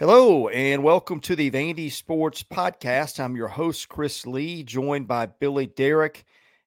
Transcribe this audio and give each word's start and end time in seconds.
Hello, 0.00 0.48
and 0.48 0.82
welcome 0.82 1.20
to 1.20 1.36
the 1.36 1.50
Vandy 1.50 1.92
Sports 1.92 2.42
Podcast. 2.42 3.22
I'm 3.22 3.36
your 3.36 3.48
host, 3.48 3.90
Chris 3.90 4.26
Lee, 4.26 4.62
joined 4.62 5.06
by 5.06 5.26
Billy 5.26 5.66
Derrick 5.66 6.24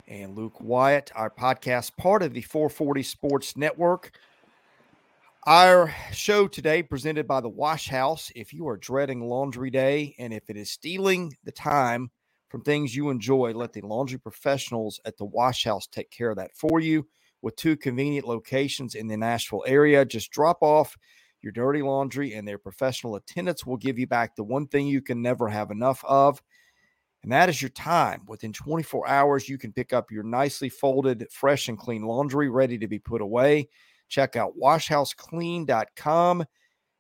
and 0.07 0.38
Luke 0.38 0.62
Wyatt, 0.62 1.12
our 1.15 1.31
podcast, 1.31 1.97
part 1.97 2.21
of 2.21 2.35
the 2.35 2.43
440 2.43 3.01
Sports 3.01 3.57
Network. 3.57 4.11
Our 5.47 5.91
show 6.11 6.47
today 6.47 6.83
presented 6.83 7.26
by 7.26 7.42
the 7.42 7.49
Wash 7.49 7.90
House. 7.90 8.31
If 8.35 8.54
you 8.54 8.67
are 8.67 8.78
dreading 8.78 9.28
laundry 9.28 9.72
day 9.72 10.13
and 10.20 10.31
if 10.31 10.47
it 10.52 10.56
is 10.56 10.70
stealing 10.70 11.36
the 11.44 11.52
time 11.52 12.12
from 12.50 12.62
things 12.62 12.96
you 12.96 13.10
enjoy, 13.10 13.54
let 13.54 13.74
the 13.74 13.81
laundry 13.81 14.20
professionals 14.20 15.00
at 15.06 15.18
the 15.18 15.26
Wash 15.26 15.63
House 15.63 15.88
take 15.88 16.12
care 16.12 16.30
of 16.30 16.38
that 16.38 16.54
for 16.54 16.80
you 16.80 17.08
with 17.41 17.55
two 17.55 17.77
convenient 17.77 18.27
locations 18.27 18.94
in 18.94 19.08
the 19.08 19.18
Nashville 19.18 19.63
area. 19.66 20.05
Just 20.05 20.30
drop 20.30 20.59
off 20.62 20.95
your 21.44 21.52
dirty 21.52 21.81
laundry, 21.81 22.34
and 22.34 22.48
their 22.48 22.57
professional 22.57 23.16
attendants 23.16 23.66
will 23.66 23.77
give 23.77 23.99
you 23.99 24.08
back 24.08 24.36
the 24.36 24.44
one 24.44 24.68
thing 24.68 24.88
you 24.88 25.02
can 25.02 25.22
never 25.22 25.48
have 25.49 25.72
enough 25.72 26.04
of, 26.05 26.41
and 27.23 27.31
that 27.31 27.49
is 27.49 27.62
your 27.62 27.70
time. 27.70 28.22
Within 28.27 28.54
24 28.54 29.08
hours, 29.08 29.48
you 29.48 29.58
can 29.58 29.71
pick 29.71 29.94
up 29.94 30.12
your 30.12 30.23
nicely 30.23 30.70
folded, 30.70 31.27
fresh, 31.32 31.70
and 31.70 31.77
clean 31.77 32.04
laundry 32.04 32.49
ready 32.49 32.77
to 32.77 32.88
be 32.88 32.99
put 32.99 33.21
away. 33.21 33.70
Check 34.09 34.35
out 34.35 34.58
washhouseclean.com. 34.62 36.45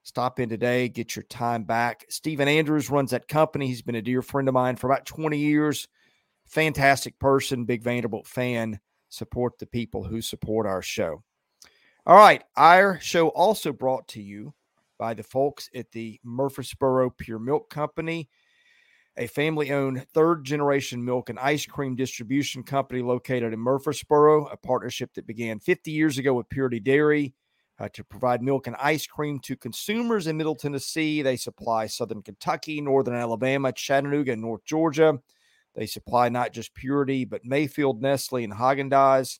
Stop 0.05 0.39
in 0.39 0.49
today, 0.49 0.89
get 0.89 1.15
your 1.15 1.23
time 1.23 1.63
back. 1.63 2.05
Stephen 2.09 2.47
Andrews 2.47 2.89
runs 2.89 3.11
that 3.11 3.27
company. 3.27 3.67
He's 3.67 3.81
been 3.81 3.95
a 3.95 4.01
dear 4.01 4.21
friend 4.21 4.47
of 4.49 4.53
mine 4.53 4.75
for 4.75 4.89
about 4.89 5.05
20 5.05 5.37
years. 5.37 5.87
Fantastic 6.45 7.17
person, 7.19 7.63
big 7.63 7.83
Vanderbilt 7.83 8.27
fan. 8.27 8.79
Support 9.09 9.59
the 9.59 9.65
people 9.65 10.03
who 10.03 10.21
support 10.21 10.65
our 10.65 10.81
show. 10.81 11.23
All 12.05 12.17
right. 12.17 12.43
Our 12.57 12.99
show 12.99 13.29
also 13.29 13.71
brought 13.71 14.09
to 14.09 14.21
you 14.21 14.53
by 14.99 15.13
the 15.13 15.23
folks 15.23 15.69
at 15.73 15.89
the 15.93 16.19
Murfreesboro 16.25 17.11
Pure 17.11 17.39
Milk 17.39 17.69
Company, 17.69 18.29
a 19.15 19.25
family 19.27 19.71
owned 19.71 20.05
third 20.13 20.43
generation 20.43 21.03
milk 21.05 21.29
and 21.29 21.39
ice 21.39 21.65
cream 21.65 21.95
distribution 21.95 22.61
company 22.61 23.01
located 23.01 23.53
in 23.53 23.59
Murfreesboro, 23.59 24.47
a 24.47 24.57
partnership 24.57 25.13
that 25.13 25.25
began 25.25 25.59
50 25.59 25.91
years 25.91 26.17
ago 26.17 26.33
with 26.33 26.49
Purity 26.49 26.79
Dairy. 26.79 27.33
Uh, 27.79 27.89
to 27.91 28.03
provide 28.03 28.43
milk 28.43 28.67
and 28.67 28.75
ice 28.75 29.07
cream 29.07 29.39
to 29.39 29.55
consumers 29.55 30.27
in 30.27 30.37
Middle 30.37 30.53
Tennessee. 30.53 31.23
They 31.23 31.35
supply 31.35 31.87
Southern 31.87 32.21
Kentucky, 32.21 32.79
Northern 32.79 33.15
Alabama, 33.15 33.71
Chattanooga, 33.71 34.33
and 34.33 34.41
North 34.43 34.63
Georgia. 34.63 35.17
They 35.75 35.87
supply 35.87 36.29
not 36.29 36.53
just 36.53 36.75
Purity, 36.75 37.25
but 37.25 37.43
Mayfield, 37.43 37.99
Nestle, 37.99 38.43
and 38.43 38.53
Haagen 38.53 38.91
Dazs. 38.91 39.39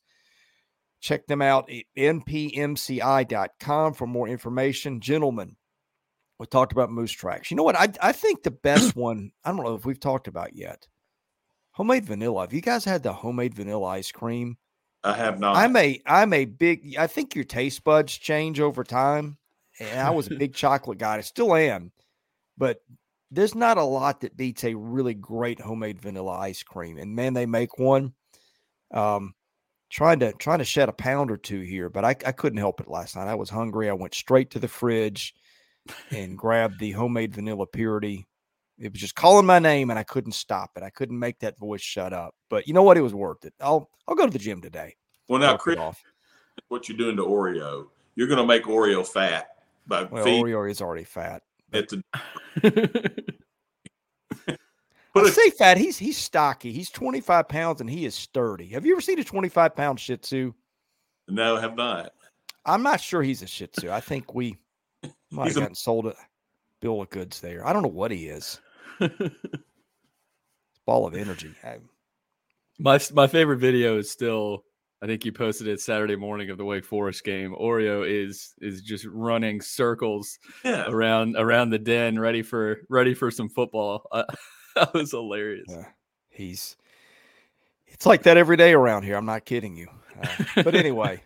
Check 1.04 1.28
them 1.28 1.42
out 1.42 1.70
at 1.70 1.84
npmci.com 1.98 3.94
for 3.94 4.08
more 4.08 4.30
information. 4.30 5.02
Gentlemen, 5.02 5.58
we 6.40 6.46
talked 6.46 6.72
about 6.72 6.92
moose 6.92 7.12
tracks. 7.12 7.52
You 7.52 7.58
know 7.58 7.64
what? 7.64 7.76
I, 7.76 7.90
I 8.02 8.14
think 8.14 8.42
the 8.42 8.52
best 8.52 8.96
one, 8.96 9.34
I 9.44 9.50
don't 9.50 9.66
know 9.66 9.76
if 9.76 9.86
we've 9.86 10.00
talked 10.00 10.30
about 10.30 10.56
yet. 10.56 10.88
Homemade 11.72 12.06
vanilla. 12.06 12.42
Have 12.42 12.54
you 12.54 12.62
guys 12.62 12.86
had 12.86 13.04
the 13.04 13.12
homemade 13.12 13.54
vanilla 13.54 13.86
ice 13.88 14.14
cream? 14.14 14.58
I 15.04 15.12
have 15.16 15.42
not. 15.42 15.58
I'm 15.58 15.76
a 15.76 16.00
I'm 16.06 16.32
a 16.32 16.46
big 16.46 16.96
I 16.98 17.08
think 17.08 17.36
your 17.36 17.44
taste 17.44 17.84
buds 17.84 18.18
change 18.18 18.62
over 18.62 18.86
time. 18.86 19.38
And 19.82 20.00
I 20.00 20.12
was 20.12 20.28
a 20.28 20.36
big 20.36 20.54
chocolate 20.56 21.00
guy. 21.00 21.18
I 21.18 21.22
still 21.22 21.54
am. 21.54 21.92
But 22.58 22.78
there's 23.30 23.56
not 23.56 23.78
a 23.78 23.84
lot 23.84 24.22
that 24.22 24.38
beats 24.38 24.64
a 24.64 24.74
really 24.74 25.16
great 25.16 25.60
homemade 25.60 26.00
vanilla 26.00 26.38
ice 26.38 26.64
cream. 26.64 26.98
And 26.98 27.14
man, 27.14 27.34
they 27.34 27.46
make 27.46 27.78
one. 27.78 28.14
Um, 28.94 29.34
trying 29.94 30.20
to 30.20 30.34
trying 30.34 30.58
to 30.58 30.66
shed 30.66 30.90
a 30.90 30.94
pound 30.94 31.30
or 31.30 31.38
two 31.38 31.62
here, 31.62 31.88
but 31.88 32.04
I, 32.04 32.16
I 32.26 32.32
couldn't 32.32 32.58
help 32.58 32.82
it 32.82 32.90
last 32.90 33.16
night. 33.16 33.28
I 33.28 33.36
was 33.36 33.50
hungry. 33.50 33.90
I 33.90 33.94
went 33.94 34.16
straight 34.16 34.50
to 34.52 34.60
the 34.60 34.68
fridge 34.68 35.36
and 36.10 36.38
grabbed 36.38 36.80
the 36.80 36.92
homemade 36.92 37.34
vanilla 37.34 37.68
purity. 37.68 38.26
It 38.80 38.92
was 38.92 39.00
just 39.00 39.14
calling 39.14 39.46
my 39.46 39.60
name 39.60 39.92
and 39.92 40.00
I 40.00 40.04
couldn't 40.04 40.32
stop 40.32 40.72
it. 40.76 40.84
I 40.84 40.90
couldn't 40.90 41.20
make 41.20 41.40
that 41.40 41.60
voice 41.60 41.82
shut 41.82 42.12
up. 42.12 42.34
But 42.50 42.68
you 42.68 42.74
know 42.74 42.82
what? 42.82 42.98
It 42.98 43.02
was 43.02 43.14
worth 43.14 43.46
it. 43.46 43.54
I'll 43.62 43.90
I'll 44.08 44.16
go 44.16 44.26
to 44.26 44.34
the 44.34 44.40
gym 44.40 44.62
today. 44.62 44.96
Well 45.30 45.40
now, 45.40 45.58
Chris, 45.58 45.78
what 46.70 46.90
you're 46.90 46.98
doing 46.98 47.16
to 47.18 47.24
Oreo, 47.24 47.86
you're 48.16 48.28
gonna 48.28 48.46
make 48.46 48.64
Oreo 48.64 49.08
fat 49.08 49.50
by 49.86 50.04
well, 50.04 50.26
Oreo 50.26 50.70
is 50.70 50.82
already 50.82 51.04
fat. 51.04 51.44
At 51.72 51.90
the 51.90 53.34
But 55.14 55.26
I 55.26 55.30
say 55.30 55.50
fat. 55.52 55.78
He's 55.78 55.98
he's 55.98 56.18
stocky. 56.18 56.72
He's 56.72 56.90
25 56.90 57.48
pounds 57.48 57.82
and 57.82 57.90
he 57.90 58.06
is 58.06 58.16
sturdy. 58.16 58.68
Have 58.68 58.86
you 58.86 58.94
ever 58.94 59.02
seen 59.02 59.20
a 59.20 59.24
25 59.24 59.76
pound 59.76 60.00
Shih 60.00 60.18
Tzu? 60.18 60.54
No, 61.28 61.58
have 61.58 61.76
not. 61.76 62.14
I'm 62.66 62.82
not 62.82 63.00
sure 63.00 63.22
he's 63.22 63.44
a 63.44 63.48
Shih 63.48 63.68
Tzu. 63.68 63.92
I 63.92 64.00
think 64.00 64.34
we 64.34 64.58
might 65.32 65.48
have 65.48 65.56
gotten 65.56 65.74
a- 65.74 65.76
sold 65.76 66.08
a 66.08 66.16
bill 66.82 67.02
of 67.02 67.10
goods 67.10 67.40
there. 67.42 67.66
I 67.66 67.74
don't 67.74 67.84
know 67.84 67.90
what 67.90 68.12
he 68.12 68.28
is. 68.28 68.60
ball 70.86 71.06
of 71.06 71.16
energy. 71.16 71.54
I, 71.64 71.78
my 72.80 73.00
my 73.14 73.28
favorite 73.28 73.58
video 73.58 73.98
is 74.00 74.10
still 74.10 74.64
I 75.04 75.06
think 75.06 75.26
you 75.26 75.32
posted 75.32 75.68
it 75.68 75.82
Saturday 75.82 76.16
morning 76.16 76.50
of 76.50 76.58
the 76.58 76.66
Wake 76.66 76.86
Forest 76.86 77.24
game. 77.24 77.54
Oreo 77.54 78.08
is 78.08 78.54
is 78.62 78.82
just 78.82 79.06
running 79.06 79.62
circles 79.62 80.40
yeah. 80.64 80.86
around 80.88 81.36
around 81.38 81.70
the 81.70 81.78
den, 81.78 82.18
ready 82.18 82.42
for 82.42 82.82
ready 82.90 83.14
for 83.14 83.30
some 83.30 83.50
football. 83.50 84.08
Uh, 84.12 84.24
that 84.76 84.94
was 84.94 85.12
hilarious. 85.12 85.70
Uh, 85.70 85.84
he's 86.30 86.76
it's 87.88 88.06
like 88.06 88.24
that 88.24 88.38
every 88.38 88.58
day 88.58 88.74
around 88.74 89.04
here. 89.04 89.16
I'm 89.16 89.26
not 89.26 89.46
kidding 89.46 89.76
you. 89.76 89.88
Uh, 90.22 90.64
but 90.64 90.76
anyway, 90.76 91.22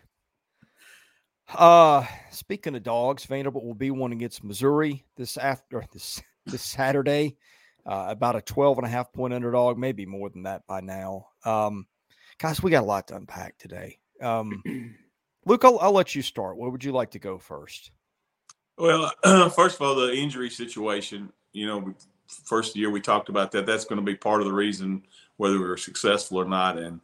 uh 1.54 2.04
speaking 2.30 2.74
of 2.74 2.82
dogs, 2.82 3.24
Vanderbilt 3.24 3.64
will 3.64 3.74
be 3.74 3.90
one 3.90 4.12
against 4.12 4.44
Missouri 4.44 5.04
this 5.16 5.36
after 5.36 5.84
this 5.92 6.22
this 6.46 6.62
Saturday. 6.62 7.36
Uh, 7.86 8.06
about 8.08 8.36
a 8.36 8.42
12 8.42 8.76
and 8.78 8.86
a 8.86 8.90
half 8.90 9.10
point 9.14 9.32
underdog, 9.32 9.78
maybe 9.78 10.04
more 10.04 10.28
than 10.28 10.42
that 10.42 10.66
by 10.66 10.78
now. 10.78 11.26
Um, 11.46 11.86
guys, 12.36 12.62
we 12.62 12.70
got 12.70 12.82
a 12.82 12.86
lot 12.86 13.08
to 13.08 13.16
unpack 13.16 13.56
today. 13.56 13.98
Um, 14.20 14.62
Luke, 15.46 15.64
I'll, 15.64 15.78
I'll 15.78 15.92
let 15.92 16.14
you 16.14 16.20
start. 16.20 16.58
Where 16.58 16.68
would 16.68 16.84
you 16.84 16.92
like 16.92 17.12
to 17.12 17.18
go 17.18 17.38
first? 17.38 17.92
Well, 18.76 19.10
first 19.50 19.76
of 19.76 19.82
all, 19.82 19.94
the 19.94 20.14
injury 20.14 20.50
situation. 20.50 21.32
You 21.54 21.66
know, 21.66 21.94
first 22.28 22.76
year 22.76 22.90
we 22.90 23.00
talked 23.00 23.28
about 23.28 23.50
that. 23.52 23.66
That's 23.66 23.84
going 23.84 24.00
to 24.00 24.04
be 24.04 24.14
part 24.14 24.40
of 24.40 24.46
the 24.46 24.52
reason 24.52 25.02
whether 25.36 25.58
we 25.58 25.66
were 25.66 25.76
successful 25.76 26.38
or 26.38 26.44
not. 26.44 26.78
And 26.78 27.00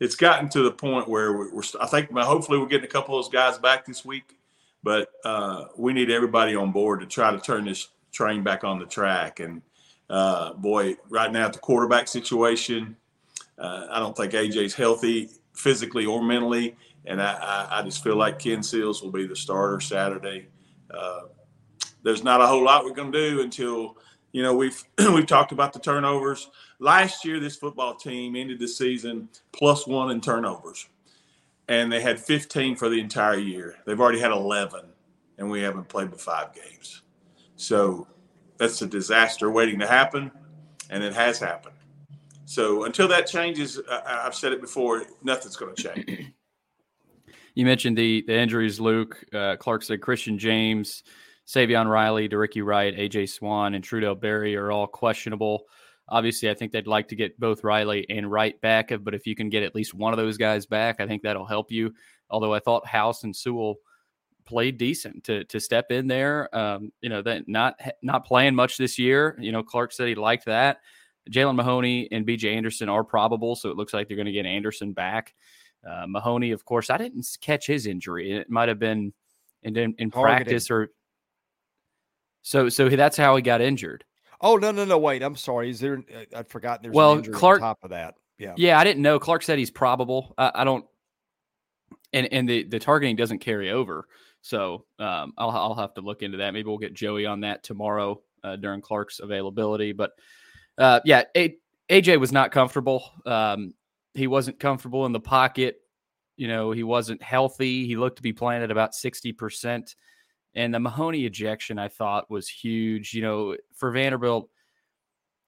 it's 0.00 0.16
gotten 0.16 0.48
to 0.50 0.62
the 0.62 0.70
point 0.70 1.08
where 1.08 1.32
we're, 1.32 1.62
I 1.80 1.86
think, 1.86 2.10
hopefully, 2.12 2.58
we're 2.58 2.66
getting 2.66 2.86
a 2.86 2.92
couple 2.92 3.18
of 3.18 3.24
those 3.24 3.32
guys 3.32 3.58
back 3.58 3.86
this 3.86 4.04
week. 4.04 4.36
But 4.82 5.08
uh, 5.24 5.66
we 5.76 5.92
need 5.92 6.10
everybody 6.10 6.54
on 6.54 6.70
board 6.70 7.00
to 7.00 7.06
try 7.06 7.30
to 7.30 7.38
turn 7.38 7.64
this 7.64 7.88
train 8.12 8.42
back 8.42 8.62
on 8.62 8.78
the 8.78 8.86
track. 8.86 9.40
And 9.40 9.62
uh, 10.08 10.52
boy, 10.54 10.96
right 11.08 11.32
now, 11.32 11.46
at 11.46 11.54
the 11.54 11.58
quarterback 11.58 12.08
situation, 12.08 12.96
uh, 13.58 13.86
I 13.90 13.98
don't 13.98 14.16
think 14.16 14.32
AJ's 14.32 14.74
healthy 14.74 15.30
physically 15.54 16.06
or 16.06 16.22
mentally. 16.22 16.76
And 17.06 17.20
I, 17.20 17.32
I, 17.70 17.78
I, 17.78 17.82
just 17.82 18.02
feel 18.02 18.16
like 18.16 18.38
Ken 18.38 18.62
Seals 18.62 19.02
will 19.02 19.12
be 19.12 19.26
the 19.26 19.36
starter 19.36 19.80
Saturday. 19.80 20.48
Uh, 20.90 21.22
there's 22.02 22.22
not 22.22 22.40
a 22.40 22.46
whole 22.46 22.62
lot 22.62 22.84
we're 22.84 22.92
going 22.92 23.12
to 23.12 23.30
do 23.30 23.40
until 23.40 23.96
you 24.36 24.42
know, 24.42 24.54
we've 24.54 24.84
we've 24.98 25.26
talked 25.26 25.52
about 25.52 25.72
the 25.72 25.78
turnovers. 25.78 26.50
Last 26.78 27.24
year, 27.24 27.40
this 27.40 27.56
football 27.56 27.94
team 27.94 28.36
ended 28.36 28.58
the 28.58 28.68
season 28.68 29.30
plus 29.52 29.86
one 29.86 30.10
in 30.10 30.20
turnovers, 30.20 30.90
and 31.68 31.90
they 31.90 32.02
had 32.02 32.20
15 32.20 32.76
for 32.76 32.90
the 32.90 33.00
entire 33.00 33.38
year. 33.38 33.76
They've 33.86 33.98
already 33.98 34.20
had 34.20 34.32
11, 34.32 34.80
and 35.38 35.50
we 35.50 35.62
haven't 35.62 35.88
played 35.88 36.10
but 36.10 36.20
five 36.20 36.52
games. 36.52 37.00
So 37.56 38.06
that's 38.58 38.82
a 38.82 38.86
disaster 38.86 39.50
waiting 39.50 39.78
to 39.78 39.86
happen, 39.86 40.30
and 40.90 41.02
it 41.02 41.14
has 41.14 41.38
happened. 41.38 41.76
So 42.44 42.84
until 42.84 43.08
that 43.08 43.26
changes, 43.26 43.80
I've 43.90 44.34
said 44.34 44.52
it 44.52 44.60
before, 44.60 45.04
nothing's 45.22 45.56
going 45.56 45.74
to 45.74 45.82
change. 45.82 46.26
You 47.58 47.64
mentioned 47.64 47.96
the 47.96 48.22
the 48.26 48.38
injuries, 48.38 48.78
Luke. 48.78 49.24
Uh, 49.32 49.56
Clark 49.56 49.82
said 49.82 50.02
Christian 50.02 50.38
James 50.38 51.04
Savion 51.46 51.88
Riley, 51.88 52.28
De'Rickey 52.28 52.64
Wright, 52.64 52.96
AJ 52.96 53.28
Swann, 53.28 53.74
and 53.74 53.84
Trudell 53.84 54.18
Berry 54.18 54.56
are 54.56 54.72
all 54.72 54.86
questionable. 54.86 55.64
Obviously, 56.08 56.50
I 56.50 56.54
think 56.54 56.72
they'd 56.72 56.86
like 56.86 57.08
to 57.08 57.16
get 57.16 57.38
both 57.38 57.64
Riley 57.64 58.06
and 58.08 58.30
Wright 58.30 58.60
back, 58.60 58.92
but 59.02 59.14
if 59.14 59.26
you 59.26 59.34
can 59.34 59.48
get 59.48 59.62
at 59.62 59.74
least 59.74 59.94
one 59.94 60.12
of 60.12 60.18
those 60.18 60.36
guys 60.36 60.66
back, 60.66 61.00
I 61.00 61.06
think 61.06 61.22
that'll 61.22 61.46
help 61.46 61.70
you. 61.70 61.92
Although 62.30 62.54
I 62.54 62.60
thought 62.60 62.86
House 62.86 63.24
and 63.24 63.34
Sewell 63.34 63.76
played 64.46 64.78
decent 64.78 65.24
to 65.24 65.44
to 65.44 65.60
step 65.60 65.90
in 65.90 66.06
there. 66.06 66.54
Um, 66.56 66.92
you 67.02 67.08
know 67.08 67.22
that 67.22 67.48
not 67.48 67.78
not 68.02 68.24
playing 68.24 68.54
much 68.54 68.78
this 68.78 68.98
year. 68.98 69.36
You 69.40 69.52
know 69.52 69.62
Clark 69.62 69.92
said 69.92 70.08
he 70.08 70.14
liked 70.14 70.46
that. 70.46 70.78
Jalen 71.30 71.56
Mahoney 71.56 72.08
and 72.12 72.26
BJ 72.26 72.54
Anderson 72.56 72.88
are 72.88 73.04
probable, 73.04 73.56
so 73.56 73.68
it 73.68 73.76
looks 73.76 73.92
like 73.92 74.06
they're 74.06 74.16
going 74.16 74.26
to 74.26 74.32
get 74.32 74.46
Anderson 74.46 74.92
back. 74.92 75.34
Uh, 75.84 76.06
Mahoney, 76.06 76.52
of 76.52 76.64
course, 76.64 76.88
I 76.88 76.98
didn't 76.98 77.26
catch 77.40 77.66
his 77.66 77.86
injury. 77.86 78.32
It 78.32 78.48
might 78.48 78.68
have 78.68 78.78
been 78.78 79.12
in, 79.64 79.76
in, 79.76 79.94
in 79.98 80.10
practice 80.12 80.70
or 80.70 80.90
so 82.46 82.68
so 82.68 82.88
that's 82.88 83.16
how 83.16 83.34
he 83.34 83.42
got 83.42 83.60
injured. 83.60 84.04
Oh 84.40 84.56
no 84.56 84.70
no 84.70 84.84
no 84.84 84.98
wait 84.98 85.22
I'm 85.22 85.34
sorry 85.34 85.70
is 85.70 85.80
there 85.80 85.98
uh, 86.14 86.38
I'd 86.38 86.48
forgotten 86.48 86.84
there's 86.84 86.94
well 86.94 87.20
Clark 87.22 87.62
on 87.62 87.68
top 87.68 87.78
of 87.82 87.90
that 87.90 88.14
yeah 88.38 88.52
yeah 88.56 88.78
I 88.78 88.84
didn't 88.84 89.02
know 89.02 89.18
Clark 89.18 89.42
said 89.42 89.58
he's 89.58 89.70
probable 89.70 90.34
I, 90.36 90.52
I 90.56 90.64
don't 90.64 90.84
and 92.12 92.28
and 92.30 92.48
the 92.48 92.64
the 92.64 92.78
targeting 92.78 93.16
doesn't 93.16 93.38
carry 93.38 93.70
over 93.70 94.06
So 94.46 94.84
um, 95.00 95.32
I'll 95.36 95.50
I'll 95.50 95.74
have 95.74 95.94
to 95.94 96.02
look 96.02 96.22
into 96.22 96.38
that. 96.38 96.52
Maybe 96.52 96.68
we'll 96.68 96.78
get 96.78 96.94
Joey 96.94 97.26
on 97.26 97.40
that 97.40 97.64
tomorrow 97.64 98.22
uh, 98.44 98.54
during 98.54 98.80
Clark's 98.80 99.18
availability. 99.18 99.92
But 99.92 100.12
uh, 100.78 101.00
yeah, 101.04 101.24
A- 101.36 101.58
AJ 101.90 102.20
was 102.20 102.30
not 102.30 102.52
comfortable. 102.52 103.10
Um, 103.26 103.74
he 104.14 104.28
wasn't 104.28 104.60
comfortable 104.60 105.04
in 105.04 105.12
the 105.12 105.18
pocket. 105.18 105.80
You 106.36 106.46
know, 106.46 106.70
he 106.70 106.84
wasn't 106.84 107.22
healthy. 107.22 107.88
He 107.88 107.96
looked 107.96 108.16
to 108.18 108.22
be 108.22 108.32
playing 108.32 108.62
at 108.62 108.70
about 108.70 108.94
sixty 108.94 109.32
percent. 109.32 109.96
And 110.56 110.74
the 110.74 110.80
Mahoney 110.80 111.26
ejection, 111.26 111.78
I 111.78 111.88
thought, 111.88 112.30
was 112.30 112.48
huge. 112.48 113.12
You 113.12 113.22
know, 113.22 113.56
for 113.74 113.92
Vanderbilt, 113.92 114.48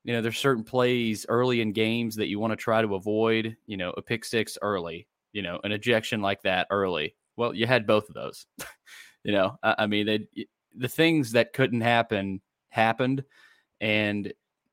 you 0.05 0.13
know, 0.13 0.21
there's 0.21 0.39
certain 0.39 0.65
plays 0.65 1.25
early 1.29 1.63
in 1.63 1.73
games 1.73 2.15
that 2.17 2.29
you 2.29 2.39
want 2.39 2.53
to 2.53 2.57
try 2.57 2.83
to 2.83 2.95
avoid. 2.95 3.57
You 3.67 3.79
know, 3.79 3.93
a 3.97 4.03
pick 4.03 4.25
six 4.25 4.59
early, 4.63 5.09
you 5.33 5.43
know, 5.43 5.59
an 5.65 5.73
ejection 5.73 6.21
like 6.21 6.43
that 6.43 6.67
early. 6.71 7.17
Well, 7.37 7.55
you 7.55 7.67
had 7.67 7.87
both 7.87 8.09
of 8.09 8.15
those. 8.15 8.47
you 9.25 9.33
know, 9.33 9.57
I, 9.63 9.75
I 9.79 9.87
mean, 9.87 10.07
they, 10.07 10.47
the 10.77 10.89
things 10.89 11.33
that 11.33 11.55
couldn't 11.55 11.81
happen 11.81 12.43
happened, 12.69 13.25
and 13.81 14.27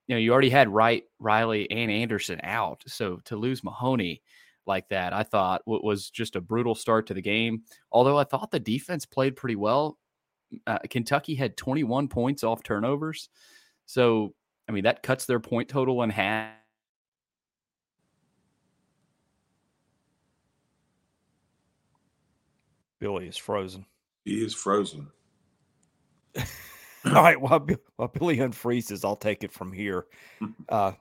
you 0.07 0.15
know, 0.15 0.19
you 0.19 0.33
already 0.33 0.49
had 0.49 0.69
Wright, 0.69 1.03
Riley, 1.17 1.69
and 1.71 1.89
Anderson 1.89 2.41
out. 2.43 2.83
So 2.87 3.19
to 3.25 3.37
lose 3.37 3.63
Mahoney 3.63 4.21
like 4.67 4.89
that, 4.89 5.13
I 5.13 5.23
thought 5.23 5.61
was 5.65 6.09
just 6.09 6.35
a 6.35 6.41
brutal 6.41 6.75
start 6.75 7.07
to 7.07 7.13
the 7.13 7.21
game. 7.21 7.63
Although 7.91 8.17
I 8.17 8.25
thought 8.25 8.51
the 8.51 8.59
defense 8.59 9.05
played 9.05 9.35
pretty 9.35 9.55
well. 9.55 9.97
Uh, 10.65 10.79
Kentucky 10.89 11.35
had 11.35 11.57
21 11.57 12.07
points 12.07 12.43
off 12.43 12.63
turnovers. 12.63 13.29
So, 13.85 14.33
I 14.67 14.71
mean, 14.71 14.83
that 14.85 15.03
cuts 15.03 15.25
their 15.25 15.39
point 15.39 15.69
total 15.69 16.01
in 16.03 16.09
half. 16.09 16.51
Billy 22.99 23.27
is 23.27 23.37
frozen. 23.37 23.85
He 24.23 24.43
is 24.43 24.53
frozen. 24.53 25.07
All 27.05 27.13
right. 27.13 27.39
While, 27.39 27.67
while 27.97 28.07
Billy 28.07 28.37
unfreezes, 28.37 29.05
I'll 29.05 29.15
take 29.15 29.43
it 29.43 29.51
from 29.51 29.71
here. 29.71 30.05
Uh, 30.69 30.93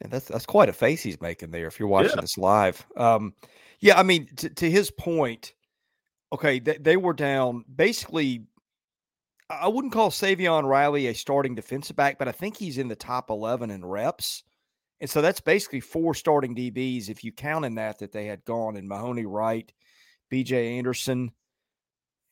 and 0.00 0.12
that's 0.12 0.28
that's 0.28 0.46
quite 0.46 0.68
a 0.68 0.72
face 0.72 1.02
he's 1.02 1.20
making 1.20 1.50
there. 1.50 1.66
If 1.66 1.78
you're 1.78 1.88
watching 1.88 2.12
yeah. 2.16 2.20
this 2.20 2.36
live, 2.36 2.86
um, 2.96 3.34
yeah, 3.80 3.98
I 3.98 4.02
mean, 4.02 4.28
to, 4.36 4.48
to 4.50 4.70
his 4.70 4.90
point, 4.90 5.54
okay, 6.32 6.58
they, 6.58 6.76
they 6.78 6.96
were 6.96 7.12
down 7.12 7.64
basically 7.74 8.44
I 9.48 9.68
wouldn't 9.68 9.92
call 9.92 10.10
Savion 10.10 10.64
Riley 10.64 11.06
a 11.06 11.14
starting 11.14 11.54
defensive 11.54 11.94
back, 11.96 12.18
but 12.18 12.28
I 12.28 12.32
think 12.32 12.56
he's 12.56 12.78
in 12.78 12.88
the 12.88 12.96
top 12.96 13.30
11 13.30 13.70
in 13.70 13.84
reps. 13.84 14.42
And 15.00 15.08
so 15.08 15.20
that's 15.20 15.40
basically 15.40 15.80
four 15.80 16.14
starting 16.14 16.56
DBs 16.56 17.08
if 17.08 17.22
you 17.22 17.30
count 17.30 17.64
in 17.64 17.74
that 17.76 17.98
that 17.98 18.12
they 18.12 18.26
had 18.26 18.44
gone 18.44 18.76
in 18.76 18.88
Mahoney 18.88 19.26
Wright, 19.26 19.70
BJ 20.32 20.78
Anderson, 20.78 21.30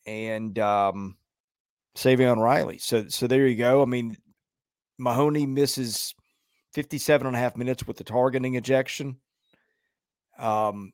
and 0.07 0.59
um, 0.59 1.17
Savion 1.95 2.39
Riley. 2.39 2.79
So 2.79 3.07
so 3.09 3.27
there 3.27 3.47
you 3.47 3.57
go. 3.57 3.83
I 3.83 3.85
mean, 3.85 4.17
Mahoney 4.99 5.47
misses 5.47 6.15
57 6.73 7.27
and 7.27 7.37
a 7.37 7.39
half 7.39 7.57
minutes 7.57 7.87
with 7.87 7.99
the 7.99 8.05
targeting 8.05 8.55
ejection. 8.55 9.19
Um, 10.39 10.93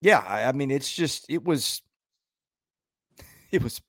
yeah, 0.00 0.18
I, 0.18 0.44
I 0.44 0.52
mean, 0.52 0.70
it's 0.70 0.92
just 0.92 1.26
it 1.28 1.44
was 1.44 1.82
it 3.52 3.62
was 3.62 3.80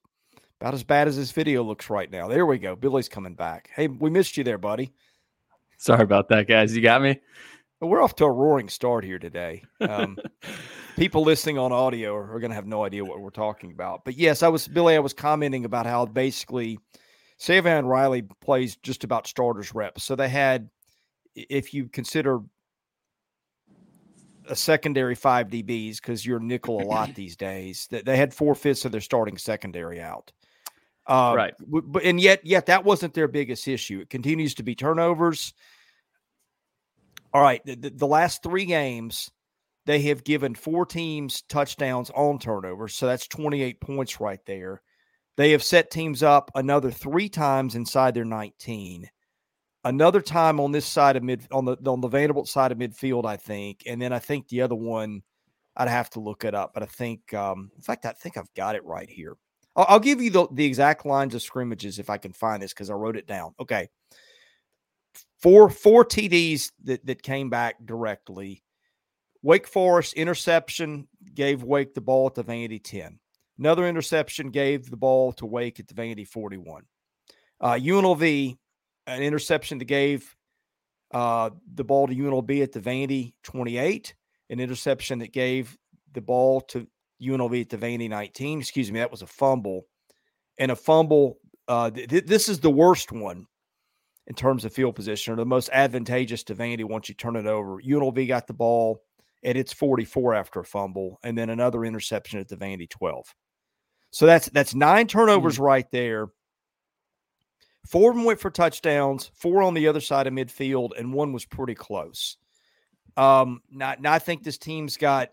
about 0.63 0.73
as 0.73 0.83
bad 0.85 1.09
as 1.09 1.17
this 1.17 1.33
video 1.33 1.61
looks 1.61 1.89
right 1.89 2.09
now. 2.09 2.29
There 2.29 2.45
we 2.45 2.57
go. 2.57 2.73
Billy's 2.73 3.09
coming 3.09 3.33
back. 3.33 3.69
Hey, 3.75 3.89
we 3.89 4.09
missed 4.09 4.37
you 4.37 4.45
there, 4.45 4.57
buddy. 4.57 4.93
Sorry 5.77 6.03
about 6.03 6.29
that, 6.29 6.47
guys. 6.47 6.73
You 6.73 6.81
got 6.81 7.01
me. 7.01 7.19
we're 7.81 8.01
off 8.01 8.15
to 8.15 8.23
a 8.23 8.31
roaring 8.31 8.69
start 8.69 9.03
here 9.03 9.19
today. 9.19 9.61
Um, 9.81 10.17
people 10.95 11.21
listening 11.21 11.57
on 11.57 11.73
audio 11.73 12.15
are, 12.15 12.33
are 12.33 12.39
going 12.39 12.51
to 12.51 12.55
have 12.55 12.65
no 12.65 12.85
idea 12.85 13.03
what 13.03 13.19
we're 13.19 13.29
talking 13.29 13.73
about. 13.73 14.05
But 14.05 14.17
yes, 14.17 14.41
I 14.41 14.47
was 14.47 14.65
Billy. 14.65 14.95
I 14.95 14.99
was 14.99 15.13
commenting 15.13 15.65
about 15.65 15.85
how 15.85 16.05
basically 16.05 16.79
Savion 17.37 17.85
Riley 17.85 18.21
plays 18.21 18.77
just 18.77 19.03
about 19.03 19.27
starters 19.27 19.75
reps. 19.75 20.05
So 20.05 20.15
they 20.15 20.29
had, 20.29 20.69
if 21.35 21.73
you 21.73 21.89
consider 21.89 22.39
a 24.47 24.55
secondary 24.55 25.15
five 25.15 25.49
DBs 25.49 25.97
because 25.97 26.25
you're 26.25 26.39
nickel 26.39 26.81
a 26.81 26.85
lot 26.85 27.13
these 27.15 27.35
days. 27.35 27.87
That 27.91 28.05
they 28.05 28.15
had 28.15 28.33
four 28.33 28.55
fifths 28.55 28.85
of 28.85 28.93
their 28.93 29.01
starting 29.01 29.37
secondary 29.37 29.99
out. 29.99 30.31
Uh, 31.05 31.33
right. 31.35 31.53
But 31.67 32.03
and 32.03 32.19
yet, 32.19 32.45
yet 32.45 32.67
that 32.67 32.85
wasn't 32.85 33.13
their 33.13 33.27
biggest 33.27 33.67
issue. 33.67 33.99
It 33.99 34.09
continues 34.09 34.55
to 34.55 34.63
be 34.63 34.75
turnovers. 34.75 35.53
All 37.33 37.41
right. 37.41 37.61
The, 37.65 37.89
the 37.89 38.07
last 38.07 38.43
three 38.43 38.65
games, 38.65 39.29
they 39.85 40.01
have 40.03 40.23
given 40.23 40.55
four 40.55 40.85
teams 40.85 41.41
touchdowns 41.43 42.09
on 42.11 42.39
turnovers. 42.39 42.95
So 42.95 43.07
that's 43.07 43.27
28 43.27 43.81
points 43.81 44.19
right 44.19 44.39
there. 44.45 44.81
They 45.35 45.51
have 45.51 45.63
set 45.63 45.89
teams 45.89 46.21
up 46.21 46.51
another 46.55 46.91
three 46.91 47.27
times 47.27 47.75
inside 47.75 48.13
their 48.13 48.25
19. 48.25 49.09
Another 49.85 50.21
time 50.21 50.59
on 50.59 50.71
this 50.71 50.85
side 50.85 51.15
of 51.17 51.23
mid 51.23 51.45
on 51.51 51.65
the 51.65 51.75
on 51.85 51.99
the 51.99 52.07
Vanderbilt 52.07 52.47
side 52.47 52.71
of 52.71 52.77
midfield, 52.77 53.25
I 53.25 53.35
think, 53.35 53.83
and 53.85 54.01
then 54.01 54.13
I 54.13 54.19
think 54.19 54.47
the 54.47 54.61
other 54.61 54.75
one, 54.75 55.23
I'd 55.75 55.89
have 55.89 56.09
to 56.11 56.21
look 56.21 56.45
it 56.45 56.55
up, 56.55 56.73
but 56.73 56.83
I 56.83 56.85
think, 56.85 57.33
um, 57.33 57.69
in 57.75 57.81
fact, 57.81 58.05
I 58.05 58.13
think 58.13 58.37
I've 58.37 58.53
got 58.53 58.75
it 58.75 58.85
right 58.85 59.09
here. 59.09 59.35
I'll, 59.75 59.85
I'll 59.89 59.99
give 59.99 60.21
you 60.21 60.29
the, 60.29 60.47
the 60.51 60.65
exact 60.65 61.05
lines 61.05 61.35
of 61.35 61.41
scrimmages 61.41 61.99
if 61.99 62.09
I 62.09 62.17
can 62.17 62.33
find 62.33 62.61
this 62.61 62.73
because 62.73 62.89
I 62.89 62.93
wrote 62.93 63.17
it 63.17 63.27
down. 63.27 63.53
Okay. 63.59 63.89
Four 65.41 65.69
four 65.69 66.05
TDs 66.05 66.71
that, 66.85 67.05
that 67.05 67.21
came 67.21 67.49
back 67.49 67.75
directly. 67.85 68.63
Wake 69.41 69.67
Forest 69.67 70.13
interception 70.13 71.07
gave 71.33 71.63
Wake 71.63 71.93
the 71.93 72.01
ball 72.01 72.27
at 72.27 72.35
the 72.35 72.43
Vandy 72.43 72.81
10. 72.81 73.19
Another 73.59 73.87
interception 73.87 74.49
gave 74.49 74.89
the 74.89 74.97
ball 74.97 75.33
to 75.33 75.45
Wake 75.45 75.79
at 75.79 75.87
the 75.87 75.93
Vandy 75.93 76.25
41. 76.25 76.83
Uh, 77.59 77.73
UNLV, 77.73 78.57
an 79.05 79.21
interception 79.21 79.77
that 79.77 79.85
gave 79.85 80.35
uh, 81.13 81.49
the 81.75 81.83
ball 81.83 82.07
to 82.07 82.15
UNLV 82.15 82.63
at 82.63 82.71
the 82.71 82.79
Vandy 82.79 83.33
28, 83.43 84.15
an 84.49 84.59
interception 84.59 85.19
that 85.19 85.33
gave 85.33 85.77
the 86.13 86.21
ball 86.21 86.61
to 86.61 86.87
UNLV 87.23 87.61
at 87.61 87.69
the 87.69 87.77
Vandy 87.77 88.09
19. 88.09 88.59
Excuse 88.59 88.91
me, 88.91 88.99
that 88.99 89.11
was 89.11 89.21
a 89.21 89.27
fumble. 89.27 89.85
And 90.57 90.71
a 90.71 90.75
fumble, 90.75 91.39
uh, 91.67 91.89
th- 91.89 92.25
this 92.25 92.47
is 92.49 92.59
the 92.59 92.69
worst 92.69 93.11
one 93.11 93.47
in 94.27 94.35
terms 94.35 94.65
of 94.65 94.73
field 94.73 94.95
position, 94.95 95.33
or 95.33 95.37
the 95.37 95.45
most 95.45 95.69
advantageous 95.73 96.43
to 96.43 96.55
Vandy 96.55 96.85
once 96.85 97.09
you 97.09 97.15
turn 97.15 97.35
it 97.35 97.45
over. 97.45 97.81
UNLV 97.81 98.27
got 98.27 98.47
the 98.47 98.53
ball 98.53 99.01
at 99.43 99.57
its 99.57 99.73
44 99.73 100.33
after 100.33 100.61
a 100.61 100.65
fumble, 100.65 101.19
and 101.23 101.37
then 101.37 101.49
another 101.49 101.83
interception 101.83 102.39
at 102.39 102.47
the 102.47 102.55
Vandy 102.55 102.89
12. 102.89 103.33
So 104.11 104.25
that's 104.25 104.47
that's 104.49 104.75
nine 104.75 105.07
turnovers 105.07 105.55
mm-hmm. 105.55 105.63
right 105.63 105.91
there. 105.91 106.27
Four 107.87 108.11
of 108.11 108.15
them 108.15 108.25
went 108.25 108.39
for 108.39 108.49
touchdowns, 108.49 109.31
four 109.33 109.61
on 109.61 109.73
the 109.73 109.87
other 109.87 109.99
side 109.99 110.27
of 110.27 110.33
midfield, 110.33 110.91
and 110.97 111.13
one 111.13 111.33
was 111.33 111.45
pretty 111.45 111.75
close. 111.75 112.37
Um, 113.17 113.61
now, 113.69 113.95
now 113.99 114.13
I 114.13 114.19
think 114.19 114.43
this 114.43 114.57
team's 114.57 114.95
got 114.95 115.29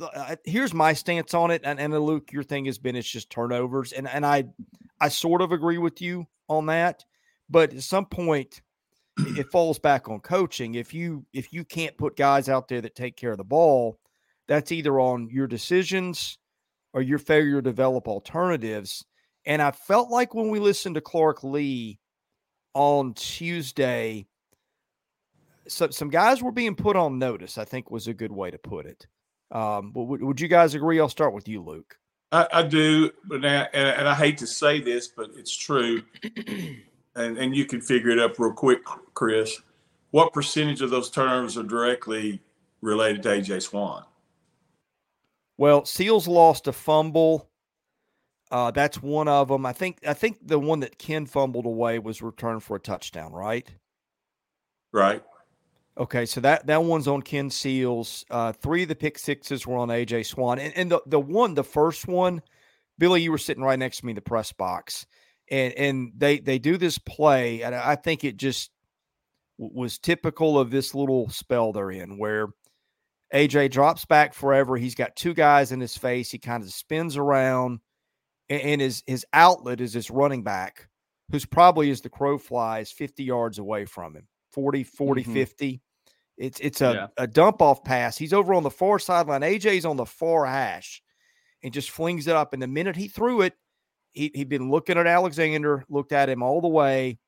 Uh, 0.00 0.36
here's 0.44 0.72
my 0.72 0.92
stance 0.92 1.34
on 1.34 1.50
it, 1.50 1.62
and, 1.64 1.78
and 1.78 1.92
uh, 1.92 1.98
Luke, 1.98 2.32
your 2.32 2.42
thing 2.42 2.64
has 2.66 2.78
been 2.78 2.96
it's 2.96 3.08
just 3.08 3.30
turnovers, 3.30 3.92
and 3.92 4.08
and 4.08 4.24
I 4.24 4.44
I 5.00 5.08
sort 5.08 5.42
of 5.42 5.52
agree 5.52 5.78
with 5.78 6.00
you 6.00 6.26
on 6.48 6.66
that, 6.66 7.04
but 7.50 7.72
at 7.72 7.82
some 7.82 8.06
point 8.06 8.62
it 9.18 9.50
falls 9.50 9.78
back 9.78 10.08
on 10.08 10.20
coaching. 10.20 10.74
If 10.74 10.94
you 10.94 11.26
if 11.32 11.52
you 11.52 11.64
can't 11.64 11.96
put 11.96 12.16
guys 12.16 12.48
out 12.48 12.68
there 12.68 12.80
that 12.80 12.94
take 12.94 13.16
care 13.16 13.32
of 13.32 13.38
the 13.38 13.44
ball, 13.44 13.98
that's 14.48 14.72
either 14.72 14.98
on 14.98 15.28
your 15.30 15.46
decisions 15.46 16.38
or 16.92 17.02
your 17.02 17.18
failure 17.18 17.56
to 17.56 17.62
develop 17.62 18.08
alternatives. 18.08 19.04
And 19.44 19.60
I 19.60 19.72
felt 19.72 20.10
like 20.10 20.34
when 20.34 20.50
we 20.50 20.60
listened 20.60 20.94
to 20.94 21.00
Clark 21.00 21.42
Lea 21.42 21.98
on 22.74 23.14
Tuesday, 23.14 24.26
so, 25.68 25.90
some 25.90 26.10
guys 26.10 26.42
were 26.42 26.52
being 26.52 26.74
put 26.74 26.96
on 26.96 27.18
notice. 27.18 27.58
I 27.58 27.64
think 27.64 27.90
was 27.90 28.08
a 28.08 28.14
good 28.14 28.32
way 28.32 28.50
to 28.50 28.58
put 28.58 28.86
it. 28.86 29.06
Um, 29.52 29.92
would, 29.94 30.22
would 30.22 30.40
you 30.40 30.48
guys 30.48 30.74
agree? 30.74 30.98
I'll 30.98 31.10
start 31.10 31.34
with 31.34 31.46
you, 31.46 31.62
Luke. 31.62 31.98
I, 32.32 32.48
I 32.52 32.62
do, 32.62 33.10
but 33.24 33.42
now, 33.42 33.66
and, 33.74 33.88
and, 33.88 34.08
I 34.08 34.14
hate 34.14 34.38
to 34.38 34.46
say 34.46 34.80
this, 34.80 35.08
but 35.08 35.30
it's 35.36 35.54
true, 35.54 36.02
and 37.14 37.36
and 37.36 37.54
you 37.54 37.66
can 37.66 37.82
figure 37.82 38.08
it 38.08 38.18
up 38.18 38.38
real 38.38 38.54
quick, 38.54 38.80
Chris. 39.12 39.60
What 40.10 40.32
percentage 40.32 40.80
of 40.80 40.88
those 40.88 41.10
turnovers 41.10 41.58
are 41.58 41.62
directly 41.62 42.40
related 42.80 43.22
to 43.24 43.28
AJ 43.28 43.62
Swann? 43.62 44.04
Well, 45.58 45.84
Seals 45.84 46.26
lost 46.26 46.66
a 46.66 46.72
fumble. 46.72 47.50
Uh, 48.50 48.70
that's 48.70 49.02
one 49.02 49.28
of 49.28 49.48
them. 49.48 49.66
I 49.66 49.74
think. 49.74 49.98
I 50.06 50.14
think 50.14 50.38
the 50.46 50.58
one 50.58 50.80
that 50.80 50.98
Ken 50.98 51.26
fumbled 51.26 51.66
away 51.66 51.98
was 51.98 52.22
returned 52.22 52.62
for 52.62 52.76
a 52.76 52.80
touchdown. 52.80 53.32
Right. 53.32 53.70
Right. 54.92 55.22
Okay, 55.98 56.24
so 56.24 56.40
that 56.40 56.66
that 56.66 56.82
one's 56.82 57.06
on 57.06 57.20
Ken 57.20 57.50
Seals. 57.50 58.24
Uh, 58.30 58.52
three 58.52 58.82
of 58.82 58.88
the 58.88 58.94
pick 58.94 59.18
sixes 59.18 59.66
were 59.66 59.76
on 59.76 59.88
AJ 59.88 60.24
Swann, 60.26 60.58
and, 60.58 60.72
and 60.74 60.90
the 60.90 61.02
the 61.06 61.20
one, 61.20 61.54
the 61.54 61.64
first 61.64 62.08
one, 62.08 62.40
Billy, 62.98 63.20
you 63.20 63.30
were 63.30 63.38
sitting 63.38 63.62
right 63.62 63.78
next 63.78 63.98
to 63.98 64.06
me 64.06 64.12
in 64.12 64.16
the 64.16 64.22
press 64.22 64.52
box, 64.52 65.06
and 65.50 65.74
and 65.74 66.12
they 66.16 66.38
they 66.38 66.58
do 66.58 66.78
this 66.78 66.96
play, 66.96 67.62
and 67.62 67.74
I 67.74 67.96
think 67.96 68.24
it 68.24 68.38
just 68.38 68.70
was 69.58 69.98
typical 69.98 70.58
of 70.58 70.70
this 70.70 70.94
little 70.94 71.28
spell 71.28 71.72
they're 71.72 71.90
in, 71.90 72.16
where 72.16 72.48
AJ 73.34 73.70
drops 73.70 74.06
back 74.06 74.32
forever. 74.32 74.78
He's 74.78 74.94
got 74.94 75.14
two 75.14 75.34
guys 75.34 75.72
in 75.72 75.80
his 75.80 75.96
face. 75.96 76.30
He 76.30 76.38
kind 76.38 76.62
of 76.62 76.72
spins 76.72 77.18
around, 77.18 77.80
and 78.48 78.80
his 78.80 79.02
his 79.06 79.26
outlet 79.34 79.82
is 79.82 79.92
this 79.92 80.10
running 80.10 80.42
back 80.42 80.88
who's 81.30 81.44
probably 81.44 81.90
as 81.90 82.00
the 82.00 82.08
crow 82.08 82.38
flies 82.38 82.90
50 82.92 83.24
yards 83.24 83.58
away 83.58 83.84
from 83.84 84.16
him 84.16 84.26
40 84.52 84.84
40 84.84 85.24
Mhm. 85.24 85.32
50 85.32 85.80
it's 86.38 86.58
it's 86.60 86.80
a, 86.80 86.92
Yeah. 86.94 87.06
a 87.16 87.26
dump 87.26 87.60
off 87.62 87.84
pass 87.84 88.16
he's 88.16 88.32
over 88.32 88.54
on 88.54 88.62
the 88.62 88.70
far 88.70 88.98
sideline 88.98 89.42
aj's 89.42 89.84
on 89.84 89.96
the 89.96 90.06
far 90.06 90.46
hash 90.46 91.02
and 91.62 91.72
just 91.72 91.90
flings 91.90 92.26
it 92.26 92.34
up 92.34 92.52
and 92.52 92.62
the 92.62 92.66
minute 92.66 92.96
he 92.96 93.08
threw 93.08 93.42
it 93.42 93.54
he, 94.12 94.30
he'd 94.34 94.48
been 94.48 94.70
looking 94.70 94.98
at 94.98 95.06
alexander 95.06 95.84
looked 95.88 96.12
at 96.12 96.28
him 96.28 96.42
all 96.42 96.60
the 96.60 96.68
way 96.68 97.18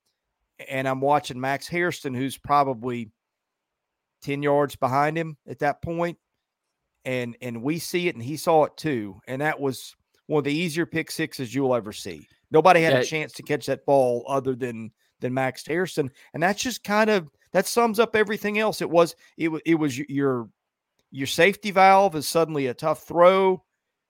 and 0.68 0.88
i'm 0.88 1.00
watching 1.00 1.40
max 1.40 1.66
hairston 1.68 2.14
who's 2.14 2.38
probably 2.38 3.10
10 4.22 4.42
yards 4.42 4.74
behind 4.76 5.18
him 5.18 5.36
at 5.46 5.58
that 5.58 5.82
point. 5.82 5.96
point 5.98 6.18
and 7.04 7.36
and 7.42 7.62
we 7.62 7.78
see 7.78 8.08
it 8.08 8.14
and 8.14 8.24
he 8.24 8.36
saw 8.38 8.64
it 8.64 8.76
too 8.76 9.20
and 9.28 9.42
that 9.42 9.60
was 9.60 9.94
one 10.26 10.38
of 10.38 10.44
the 10.44 10.54
easier 10.54 10.86
pick 10.86 11.10
sixes 11.10 11.54
you'll 11.54 11.74
ever 11.74 11.92
see 11.92 12.26
nobody 12.50 12.80
had 12.80 12.94
Yeah. 12.94 13.00
a 13.00 13.04
chance 13.04 13.32
to 13.34 13.42
catch 13.42 13.66
that 13.66 13.84
ball 13.84 14.24
other 14.26 14.54
than 14.54 14.90
than 15.20 15.32
max 15.32 15.66
hairston 15.66 16.10
and 16.32 16.42
that's 16.42 16.62
just 16.62 16.84
kind 16.84 17.10
of 17.10 17.30
that 17.54 17.68
sums 17.68 18.00
up 18.00 18.16
everything 18.16 18.58
else. 18.58 18.82
It 18.82 18.90
was 18.90 19.14
it, 19.38 19.48
it 19.64 19.76
was 19.76 19.96
your 19.96 20.50
your 21.10 21.26
safety 21.28 21.70
valve 21.70 22.16
is 22.16 22.28
suddenly 22.28 22.66
a 22.66 22.74
tough 22.74 23.04
throw. 23.04 23.62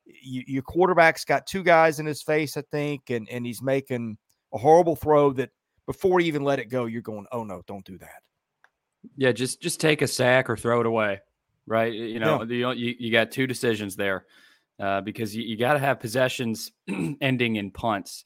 You, 0.06 0.42
your 0.46 0.62
quarterback's 0.62 1.25
got 1.25 1.46
two 1.46 1.62
guys 1.62 1.99
in 1.99 2.04
his 2.04 2.23
face 2.23 2.58
i 2.58 2.62
think 2.70 3.08
and 3.08 3.26
and 3.30 3.46
he's 3.46 3.62
making 3.62 4.18
a 4.52 4.58
horrible 4.58 4.96
throw 4.96 5.32
that 5.32 5.49
before 5.87 6.20
he 6.20 6.26
even 6.26 6.44
let 6.44 6.58
it 6.58 6.66
go 6.66 6.84
you're 6.84 7.00
going 7.00 7.25
oh 7.32 7.44
no 7.44 7.62
don't 7.66 7.84
do 7.84 7.96
that. 7.99 8.23
Yeah, 9.16 9.32
just 9.32 9.61
just 9.61 9.80
take 9.80 10.00
a 10.00 10.08
sack 10.08 10.49
or 10.49 10.56
throw 10.56 10.80
it 10.80 10.87
away, 10.87 11.20
right? 11.66 11.92
You 11.92 12.18
know, 12.18 12.44
the, 12.46 12.56
you 12.56 12.94
you 12.99 13.12
got 13.12 13.30
two 13.30 13.46
decisions 13.46 13.96
there 13.96 14.25
uh, 14.80 15.02
because 15.02 15.37
you, 15.37 15.42
you 15.42 15.58
got 15.58 15.75
to 15.75 15.78
have 15.78 16.00
possessions 16.00 16.73
ending 17.20 17.56
in 17.56 17.70
punts, 17.70 18.25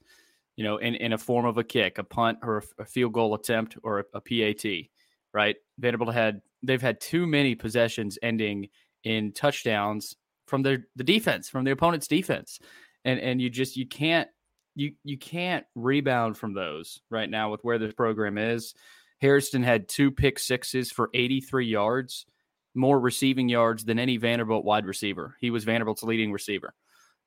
you 0.58 0.64
know, 0.64 0.78
in, 0.78 0.96
in 0.96 1.12
a 1.12 1.18
form 1.18 1.46
of 1.46 1.56
a 1.56 1.62
kick, 1.62 1.98
a 1.98 2.02
punt 2.02 2.38
or 2.42 2.64
a 2.80 2.84
field 2.84 3.12
goal 3.12 3.32
attempt 3.32 3.76
or 3.84 4.00
a, 4.00 4.04
a 4.14 4.20
PAT, 4.20 4.88
right? 5.32 5.54
Vanderbilt 5.78 6.12
had 6.12 6.40
they've 6.64 6.82
had 6.82 7.00
too 7.00 7.28
many 7.28 7.54
possessions 7.54 8.18
ending 8.24 8.68
in 9.04 9.30
touchdowns 9.30 10.16
from 10.48 10.62
their 10.62 10.88
the 10.96 11.04
defense 11.04 11.48
from 11.48 11.64
the 11.64 11.70
opponent's 11.70 12.08
defense, 12.08 12.58
and 13.04 13.20
and 13.20 13.40
you 13.40 13.48
just 13.48 13.76
you 13.76 13.86
can't 13.86 14.28
you 14.74 14.94
you 15.04 15.16
can't 15.16 15.64
rebound 15.76 16.36
from 16.36 16.54
those 16.54 17.02
right 17.08 17.30
now 17.30 17.52
with 17.52 17.60
where 17.62 17.78
this 17.78 17.94
program 17.94 18.36
is. 18.36 18.74
Hairston 19.20 19.62
had 19.62 19.88
two 19.88 20.10
pick 20.10 20.40
sixes 20.40 20.90
for 20.90 21.08
83 21.14 21.66
yards, 21.66 22.26
more 22.74 22.98
receiving 22.98 23.48
yards 23.48 23.84
than 23.84 24.00
any 24.00 24.16
Vanderbilt 24.16 24.64
wide 24.64 24.86
receiver. 24.86 25.36
He 25.40 25.52
was 25.52 25.62
Vanderbilt's 25.62 26.02
leading 26.02 26.32
receiver, 26.32 26.74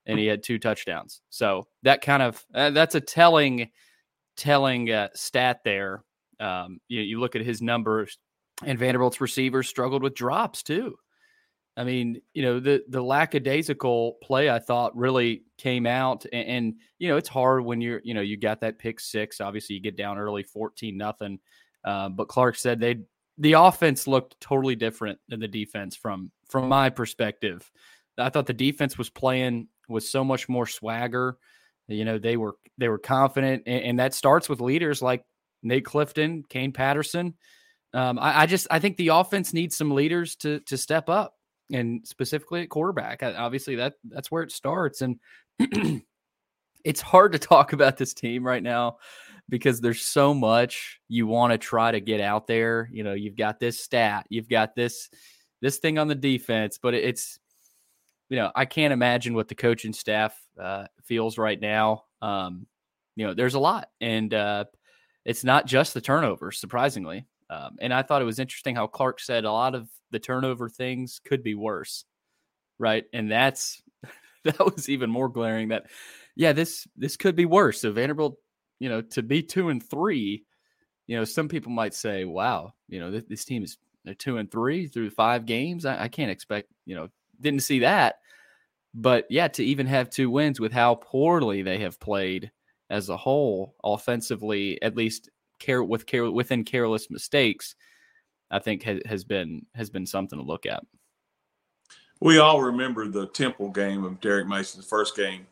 and 0.06 0.20
he 0.20 0.26
had 0.26 0.44
two 0.44 0.60
touchdowns. 0.60 1.22
So 1.30 1.68
that 1.84 2.02
kind 2.02 2.24
of 2.24 2.44
uh, 2.54 2.72
that's 2.72 2.96
a 2.96 3.02
telling, 3.02 3.70
telling 4.38 4.92
uh, 4.92 5.10
stat 5.14 5.62
there. 5.64 6.04
Um, 6.40 6.80
you, 6.88 7.02
you 7.02 7.20
look 7.20 7.36
at 7.36 7.46
his 7.46 7.62
numbers, 7.62 8.18
and 8.64 8.80
Vanderbilt's 8.80 9.22
receivers 9.22 9.68
struggled 9.68 10.04
with 10.04 10.16
drops 10.16 10.64
too. 10.64 10.96
I 11.78 11.84
mean, 11.84 12.22
you 12.34 12.42
know, 12.42 12.60
the 12.60 12.84
the 12.90 13.02
lackadaisical 13.02 14.18
play 14.22 14.50
I 14.50 14.60
thought 14.60 14.96
really 14.96 15.44
came 15.58 15.86
out, 15.86 16.26
and, 16.34 16.48
and 16.48 16.74
you 17.00 17.08
know, 17.08 17.18
it's 17.18 17.30
hard 17.30 17.64
when 17.64 17.80
you're, 17.80 18.02
you 18.04 18.14
know, 18.14 18.22
you 18.22 18.38
got 18.38 18.60
that 18.62 18.78
pick 18.78 19.00
six. 19.00 19.40
Obviously, 19.40 19.76
you 19.76 19.82
get 19.82 19.96
down 19.96 20.18
early, 20.18 20.44
fourteen 20.44 20.98
nothing. 20.98 21.40
Uh, 21.84 22.10
but 22.10 22.28
Clark 22.28 22.58
said 22.58 22.80
they 22.80 22.98
the 23.38 23.54
offense 23.54 24.06
looked 24.06 24.40
totally 24.42 24.76
different 24.76 25.18
than 25.30 25.40
the 25.40 25.48
defense 25.48 25.96
from 25.96 26.30
from 26.50 26.68
my 26.68 26.90
perspective. 26.90 27.72
I 28.18 28.30
thought 28.30 28.48
the 28.48 28.54
defense 28.54 28.98
was 28.98 29.10
playing 29.10 29.68
with 29.92 30.04
so 30.04 30.24
much 30.24 30.50
more 30.50 30.66
swagger. 30.66 31.38
You 31.88 32.06
know, 32.06 32.18
they 32.18 32.38
were 32.38 32.56
they 32.78 32.88
were 32.88 33.00
confident, 33.00 33.64
and, 33.66 33.84
and 33.84 34.00
that 34.00 34.14
starts 34.14 34.48
with 34.48 34.62
leaders 34.62 35.02
like 35.02 35.24
Nate 35.64 35.86
Clifton, 35.86 36.44
Kane 36.50 36.72
Patterson. 36.72 37.36
Um, 37.94 38.18
I, 38.20 38.42
I 38.42 38.46
just 38.46 38.68
I 38.72 38.80
think 38.80 38.98
the 38.98 39.10
offense 39.10 39.54
needs 39.54 39.76
some 39.76 39.92
leaders 39.92 40.36
to 40.38 40.62
to 40.62 40.78
step 40.78 41.10
up, 41.10 41.36
and 41.72 42.08
specifically 42.08 42.62
at 42.62 42.70
quarterback. 42.70 43.22
Obviously, 43.24 43.76
that 43.76 43.94
that's 44.04 44.32
where 44.32 44.44
it 44.44 44.52
starts, 44.52 45.02
and 45.02 45.20
it's 46.86 47.02
hard 47.02 47.34
to 47.34 47.40
talk 47.40 47.74
about 47.74 47.98
this 47.98 48.14
team 48.14 48.46
right 48.46 48.64
now 48.64 48.98
because 49.50 49.82
there's 49.82 50.02
so 50.02 50.34
much 50.34 51.00
you 51.10 51.28
want 51.28 51.52
to 51.52 51.58
try 51.58 51.92
to 51.92 52.00
get 52.00 52.22
out 52.22 52.48
there. 52.48 52.90
You 52.92 53.04
know, 53.04 53.14
you've 53.14 53.36
got 53.36 53.60
this 53.60 53.84
stat, 53.84 54.26
you've 54.30 54.50
got 54.50 54.76
this 54.76 55.10
this 55.62 55.78
thing 55.78 55.98
on 55.98 56.08
the 56.08 56.16
defense, 56.16 56.80
but 56.82 56.94
it's 56.94 57.38
you 58.32 58.38
know, 58.38 58.50
I 58.56 58.64
can't 58.64 58.94
imagine 58.94 59.34
what 59.34 59.50
the 59.50 59.56
coaching 59.56 59.92
staff 59.92 60.34
uh, 60.58 60.86
feels 61.04 61.38
right 61.38 61.60
now. 61.60 62.06
Um, 62.22 62.66
you 63.18 63.28
know, 63.28 63.34
there's 63.34 63.56
a 63.56 63.60
lot, 63.60 63.90
and 64.00 64.34
uh, 64.34 64.66
it's 65.26 65.44
not 65.44 65.66
just 65.66 65.94
the 65.94 66.00
turnovers, 66.00 66.58
surprisingly. 66.58 67.26
Um, 67.50 67.76
and 67.82 67.94
I 67.94 68.04
thought 68.04 68.22
it 68.22 68.26
was 68.26 68.40
interesting 68.40 68.74
how 68.74 68.88
Clark 68.88 69.20
said 69.20 69.44
a 69.44 69.52
lot 69.52 69.76
of 69.76 69.90
the 70.12 70.20
turnover 70.20 70.70
things 70.70 71.20
could 71.26 71.44
be 71.44 71.56
worse, 71.56 72.06
right? 72.80 73.04
And 73.12 73.30
that's 73.30 73.84
that 74.46 74.60
was 74.60 74.88
even 74.88 75.10
more 75.10 75.28
glaring. 75.28 75.68
That 75.68 75.88
yeah, 76.38 76.54
this 76.54 76.88
this 76.96 77.18
could 77.18 77.36
be 77.36 77.46
worse. 77.46 77.82
So 77.82 77.92
Vanderbilt, 77.92 78.38
you 78.80 78.88
know, 78.88 79.02
to 79.02 79.24
be 79.24 79.44
two 79.44 79.68
and 79.68 79.84
three, 79.84 80.46
you 81.06 81.18
know, 81.18 81.26
some 81.26 81.50
people 81.50 81.74
might 81.74 81.94
say, 81.94 82.24
wow, 82.24 82.76
you 82.88 83.02
know, 83.02 83.12
this, 83.12 83.26
this 83.28 83.44
team 83.44 83.62
is 83.66 83.78
they're 84.06 84.14
two 84.14 84.38
and 84.38 84.50
three 84.50 84.88
through 84.88 85.10
five 85.10 85.46
games. 85.46 85.86
I, 85.86 86.04
I 86.04 86.08
can't 86.08 86.32
expect, 86.32 86.70
you 86.86 86.96
know, 86.96 87.10
didn't 87.42 87.64
see 87.64 87.80
that. 87.80 88.20
But 88.94 89.26
yeah, 89.30 89.48
to 89.50 89.64
even 89.64 89.88
have 89.88 90.10
two 90.10 90.30
wins 90.30 90.60
with 90.60 90.72
how 90.72 90.96
poorly 90.96 91.62
they 91.62 91.80
have 91.80 92.00
played 92.00 92.52
as 92.90 93.10
a 93.10 93.18
whole, 93.18 93.76
offensively, 93.84 94.82
at 94.82 94.98
least 94.98 95.30
care 95.60 95.84
with 95.84 96.06
care 96.06 96.30
within 96.30 96.64
careless 96.64 97.10
mistakes, 97.10 97.76
I 98.50 98.60
think 98.60 98.84
has, 98.84 99.00
has 99.06 99.24
been 99.24 99.66
has 99.76 99.90
been 99.90 100.06
something 100.06 100.38
to 100.38 100.46
look 100.46 100.66
at. 100.66 100.84
We 102.20 102.38
all 102.38 102.62
remember 102.62 103.08
the 103.08 103.28
Temple 103.28 103.70
game 103.70 104.04
of 104.04 104.20
Derek 104.20 104.48
Mason's 104.48 104.86
first 104.86 105.16
game. 105.16 105.48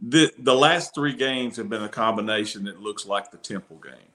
The 0.00 0.32
the 0.38 0.54
last 0.54 0.94
three 0.94 1.14
games 1.14 1.56
have 1.56 1.68
been 1.68 1.84
a 1.84 1.88
combination 1.88 2.64
that 2.64 2.80
looks 2.80 3.06
like 3.06 3.30
the 3.30 3.38
Temple 3.38 3.80
game. 3.82 4.10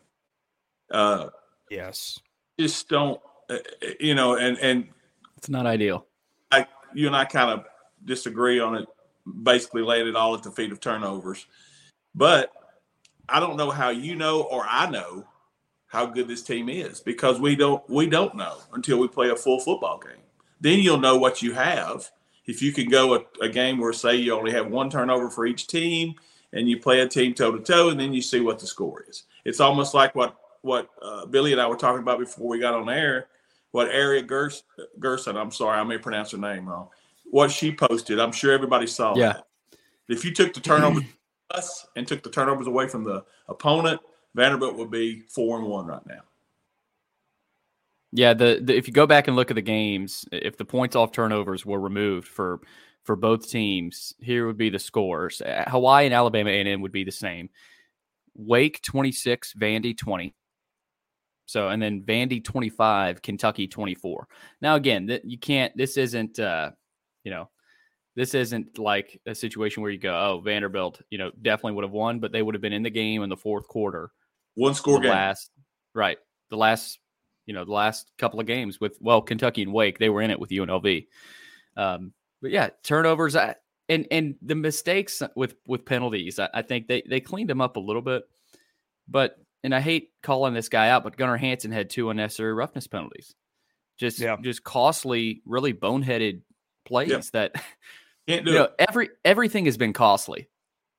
Uh, 0.91 1.29
yes 1.69 2.19
just 2.59 2.89
don't, 2.89 3.19
uh, 3.49 3.57
you 3.99 4.13
know, 4.13 4.35
and 4.35 4.57
and 4.59 4.89
It's 5.37 5.49
not 5.49 5.65
ideal. 5.65 6.05
You 6.93 7.07
and 7.07 7.15
I 7.15 7.25
kind 7.25 7.51
of 7.51 7.65
disagree 8.05 8.59
on 8.59 8.75
it. 8.75 8.87
Basically, 9.43 9.81
laid 9.81 10.07
it 10.07 10.15
all 10.15 10.33
at 10.35 10.43
the 10.43 10.51
feet 10.51 10.71
of 10.71 10.79
turnovers. 10.79 11.45
But 12.15 12.51
I 13.27 13.39
don't 13.39 13.57
know 13.57 13.69
how 13.69 13.89
you 13.89 14.15
know 14.15 14.41
or 14.41 14.65
I 14.67 14.89
know 14.89 15.25
how 15.87 16.05
good 16.05 16.27
this 16.27 16.43
team 16.43 16.69
is 16.69 16.99
because 16.99 17.39
we 17.39 17.55
don't 17.55 17.87
we 17.89 18.07
don't 18.07 18.35
know 18.35 18.57
until 18.73 18.99
we 18.99 19.07
play 19.07 19.29
a 19.29 19.35
full 19.35 19.59
football 19.59 19.99
game. 19.99 20.23
Then 20.61 20.79
you'll 20.79 20.99
know 20.99 21.17
what 21.17 21.41
you 21.41 21.53
have. 21.53 22.09
If 22.45 22.61
you 22.61 22.71
can 22.71 22.89
go 22.89 23.15
a, 23.15 23.21
a 23.41 23.49
game 23.49 23.77
where 23.77 23.93
say 23.93 24.15
you 24.15 24.33
only 24.33 24.51
have 24.51 24.67
one 24.67 24.89
turnover 24.89 25.29
for 25.29 25.45
each 25.45 25.67
team 25.67 26.15
and 26.53 26.67
you 26.67 26.79
play 26.79 27.01
a 27.01 27.07
team 27.07 27.33
toe 27.33 27.51
to 27.51 27.59
toe 27.59 27.89
and 27.89 27.99
then 27.99 28.13
you 28.13 28.21
see 28.21 28.39
what 28.39 28.59
the 28.59 28.67
score 28.67 29.05
is. 29.07 29.23
It's 29.45 29.59
almost 29.59 29.93
like 29.93 30.15
what 30.15 30.35
what 30.61 30.89
uh, 31.01 31.25
Billy 31.25 31.51
and 31.51 31.61
I 31.61 31.67
were 31.67 31.75
talking 31.75 32.01
about 32.01 32.19
before 32.19 32.47
we 32.47 32.59
got 32.59 32.73
on 32.73 32.89
air. 32.89 33.27
What 33.71 33.89
Aria 33.93 34.23
Gers- 34.23 34.63
Gerson, 34.99 35.37
I'm 35.37 35.51
sorry, 35.51 35.79
I 35.79 35.83
may 35.83 35.97
pronounce 35.97 36.31
her 36.31 36.37
name 36.37 36.67
wrong. 36.67 36.89
What 37.31 37.51
she 37.51 37.71
posted, 37.71 38.19
I'm 38.19 38.31
sure 38.31 38.51
everybody 38.51 38.87
saw 38.87 39.15
Yeah. 39.15 39.33
that. 39.33 39.45
If 40.07 40.25
you 40.25 40.33
took 40.33 40.53
the 40.53 40.59
turnovers 40.59 41.03
us 41.51 41.85
and 41.95 42.07
took 42.07 42.23
the 42.23 42.31
turnovers 42.31 42.65
away 42.67 42.87
from 42.87 43.03
the 43.03 43.23
opponent, 43.47 44.01
Vanderbilt 44.35 44.75
would 44.77 44.89
be 44.91 45.21
four 45.21 45.59
and 45.59 45.67
one 45.67 45.85
right 45.85 46.05
now. 46.07 46.21
Yeah, 48.11 48.33
the, 48.33 48.59
the 48.63 48.75
if 48.75 48.87
you 48.87 48.93
go 48.93 49.05
back 49.05 49.27
and 49.27 49.35
look 49.35 49.51
at 49.51 49.55
the 49.55 49.61
games, 49.61 50.25
if 50.31 50.57
the 50.57 50.65
points 50.65 50.95
off 50.95 51.11
turnovers 51.11 51.63
were 51.65 51.79
removed 51.79 52.27
for 52.27 52.59
for 53.03 53.15
both 53.15 53.49
teams, 53.49 54.13
here 54.19 54.45
would 54.47 54.57
be 54.57 54.69
the 54.69 54.79
scores. 54.79 55.41
Hawaii 55.67 56.05
and 56.05 56.13
Alabama 56.13 56.49
A&M 56.49 56.81
would 56.81 56.91
be 56.91 57.03
the 57.03 57.11
same. 57.11 57.49
Wake 58.35 58.81
26, 58.81 59.53
Vandy 59.53 59.97
20. 59.97 60.33
So 61.49 61.69
and 61.69 61.81
then 61.81 62.03
Vandy 62.03 62.43
25, 62.43 63.23
Kentucky 63.23 63.67
24. 63.67 64.27
Now 64.61 64.75
again, 64.75 65.07
that 65.07 65.25
you 65.25 65.39
can't 65.39 65.75
this 65.75 65.97
isn't 65.97 66.37
uh 66.37 66.71
you 67.23 67.31
know, 67.31 67.49
this 68.15 68.35
isn't 68.35 68.77
like 68.77 69.19
a 69.25 69.33
situation 69.33 69.81
where 69.81 69.91
you 69.91 69.97
go, 69.97 70.13
"Oh, 70.13 70.41
Vanderbilt, 70.41 71.01
you 71.09 71.17
know, 71.17 71.31
definitely 71.41 71.73
would 71.73 71.83
have 71.83 71.91
won, 71.91 72.19
but 72.19 72.31
they 72.31 72.43
would 72.43 72.53
have 72.53 72.61
been 72.61 72.73
in 72.73 72.83
the 72.83 72.89
game 72.91 73.23
in 73.23 73.29
the 73.29 73.37
fourth 73.37 73.67
quarter." 73.67 74.11
One 74.53 74.75
score 74.75 74.99
game. 74.99 75.09
last 75.11 75.49
right 75.95 76.17
the 76.49 76.57
last 76.57 76.99
you 77.45 77.53
know 77.53 77.65
the 77.65 77.71
last 77.71 78.11
couple 78.17 78.39
of 78.39 78.45
games 78.45 78.79
with 78.79 78.97
well 78.99 79.21
kentucky 79.21 79.63
and 79.63 79.73
wake 79.73 79.97
they 79.97 80.09
were 80.09 80.21
in 80.21 80.31
it 80.31 80.39
with 80.39 80.49
unlv 80.51 81.07
um 81.77 82.13
but 82.41 82.51
yeah 82.51 82.69
turnovers 82.83 83.35
I, 83.35 83.55
and 83.87 84.05
and 84.11 84.35
the 84.41 84.55
mistakes 84.55 85.23
with 85.35 85.55
with 85.65 85.85
penalties 85.85 86.39
I, 86.39 86.49
I 86.53 86.61
think 86.61 86.87
they 86.87 87.01
they 87.09 87.19
cleaned 87.19 87.49
them 87.49 87.61
up 87.61 87.75
a 87.75 87.79
little 87.79 88.01
bit 88.01 88.23
but 89.07 89.37
and 89.63 89.73
i 89.75 89.79
hate 89.79 90.09
calling 90.23 90.53
this 90.53 90.69
guy 90.69 90.89
out 90.89 91.03
but 91.03 91.17
gunnar 91.17 91.37
hansen 91.37 91.71
had 91.71 91.89
two 91.89 92.09
unnecessary 92.09 92.53
roughness 92.53 92.87
penalties 92.87 93.35
just 93.99 94.19
Yeah. 94.19 94.37
just 94.41 94.63
costly 94.63 95.41
really 95.45 95.73
boneheaded 95.73 96.41
plays 96.85 97.29
that 97.31 97.53
Can't 98.27 98.45
do 98.45 98.51
you 98.51 98.57
know 98.57 98.63
it. 98.65 98.73
every 98.79 99.09
everything 99.25 99.65
has 99.65 99.77
been 99.77 99.93
costly 99.93 100.47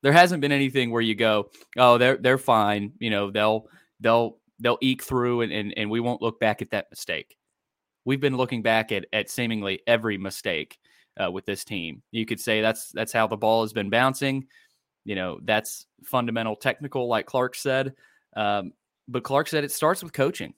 There 0.03 0.11
hasn't 0.13 0.41
been 0.41 0.51
anything 0.51 0.91
where 0.91 1.01
you 1.01 1.15
go, 1.15 1.49
oh, 1.77 1.97
they're 1.97 2.17
they're 2.17 2.37
fine. 2.39 2.93
You 2.99 3.09
know, 3.11 3.31
they'll 3.31 3.67
they'll 3.99 4.37
they'll 4.59 4.79
eke 4.81 5.03
through 5.03 5.41
and 5.41 5.51
and, 5.53 5.73
and 5.77 5.89
we 5.91 5.99
won't 5.99 6.21
look 6.21 6.39
back 6.39 6.61
at 6.61 6.71
that 6.71 6.87
mistake. 6.89 7.37
We've 8.03 8.19
been 8.19 8.35
looking 8.35 8.63
back 8.63 8.91
at 8.91 9.05
at 9.13 9.29
seemingly 9.29 9.79
every 9.87 10.17
mistake 10.17 10.77
uh, 11.23 11.31
with 11.31 11.45
this 11.45 11.63
team. 11.63 12.01
You 12.11 12.25
could 12.25 12.39
say 12.39 12.61
that's 12.61 12.91
that's 12.91 13.13
how 13.13 13.27
the 13.27 13.37
ball 13.37 13.61
has 13.61 13.73
been 13.73 13.89
bouncing. 13.91 14.47
You 15.05 15.15
know, 15.15 15.39
that's 15.43 15.85
fundamental 16.03 16.55
technical, 16.55 17.07
like 17.07 17.27
Clark 17.27 17.55
said. 17.55 17.93
Um, 18.35 18.73
but 19.07 19.23
Clark 19.23 19.47
said 19.47 19.63
it 19.63 19.71
starts 19.71 20.03
with 20.03 20.13
coaching, 20.13 20.53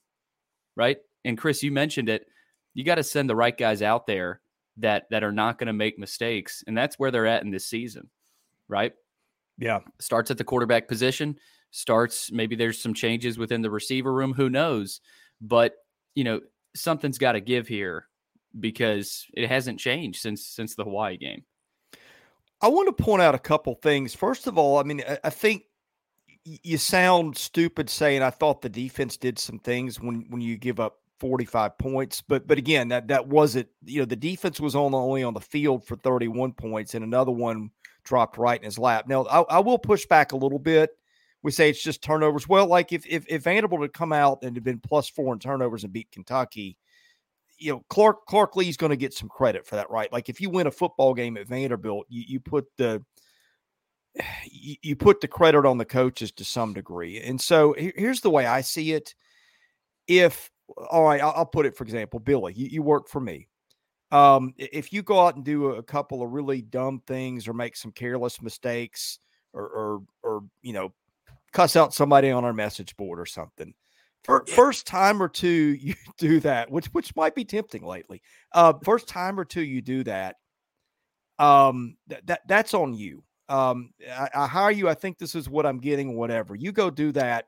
right? 0.75 0.97
And 1.25 1.37
Chris, 1.37 1.63
you 1.63 1.71
mentioned 1.71 2.09
it. 2.09 2.27
You 2.73 2.83
got 2.83 2.95
to 2.95 3.03
send 3.03 3.29
the 3.29 3.35
right 3.35 3.57
guys 3.57 3.81
out 3.81 4.07
there 4.07 4.41
that 4.77 5.05
that 5.11 5.23
are 5.23 5.31
not 5.31 5.57
going 5.57 5.67
to 5.67 5.73
make 5.73 5.99
mistakes, 5.99 6.63
and 6.65 6.77
that's 6.77 6.97
where 6.97 7.11
they're 7.11 7.27
at 7.27 7.43
in 7.43 7.51
this 7.51 7.65
season, 7.65 8.09
right? 8.67 8.93
Yeah, 9.57 9.79
starts 9.99 10.31
at 10.31 10.37
the 10.37 10.43
quarterback 10.43 10.87
position. 10.87 11.37
Starts 11.71 12.31
maybe 12.31 12.55
there's 12.55 12.81
some 12.81 12.93
changes 12.93 13.37
within 13.37 13.61
the 13.61 13.69
receiver 13.69 14.11
room. 14.11 14.33
Who 14.33 14.49
knows? 14.49 15.01
But 15.41 15.75
you 16.15 16.23
know 16.23 16.41
something's 16.75 17.17
got 17.17 17.33
to 17.33 17.41
give 17.41 17.67
here 17.67 18.07
because 18.59 19.25
it 19.33 19.47
hasn't 19.47 19.79
changed 19.79 20.21
since 20.21 20.45
since 20.45 20.75
the 20.75 20.83
Hawaii 20.83 21.17
game. 21.17 21.43
I 22.61 22.67
want 22.69 22.95
to 22.95 23.03
point 23.03 23.21
out 23.21 23.35
a 23.35 23.39
couple 23.39 23.75
things. 23.75 24.15
First 24.15 24.47
of 24.47 24.57
all, 24.57 24.77
I 24.77 24.83
mean, 24.83 25.03
I, 25.07 25.19
I 25.25 25.29
think 25.29 25.63
you 26.45 26.77
sound 26.77 27.37
stupid 27.37 27.89
saying 27.89 28.21
I 28.21 28.29
thought 28.29 28.61
the 28.61 28.69
defense 28.69 29.17
did 29.17 29.39
some 29.39 29.59
things 29.59 29.99
when 29.99 30.25
when 30.29 30.41
you 30.41 30.57
give 30.57 30.79
up 30.79 30.99
45 31.19 31.77
points, 31.77 32.21
but 32.21 32.47
but 32.47 32.57
again, 32.57 32.89
that 32.89 33.07
that 33.07 33.27
wasn't 33.27 33.69
you 33.85 33.99
know 33.99 34.05
the 34.05 34.15
defense 34.15 34.59
was 34.59 34.75
on 34.75 34.93
only 34.93 35.23
on 35.23 35.33
the 35.33 35.39
field 35.39 35.85
for 35.85 35.95
31 35.95 36.53
points, 36.53 36.95
and 36.95 37.03
another 37.03 37.31
one 37.31 37.71
dropped 38.03 38.37
right 38.37 38.59
in 38.59 38.65
his 38.65 38.77
lap. 38.77 39.07
Now 39.07 39.23
I, 39.25 39.41
I 39.41 39.59
will 39.59 39.77
push 39.79 40.05
back 40.05 40.33
a 40.33 40.37
little 40.37 40.59
bit. 40.59 40.91
We 41.41 41.51
say 41.51 41.69
it's 41.69 41.83
just 41.83 42.01
turnovers. 42.01 42.47
Well, 42.47 42.67
like 42.67 42.91
if 42.91 43.05
if, 43.05 43.25
if 43.29 43.43
Vanderbilt 43.43 43.81
had 43.81 43.93
come 43.93 44.11
out 44.13 44.39
and 44.43 44.55
had 44.55 44.63
been 44.63 44.79
plus 44.79 45.09
four 45.09 45.33
in 45.33 45.39
turnovers 45.39 45.83
and 45.83 45.93
beat 45.93 46.11
Kentucky, 46.11 46.77
you 47.57 47.71
know 47.71 47.85
Clark 47.89 48.25
Clark 48.25 48.57
Lea's 48.57 48.77
going 48.77 48.89
to 48.89 48.97
get 48.97 49.13
some 49.13 49.29
credit 49.29 49.65
for 49.65 49.75
that, 49.75 49.89
right? 49.89 50.11
Like 50.11 50.27
if 50.27 50.41
you 50.41 50.49
win 50.49 50.67
a 50.67 50.71
football 50.71 51.13
game 51.13 51.37
at 51.37 51.47
Vanderbilt, 51.47 52.05
you, 52.09 52.23
you 52.27 52.39
put 52.41 52.65
the 52.77 53.03
you, 54.49 54.75
you 54.81 54.95
put 54.95 55.21
the 55.21 55.27
credit 55.27 55.65
on 55.65 55.77
the 55.77 55.85
coaches 55.85 56.31
to 56.33 56.45
some 56.45 56.73
degree. 56.73 57.19
And 57.19 57.39
so 57.39 57.75
here's 57.77 58.21
the 58.21 58.29
way 58.29 58.45
I 58.45 58.61
see 58.61 58.93
it. 58.93 59.15
If 60.07 60.51
all 60.89 61.03
right, 61.03 61.21
I'll, 61.21 61.33
I'll 61.35 61.45
put 61.45 61.65
it 61.65 61.75
for 61.75 61.83
example, 61.83 62.19
Billy, 62.19 62.53
you, 62.53 62.67
you 62.67 62.81
work 62.81 63.07
for 63.07 63.19
me. 63.19 63.47
Um, 64.11 64.53
if 64.57 64.93
you 64.93 65.01
go 65.01 65.25
out 65.25 65.35
and 65.35 65.43
do 65.43 65.71
a 65.71 65.83
couple 65.83 66.21
of 66.21 66.31
really 66.31 66.61
dumb 66.61 67.01
things 67.07 67.47
or 67.47 67.53
make 67.53 67.75
some 67.75 67.91
careless 67.91 68.41
mistakes 68.41 69.17
or, 69.53 69.67
or, 69.67 70.01
or 70.21 70.43
you 70.61 70.73
know, 70.73 70.93
cuss 71.51 71.75
out 71.75 71.93
somebody 71.93 72.29
on 72.29 72.45
our 72.45 72.53
message 72.53 72.95
board 72.95 73.19
or 73.19 73.25
something, 73.25 73.73
first 74.47 74.87
time 74.87 75.21
or 75.21 75.27
two 75.27 75.75
you 75.79 75.95
do 76.17 76.39
that, 76.41 76.69
which 76.69 76.87
which 76.87 77.15
might 77.15 77.35
be 77.35 77.45
tempting 77.45 77.85
lately. 77.85 78.21
Uh, 78.53 78.73
first 78.83 79.07
time 79.07 79.39
or 79.39 79.45
two 79.45 79.63
you 79.63 79.81
do 79.81 80.03
that, 80.03 80.35
um, 81.39 81.97
that, 82.07 82.25
that 82.27 82.41
that's 82.47 82.73
on 82.73 82.93
you. 82.93 83.23
Um, 83.49 83.91
I, 84.09 84.29
I 84.33 84.47
hire 84.47 84.71
you. 84.71 84.89
I 84.89 84.93
think 84.93 85.17
this 85.17 85.35
is 85.35 85.49
what 85.49 85.65
I'm 85.65 85.79
getting. 85.79 86.15
Whatever 86.15 86.55
you 86.55 86.71
go 86.71 86.89
do 86.89 87.11
that, 87.13 87.45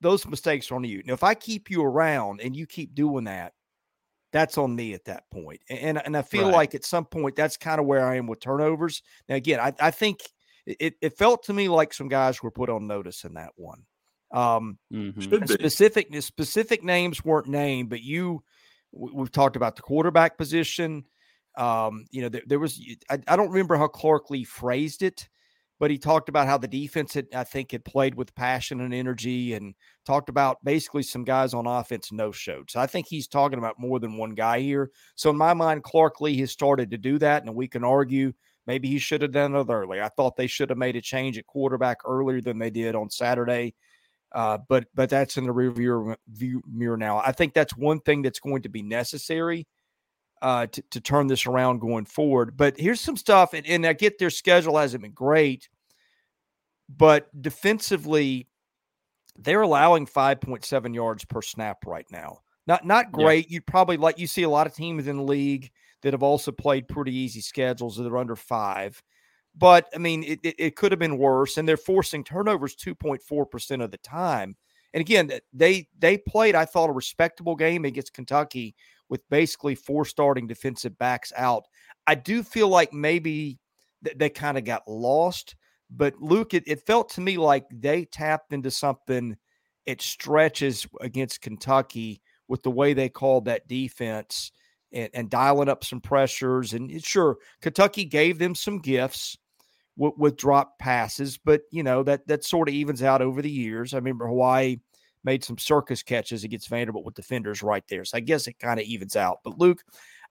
those 0.00 0.26
mistakes 0.26 0.70
are 0.70 0.76
on 0.76 0.84
you. 0.84 1.02
Now, 1.04 1.14
if 1.14 1.24
I 1.24 1.34
keep 1.34 1.70
you 1.70 1.82
around 1.82 2.40
and 2.40 2.54
you 2.56 2.66
keep 2.66 2.94
doing 2.94 3.24
that, 3.24 3.52
that's 4.32 4.58
on 4.58 4.74
me 4.74 4.94
at 4.94 5.04
that 5.04 5.24
point. 5.30 5.60
And 5.70 6.00
and 6.04 6.16
I 6.16 6.22
feel 6.22 6.46
right. 6.46 6.54
like 6.54 6.74
at 6.74 6.84
some 6.84 7.04
point 7.04 7.36
that's 7.36 7.56
kind 7.56 7.80
of 7.80 7.86
where 7.86 8.04
I 8.04 8.16
am 8.16 8.26
with 8.26 8.40
turnovers. 8.40 9.02
Now, 9.28 9.36
again, 9.36 9.60
I, 9.60 9.72
I 9.80 9.90
think 9.90 10.20
it, 10.66 10.94
it 11.00 11.16
felt 11.16 11.44
to 11.44 11.52
me 11.52 11.68
like 11.68 11.92
some 11.92 12.08
guys 12.08 12.42
were 12.42 12.50
put 12.50 12.70
on 12.70 12.86
notice 12.86 13.24
in 13.24 13.34
that 13.34 13.52
one. 13.56 13.84
Um, 14.32 14.78
mm-hmm. 14.92 15.20
specific 15.20 16.08
specific 16.22 16.82
names 16.82 17.24
weren't 17.24 17.46
named, 17.46 17.90
but 17.90 18.02
you 18.02 18.42
we've 18.92 19.30
talked 19.30 19.56
about 19.56 19.76
the 19.76 19.82
quarterback 19.82 20.36
position. 20.36 21.04
Um, 21.56 22.06
you 22.10 22.22
know, 22.22 22.28
there, 22.28 22.42
there 22.46 22.58
was 22.58 22.80
I, 23.08 23.18
I, 23.28 23.36
don't 23.36 23.50
remember 23.50 23.76
how 23.76 23.86
Clark 23.86 24.28
Lea 24.28 24.42
phrased 24.42 25.02
it, 25.02 25.28
but 25.78 25.90
he 25.90 25.98
talked 25.98 26.28
about 26.28 26.48
how 26.48 26.58
the 26.58 26.66
defense 26.66 27.14
had 27.14 27.28
I 27.32 27.44
think 27.44 27.70
had 27.70 27.84
played 27.84 28.16
with 28.16 28.34
passion 28.34 28.80
and 28.80 28.92
energy, 28.92 29.54
and 29.54 29.74
talked 30.04 30.28
about 30.28 30.64
basically 30.64 31.04
some 31.04 31.22
guys 31.22 31.54
on 31.54 31.66
offense 31.66 32.10
no 32.10 32.32
showed. 32.32 32.70
So 32.70 32.80
I 32.80 32.86
think 32.86 33.06
he's 33.06 33.28
talking 33.28 33.58
about 33.58 33.78
more 33.78 34.00
than 34.00 34.16
one 34.16 34.34
guy 34.34 34.60
here. 34.60 34.90
So 35.14 35.30
in 35.30 35.36
my 35.36 35.54
mind, 35.54 35.84
Clark 35.84 36.20
Lea 36.20 36.38
has 36.38 36.50
started 36.50 36.90
to 36.90 36.98
do 36.98 37.18
that, 37.18 37.44
and 37.44 37.54
we 37.54 37.68
can 37.68 37.84
argue 37.84 38.32
maybe 38.66 38.88
he 38.88 38.98
should 38.98 39.22
have 39.22 39.32
done 39.32 39.54
it 39.54 39.70
early. 39.70 40.00
I 40.00 40.08
thought 40.08 40.36
they 40.36 40.48
should 40.48 40.70
have 40.70 40.78
made 40.78 40.96
a 40.96 41.00
change 41.00 41.38
at 41.38 41.46
quarterback 41.46 41.98
earlier 42.04 42.40
than 42.40 42.58
they 42.58 42.70
did 42.70 42.96
on 42.96 43.10
Saturday. 43.10 43.74
Uh, 44.32 44.58
but 44.68 44.86
but 44.94 45.08
that's 45.08 45.36
in 45.36 45.44
the 45.44 45.52
rear 45.52 46.16
view 46.28 46.60
mirror 46.68 46.96
now. 46.96 47.18
I 47.18 47.30
think 47.30 47.54
that's 47.54 47.76
one 47.76 48.00
thing 48.00 48.22
that's 48.22 48.40
going 48.40 48.62
to 48.62 48.68
be 48.68 48.82
necessary 48.82 49.68
uh, 50.44 50.66
to, 50.66 50.82
to 50.90 51.00
turn 51.00 51.26
this 51.26 51.46
around 51.46 51.78
going 51.78 52.04
forward. 52.04 52.54
But 52.54 52.78
here's 52.78 53.00
some 53.00 53.16
stuff, 53.16 53.54
and, 53.54 53.66
and 53.66 53.86
I 53.86 53.94
get 53.94 54.18
their 54.18 54.28
schedule 54.28 54.76
hasn't 54.76 55.02
been 55.02 55.12
great, 55.12 55.70
but 56.86 57.28
defensively, 57.40 58.46
they're 59.38 59.62
allowing 59.62 60.06
5.7 60.06 60.94
yards 60.94 61.24
per 61.24 61.40
snap 61.40 61.86
right 61.86 62.06
now. 62.12 62.40
Not 62.66 62.84
not 62.84 63.10
great. 63.10 63.46
Yeah. 63.48 63.54
You'd 63.54 63.66
probably 63.66 63.96
like 63.96 64.18
you 64.18 64.26
see 64.26 64.42
a 64.42 64.48
lot 64.48 64.66
of 64.66 64.74
teams 64.74 65.06
in 65.06 65.16
the 65.16 65.22
league 65.22 65.70
that 66.02 66.12
have 66.12 66.22
also 66.22 66.52
played 66.52 66.88
pretty 66.88 67.14
easy 67.14 67.40
schedules 67.40 67.96
that 67.96 68.06
are 68.06 68.18
under 68.18 68.36
five. 68.36 69.02
But 69.56 69.88
I 69.94 69.98
mean, 69.98 70.24
it, 70.24 70.40
it, 70.42 70.54
it 70.58 70.76
could 70.76 70.92
have 70.92 70.98
been 70.98 71.18
worse, 71.18 71.56
and 71.56 71.66
they're 71.66 71.76
forcing 71.78 72.22
turnovers 72.22 72.76
2.4% 72.76 73.82
of 73.82 73.90
the 73.90 73.98
time. 73.98 74.56
And 74.92 75.00
again, 75.00 75.30
they 75.52 75.88
they 75.98 76.18
played, 76.18 76.54
I 76.54 76.66
thought, 76.66 76.90
a 76.90 76.94
respectable 76.94 77.56
game 77.56 77.84
against 77.84 78.14
Kentucky 78.14 78.74
with 79.08 79.20
basically 79.30 79.74
four 79.74 80.04
starting 80.04 80.46
defensive 80.46 80.98
backs 80.98 81.32
out. 81.36 81.64
I 82.06 82.14
do 82.14 82.42
feel 82.42 82.68
like 82.68 82.92
maybe 82.92 83.58
th- 84.04 84.16
they 84.18 84.30
kind 84.30 84.58
of 84.58 84.64
got 84.64 84.88
lost. 84.88 85.56
But 85.90 86.20
Luke, 86.20 86.54
it, 86.54 86.64
it 86.66 86.86
felt 86.86 87.10
to 87.10 87.20
me 87.20 87.36
like 87.36 87.66
they 87.70 88.04
tapped 88.04 88.52
into 88.52 88.70
something 88.70 89.36
it 89.86 90.00
stretches 90.00 90.86
against 91.00 91.42
Kentucky 91.42 92.22
with 92.48 92.62
the 92.62 92.70
way 92.70 92.94
they 92.94 93.08
called 93.08 93.46
that 93.46 93.68
defense 93.68 94.50
and, 94.92 95.10
and 95.14 95.30
dialing 95.30 95.68
up 95.68 95.84
some 95.84 96.00
pressures. 96.00 96.72
And 96.72 97.04
sure, 97.04 97.36
Kentucky 97.60 98.04
gave 98.04 98.38
them 98.38 98.54
some 98.54 98.78
gifts 98.78 99.36
with, 99.96 100.14
with 100.16 100.36
drop 100.36 100.78
passes, 100.78 101.38
but 101.38 101.62
you 101.70 101.82
know 101.82 102.02
that 102.02 102.26
that 102.28 102.44
sort 102.44 102.68
of 102.68 102.74
evens 102.74 103.02
out 103.02 103.22
over 103.22 103.42
the 103.42 103.50
years. 103.50 103.94
I 103.94 103.98
remember 103.98 104.26
Hawaii 104.26 104.78
made 105.24 105.44
some 105.44 105.58
circus 105.58 106.02
catches 106.02 106.44
against 106.44 106.68
Vanderbilt 106.68 107.04
with 107.04 107.14
defenders 107.14 107.62
right 107.62 107.84
there, 107.88 108.04
so 108.04 108.16
I 108.16 108.20
guess 108.20 108.46
it 108.46 108.58
kind 108.58 108.78
of 108.78 108.86
evens 108.86 109.16
out. 109.16 109.38
But 109.44 109.58
Luke, 109.58 109.82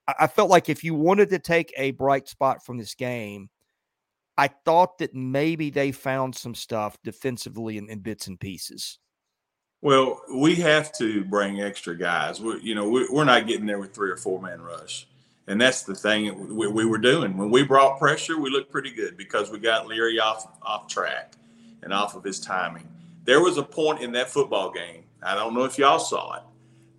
I, 0.08 0.14
I 0.20 0.26
felt 0.26 0.50
like 0.50 0.68
if 0.68 0.84
you 0.84 0.94
wanted 0.94 1.30
to 1.30 1.38
take 1.38 1.72
a 1.76 1.92
bright 1.92 2.28
spot 2.28 2.64
from 2.64 2.78
this 2.78 2.94
game, 2.94 3.50
I 4.36 4.48
thought 4.48 4.98
that 4.98 5.14
maybe 5.14 5.70
they 5.70 5.92
found 5.92 6.34
some 6.34 6.54
stuff 6.54 6.96
defensively 7.04 7.78
in, 7.78 7.88
in 7.88 8.00
bits 8.00 8.26
and 8.26 8.38
pieces. 8.38 8.98
Well, 9.80 10.22
we 10.34 10.54
have 10.56 10.92
to 10.94 11.24
bring 11.24 11.60
extra 11.60 11.96
guys. 11.96 12.40
we 12.40 12.58
you 12.60 12.74
know, 12.74 12.88
we, 12.88 13.06
are 13.14 13.24
not 13.24 13.46
getting 13.46 13.66
there 13.66 13.78
with 13.78 13.94
three 13.94 14.10
or 14.10 14.16
four 14.16 14.40
man 14.40 14.62
rush. 14.62 15.06
And 15.46 15.60
that's 15.60 15.82
the 15.82 15.94
thing 15.94 16.56
we, 16.56 16.66
we, 16.68 16.86
were 16.86 16.98
doing. 16.98 17.36
When 17.36 17.50
we 17.50 17.64
brought 17.64 17.98
pressure, 17.98 18.40
we 18.40 18.48
looked 18.48 18.72
pretty 18.72 18.90
good 18.90 19.18
because 19.18 19.50
we 19.50 19.58
got 19.58 19.86
Leary 19.86 20.18
off 20.18 20.46
off 20.62 20.88
track 20.88 21.34
and 21.82 21.92
off 21.92 22.16
of 22.16 22.24
his 22.24 22.40
timing. 22.40 22.88
There 23.24 23.42
was 23.42 23.58
a 23.58 23.62
point 23.62 24.00
in 24.00 24.12
that 24.12 24.30
football 24.30 24.70
game. 24.70 25.04
I 25.22 25.34
don't 25.34 25.54
know 25.54 25.64
if 25.64 25.78
y'all 25.78 25.98
saw 25.98 26.36
it, 26.36 26.42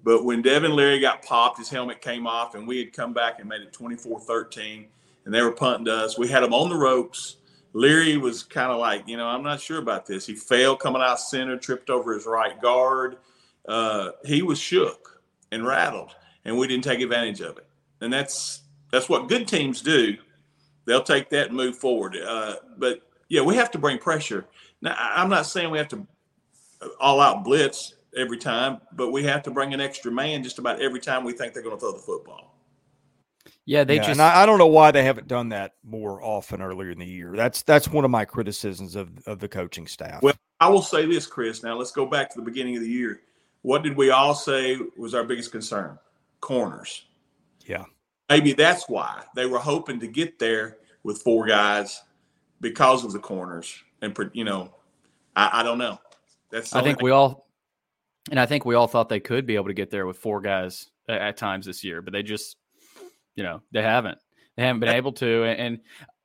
but 0.03 0.25
when 0.25 0.41
Devin 0.41 0.75
Leary 0.75 0.99
got 0.99 1.23
popped, 1.23 1.59
his 1.59 1.69
helmet 1.69 2.01
came 2.01 2.25
off, 2.27 2.55
and 2.55 2.67
we 2.67 2.79
had 2.79 2.93
come 2.93 3.13
back 3.13 3.39
and 3.39 3.47
made 3.47 3.61
it 3.61 3.73
24-13, 3.73 4.85
and 5.25 5.33
they 5.33 5.41
were 5.41 5.51
punting 5.51 5.87
us. 5.87 6.17
We 6.17 6.27
had 6.27 6.43
them 6.43 6.53
on 6.53 6.69
the 6.69 6.75
ropes. 6.75 7.37
Leary 7.73 8.17
was 8.17 8.41
kind 8.43 8.71
of 8.71 8.79
like, 8.79 9.07
you 9.07 9.17
know, 9.17 9.27
I'm 9.27 9.43
not 9.43 9.59
sure 9.59 9.79
about 9.79 10.05
this. 10.05 10.25
He 10.25 10.35
failed 10.35 10.79
coming 10.79 11.01
out 11.01 11.19
center, 11.19 11.57
tripped 11.57 11.89
over 11.89 12.13
his 12.13 12.25
right 12.25 12.59
guard. 12.61 13.17
Uh, 13.67 14.11
he 14.23 14.41
was 14.41 14.59
shook 14.59 15.21
and 15.51 15.65
rattled, 15.65 16.15
and 16.45 16.57
we 16.57 16.67
didn't 16.67 16.83
take 16.83 17.01
advantage 17.01 17.41
of 17.41 17.57
it 17.57 17.67
and 18.01 18.11
that's 18.11 18.61
that's 18.91 19.09
what 19.09 19.27
good 19.27 19.47
teams 19.47 19.81
do. 19.81 20.15
They'll 20.85 21.03
take 21.03 21.29
that 21.31 21.47
and 21.47 21.55
move 21.55 21.77
forward. 21.77 22.15
Uh, 22.15 22.55
but 22.77 23.01
yeah, 23.27 23.41
we 23.41 23.55
have 23.55 23.71
to 23.71 23.79
bring 23.79 23.97
pressure. 23.97 24.45
Now, 24.81 24.95
I'm 24.97 25.29
not 25.29 25.47
saying 25.47 25.71
we 25.71 25.79
have 25.79 25.87
to 25.89 26.05
all 26.99 27.19
out 27.19 27.43
blitz 27.43 27.95
every 28.15 28.37
time, 28.37 28.81
but 28.93 29.11
we 29.11 29.23
have 29.23 29.43
to 29.43 29.51
bring 29.51 29.73
an 29.73 29.81
extra 29.81 30.11
man 30.11 30.43
just 30.43 30.59
about 30.59 30.81
every 30.81 30.99
time 30.99 31.23
we 31.23 31.33
think 31.33 31.53
they're 31.53 31.63
going 31.63 31.75
to 31.75 31.79
throw 31.79 31.91
the 31.91 31.99
football. 31.99 32.55
Yeah, 33.65 33.83
they 33.83 33.95
yeah, 33.95 34.01
just. 34.01 34.11
And 34.11 34.21
I, 34.21 34.43
I, 34.43 34.45
don't 34.45 34.59
know 34.59 34.67
why 34.67 34.91
they 34.91 35.03
haven't 35.03 35.27
done 35.27 35.49
that 35.49 35.73
more 35.83 36.23
often 36.23 36.61
earlier 36.61 36.91
in 36.91 36.99
the 36.99 37.05
year. 37.05 37.33
That's 37.35 37.63
that's 37.63 37.87
one 37.87 38.05
of 38.05 38.11
my 38.11 38.23
criticisms 38.23 38.95
of 38.95 39.09
of 39.27 39.39
the 39.39 39.47
coaching 39.47 39.87
staff. 39.87 40.21
Well, 40.21 40.35
I 40.59 40.69
will 40.69 40.83
say 40.83 41.05
this, 41.05 41.25
Chris. 41.25 41.63
Now 41.63 41.75
let's 41.75 41.91
go 41.91 42.05
back 42.05 42.29
to 42.31 42.39
the 42.39 42.45
beginning 42.45 42.75
of 42.75 42.83
the 42.83 42.89
year. 42.89 43.21
What 43.63 43.81
did 43.81 43.97
we 43.97 44.11
all 44.11 44.35
say 44.35 44.77
was 44.97 45.15
our 45.15 45.23
biggest 45.23 45.51
concern? 45.51 45.97
Corners. 46.41 47.05
Yeah. 47.65 47.85
Maybe 48.29 48.53
that's 48.53 48.87
why 48.87 49.23
they 49.35 49.47
were 49.47 49.59
hoping 49.59 49.99
to 49.99 50.07
get 50.07 50.37
there 50.37 50.77
with 51.03 51.21
four 51.21 51.47
guys 51.47 52.03
because 52.61 53.03
of 53.03 53.13
the 53.13 53.19
corners 53.19 53.83
and 54.01 54.17
you 54.33 54.43
know, 54.43 54.73
I, 55.35 55.61
I 55.61 55.63
don't 55.63 55.77
know. 55.77 55.99
That's 56.55 56.73
I 56.73 56.81
think 56.81 57.01
we 57.01 57.11
all, 57.11 57.49
and 58.31 58.39
I 58.39 58.45
think 58.45 58.63
we 58.63 58.75
all 58.75 58.87
thought 58.87 59.09
they 59.09 59.19
could 59.19 59.45
be 59.45 59.55
able 59.55 59.67
to 59.67 59.73
get 59.73 59.91
there 59.91 60.05
with 60.05 60.17
four 60.17 60.39
guys 60.39 60.89
at, 61.09 61.19
at 61.19 61.37
times 61.37 61.65
this 61.65 61.83
year, 61.83 62.01
but 62.01 62.13
they 62.13 62.23
just, 62.23 62.55
you 63.35 63.43
know, 63.43 63.61
they 63.73 63.81
haven't. 63.81 64.17
They 64.55 64.63
haven't 64.63 64.79
been 64.79 64.95
able 64.95 65.11
to. 65.13 65.43
And, 65.43 65.59
and 65.59 65.79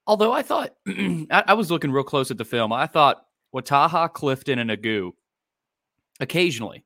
although 0.07 0.31
I 0.33 0.43
thought 0.43 0.77
I, 0.87 1.43
I, 1.49 1.55
was 1.55 1.69
looking 1.69 1.90
real 1.90 2.05
close 2.05 2.31
at 2.31 2.38
the 2.38 2.45
film, 2.45 2.73
I 2.73 2.87
thought 2.87 3.25
Ouattara, 3.53 4.12
Clifton, 4.12 4.61
and 4.61 4.71
Agu 4.71 5.11
occasionally, 6.21 6.85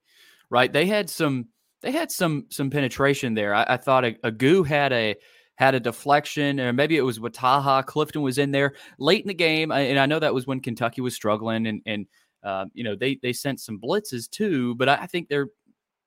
right? 0.48 0.72
They 0.72 0.86
had 0.86 1.10
some 1.10 1.48
they 1.82 1.92
had 1.92 2.10
some 2.10 2.46
some 2.48 2.70
penetration 2.70 3.34
there. 3.34 3.54
I, 3.54 3.66
I 3.68 3.76
thought 3.76 4.04
Agu 4.04 4.66
had 4.66 4.90
a 4.94 5.16
had 5.56 5.74
a 5.74 5.80
deflection, 5.80 6.58
or 6.60 6.72
maybe 6.72 6.96
it 6.96 7.02
was 7.02 7.18
Ouattara. 7.18 7.84
Clifton 7.84 8.22
was 8.22 8.38
in 8.38 8.52
there 8.52 8.72
late 8.98 9.20
in 9.20 9.28
the 9.28 9.34
game, 9.34 9.70
and 9.70 9.98
I 9.98 10.06
know 10.06 10.18
that 10.18 10.32
was 10.32 10.46
when 10.46 10.60
Kentucky 10.60 11.02
was 11.02 11.14
struggling, 11.14 11.66
and 11.66 11.82
and 11.84 12.06
uh, 12.44 12.66
you 12.74 12.84
know 12.84 12.94
they 12.94 13.18
they 13.22 13.32
sent 13.32 13.60
some 13.60 13.80
blitzes 13.80 14.28
too. 14.28 14.74
But 14.76 14.88
I 14.88 15.06
think 15.06 15.28
they're 15.28 15.48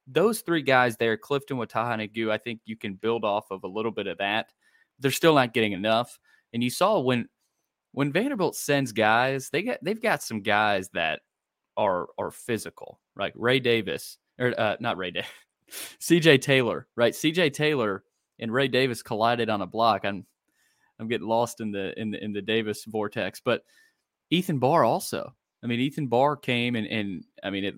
those 0.06 0.42
three 0.42 0.62
guys 0.62 0.96
there, 0.98 1.18
Clifton, 1.18 1.58
Ouattara, 1.58 1.94
and 1.94 2.02
Agu. 2.02 2.32
I 2.32 2.38
think 2.38 2.62
you 2.66 2.78
can 2.78 2.94
build 2.94 3.26
off 3.26 3.52
of 3.52 3.64
a 3.64 3.68
little 3.68 3.92
bit 3.92 4.08
of 4.08 4.18
that. 4.20 4.54
They're 5.00 5.12
still 5.12 5.36
not 5.36 5.54
getting 5.54 5.74
enough, 5.74 6.20
and 6.54 6.64
you 6.64 6.70
saw 6.70 7.00
when 7.00 7.28
when 7.92 8.12
Vanderbilt 8.12 8.56
sends 8.56 8.92
guys, 8.92 9.50
they 9.50 9.64
get 9.64 9.84
they've 9.84 10.02
got 10.02 10.24
some 10.24 10.42
guys 10.42 10.90
that 10.94 11.22
are 11.76 12.08
are 12.18 12.32
physical, 12.32 13.00
right? 13.16 13.34
Ray 13.36 13.60
Davis 13.60 14.18
or 14.40 14.54
uh, 14.60 14.78
not 14.80 14.98
Ray 14.98 15.12
Davis, 15.12 15.30
CJ 16.00 16.42
Taylor, 16.42 16.88
right? 16.96 17.14
CJ 17.14 17.54
Taylor 17.54 18.04
and 18.40 18.54
Ray 18.54 18.68
Davis 18.68 19.02
collided 19.02 19.50
on 19.50 19.62
a 19.62 19.68
block. 19.68 20.06
I'm 20.06 20.26
I'm 21.00 21.08
getting 21.08 21.28
lost 21.28 21.62
in 21.62 21.72
the 21.72 22.00
in 22.00 22.12
the 22.12 22.24
in 22.24 22.34
the 22.34 22.42
Davis 22.42 22.86
vortex, 22.86 23.42
but 23.44 23.64
Ethan 24.30 24.60
Barr 24.60 24.84
also. 24.84 25.34
I 25.68 25.70
mean, 25.70 25.82
Ethan 25.82 26.08
Barr 26.08 26.38
came 26.38 26.78
and 26.78 26.88
and 26.88 27.26
I 27.44 27.50
mean 27.50 27.66
it 27.66 27.76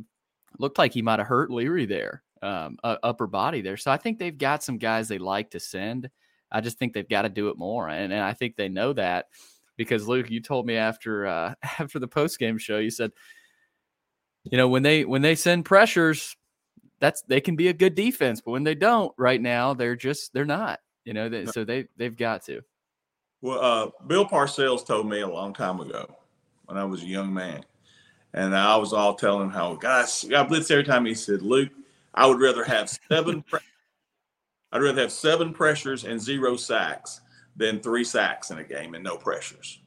looked 0.60 0.78
like 0.78 0.94
he 0.94 1.02
might 1.02 1.18
have 1.18 1.28
hurt 1.28 1.50
Leary 1.50 1.88
there, 1.88 2.22
um, 2.44 2.78
uh, 2.84 2.98
upper 3.02 3.26
body 3.26 3.62
there. 3.62 3.78
So 3.78 3.90
I 3.90 3.98
think 3.98 4.20
they've 4.20 4.38
got 4.38 4.64
some 4.64 4.78
guys 4.78 5.08
they 5.08 5.18
like 5.18 5.50
to 5.52 5.60
send. 5.60 6.08
I 6.52 6.62
just 6.62 6.78
think 6.78 6.94
they've 6.94 7.10
got 7.10 7.24
to 7.24 7.30
do 7.30 7.50
it 7.50 7.58
more, 7.58 7.90
and, 7.90 8.14
and 8.14 8.22
I 8.22 8.34
think 8.34 8.56
they 8.56 8.70
know 8.70 8.94
that 8.94 9.26
because 9.76 10.08
Luke, 10.08 10.30
you 10.30 10.40
told 10.40 10.68
me 10.68 10.76
after 10.76 11.26
uh, 11.26 11.56
after 11.80 11.98
the 11.98 12.08
post 12.08 12.38
game 12.38 12.60
show, 12.60 12.78
you 12.78 12.92
said, 12.92 13.12
you 14.44 14.58
know, 14.58 14.68
when 14.68 14.84
they 14.84 15.04
when 15.04 15.24
they 15.24 15.34
send 15.34 15.66
pressures, 15.66 16.36
that's 17.00 17.24
they 17.24 17.42
can 17.42 17.56
be 17.56 17.70
a 17.70 17.74
good 17.74 17.96
defense, 17.96 18.40
but 18.40 18.52
when 18.52 18.66
they 18.66 18.76
don't 18.76 19.12
right 19.18 19.42
now, 19.42 19.74
they're 19.74 19.96
just 19.96 20.32
they're 20.32 20.46
not. 20.46 20.80
You 21.06 21.14
know, 21.14 21.28
they, 21.28 21.48
so 21.48 21.64
they 21.64 21.88
they've 21.98 22.16
got 22.16 22.44
to. 22.46 22.62
Well, 23.42 23.60
uh, 23.60 24.06
Bill 24.06 24.28
Parcells 24.28 24.86
told 24.86 25.10
me 25.10 25.22
a 25.22 25.28
long 25.28 25.54
time 25.54 25.80
ago 25.80 26.06
when 26.70 26.78
I 26.78 26.84
was 26.84 27.02
a 27.02 27.08
young 27.08 27.34
man, 27.34 27.66
and 28.34 28.56
I 28.56 28.76
was 28.78 28.94
all 28.94 29.16
telling 29.16 29.50
how 29.50 29.76
guys 29.76 30.26
I 30.36 30.44
blitz 30.44 30.72
every 30.72 30.84
time. 30.84 31.06
He 31.06 31.14
said, 31.14 31.42
"Luke, 31.42 31.72
I 32.14 32.26
would 32.26 32.40
rather 32.40 32.64
have 32.64 32.90
seven. 33.10 33.42
Pre- 33.50 33.60
I'd 34.72 34.82
rather 34.82 35.02
have 35.02 35.12
seven 35.12 35.54
pressures 35.54 36.04
and 36.04 36.22
zero 36.22 36.56
sacks 36.56 37.22
than 37.56 37.80
three 37.80 38.04
sacks 38.04 38.52
in 38.52 38.60
a 38.60 38.64
game 38.64 38.94
and 38.94 39.04
no 39.04 39.18
pressures." 39.18 39.80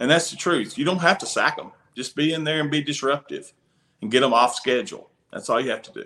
And 0.00 0.10
that's 0.10 0.30
the 0.30 0.36
truth. 0.36 0.78
You 0.78 0.84
don't 0.84 0.98
have 0.98 1.18
to 1.18 1.26
sack 1.26 1.56
them. 1.56 1.72
Just 1.96 2.14
be 2.14 2.32
in 2.32 2.44
there 2.44 2.60
and 2.60 2.70
be 2.70 2.82
disruptive, 2.82 3.52
and 4.02 4.10
get 4.10 4.20
them 4.20 4.34
off 4.34 4.54
schedule. 4.54 5.10
That's 5.32 5.48
all 5.50 5.60
you 5.60 5.70
have 5.70 5.82
to 5.82 5.92
do. 5.92 6.04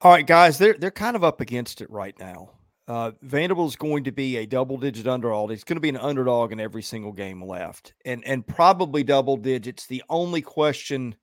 All 0.00 0.10
right, 0.10 0.26
guys, 0.26 0.58
they're 0.58 0.74
they're 0.74 0.90
kind 0.90 1.16
of 1.16 1.24
up 1.24 1.40
against 1.40 1.80
it 1.80 1.90
right 1.90 2.18
now. 2.18 2.50
Uh, 2.92 3.10
Vanderbilt's 3.22 3.74
going 3.74 4.04
to 4.04 4.12
be 4.12 4.36
a 4.36 4.44
double-digit 4.44 5.06
underdog. 5.06 5.48
He's 5.48 5.64
going 5.64 5.78
to 5.78 5.80
be 5.80 5.88
an 5.88 5.96
underdog 5.96 6.52
in 6.52 6.60
every 6.60 6.82
single 6.82 7.12
game 7.12 7.42
left, 7.42 7.94
and 8.04 8.22
and 8.26 8.46
probably 8.46 9.02
double 9.02 9.38
digits. 9.38 9.86
The 9.86 10.02
only 10.10 10.42
question 10.42 11.14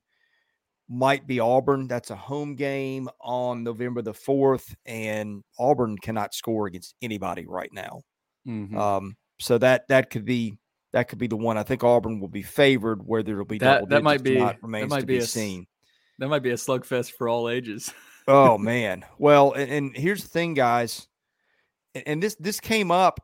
might 0.88 1.28
be 1.28 1.38
Auburn. 1.38 1.86
That's 1.86 2.10
a 2.10 2.16
home 2.16 2.56
game 2.56 3.08
on 3.20 3.62
November 3.62 4.02
the 4.02 4.12
fourth, 4.12 4.74
and 4.84 5.44
Auburn 5.60 5.96
cannot 5.96 6.34
score 6.34 6.66
against 6.66 6.96
anybody 7.02 7.46
right 7.46 7.70
now. 7.72 8.00
Mm-hmm. 8.48 8.76
Um, 8.76 9.16
so 9.38 9.56
that 9.58 9.86
that 9.90 10.10
could 10.10 10.24
be 10.24 10.58
that 10.92 11.06
could 11.06 11.20
be 11.20 11.28
the 11.28 11.36
one. 11.36 11.56
I 11.56 11.62
think 11.62 11.84
Auburn 11.84 12.18
will 12.18 12.26
be 12.26 12.42
favored. 12.42 13.06
Whether 13.06 13.34
it'll 13.34 13.44
be 13.44 13.58
that, 13.58 13.74
double 13.74 13.86
that 13.90 14.02
might 14.02 14.24
be 14.24 14.44
remains 14.60 14.88
that 14.88 14.90
might 14.90 15.00
to 15.02 15.06
be, 15.06 15.18
be 15.18 15.22
a, 15.22 15.24
seen. 15.24 15.68
That 16.18 16.26
might 16.26 16.42
be 16.42 16.50
a 16.50 16.54
slugfest 16.54 17.12
for 17.12 17.28
all 17.28 17.48
ages. 17.48 17.94
oh 18.26 18.58
man. 18.58 19.04
Well, 19.18 19.52
and, 19.52 19.70
and, 19.70 19.96
here's 19.96 20.24
the 20.24 20.28
thing, 20.28 20.54
guys, 20.54 21.06
and 21.94 22.22
this 22.22 22.36
this 22.36 22.60
came 22.60 22.90
up 22.90 23.20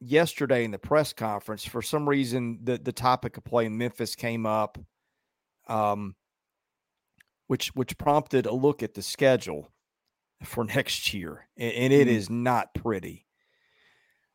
yesterday 0.00 0.64
in 0.64 0.70
the 0.70 0.78
press 0.78 1.12
conference. 1.12 1.64
For 1.64 1.82
some 1.82 2.08
reason, 2.08 2.58
the 2.62 2.78
the 2.78 2.92
topic 2.92 3.36
of 3.36 3.44
playing 3.44 3.76
Memphis 3.76 4.14
came 4.14 4.46
up, 4.46 4.78
um, 5.68 6.14
which 7.46 7.68
which 7.74 7.98
prompted 7.98 8.46
a 8.46 8.52
look 8.52 8.82
at 8.82 8.94
the 8.94 9.02
schedule 9.02 9.70
for 10.42 10.64
next 10.76 11.12
year, 11.14 11.48
and, 11.56 11.72
and 11.72 11.92
it 11.92 12.08
mm. 12.08 12.12
is 12.12 12.30
not 12.30 12.74
pretty. 12.74 13.26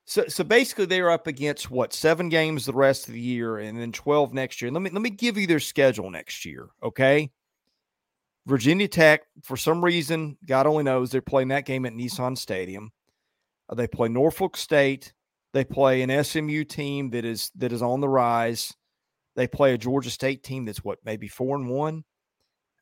So, 0.07 0.25
so 0.27 0.43
basically, 0.43 0.85
they're 0.85 1.09
up 1.09 1.25
against 1.25 1.71
what 1.71 1.91
seven 1.91 2.29
games 2.29 2.67
the 2.67 2.73
rest 2.73 3.07
of 3.07 3.13
the 3.15 3.21
year, 3.21 3.57
and 3.57 3.79
then 3.79 3.91
twelve 3.91 4.33
next 4.33 4.61
year. 4.61 4.71
Let 4.71 4.81
me 4.81 4.91
let 4.91 5.01
me 5.01 5.09
give 5.09 5.37
you 5.37 5.47
their 5.47 5.59
schedule 5.59 6.11
next 6.11 6.45
year, 6.45 6.69
okay? 6.83 7.31
Virginia 8.45 8.87
Tech, 8.87 9.23
for 9.41 9.57
some 9.57 9.83
reason, 9.83 10.37
God 10.45 10.67
only 10.67 10.83
knows, 10.83 11.09
they're 11.09 11.21
playing 11.21 11.47
that 11.47 11.65
game 11.65 11.85
at 11.85 11.93
Nissan 11.93 12.37
Stadium. 12.37 12.91
Uh, 13.69 13.75
they 13.75 13.87
play 13.87 14.07
Norfolk 14.09 14.57
State. 14.57 15.13
They 15.53 15.63
play 15.63 16.01
an 16.01 16.23
SMU 16.23 16.65
team 16.65 17.11
that 17.11 17.25
is 17.25 17.51
that 17.55 17.71
is 17.71 17.81
on 17.81 18.01
the 18.01 18.09
rise. 18.09 18.73
They 19.35 19.47
play 19.47 19.73
a 19.73 19.77
Georgia 19.77 20.09
State 20.09 20.43
team 20.43 20.65
that's 20.65 20.83
what 20.83 20.99
maybe 21.05 21.27
four 21.27 21.55
and 21.55 21.69
one, 21.69 22.03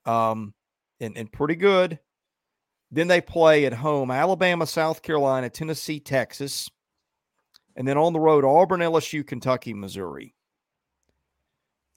um, 0.05 0.53
and 0.99 1.17
and 1.17 1.31
pretty 1.31 1.55
good. 1.55 1.99
Then 2.91 3.07
they 3.07 3.21
play 3.21 3.65
at 3.65 3.73
home 3.73 4.11
Alabama, 4.11 4.67
South 4.67 5.01
Carolina, 5.01 5.49
Tennessee, 5.49 5.99
Texas, 5.99 6.69
and 7.75 7.87
then 7.87 7.97
on 7.97 8.13
the 8.13 8.19
road 8.19 8.45
Auburn, 8.45 8.81
LSU, 8.81 9.25
Kentucky, 9.25 9.73
Missouri. 9.73 10.35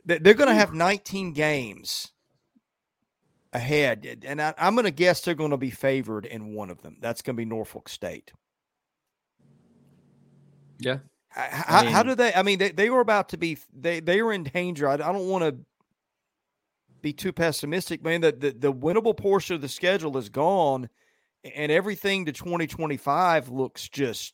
They're 0.05 0.35
going 0.35 0.49
to 0.49 0.55
have 0.55 0.73
19 0.73 1.33
games 1.33 2.13
ahead, 3.53 4.23
and 4.25 4.41
I, 4.41 4.55
am 4.57 4.77
going 4.77 4.85
to 4.85 4.93
guess 4.93 5.21
they're 5.21 5.35
going 5.35 5.51
to 5.51 5.57
be 5.57 5.71
favored 5.71 6.27
in 6.27 6.55
one 6.55 6.71
of 6.71 6.81
them. 6.81 6.99
That's 7.01 7.23
going 7.23 7.35
to 7.35 7.41
be 7.41 7.45
Norfolk 7.45 7.89
State. 7.89 8.31
Yeah. 10.79 10.99
How, 11.29 11.81
I 11.81 11.85
mean, 11.85 11.93
how 11.93 12.03
do 12.03 12.15
they? 12.15 12.33
I 12.33 12.43
mean, 12.43 12.59
they, 12.59 12.71
they 12.71 12.89
were 12.89 13.01
about 13.01 13.29
to 13.31 13.37
be 13.37 13.59
they 13.75 14.01
they 14.01 14.23
were 14.23 14.33
in 14.33 14.45
danger. 14.45 14.89
I, 14.89 14.95
I 14.95 14.97
don't 14.97 15.29
want 15.29 15.45
to 15.45 15.57
be 17.03 17.13
too 17.13 17.33
pessimistic, 17.33 18.03
man. 18.03 18.23
The, 18.23 18.33
the 18.33 18.51
the 18.53 18.73
winnable 18.73 19.17
portion 19.17 19.55
of 19.55 19.61
the 19.61 19.69
schedule 19.69 20.17
is 20.17 20.31
gone, 20.31 20.89
and 21.55 21.71
everything 21.71 22.25
to 22.25 22.33
2025 22.33 23.51
looks 23.51 23.87
just 23.89 24.33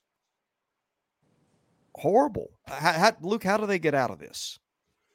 horrible. 1.96 2.50
How, 2.66 2.92
how, 2.92 3.12
Luke, 3.20 3.42
how 3.42 3.56
do 3.56 3.66
they 3.66 3.80
get 3.80 3.94
out 3.94 4.10
of 4.12 4.20
this? 4.20 4.60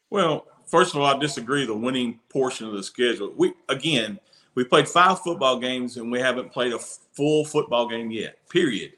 Well, 0.09 0.45
first 0.65 0.93
of 0.93 1.01
all, 1.01 1.07
I 1.07 1.17
disagree. 1.17 1.65
The 1.65 1.73
winning 1.73 2.19
portion 2.29 2.67
of 2.67 2.73
the 2.73 2.83
schedule. 2.83 3.33
We 3.37 3.53
again, 3.69 4.19
we 4.55 4.65
played 4.65 4.89
five 4.89 5.21
football 5.21 5.57
games 5.57 5.95
and 5.95 6.11
we 6.11 6.19
haven't 6.19 6.51
played 6.51 6.73
a 6.73 6.79
full 6.79 7.45
football 7.45 7.87
game 7.87 8.11
yet. 8.11 8.37
Period. 8.49 8.91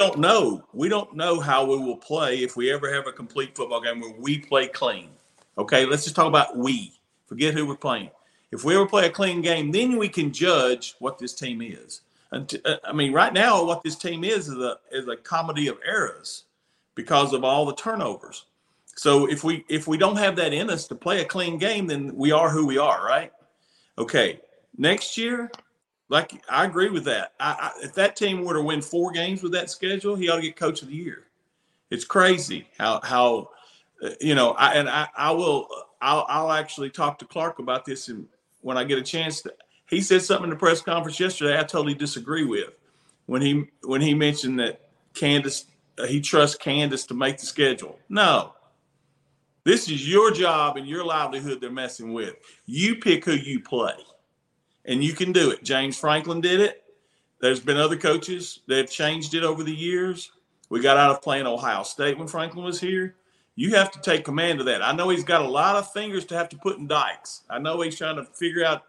Don't 0.00 0.18
know. 0.18 0.64
We 0.72 0.88
don't 0.88 1.14
know 1.14 1.40
how 1.40 1.66
we 1.66 1.76
will 1.76 1.96
play 1.96 2.38
if 2.38 2.56
we 2.56 2.72
ever 2.72 2.92
have 2.92 3.06
a 3.06 3.12
complete 3.12 3.54
football 3.54 3.82
game 3.82 4.00
where 4.00 4.14
we 4.18 4.38
play 4.38 4.66
clean. 4.66 5.10
Okay, 5.58 5.84
let's 5.84 6.04
just 6.04 6.16
talk 6.16 6.26
about 6.26 6.56
we. 6.56 6.94
Forget 7.26 7.52
who 7.52 7.66
we're 7.66 7.76
playing. 7.76 8.10
If 8.50 8.64
we 8.64 8.74
ever 8.74 8.86
play 8.86 9.06
a 9.06 9.10
clean 9.10 9.42
game, 9.42 9.70
then 9.70 9.98
we 9.98 10.08
can 10.08 10.32
judge 10.32 10.94
what 11.00 11.18
this 11.18 11.34
team 11.34 11.60
is. 11.60 12.00
Uh, 12.32 12.44
I 12.82 12.92
mean, 12.92 13.12
right 13.12 13.32
now, 13.32 13.62
what 13.62 13.84
this 13.84 13.94
team 13.94 14.24
is 14.24 14.48
is 14.48 14.56
a 14.56 14.78
is 14.90 15.06
a 15.06 15.16
comedy 15.16 15.68
of 15.68 15.78
errors 15.86 16.44
because 16.94 17.34
of 17.34 17.44
all 17.44 17.66
the 17.66 17.74
turnovers. 17.74 18.46
So 18.96 19.28
if 19.28 19.44
we 19.44 19.66
if 19.68 19.86
we 19.86 19.98
don't 19.98 20.16
have 20.16 20.34
that 20.36 20.54
in 20.54 20.70
us 20.70 20.88
to 20.88 20.94
play 20.94 21.20
a 21.20 21.26
clean 21.26 21.58
game, 21.58 21.86
then 21.86 22.16
we 22.16 22.32
are 22.32 22.48
who 22.48 22.64
we 22.66 22.78
are, 22.78 23.04
right? 23.04 23.32
Okay. 23.98 24.40
Next 24.78 25.18
year, 25.18 25.50
like 26.10 26.42
I 26.50 26.64
agree 26.64 26.90
with 26.90 27.04
that. 27.04 27.32
I, 27.40 27.56
I, 27.78 27.84
if 27.84 27.94
that 27.94 28.16
team 28.16 28.44
were 28.44 28.54
to 28.54 28.62
win 28.62 28.82
four 28.82 29.12
games 29.12 29.42
with 29.42 29.52
that 29.52 29.70
schedule, 29.70 30.16
he 30.16 30.28
ought 30.28 30.36
to 30.36 30.42
get 30.42 30.56
coach 30.56 30.82
of 30.82 30.88
the 30.88 30.94
year. 30.94 31.24
It's 31.90 32.04
crazy 32.04 32.66
how 32.78 33.00
how 33.02 33.50
uh, 34.02 34.10
you 34.20 34.34
know. 34.34 34.50
I, 34.52 34.74
and 34.74 34.90
I, 34.90 35.08
I 35.16 35.30
will 35.30 35.68
I'll, 36.02 36.26
I'll 36.28 36.52
actually 36.52 36.90
talk 36.90 37.18
to 37.20 37.24
Clark 37.24 37.60
about 37.60 37.84
this 37.84 38.08
and 38.08 38.26
when 38.60 38.76
I 38.76 38.84
get 38.84 38.98
a 38.98 39.02
chance. 39.02 39.40
To, 39.42 39.54
he 39.88 40.00
said 40.00 40.22
something 40.22 40.44
in 40.44 40.50
the 40.50 40.56
press 40.56 40.82
conference 40.82 41.18
yesterday. 41.18 41.58
I 41.58 41.62
totally 41.62 41.94
disagree 41.94 42.44
with 42.44 42.70
when 43.26 43.40
he 43.40 43.66
when 43.82 44.00
he 44.00 44.12
mentioned 44.12 44.58
that 44.58 44.88
Candice 45.14 45.66
uh, 45.98 46.06
he 46.06 46.20
trusts 46.20 46.56
Candice 46.56 47.06
to 47.06 47.14
make 47.14 47.38
the 47.38 47.46
schedule. 47.46 47.98
No, 48.08 48.54
this 49.62 49.88
is 49.88 50.08
your 50.08 50.32
job 50.32 50.76
and 50.76 50.88
your 50.88 51.04
livelihood 51.04 51.60
they're 51.60 51.70
messing 51.70 52.12
with. 52.12 52.34
You 52.66 52.96
pick 52.96 53.24
who 53.24 53.32
you 53.32 53.60
play, 53.60 53.94
and 54.90 55.04
you 55.04 55.12
can 55.12 55.30
do 55.30 55.50
it. 55.50 55.62
James 55.62 55.96
Franklin 55.96 56.40
did 56.40 56.60
it. 56.60 56.82
There's 57.40 57.60
been 57.60 57.76
other 57.76 57.96
coaches 57.96 58.60
that 58.66 58.76
have 58.76 58.90
changed 58.90 59.34
it 59.34 59.44
over 59.44 59.62
the 59.62 59.74
years. 59.74 60.32
We 60.68 60.80
got 60.80 60.96
out 60.96 61.12
of 61.12 61.22
playing 61.22 61.46
Ohio 61.46 61.84
State 61.84 62.18
when 62.18 62.26
Franklin 62.26 62.64
was 62.64 62.80
here. 62.80 63.14
You 63.54 63.76
have 63.76 63.92
to 63.92 64.00
take 64.00 64.24
command 64.24 64.58
of 64.58 64.66
that. 64.66 64.82
I 64.82 64.92
know 64.92 65.08
he's 65.08 65.24
got 65.24 65.42
a 65.42 65.48
lot 65.48 65.76
of 65.76 65.90
fingers 65.92 66.24
to 66.26 66.36
have 66.36 66.48
to 66.50 66.56
put 66.56 66.78
in 66.78 66.88
dikes. 66.88 67.42
I 67.48 67.58
know 67.60 67.80
he's 67.80 67.96
trying 67.96 68.16
to 68.16 68.24
figure 68.24 68.64
out 68.64 68.82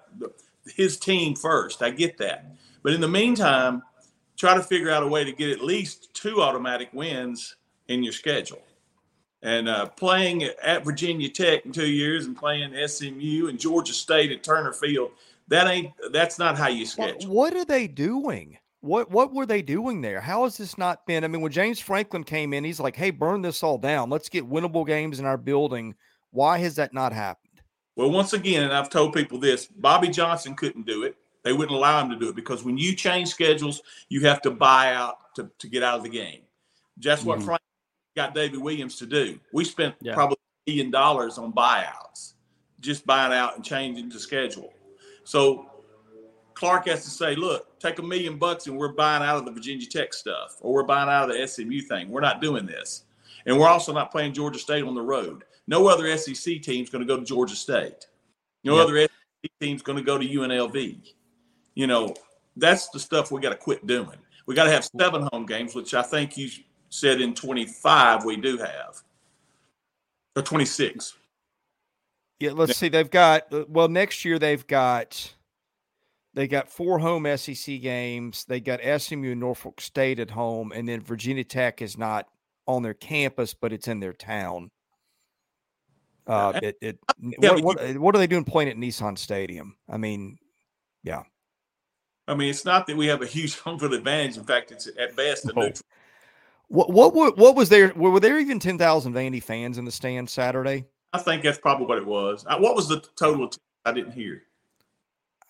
his 0.65 0.97
team 0.97 1.35
first. 1.35 1.83
I 1.83 1.91
get 1.91 2.17
that. 2.17 2.55
But 2.81 2.93
in 2.93 3.01
the 3.01 3.07
meantime, 3.07 3.83
try 4.37 4.55
to 4.55 4.63
figure 4.63 4.89
out 4.89 5.03
a 5.03 5.07
way 5.07 5.23
to 5.23 5.31
get 5.31 5.51
at 5.51 5.63
least 5.63 6.13
two 6.15 6.41
automatic 6.41 6.89
wins 6.93 7.57
in 7.89 8.03
your 8.03 8.13
schedule. 8.13 8.61
And 9.43 9.69
uh, 9.69 9.87
playing 9.87 10.43
at 10.43 10.83
Virginia 10.83 11.29
Tech 11.29 11.65
in 11.65 11.71
two 11.71 11.89
years 11.89 12.25
and 12.25 12.35
playing 12.35 12.75
SMU 12.87 13.49
and 13.49 13.59
Georgia 13.59 13.93
State 13.93 14.31
at 14.31 14.43
Turner 14.43 14.73
Field, 14.73 15.11
that 15.51 15.67
ain't 15.67 15.91
that's 16.13 16.39
not 16.39 16.57
how 16.57 16.69
you 16.69 16.85
schedule. 16.85 17.29
What, 17.29 17.53
what 17.53 17.55
are 17.55 17.65
they 17.65 17.85
doing? 17.85 18.57
What 18.79 19.11
what 19.11 19.33
were 19.33 19.45
they 19.45 19.61
doing 19.61 20.01
there? 20.01 20.21
How 20.21 20.45
has 20.45 20.57
this 20.57 20.77
not 20.77 21.05
been? 21.05 21.23
I 21.23 21.27
mean, 21.27 21.41
when 21.41 21.51
James 21.51 21.79
Franklin 21.79 22.23
came 22.23 22.53
in, 22.53 22.63
he's 22.63 22.79
like, 22.79 22.95
"Hey, 22.95 23.11
burn 23.11 23.41
this 23.41 23.61
all 23.61 23.77
down. 23.77 24.09
Let's 24.09 24.29
get 24.29 24.49
winnable 24.49 24.87
games 24.87 25.19
in 25.19 25.25
our 25.25 25.37
building." 25.37 25.93
Why 26.31 26.59
has 26.59 26.77
that 26.77 26.93
not 26.93 27.11
happened? 27.11 27.61
Well, 27.97 28.09
once 28.09 28.31
again, 28.31 28.63
and 28.63 28.71
I've 28.71 28.89
told 28.89 29.13
people 29.13 29.39
this: 29.39 29.67
Bobby 29.67 30.07
Johnson 30.07 30.55
couldn't 30.55 30.87
do 30.87 31.03
it. 31.03 31.17
They 31.43 31.51
wouldn't 31.51 31.75
allow 31.75 32.01
him 32.01 32.09
to 32.11 32.15
do 32.15 32.29
it 32.29 32.35
because 32.35 32.63
when 32.63 32.77
you 32.77 32.95
change 32.95 33.27
schedules, 33.27 33.81
you 34.07 34.21
have 34.21 34.41
to 34.43 34.51
buy 34.51 34.93
out 34.93 35.17
to, 35.35 35.51
to 35.59 35.67
get 35.67 35.83
out 35.83 35.97
of 35.97 36.03
the 36.03 36.09
game. 36.09 36.43
Just 36.97 37.25
what 37.25 37.39
mm-hmm. 37.39 37.47
Frank 37.47 37.61
got 38.15 38.33
David 38.33 38.59
Williams 38.59 38.95
to 38.97 39.05
do. 39.05 39.39
We 39.51 39.65
spent 39.65 39.95
yeah. 40.01 40.13
probably 40.13 40.37
a 40.67 40.71
million 40.71 40.91
dollars 40.91 41.37
on 41.37 41.51
buyouts, 41.51 42.33
just 42.79 43.05
buying 43.05 43.33
out 43.33 43.55
and 43.55 43.65
changing 43.65 44.09
the 44.09 44.19
schedule. 44.19 44.71
So 45.31 45.65
Clark 46.55 46.87
has 46.87 47.05
to 47.05 47.09
say, 47.09 47.35
look, 47.35 47.79
take 47.79 47.99
a 47.99 48.01
million 48.01 48.37
bucks 48.37 48.67
and 48.67 48.77
we're 48.77 48.91
buying 48.91 49.23
out 49.23 49.37
of 49.37 49.45
the 49.45 49.51
Virginia 49.53 49.87
Tech 49.87 50.13
stuff, 50.13 50.57
or 50.59 50.73
we're 50.73 50.83
buying 50.83 51.07
out 51.07 51.31
of 51.31 51.37
the 51.37 51.47
SMU 51.47 51.79
thing. 51.79 52.09
We're 52.09 52.19
not 52.19 52.41
doing 52.41 52.65
this. 52.65 53.05
And 53.45 53.57
we're 53.57 53.69
also 53.69 53.93
not 53.93 54.11
playing 54.11 54.33
Georgia 54.33 54.59
State 54.59 54.83
on 54.83 54.93
the 54.93 55.01
road. 55.01 55.45
No 55.67 55.87
other 55.87 56.17
SEC 56.17 56.61
team's 56.61 56.89
going 56.89 56.99
to 56.99 57.05
go 57.05 57.17
to 57.17 57.23
Georgia 57.23 57.55
State. 57.55 58.07
No 58.65 58.77
other 58.77 59.07
SEC 59.07 59.51
team's 59.61 59.81
going 59.81 59.97
to 59.97 60.03
go 60.03 60.17
to 60.17 60.27
UNLV. 60.27 60.97
You 61.75 61.87
know, 61.87 62.13
that's 62.57 62.89
the 62.89 62.99
stuff 62.99 63.31
we 63.31 63.39
got 63.39 63.51
to 63.51 63.55
quit 63.55 63.87
doing. 63.87 64.17
We 64.47 64.53
got 64.53 64.65
to 64.65 64.71
have 64.71 64.83
seven 64.83 65.29
home 65.31 65.45
games, 65.45 65.73
which 65.73 65.93
I 65.93 66.01
think 66.01 66.35
you 66.35 66.49
said 66.89 67.21
in 67.21 67.33
25 67.33 68.25
we 68.25 68.35
do 68.35 68.57
have, 68.57 69.01
or 70.35 70.41
26. 70.41 71.15
Yeah, 72.41 72.53
let's 72.53 72.75
see. 72.75 72.89
They've 72.89 73.09
got 73.09 73.53
uh, 73.53 73.65
well 73.67 73.87
next 73.87 74.25
year 74.25 74.39
they've 74.39 74.65
got 74.65 75.31
they 76.33 76.47
got 76.47 76.69
four 76.69 76.97
home 76.97 77.27
SEC 77.37 77.81
games. 77.81 78.45
They 78.45 78.59
got 78.59 78.79
SMU 79.01 79.31
and 79.31 79.39
Norfolk 79.39 79.79
State 79.79 80.19
at 80.19 80.31
home, 80.31 80.71
and 80.71 80.89
then 80.89 81.01
Virginia 81.01 81.43
Tech 81.43 81.83
is 81.83 81.99
not 81.99 82.27
on 82.65 82.81
their 82.81 82.95
campus, 82.95 83.53
but 83.53 83.71
it's 83.71 83.87
in 83.87 83.99
their 83.99 84.13
town. 84.13 84.71
Uh, 86.25 86.59
it, 86.63 86.77
it 86.81 86.99
yeah, 87.19 87.51
what, 87.51 87.63
what, 87.63 87.97
what, 87.97 88.15
are 88.15 88.19
they 88.19 88.27
doing 88.27 88.43
playing 88.43 88.69
at 88.69 88.77
Nissan 88.77 89.17
Stadium? 89.17 89.75
I 89.89 89.97
mean, 89.97 90.37
yeah. 91.03 91.23
I 92.27 92.35
mean, 92.35 92.49
it's 92.49 92.63
not 92.63 92.87
that 92.87 92.95
we 92.95 93.07
have 93.07 93.21
a 93.21 93.27
huge 93.27 93.59
home 93.59 93.77
field 93.77 93.93
advantage. 93.93 94.37
In 94.37 94.43
fact, 94.45 94.71
it's 94.71 94.87
at 94.99 95.15
best 95.15 95.45
a 95.45 95.53
no. 95.53 95.61
neutral. 95.61 95.85
What 96.69 97.13
what 97.13 97.37
what 97.37 97.55
was 97.55 97.69
there? 97.69 97.93
Were 97.95 98.19
there 98.19 98.39
even 98.39 98.57
ten 98.57 98.79
thousand 98.79 99.13
Vandy 99.13 99.43
fans 99.43 99.77
in 99.77 99.85
the 99.85 99.91
stand 99.91 100.27
Saturday? 100.27 100.85
I 101.13 101.19
think 101.19 101.43
that's 101.43 101.57
probably 101.57 101.85
what 101.85 101.97
it 101.97 102.05
was. 102.05 102.45
Uh, 102.47 102.57
what 102.57 102.75
was 102.75 102.87
the 102.87 103.03
total? 103.15 103.51
I 103.85 103.91
didn't 103.91 104.13
hear. 104.13 104.43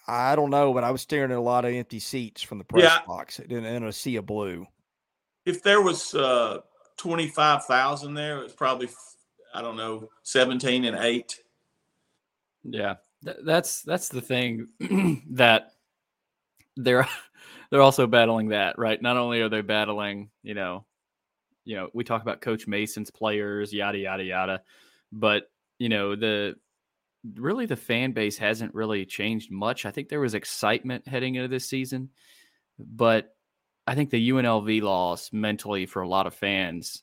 I 0.08 0.36
don't 0.36 0.50
know, 0.50 0.74
but 0.74 0.84
I 0.84 0.92
was 0.92 1.02
staring 1.02 1.32
at 1.32 1.38
a 1.38 1.42
lot 1.42 1.66
of 1.66 1.74
empty 1.74 2.00
seats 2.00 2.42
from 2.42 2.58
the 2.58 2.64
press 2.64 2.84
yeah. 2.84 3.00
box 3.06 3.40
in, 3.40 3.64
in 3.64 3.84
a 3.84 3.92
sea 3.92 4.16
of 4.16 4.26
blue. 4.26 4.66
If 5.46 5.62
there 5.64 5.82
was 5.82 6.14
uh, 6.16 6.60
twenty 6.98 7.28
five 7.28 7.66
thousand 7.66 8.16
there, 8.16 8.44
it's 8.44 8.54
probably 8.54 8.90
I 9.54 9.62
don't 9.62 9.78
know 9.78 10.10
seventeen 10.24 10.86
and 10.86 10.98
eight. 10.98 11.40
Yeah, 12.64 12.96
that's 13.22 13.84
that's 13.84 14.10
the 14.10 14.22
thing 14.22 14.68
that 15.32 15.72
they're 16.76 17.08
they're 17.70 17.82
also 17.82 18.08
battling 18.08 18.50
that 18.50 18.78
right. 18.78 19.02
Not 19.02 19.18
only 19.18 19.42
are 19.42 19.50
they 19.50 19.62
battling, 19.62 20.30
you 20.44 20.56
know, 20.56 20.86
you 21.64 21.76
know, 21.76 21.90
we 21.94 22.04
talk 22.04 22.22
about 22.22 22.42
Coach 22.42 22.68
Mason's 22.68 23.12
players, 23.12 23.74
yada 23.74 24.00
yada 24.00 24.24
yada, 24.24 24.62
but 25.12 25.51
you 25.82 25.90
know 25.90 26.16
the 26.16 26.54
really 27.36 27.66
the 27.66 27.76
fan 27.76 28.12
base 28.12 28.38
hasn't 28.38 28.76
really 28.76 29.04
changed 29.04 29.52
much. 29.52 29.84
I 29.84 29.90
think 29.90 30.10
there 30.10 30.20
was 30.20 30.36
excitement 30.36 31.08
heading 31.08 31.34
into 31.36 31.48
this 31.48 31.68
season, 31.68 32.10
but 32.78 33.36
I 33.88 33.96
think 33.96 34.12
the 34.12 34.30
UNLV 34.30 34.84
loss 34.84 35.34
mentally 35.34 35.88
for 35.88 36.04
a 36.04 36.08
lot 36.08 36.28
of 36.28 36.36
fans 36.36 37.02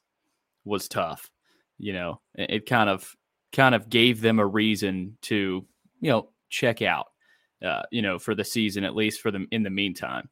was 0.65 0.87
tough. 0.87 1.29
You 1.79 1.93
know, 1.93 2.21
it 2.37 2.67
kind 2.67 2.89
of 2.89 3.17
kind 3.53 3.75
of 3.75 3.91
gave 3.91 4.21
them 4.21 4.39
a 4.39 4.47
reason 4.47 5.19
to 5.23 5.67
you 6.01 6.11
know 6.11 6.29
check 6.49 6.81
out. 6.81 7.07
Uh, 7.61 7.83
you 7.91 8.03
know, 8.03 8.21
for 8.21 8.37
the 8.37 8.45
season 8.45 8.85
at 8.85 8.95
least 8.95 9.21
for 9.21 9.33
them 9.33 9.49
in 9.51 9.65
the 9.65 9.71
meantime. 9.71 10.29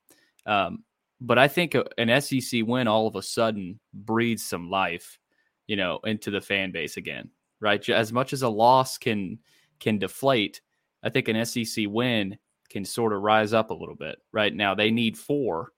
Um, 0.47 0.85
but 1.21 1.37
I 1.37 1.49
think 1.49 1.75
an 1.99 2.21
SEC 2.21 2.61
win 2.65 2.87
all 2.87 3.09
of 3.09 3.17
a 3.17 3.23
sudden 3.23 3.81
breathes 3.93 4.45
some 4.45 4.71
life, 4.71 5.19
you 5.67 5.75
know, 5.75 5.99
into 6.05 6.31
the 6.31 6.41
fan 6.41 6.71
base 6.71 6.97
again, 6.97 7.31
right? 7.61 7.87
As 7.88 8.12
much 8.12 8.33
as 8.33 8.42
a 8.42 8.49
loss 8.49 8.99
can 8.99 9.38
can 9.79 9.99
deflate, 9.99 10.61
I 11.03 11.11
think 11.11 11.29
an 11.29 11.45
SEC 11.45 11.87
win 11.88 12.38
can 12.71 12.85
sort 12.85 13.12
of 13.12 13.23
rise 13.23 13.53
up 13.53 13.71
a 13.71 13.75
little 13.75 13.95
bit. 13.95 14.19
Right 14.33 14.55
now, 14.55 14.75
they 14.75 14.90
need 14.90 15.19
four, 15.19 15.73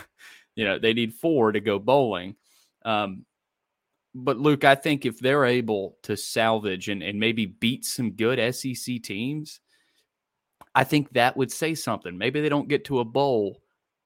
you 0.56 0.64
know, 0.64 0.78
they 0.78 0.94
need 0.94 1.14
four 1.14 1.52
to 1.52 1.60
go 1.60 1.78
bowling. 1.78 2.36
Um, 2.84 3.24
but 4.14 4.38
Luke, 4.38 4.64
I 4.64 4.74
think 4.74 5.06
if 5.06 5.18
they're 5.18 5.44
able 5.44 5.96
to 6.02 6.16
salvage 6.16 6.88
and, 6.88 7.02
and 7.02 7.18
maybe 7.18 7.46
beat 7.46 7.84
some 7.84 8.12
good 8.12 8.54
SEC 8.54 9.02
teams, 9.02 9.60
I 10.74 10.84
think 10.84 11.12
that 11.12 11.36
would 11.36 11.52
say 11.52 11.74
something. 11.74 12.16
Maybe 12.18 12.40
they 12.40 12.48
don't 12.48 12.68
get 12.68 12.84
to 12.86 13.00
a 13.00 13.04
bowl 13.04 13.62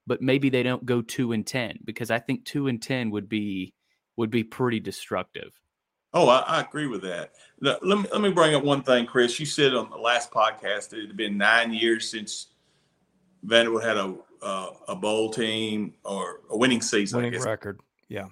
but 0.06 0.22
maybe 0.22 0.48
they 0.48 0.62
don't 0.62 0.86
go 0.86 1.02
two 1.02 1.32
and 1.32 1.46
ten 1.46 1.78
because 1.84 2.10
I 2.10 2.18
think 2.18 2.44
two 2.44 2.68
and 2.68 2.80
ten 2.80 3.10
would 3.10 3.28
be 3.28 3.74
would 4.16 4.30
be 4.30 4.44
pretty 4.44 4.80
destructive. 4.80 5.52
Oh, 6.16 6.28
I, 6.28 6.38
I 6.40 6.60
agree 6.62 6.86
with 6.86 7.02
that. 7.02 7.32
Let, 7.60 7.86
let, 7.86 7.98
me 7.98 8.08
let 8.10 8.20
me 8.20 8.30
bring 8.30 8.54
up 8.54 8.64
one 8.64 8.82
thing, 8.82 9.06
Chris. 9.06 9.38
You 9.38 9.46
said 9.46 9.74
on 9.74 9.90
the 9.90 9.96
last 9.96 10.30
podcast 10.30 10.90
that 10.90 10.98
it 10.98 11.08
had 11.08 11.16
been 11.16 11.36
nine 11.36 11.72
years 11.72 12.10
since 12.10 12.48
Vanderbilt 13.42 13.84
had 13.84 13.96
a 13.96 14.16
uh, 14.42 14.70
a 14.88 14.96
bowl 14.96 15.30
team 15.30 15.94
or 16.04 16.40
a 16.50 16.56
winning 16.56 16.80
season. 16.80 17.22
Winning 17.22 17.40
record, 17.40 17.80
yeah. 18.08 18.26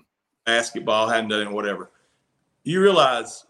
Basketball 0.45 1.09
hadn't 1.09 1.31
done 1.31 1.47
it, 1.47 1.51
whatever. 1.51 1.91
You 2.63 2.81
realize, 2.81 3.45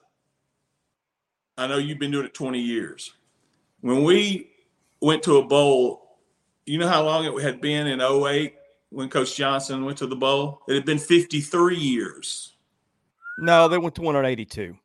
I 1.57 1.67
know 1.67 1.79
you've 1.79 1.99
been 1.99 2.11
doing 2.11 2.27
it 2.27 2.35
twenty 2.35 2.61
years. 2.61 3.13
When 3.81 4.05
we 4.05 4.51
went 5.01 5.23
to 5.25 5.37
a 5.37 5.45
bowl 5.45 6.05
you 6.67 6.79
know 6.79 6.89
how 6.89 7.05
long 7.05 7.25
it 7.25 7.43
had 7.43 7.61
been 7.61 7.87
in 7.87 8.01
08 8.01 8.55
when 8.91 9.09
Coach 9.09 9.37
Johnson 9.37 9.85
went 9.85 9.99
to 9.99 10.07
the 10.07 10.17
bowl? 10.17 10.63
It 10.69 10.75
had 10.75 10.85
been 10.85 10.99
53 10.99 11.77
years. 11.77 12.54
No, 13.39 13.69
they 13.69 13.79
went 13.79 13.95
to 13.97 14.03
182. 14.03 14.77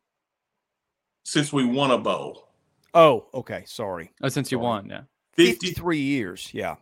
Since 1.24 1.52
we 1.52 1.64
won 1.64 1.90
a 1.90 1.98
bowl. 1.98 2.48
Oh, 2.94 3.26
okay. 3.34 3.62
Sorry. 3.66 4.10
Oh, 4.22 4.28
since 4.28 4.50
you 4.50 4.58
won, 4.58 4.88
yeah. 4.88 5.02
53 5.34 5.98
years, 5.98 6.50
yeah. 6.52 6.76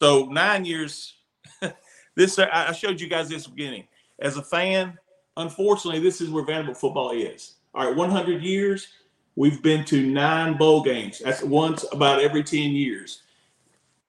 So 0.00 0.26
nine 0.26 0.64
years. 0.64 1.14
this 2.16 2.38
uh, 2.38 2.48
I 2.50 2.72
showed 2.72 3.00
you 3.00 3.08
guys 3.08 3.28
this 3.28 3.46
beginning. 3.46 3.86
As 4.18 4.36
a 4.36 4.42
fan, 4.42 4.96
unfortunately, 5.36 6.00
this 6.00 6.20
is 6.20 6.30
where 6.30 6.44
Vanderbilt 6.44 6.78
football 6.78 7.10
is. 7.10 7.56
All 7.74 7.86
right, 7.86 7.96
100 7.96 8.42
years. 8.42 8.88
We've 9.36 9.62
been 9.62 9.84
to 9.86 10.06
nine 10.06 10.56
bowl 10.56 10.82
games. 10.82 11.20
That's 11.24 11.42
once 11.42 11.84
about 11.92 12.20
every 12.20 12.44
10 12.44 12.72
years 12.72 13.22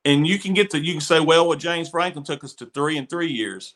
and 0.05 0.27
you 0.27 0.37
can 0.37 0.53
get 0.53 0.69
to 0.71 0.79
you 0.79 0.93
can 0.93 1.01
say, 1.01 1.19
well, 1.19 1.47
what 1.47 1.59
James 1.59 1.89
Franklin 1.89 2.23
took 2.23 2.43
us 2.43 2.53
to 2.55 2.65
three 2.67 2.97
and 2.97 3.09
three 3.09 3.31
years. 3.31 3.75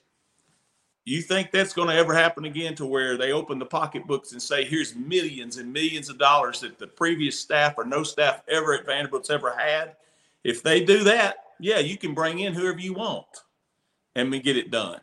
You 1.07 1.21
think 1.21 1.51
that's 1.51 1.71
going 1.71 1.87
to 1.87 1.95
ever 1.95 2.13
happen 2.13 2.43
again 2.43 2.75
to 2.75 2.85
where 2.85 3.15
they 3.15 3.31
open 3.31 3.59
the 3.59 3.65
pocketbooks 3.65 4.33
and 4.33 4.41
say, 4.41 4.65
here's 4.65 4.93
millions 4.93 5.55
and 5.55 5.71
millions 5.71 6.09
of 6.09 6.17
dollars 6.17 6.59
that 6.59 6.77
the 6.79 6.87
previous 6.87 7.39
staff 7.39 7.75
or 7.77 7.85
no 7.85 8.03
staff 8.03 8.43
ever 8.49 8.73
at 8.73 8.85
Vanderbilt's 8.85 9.29
ever 9.29 9.55
had? 9.57 9.95
If 10.43 10.61
they 10.61 10.83
do 10.83 11.05
that, 11.05 11.45
yeah, 11.61 11.79
you 11.79 11.95
can 11.95 12.13
bring 12.13 12.39
in 12.39 12.53
whoever 12.53 12.79
you 12.79 12.91
want 12.91 13.25
and 14.17 14.29
we 14.29 14.41
get 14.41 14.57
it 14.57 14.69
done. 14.69 14.99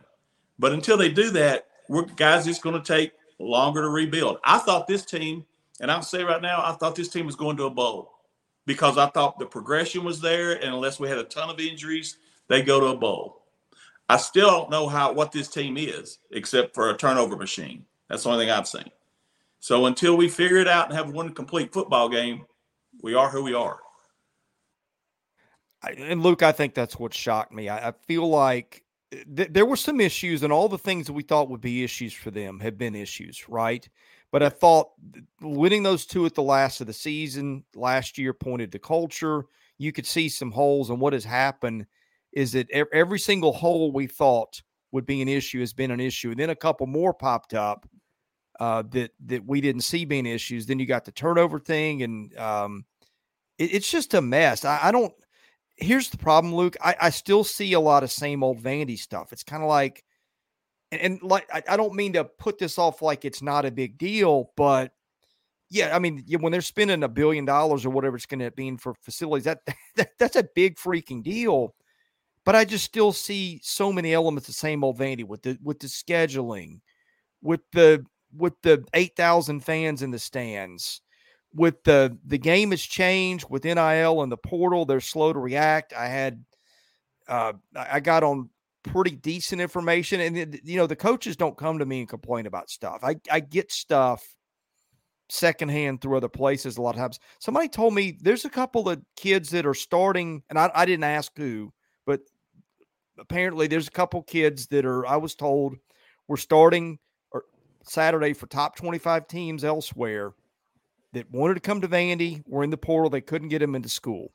But 0.59 0.73
until 0.73 0.99
they 0.99 1.09
do 1.09 1.31
that, 1.31 1.69
we're 1.88 2.03
guys, 2.03 2.47
it's 2.47 2.59
going 2.59 2.79
to 2.79 2.87
take 2.87 3.12
longer 3.38 3.81
to 3.81 3.88
rebuild. 3.88 4.40
I 4.45 4.59
thought 4.59 4.87
this 4.87 5.07
team, 5.07 5.47
and 5.81 5.90
I'll 5.90 6.03
say 6.03 6.23
right 6.23 6.43
now, 6.43 6.62
I 6.62 6.73
thought 6.73 6.97
this 6.97 7.09
team 7.09 7.25
was 7.25 7.35
going 7.35 7.57
to 7.57 7.64
a 7.64 7.71
bowl 7.71 8.12
because 8.67 8.99
I 8.99 9.07
thought 9.07 9.38
the 9.38 9.47
progression 9.47 10.05
was 10.05 10.21
there, 10.21 10.53
and 10.53 10.75
unless 10.75 11.01
we 11.01 11.09
had 11.09 11.17
a 11.17 11.25
ton 11.25 11.49
of 11.49 11.61
injuries, 11.61 12.19
they 12.49 12.61
go 12.61 12.79
to 12.79 12.88
a 12.88 12.97
bowl. 12.97 13.44
I 14.09 14.17
still 14.19 14.49
don't 14.49 14.71
know 14.71 14.87
how 14.87 15.12
what 15.12 15.33
this 15.33 15.49
team 15.49 15.77
is, 15.77 16.19
except 16.31 16.75
for 16.75 16.90
a 16.90 16.97
turnover 16.97 17.37
machine. 17.37 17.85
That's 18.09 18.25
the 18.25 18.31
only 18.31 18.45
thing 18.45 18.53
I've 18.53 18.69
seen. 18.69 18.90
So 19.61 19.87
until 19.87 20.17
we 20.17 20.29
figure 20.29 20.59
it 20.59 20.69
out 20.69 20.88
and 20.88 20.97
have 20.97 21.11
one 21.11 21.33
complete 21.33 21.73
football 21.73 22.09
game, 22.09 22.45
we 23.03 23.14
are 23.14 23.31
who 23.31 23.43
we 23.43 23.55
are. 23.55 23.79
and 25.97 26.23
Luke, 26.23 26.43
I 26.43 26.53
think 26.53 26.75
that's 26.75 26.99
what 26.99 27.14
shocked 27.14 27.53
me. 27.53 27.69
I, 27.69 27.88
I 27.88 27.93
feel 28.07 28.29
like 28.29 28.85
th- 29.11 29.49
there 29.51 29.67
were 29.67 29.77
some 29.77 30.01
issues, 30.01 30.43
and 30.43 30.53
all 30.53 30.69
the 30.69 30.79
things 30.79 31.07
that 31.07 31.12
we 31.14 31.23
thought 31.23 31.49
would 31.49 31.61
be 31.61 31.83
issues 31.83 32.12
for 32.12 32.31
them 32.31 32.61
have 32.61 32.77
been 32.77 32.95
issues, 32.95 33.49
right? 33.49 33.88
But 34.31 34.43
I 34.43 34.49
thought 34.49 34.90
winning 35.40 35.83
those 35.83 36.07
two 36.07 36.27
at 36.27 36.35
the 36.35 36.43
last 36.43 36.81
of 36.81 36.87
the 36.87 36.93
season 36.93 37.64
last 37.75 38.19
year 38.19 38.35
pointed 38.35 38.73
to 38.73 38.79
culture. 38.79 39.45
You 39.79 39.93
could 39.93 40.07
see 40.07 40.29
some 40.29 40.51
holes, 40.51 40.90
and 40.90 41.01
what 41.01 41.12
has 41.12 41.25
happened 41.25 41.87
is 42.35 42.53
that 42.53 42.68
every 42.70 43.18
single 43.18 43.53
hole 43.53 43.92
we 43.92 44.07
thought 44.07 44.61
would 44.92 45.07
be 45.07 45.23
an 45.23 45.29
issue 45.29 45.61
has 45.61 45.73
been 45.73 45.90
an 45.90 46.01
issue, 46.01 46.31
and 46.31 46.38
then 46.38 46.51
a 46.51 46.57
couple 46.57 46.87
more 46.87 47.14
popped 47.14 47.55
up 47.55 47.88
uh, 48.61 48.83
that 48.90 49.11
that 49.27 49.44
we 49.47 49.61
didn't 49.61 49.83
see 49.83 50.05
being 50.05 50.27
issues. 50.27 50.66
Then 50.66 50.79
you 50.79 50.87
got 50.87 51.05
the 51.05 51.12
turnover 51.12 51.59
thing, 51.59 52.03
and 52.03 52.37
um, 52.37 52.85
it, 53.59 53.75
it's 53.75 53.90
just 53.90 54.14
a 54.14 54.20
mess. 54.20 54.64
I, 54.64 54.79
I, 54.85 54.92
don't. 54.92 55.12
Here's 55.77 56.11
the 56.11 56.18
problem, 56.18 56.55
Luke. 56.55 56.77
I, 56.83 56.97
I, 57.01 57.11
still 57.11 57.44
see 57.44 57.73
a 57.73 57.81
lot 57.81 58.05
of 58.05 58.12
same 58.12 58.44
old 58.44 58.61
Vandy 58.61 58.99
stuff. 58.99 59.33
It's 59.33 59.42
kind 59.42 59.62
of 59.62 59.68
like, 59.68 60.05
and, 60.92 61.01
and 61.01 61.23
like 61.23 61.49
I, 61.53 61.62
I, 61.70 61.77
don't 61.77 61.94
mean 61.94 62.12
to 62.14 62.25
put 62.25 62.59
this 62.59 62.79
off 62.79 63.03
like 63.03 63.25
it's 63.25 63.42
not 63.42 63.64
a 63.64 63.70
big 63.70 63.99
deal, 63.99 64.51
but 64.57 64.92
yeah, 65.70 65.94
I 65.94 65.99
mean 65.99 66.25
when 66.38 66.53
they're 66.53 66.61
spending 66.61 67.03
a 67.03 67.09
billion 67.09 67.44
dollars 67.44 67.85
or 67.85 67.90
whatever 67.90 68.16
it's 68.16 68.27
going 68.27 68.40
to 68.40 68.51
be 68.51 68.77
for 68.77 68.94
facilities, 69.03 69.44
that, 69.44 69.61
that 69.97 70.11
that's 70.18 70.37
a 70.37 70.49
big 70.55 70.77
freaking 70.77 71.23
deal. 71.23 71.75
But 72.45 72.55
I 72.55 72.65
just 72.65 72.85
still 72.85 73.13
see 73.13 73.61
so 73.63 73.93
many 73.93 74.13
elements 74.13 74.49
of 74.49 74.55
the 74.55 74.59
same 74.59 74.85
old 74.85 74.99
Vandy 74.99 75.25
with 75.25 75.43
the 75.43 75.59
with 75.63 75.79
the 75.79 75.87
scheduling, 75.87 76.81
with 77.43 77.61
the 77.73 78.05
with 78.37 78.55
the 78.63 78.85
8,000 78.95 79.61
fans 79.61 80.03
in 80.03 80.11
the 80.11 80.19
stands, 80.19 81.01
with 81.55 81.83
the 81.85 82.19
the 82.27 82.39
game 82.39 82.73
has 82.73 82.83
changed 82.83 83.47
with 83.49 83.65
NIL 83.65 84.23
and 84.23 84.33
the 84.33 84.37
portal, 84.37 84.85
they're 84.85 85.01
slow 85.01 85.33
to 85.33 85.39
react. 85.39 85.93
I 85.93 86.07
had 86.07 86.45
uh, 87.29 87.55
I 87.75 88.01
got 88.01 88.23
on 88.23 88.51
pretty 88.83 89.13
decent 89.17 89.61
information, 89.61 90.21
and 90.21 90.61
you 90.65 90.77
know 90.77 90.87
the 90.87 90.97
coaches 90.97 91.37
don't 91.37 91.57
come 91.57 91.79
to 91.79 91.87
me 91.87 92.01
and 92.01 92.09
complain 92.09 92.47
about 92.47 92.71
stuff. 92.71 93.01
I 93.03 93.17
I 93.31 93.41
get 93.41 93.73
stuff 93.73 94.25
secondhand 95.31 96.01
through 96.01 96.17
other 96.17 96.29
places 96.29 96.77
a 96.77 96.83
lot 96.83 96.95
of 96.95 97.01
times. 97.01 97.19
Somebody 97.39 97.69
told 97.69 97.95
me 97.95 98.19
there's 98.21 98.45
a 98.45 98.51
couple 98.51 98.89
of 98.89 99.01
kids 99.17 99.51
that 99.51 99.65
are 99.67 99.75
starting, 99.75 100.43
and 100.51 100.59
I, 100.59 100.71
I 100.75 100.85
didn't 100.85 101.05
ask 101.05 101.33
who, 101.37 101.73
but 102.05 102.21
apparently 103.18 103.66
there's 103.66 103.88
a 103.88 103.92
couple 103.92 104.22
kids 104.22 104.66
that 104.68 104.85
are 104.85 105.07
I 105.07 105.16
was 105.16 105.35
told 105.35 105.77
were 106.29 106.37
starting 106.37 106.98
er, 107.35 107.44
Saturday 107.83 108.33
for 108.33 108.46
top 108.46 108.77
25 108.77 109.27
teams 109.27 109.64
elsewhere 109.64 110.33
that 111.12 111.31
wanted 111.31 111.55
to 111.55 111.61
come 111.61 111.81
to 111.81 111.88
Vandy 111.88 112.42
were 112.46 112.64
in 112.64 112.70
the 112.70 112.77
portal. 112.77 113.11
They 113.11 113.20
couldn't 113.20 113.48
get 113.48 113.61
them 113.61 113.74
into 113.74 113.88
school. 113.88 114.33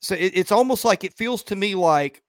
So 0.00 0.14
it, 0.14 0.32
it's 0.34 0.52
almost 0.52 0.84
like 0.84 1.04
it 1.04 1.14
feels 1.14 1.42
to 1.44 1.56
me 1.56 1.74
like 1.74 2.22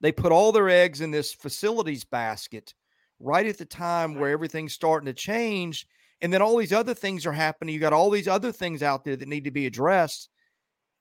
they 0.00 0.12
put 0.12 0.32
all 0.32 0.52
their 0.52 0.68
eggs 0.68 1.00
in 1.00 1.10
this 1.10 1.32
facilities 1.32 2.04
basket 2.04 2.74
right 3.20 3.46
at 3.46 3.58
the 3.58 3.64
time 3.64 4.14
where 4.16 4.30
everything's 4.30 4.72
starting 4.72 5.06
to 5.06 5.12
change. 5.12 5.86
And 6.20 6.32
then 6.32 6.42
all 6.42 6.56
these 6.56 6.72
other 6.72 6.94
things 6.94 7.26
are 7.26 7.32
happening. 7.32 7.74
You 7.74 7.80
got 7.80 7.92
all 7.92 8.10
these 8.10 8.28
other 8.28 8.52
things 8.52 8.82
out 8.82 9.04
there 9.04 9.16
that 9.16 9.28
need 9.28 9.44
to 9.44 9.50
be 9.50 9.66
addressed. 9.66 10.28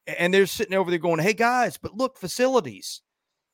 And 0.08 0.34
they're 0.34 0.48
sitting 0.48 0.74
over 0.74 0.90
there 0.90 1.00
going, 1.00 1.20
Hey 1.20 1.34
guys, 1.34 1.78
but 1.78 1.96
look, 1.96 2.18
facilities. 2.18 3.02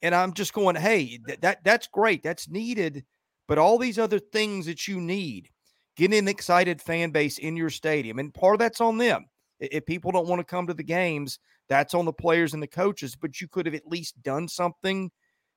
And 0.02 0.14
I'm 0.14 0.34
just 0.34 0.54
going, 0.54 0.76
Hey, 0.76 1.20
that, 1.28 1.42
that 1.42 1.64
that's 1.64 1.88
great. 1.88 2.24
That's 2.24 2.50
needed 2.50 3.04
but 3.48 3.58
all 3.58 3.78
these 3.78 3.98
other 3.98 4.20
things 4.20 4.66
that 4.66 4.88
you 4.88 5.00
need, 5.00 5.50
getting 5.96 6.20
an 6.20 6.28
excited 6.28 6.82
fan 6.82 7.12
base 7.12 7.38
in 7.38 7.56
your 7.56 7.70
stadium, 7.70 8.20
and 8.20 8.34
part 8.34 8.56
of 8.56 8.60
that's 8.60 8.82
on 8.82 8.98
them. 8.98 9.26
If 9.60 9.86
people 9.86 10.12
don't 10.12 10.28
want 10.28 10.40
to 10.40 10.46
come 10.46 10.68
to 10.68 10.74
the 10.74 10.84
games, 10.84 11.40
that's 11.68 11.94
on 11.94 12.06
the 12.06 12.14
players 12.14 12.54
and 12.54 12.62
the 12.62 12.68
coaches. 12.68 13.16
But 13.16 13.42
you 13.42 13.48
could 13.48 13.66
have 13.66 13.74
at 13.74 13.88
least 13.88 14.22
done 14.22 14.48
something 14.48 15.10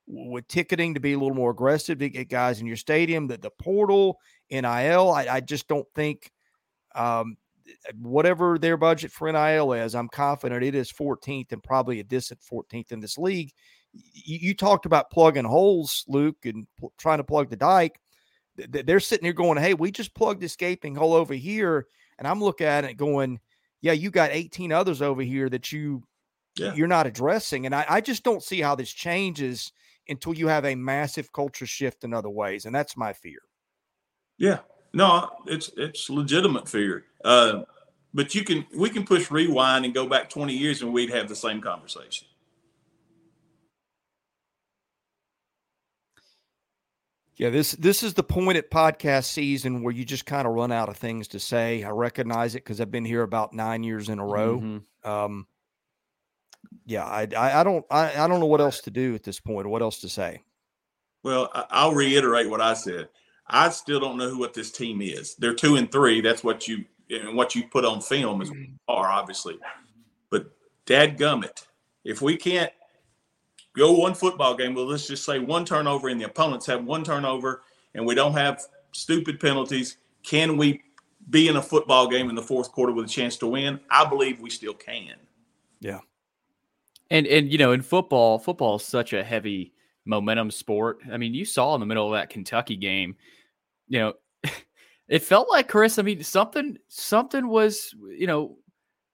with 0.06 0.48
ticketing 0.48 0.94
to 0.94 1.00
be 1.00 1.12
a 1.12 1.18
little 1.18 1.34
more 1.34 1.50
aggressive 1.50 1.98
to 1.98 2.08
get 2.08 2.30
guys 2.30 2.60
in 2.60 2.66
your 2.66 2.76
stadium. 2.76 3.26
That 3.26 3.42
the 3.42 3.50
portal, 3.50 4.16
NIL, 4.50 5.10
I, 5.10 5.26
I 5.30 5.40
just 5.40 5.68
don't 5.68 5.86
think 5.94 6.30
um, 6.94 7.36
whatever 8.00 8.58
their 8.58 8.78
budget 8.78 9.12
for 9.12 9.30
NIL 9.30 9.74
is, 9.74 9.94
I'm 9.94 10.08
confident 10.08 10.64
it 10.64 10.74
is 10.74 10.90
14th 10.90 11.52
and 11.52 11.62
probably 11.62 12.00
a 12.00 12.04
distant 12.04 12.40
14th 12.40 12.92
in 12.92 13.00
this 13.00 13.18
league 13.18 13.52
you, 13.92 14.38
you 14.40 14.54
talked 14.54 14.86
about 14.86 15.10
plugging 15.10 15.44
holes, 15.44 16.04
Luke, 16.08 16.44
and 16.44 16.66
pl- 16.78 16.92
trying 16.98 17.18
to 17.18 17.24
plug 17.24 17.50
the 17.50 17.56
dike. 17.56 18.00
They're 18.56 19.00
sitting 19.00 19.24
here 19.24 19.32
going, 19.32 19.58
"Hey, 19.58 19.74
we 19.74 19.90
just 19.90 20.14
plugged 20.14 20.40
the 20.40 20.46
escaping 20.46 20.94
hole 20.94 21.14
over 21.14 21.34
here," 21.34 21.86
and 22.18 22.28
I'm 22.28 22.42
looking 22.42 22.66
at 22.66 22.84
it 22.84 22.94
going, 22.94 23.40
"Yeah, 23.80 23.92
you 23.92 24.10
got 24.10 24.30
18 24.32 24.72
others 24.72 25.00
over 25.00 25.22
here 25.22 25.48
that 25.48 25.72
you 25.72 26.02
yeah. 26.56 26.74
you're 26.74 26.88
not 26.88 27.06
addressing," 27.06 27.66
and 27.66 27.74
I, 27.74 27.86
I 27.88 28.00
just 28.00 28.22
don't 28.22 28.42
see 28.42 28.60
how 28.60 28.74
this 28.74 28.92
changes 28.92 29.72
until 30.08 30.34
you 30.34 30.48
have 30.48 30.64
a 30.64 30.74
massive 30.74 31.32
culture 31.32 31.66
shift 31.66 32.04
in 32.04 32.12
other 32.12 32.28
ways, 32.28 32.66
and 32.66 32.74
that's 32.74 32.96
my 32.96 33.12
fear. 33.12 33.38
Yeah, 34.36 34.58
no, 34.92 35.30
it's 35.46 35.70
it's 35.76 36.10
legitimate 36.10 36.68
fear. 36.68 37.04
Uh, 37.24 37.62
but 38.12 38.34
you 38.34 38.44
can 38.44 38.66
we 38.76 38.90
can 38.90 39.04
push 39.04 39.30
rewind 39.30 39.84
and 39.84 39.94
go 39.94 40.06
back 40.06 40.28
20 40.28 40.52
years 40.52 40.82
and 40.82 40.92
we'd 40.92 41.10
have 41.10 41.28
the 41.28 41.36
same 41.36 41.60
conversation. 41.60 42.26
Yeah, 47.40 47.48
this 47.48 47.72
this 47.72 48.02
is 48.02 48.12
the 48.12 48.22
point 48.22 48.58
at 48.58 48.70
podcast 48.70 49.24
season 49.24 49.82
where 49.82 49.94
you 49.94 50.04
just 50.04 50.26
kind 50.26 50.46
of 50.46 50.52
run 50.52 50.70
out 50.70 50.90
of 50.90 50.98
things 50.98 51.26
to 51.28 51.40
say. 51.40 51.82
I 51.82 51.88
recognize 51.88 52.54
it 52.54 52.62
because 52.62 52.82
I've 52.82 52.90
been 52.90 53.06
here 53.06 53.22
about 53.22 53.54
nine 53.54 53.82
years 53.82 54.10
in 54.10 54.18
a 54.18 54.26
row. 54.26 54.58
Mm-hmm. 54.58 55.10
Um, 55.10 55.46
yeah, 56.84 57.06
I, 57.06 57.26
I, 57.34 57.60
I 57.60 57.64
don't 57.64 57.86
I, 57.90 58.12
I 58.12 58.28
don't 58.28 58.40
know 58.40 58.46
what 58.46 58.60
else 58.60 58.82
to 58.82 58.90
do 58.90 59.14
at 59.14 59.22
this 59.22 59.40
point 59.40 59.64
or 59.64 59.70
what 59.70 59.80
else 59.80 60.02
to 60.02 60.08
say. 60.10 60.42
Well, 61.22 61.50
I'll 61.70 61.94
reiterate 61.94 62.50
what 62.50 62.60
I 62.60 62.74
said. 62.74 63.08
I 63.46 63.70
still 63.70 64.00
don't 64.00 64.18
know 64.18 64.28
who 64.28 64.38
what 64.38 64.52
this 64.52 64.70
team 64.70 65.00
is. 65.00 65.34
They're 65.36 65.54
two 65.54 65.76
and 65.76 65.90
three. 65.90 66.20
That's 66.20 66.44
what 66.44 66.68
you 66.68 66.84
and 67.08 67.34
what 67.34 67.54
you 67.54 67.62
put 67.68 67.86
on 67.86 68.02
film 68.02 68.42
is 68.42 68.50
mm-hmm. 68.50 68.74
are 68.86 69.08
obviously. 69.08 69.58
But 70.28 70.52
dad 70.84 71.16
gummit, 71.16 71.64
if 72.04 72.20
we 72.20 72.36
can't 72.36 72.70
go 73.76 73.92
one 73.92 74.14
football 74.14 74.54
game, 74.54 74.74
well, 74.74 74.86
let's 74.86 75.06
just 75.06 75.24
say 75.24 75.38
one 75.38 75.64
turnover 75.64 76.08
and 76.08 76.20
the 76.20 76.26
opponents 76.26 76.66
have 76.66 76.84
one 76.84 77.04
turnover 77.04 77.62
and 77.94 78.04
we 78.04 78.14
don't 78.14 78.32
have 78.32 78.62
stupid 78.92 79.40
penalties. 79.40 79.96
Can 80.22 80.56
we 80.56 80.82
be 81.28 81.48
in 81.48 81.56
a 81.56 81.62
football 81.62 82.08
game 82.08 82.28
in 82.28 82.34
the 82.34 82.42
fourth 82.42 82.72
quarter 82.72 82.92
with 82.92 83.06
a 83.06 83.08
chance 83.08 83.36
to 83.38 83.46
win? 83.46 83.80
I 83.90 84.04
believe 84.04 84.40
we 84.40 84.50
still 84.50 84.74
can. 84.74 85.14
Yeah. 85.80 86.00
And 87.10 87.26
and 87.26 87.50
you 87.50 87.58
know, 87.58 87.72
in 87.72 87.82
football, 87.82 88.38
football 88.38 88.76
is 88.76 88.84
such 88.84 89.12
a 89.12 89.24
heavy 89.24 89.72
momentum 90.04 90.50
sport. 90.50 91.00
I 91.10 91.16
mean, 91.16 91.34
you 91.34 91.44
saw 91.44 91.74
in 91.74 91.80
the 91.80 91.86
middle 91.86 92.06
of 92.06 92.12
that 92.12 92.30
Kentucky 92.30 92.76
game, 92.76 93.16
you 93.88 93.98
know, 93.98 94.12
it 95.08 95.22
felt 95.22 95.50
like 95.50 95.68
Chris. 95.68 95.98
I 95.98 96.02
mean, 96.02 96.22
something 96.22 96.78
something 96.88 97.48
was, 97.48 97.94
you 98.16 98.26
know, 98.26 98.58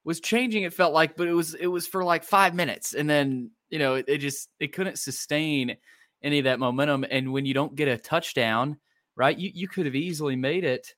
was 0.07 0.21
changing. 0.21 0.62
It 0.62 0.73
felt 0.73 0.95
like, 0.95 1.16
but 1.16 1.27
it 1.27 1.33
was 1.33 1.55
it 1.55 1.66
was 1.66 1.87
for 1.87 2.05
like 2.05 2.23
five 2.23 2.55
minutes, 2.55 2.95
and 2.95 3.11
then 3.11 3.51
you 3.69 3.81
know, 3.81 3.97
it, 3.97 4.07
it 4.09 4.19
just 4.19 4.49
it 4.61 4.73
couldn't 4.73 4.99
sustain 4.99 5.77
any 6.23 6.38
of 6.38 6.45
that 6.45 6.61
momentum. 6.61 7.05
And 7.11 7.33
when 7.33 7.45
you 7.45 7.53
don't 7.53 7.75
get 7.75 7.88
a 7.88 7.99
touchdown, 7.99 8.79
right, 9.16 9.37
you, 9.37 9.51
you 9.53 9.69
could 9.69 9.85
have 9.85 9.97
easily 9.97 10.37
made 10.37 10.64
it 10.64 10.95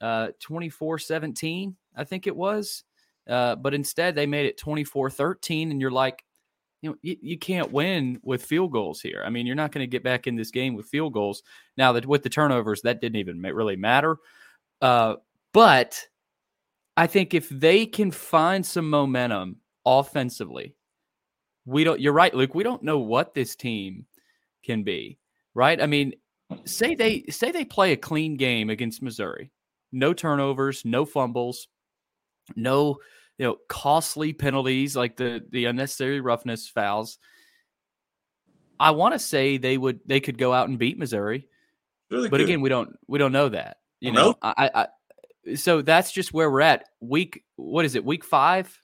uh 0.00 0.28
24-17, 0.40 1.74
I 1.94 2.04
think 2.04 2.26
it 2.26 2.34
was. 2.34 2.84
Uh, 3.28 3.54
but 3.56 3.74
instead 3.74 4.14
they 4.14 4.26
made 4.26 4.46
it 4.46 4.58
24-13, 4.58 5.70
and 5.70 5.80
you're 5.80 5.90
like, 5.90 6.24
you 6.80 6.90
know, 6.90 6.96
you, 7.02 7.16
you 7.20 7.38
can't 7.38 7.70
win 7.72 8.20
with 8.22 8.44
field 8.44 8.72
goals 8.72 9.00
here. 9.00 9.22
I 9.24 9.30
mean, 9.30 9.46
you're 9.46 9.56
not 9.56 9.70
going 9.72 9.84
to 9.84 9.90
get 9.90 10.02
back 10.02 10.26
in 10.26 10.34
this 10.34 10.50
game 10.50 10.74
with 10.74 10.86
field 10.86 11.12
goals. 11.12 11.42
Now 11.76 11.92
that 11.92 12.06
with 12.06 12.22
the 12.22 12.28
turnovers, 12.28 12.82
that 12.82 13.00
didn't 13.00 13.20
even 13.20 13.40
really 13.40 13.76
matter. 13.76 14.16
Uh, 14.80 15.16
but 15.52 16.04
I 16.96 17.06
think 17.06 17.34
if 17.34 17.48
they 17.48 17.86
can 17.86 18.10
find 18.10 18.64
some 18.64 18.90
momentum 18.90 19.56
offensively, 19.84 20.76
we 21.64 21.84
don't 21.84 22.00
you're 22.00 22.12
right 22.12 22.34
luke 22.34 22.54
we 22.54 22.64
don't 22.64 22.82
know 22.82 22.98
what 22.98 23.34
this 23.34 23.54
team 23.54 24.04
can 24.64 24.82
be 24.82 25.18
right? 25.54 25.80
I 25.80 25.86
mean 25.86 26.14
say 26.64 26.94
they 26.94 27.24
say 27.28 27.50
they 27.50 27.64
play 27.64 27.92
a 27.92 27.96
clean 27.96 28.36
game 28.36 28.70
against 28.70 29.02
missouri. 29.02 29.50
No 29.92 30.12
turnovers 30.12 30.84
no 30.84 31.04
fumbles 31.04 31.68
no 32.56 32.98
you 33.38 33.46
know 33.46 33.56
costly 33.68 34.32
penalties 34.32 34.96
like 34.96 35.16
the 35.16 35.44
the 35.50 35.66
unnecessary 35.66 36.20
roughness 36.20 36.68
fouls. 36.68 37.18
I 38.80 38.90
want 38.90 39.14
to 39.14 39.18
say 39.18 39.58
they 39.58 39.78
would 39.78 40.00
they 40.06 40.20
could 40.20 40.38
go 40.38 40.52
out 40.52 40.68
and 40.68 40.78
beat 40.78 40.98
missouri. 40.98 41.48
Really 42.10 42.28
but 42.28 42.40
again 42.40 42.60
we 42.60 42.68
don't 42.68 42.96
we 43.06 43.18
don't 43.18 43.32
know 43.32 43.48
that 43.50 43.78
you 44.00 44.10
know? 44.10 44.36
I, 44.42 44.70
I 44.74 44.86
so 45.54 45.82
that's 45.82 46.12
just 46.12 46.32
where 46.32 46.50
we're 46.50 46.60
at 46.60 46.84
week 47.00 47.42
what 47.56 47.84
is 47.84 47.94
it 47.94 48.04
week 48.04 48.24
five 48.24 48.80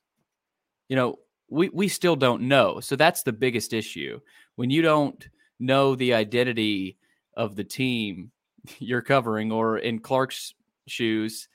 you 0.88 0.96
know 0.96 1.18
we 1.48 1.68
we 1.70 1.88
still 1.88 2.16
don't 2.16 2.42
know. 2.42 2.80
So 2.80 2.96
that's 2.96 3.22
the 3.22 3.32
biggest 3.32 3.72
issue. 3.72 4.20
When 4.56 4.70
you 4.70 4.82
don't 4.82 5.26
know 5.59 5.94
the 5.94 6.14
identity 6.14 6.98
of 7.36 7.56
the 7.56 7.64
team 7.64 8.30
you're 8.78 9.02
covering 9.02 9.50
or 9.50 9.78
in 9.78 9.98
Clark's 9.98 10.54
shoes, 10.86 11.48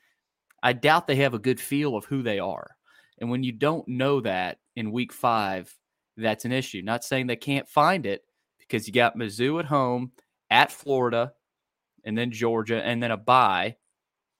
I 0.62 0.74
doubt 0.74 1.08
they 1.08 1.18
have 1.18 1.34
a 1.34 1.39
good 1.39 1.60
feel 1.60 1.95
of 1.95 2.06
who 2.06 2.22
they 2.22 2.39
are. 2.39 2.72
And 3.20 3.30
when 3.30 3.43
you 3.43 3.51
don't 3.51 3.88
know 3.88 4.20
that 4.22 4.58
in 4.76 4.91
week 4.91 5.14
5, 5.14 5.74
that's 6.18 6.45
an 6.45 6.51
issue. 6.51 6.82
Not 6.82 7.04
saying 7.04 7.28
they 7.28 7.36
can't 7.36 7.70
find 7.70 8.06
it 8.06 8.24
because 8.60 8.88
you 8.88 8.93
got 8.93 9.18
Mizzou 9.18 9.60
at 9.60 9.66
home, 9.66 10.12
at 10.49 10.72
Florida, 10.72 11.34
and 12.04 12.18
then 12.18 12.32
Georgia, 12.32 12.84
and 12.84 13.01
then 13.01 13.12
a 13.12 13.18
bye, 13.18 13.78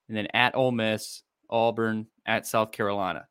and 0.08 0.18
then 0.18 0.28
at 0.34 0.56
Ole 0.56 0.72
Miss, 0.72 1.24
Auburn, 1.50 2.08
at 2.26 2.48
South 2.48 2.72
Carolina. 2.72 3.28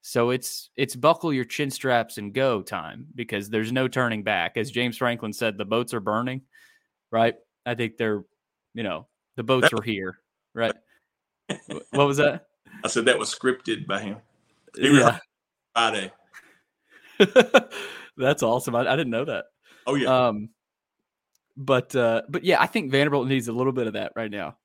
So 0.00 0.30
it's 0.30 0.70
it's 0.76 0.96
buckle 0.96 1.32
your 1.32 1.44
chin 1.44 1.70
straps 1.70 2.18
and 2.18 2.32
go 2.32 2.62
time 2.62 3.06
because 3.14 3.50
there's 3.50 3.72
no 3.72 3.88
turning 3.88 4.22
back. 4.22 4.56
As 4.56 4.70
James 4.70 4.96
Franklin 4.96 5.32
said, 5.32 5.58
the 5.58 5.64
boats 5.64 5.92
are 5.92 6.00
burning, 6.00 6.42
right? 7.10 7.34
I 7.66 7.74
think 7.74 7.96
they're, 7.96 8.24
you 8.74 8.84
know, 8.84 9.06
the 9.36 9.42
boats 9.42 9.72
are 9.72 9.82
here, 9.82 10.18
right? 10.54 10.74
what 11.90 12.06
was 12.06 12.18
that? 12.18 12.46
I 12.84 12.88
said 12.88 13.06
that 13.06 13.18
was 13.18 13.34
scripted 13.34 13.86
by 13.86 14.00
him. 14.00 14.16
Yeah. 14.76 15.18
Friday. 15.74 16.12
That's 18.16 18.42
awesome. 18.42 18.74
I, 18.74 18.80
I, 18.80 18.96
didn't 18.96 19.10
know 19.10 19.24
that. 19.24 19.46
Oh 19.86 19.94
yeah. 19.94 20.28
Um, 20.28 20.50
but 21.56 21.94
uh, 21.94 22.22
but 22.28 22.44
yeah, 22.44 22.60
I 22.60 22.66
think 22.66 22.90
Vanderbilt 22.90 23.28
needs 23.28 23.48
a 23.48 23.52
little 23.52 23.72
bit 23.72 23.86
of 23.86 23.94
that 23.94 24.12
right 24.16 24.30
now. 24.30 24.56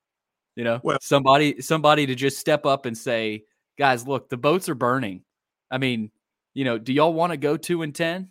You 0.56 0.64
know, 0.64 0.80
well, 0.84 0.98
somebody 1.02 1.62
somebody 1.62 2.06
to 2.06 2.16
just 2.16 2.38
step 2.38 2.66
up 2.66 2.86
and 2.86 2.98
say, 2.98 3.46
guys, 3.78 4.08
look, 4.08 4.30
the 4.30 4.38
boats 4.38 4.70
are 4.70 4.76
burning. 4.76 5.24
I 5.72 5.80
mean, 5.80 6.12
you 6.54 6.64
know, 6.64 6.78
do 6.78 6.94
y'all 6.94 7.14
want 7.14 7.32
to 7.32 7.38
go 7.38 7.58
two 7.58 7.82
and 7.82 7.94
ten? 7.94 8.30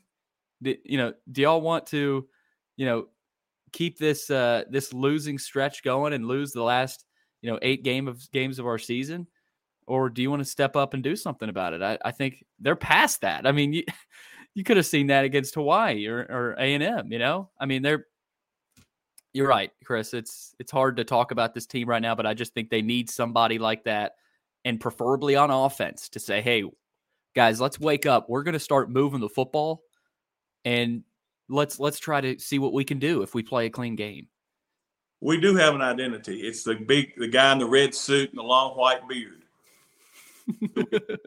You 0.61 0.99
know, 0.99 1.15
do 1.31 1.43
y'all 1.43 1.61
want 1.61 1.87
to, 1.89 2.29
you 2.77 2.87
know, 2.87 3.09
keep 3.73 3.99
this 3.99 4.31
uh 4.31 4.65
this 4.71 4.93
losing 4.93 5.39
stretch 5.39 5.83
going 5.83 6.13
and 6.13 6.27
lose 6.27 6.53
the 6.53 6.63
last, 6.63 7.05
you 7.41 7.51
know, 7.51 7.59
eight 7.63 7.83
game 7.83 8.07
of 8.07 8.31
games 8.31 8.59
of 8.61 8.67
our 8.67 8.79
season? 8.79 9.27
Or 9.89 10.09
do 10.09 10.23
you 10.23 10.31
want 10.31 10.41
to 10.41 10.49
step 10.49 10.77
up 10.77 10.95
and 10.95 11.03
do 11.03 11.17
something 11.17 11.49
about 11.49 11.75
it? 11.75 11.83
I, 11.83 11.99
I 12.05 12.13
think 12.13 12.45
they're 12.61 12.77
past 12.77 13.23
that. 13.23 13.49
I 13.49 13.53
mean, 13.53 13.73
you, 13.73 13.83
you 14.55 14.63
could 14.63 14.77
have 14.77 14.87
seen 14.87 15.09
that 15.09 15.25
against 15.25 15.57
Hawaii 15.57 16.07
or 16.07 16.21
or 16.21 16.55
A 16.59 16.75
and 16.75 16.85
M. 16.85 17.11
You 17.11 17.19
know, 17.19 17.51
I 17.59 17.67
mean, 17.67 17.83
they're 17.83 18.07
you're 19.33 19.49
right, 19.49 19.71
Chris. 19.85 20.13
It's 20.15 20.55
it's 20.59 20.71
hard 20.71 20.97
to 20.99 21.05
talk 21.05 21.31
about 21.31 21.55
this 21.55 21.67
team 21.67 21.89
right 21.89 22.03
now, 22.03 22.15
but 22.15 22.27
I 22.27 22.35
just 22.35 22.53
think 22.55 22.69
they 22.71 22.83
need 22.83 23.09
somebody 23.09 23.59
like 23.59 23.85
that, 23.85 24.17
and 24.65 24.79
preferably 24.79 25.37
on 25.37 25.51
offense 25.51 26.11
to 26.11 26.21
say, 26.21 26.43
"Hey, 26.43 26.65
guys, 27.35 27.61
let's 27.61 27.81
wake 27.81 28.05
up. 28.05 28.29
We're 28.29 28.43
going 28.43 28.53
to 28.55 28.61
start 28.61 28.91
moving 28.91 29.21
the 29.21 29.29
football, 29.29 29.85
and 30.65 31.03
let's 31.49 31.81
let's 31.81 31.99
try 31.99 32.21
to 32.21 32.39
see 32.39 32.59
what 32.59 32.75
we 32.75 32.85
can 32.85 32.99
do 32.99 33.23
if 33.23 33.35
we 33.35 33.43
play 33.43 33.67
a 33.67 33.71
clean 33.71 33.97
game." 33.97 34.29
We 35.21 35.41
do 35.41 35.55
have 35.55 35.75
an 35.75 35.83
identity. 35.83 36.41
It's 36.43 36.65
the 36.65 36.75
big 36.75 37.15
the 37.17 37.29
guy 37.29 37.53
in 37.53 37.59
the 37.59 37.69
red 37.69 37.95
suit 37.95 38.31
and 38.31 38.39
the 38.39 38.43
long 38.43 38.77
white 38.77 39.09
beard. 39.09 39.45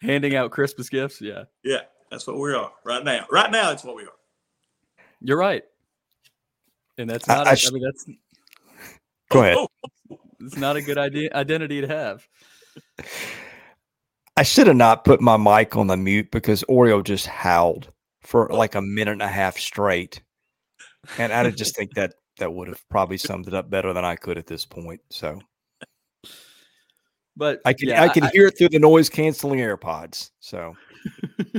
Handing 0.00 0.36
out 0.36 0.50
Christmas 0.50 0.90
gifts, 0.90 1.20
yeah. 1.20 1.44
Yeah, 1.64 1.80
that's 2.10 2.26
what 2.26 2.38
we 2.38 2.52
are 2.52 2.70
right 2.84 3.02
now. 3.02 3.26
Right 3.32 3.50
now, 3.50 3.72
it's 3.72 3.82
what 3.82 3.96
we 3.96 4.02
are. 4.02 4.12
You're 5.20 5.38
right 5.38 5.64
and 6.98 7.10
that's 7.10 7.26
not. 7.26 7.46
I, 7.46 7.52
I, 7.52 7.54
sh- 7.54 7.68
I 7.68 7.70
mean, 7.72 7.82
that's. 7.82 8.06
Go 9.30 9.42
ahead. 9.42 9.58
It's 10.40 10.56
not 10.58 10.76
a 10.76 10.82
good 10.82 10.98
idea 10.98 11.30
identity 11.34 11.80
to 11.80 11.88
have. 11.88 12.26
I 14.36 14.42
should 14.42 14.66
have 14.66 14.76
not 14.76 15.04
put 15.04 15.20
my 15.20 15.36
mic 15.36 15.76
on 15.76 15.86
the 15.86 15.96
mute 15.96 16.30
because 16.30 16.64
Oreo 16.68 17.02
just 17.02 17.26
howled 17.26 17.90
for 18.20 18.52
oh. 18.52 18.56
like 18.56 18.74
a 18.74 18.82
minute 18.82 19.12
and 19.12 19.22
a 19.22 19.28
half 19.28 19.56
straight, 19.56 20.20
and 21.18 21.32
I 21.32 21.50
just 21.50 21.76
think 21.76 21.94
that 21.94 22.14
that 22.38 22.52
would 22.52 22.68
have 22.68 22.82
probably 22.90 23.16
summed 23.18 23.48
it 23.48 23.54
up 23.54 23.70
better 23.70 23.92
than 23.92 24.04
I 24.04 24.16
could 24.16 24.36
at 24.36 24.46
this 24.46 24.66
point. 24.66 25.00
So, 25.10 25.40
but 27.36 27.60
I 27.64 27.72
can 27.72 27.88
yeah, 27.88 28.02
I 28.02 28.08
can 28.08 28.24
I, 28.24 28.30
hear 28.30 28.48
it 28.48 28.58
through 28.58 28.70
the 28.70 28.78
noise 28.78 29.08
canceling 29.08 29.60
AirPods. 29.60 30.30
So, 30.40 30.76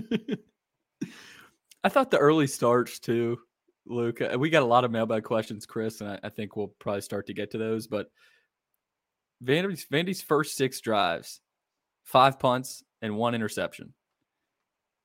I 1.84 1.90
thought 1.90 2.12
the 2.12 2.20
early 2.20 2.48
starts 2.48 3.00
too 3.00 3.40
Luke. 3.88 4.22
Uh, 4.22 4.38
we 4.38 4.50
got 4.50 4.64
a 4.64 4.68
lot 4.68 4.86
of 4.86 4.92
mailbag 4.92 5.24
questions, 5.24 5.66
Chris, 5.66 6.02
and 6.02 6.10
I, 6.10 6.20
I 6.24 6.30
think 6.30 6.56
we'll 6.56 6.74
probably 6.80 7.02
start 7.02 7.28
to 7.28 7.34
get 7.34 7.52
to 7.52 7.58
those. 7.58 7.88
But 7.88 8.08
Vandy's, 9.44 9.86
Vandy's 9.86 10.22
first 10.22 10.56
six 10.56 10.82
drives, 10.82 11.42
five 12.04 12.40
punts 12.40 12.84
and 13.02 13.16
one 13.16 13.36
interception. 13.36 13.94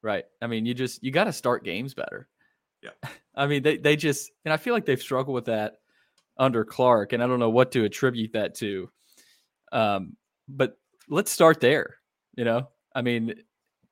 Right. 0.02 0.24
I 0.40 0.46
mean, 0.46 0.64
you 0.64 0.74
just 0.74 1.02
you 1.02 1.10
got 1.10 1.24
to 1.24 1.32
start 1.32 1.64
games 1.64 1.94
better. 1.94 2.28
Yeah. 2.82 2.90
I 3.34 3.46
mean, 3.46 3.62
they 3.62 3.76
they 3.76 3.96
just 3.96 4.30
and 4.44 4.52
I 4.52 4.56
feel 4.56 4.74
like 4.74 4.86
they've 4.86 5.00
struggled 5.00 5.34
with 5.34 5.46
that 5.46 5.74
under 6.36 6.64
Clark, 6.64 7.12
and 7.12 7.22
I 7.22 7.26
don't 7.26 7.38
know 7.38 7.50
what 7.50 7.72
to 7.72 7.84
attribute 7.84 8.32
that 8.32 8.54
to. 8.56 8.90
Um, 9.72 10.16
but 10.48 10.78
let's 11.08 11.30
start 11.30 11.60
there. 11.60 11.96
You 12.36 12.44
know, 12.44 12.68
I 12.94 13.02
mean, 13.02 13.34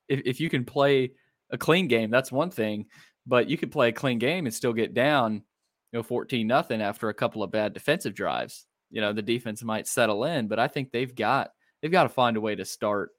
if 0.09 0.23
if 0.25 0.41
you 0.41 0.51
can 0.51 0.65
play 0.65 1.13
a 1.51 1.59
clean 1.59 1.89
game, 1.89 2.11
that's 2.11 2.33
one 2.33 2.51
thing. 2.51 2.87
But 3.29 3.49
you 3.49 3.57
could 3.57 3.71
play 3.71 3.91
a 3.91 3.93
clean 3.93 4.19
game 4.19 4.47
and 4.47 4.55
still 4.55 4.73
get 4.73 4.95
down, 4.95 5.35
you 5.35 5.99
know, 5.99 6.03
14 6.03 6.47
nothing 6.47 6.83
after 6.83 7.09
a 7.09 7.15
couple 7.15 7.45
of 7.45 7.53
bad 7.53 7.75
defensive 7.75 8.15
drives. 8.15 8.67
You 8.91 9.01
know, 9.01 9.13
the 9.13 9.23
defense 9.23 9.63
might 9.63 9.87
settle 9.87 10.25
in, 10.25 10.49
but 10.49 10.59
I 10.59 10.67
think 10.67 10.91
they've 10.91 11.15
got 11.15 11.51
they've 11.81 11.93
got 11.93 12.05
to 12.05 12.09
find 12.09 12.37
a 12.37 12.41
way 12.41 12.57
to 12.57 12.65
start 12.65 13.11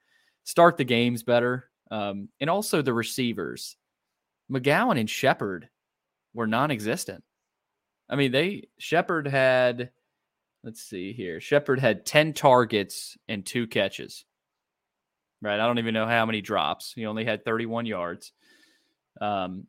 start 0.44 0.78
the 0.78 0.84
games 0.84 1.24
better. 1.24 1.70
Um, 1.92 2.30
and 2.42 2.50
also 2.50 2.82
the 2.82 2.94
receivers. 2.94 3.78
McGowan 4.52 5.00
and 5.00 5.10
Shepard 5.10 5.70
were 6.34 6.48
non-existent. 6.48 7.24
I 8.10 8.16
mean, 8.16 8.32
they 8.32 8.70
Shepard 8.80 9.28
had 9.28 9.92
let's 10.64 10.82
see 10.82 11.14
here. 11.14 11.40
Shepard 11.40 11.80
had 11.80 12.06
10 12.06 12.34
targets 12.34 13.18
and 13.28 13.46
two 13.46 13.68
catches. 13.68 14.26
Right. 15.42 15.60
I 15.60 15.66
don't 15.68 15.80
even 15.80 15.94
know 15.94 16.06
how 16.06 16.26
many 16.26 16.42
drops. 16.42 16.92
He 16.94 17.06
only 17.06 17.24
had 17.24 17.46
31 17.46 17.86
yards. 17.86 18.34
Um, 19.22 19.68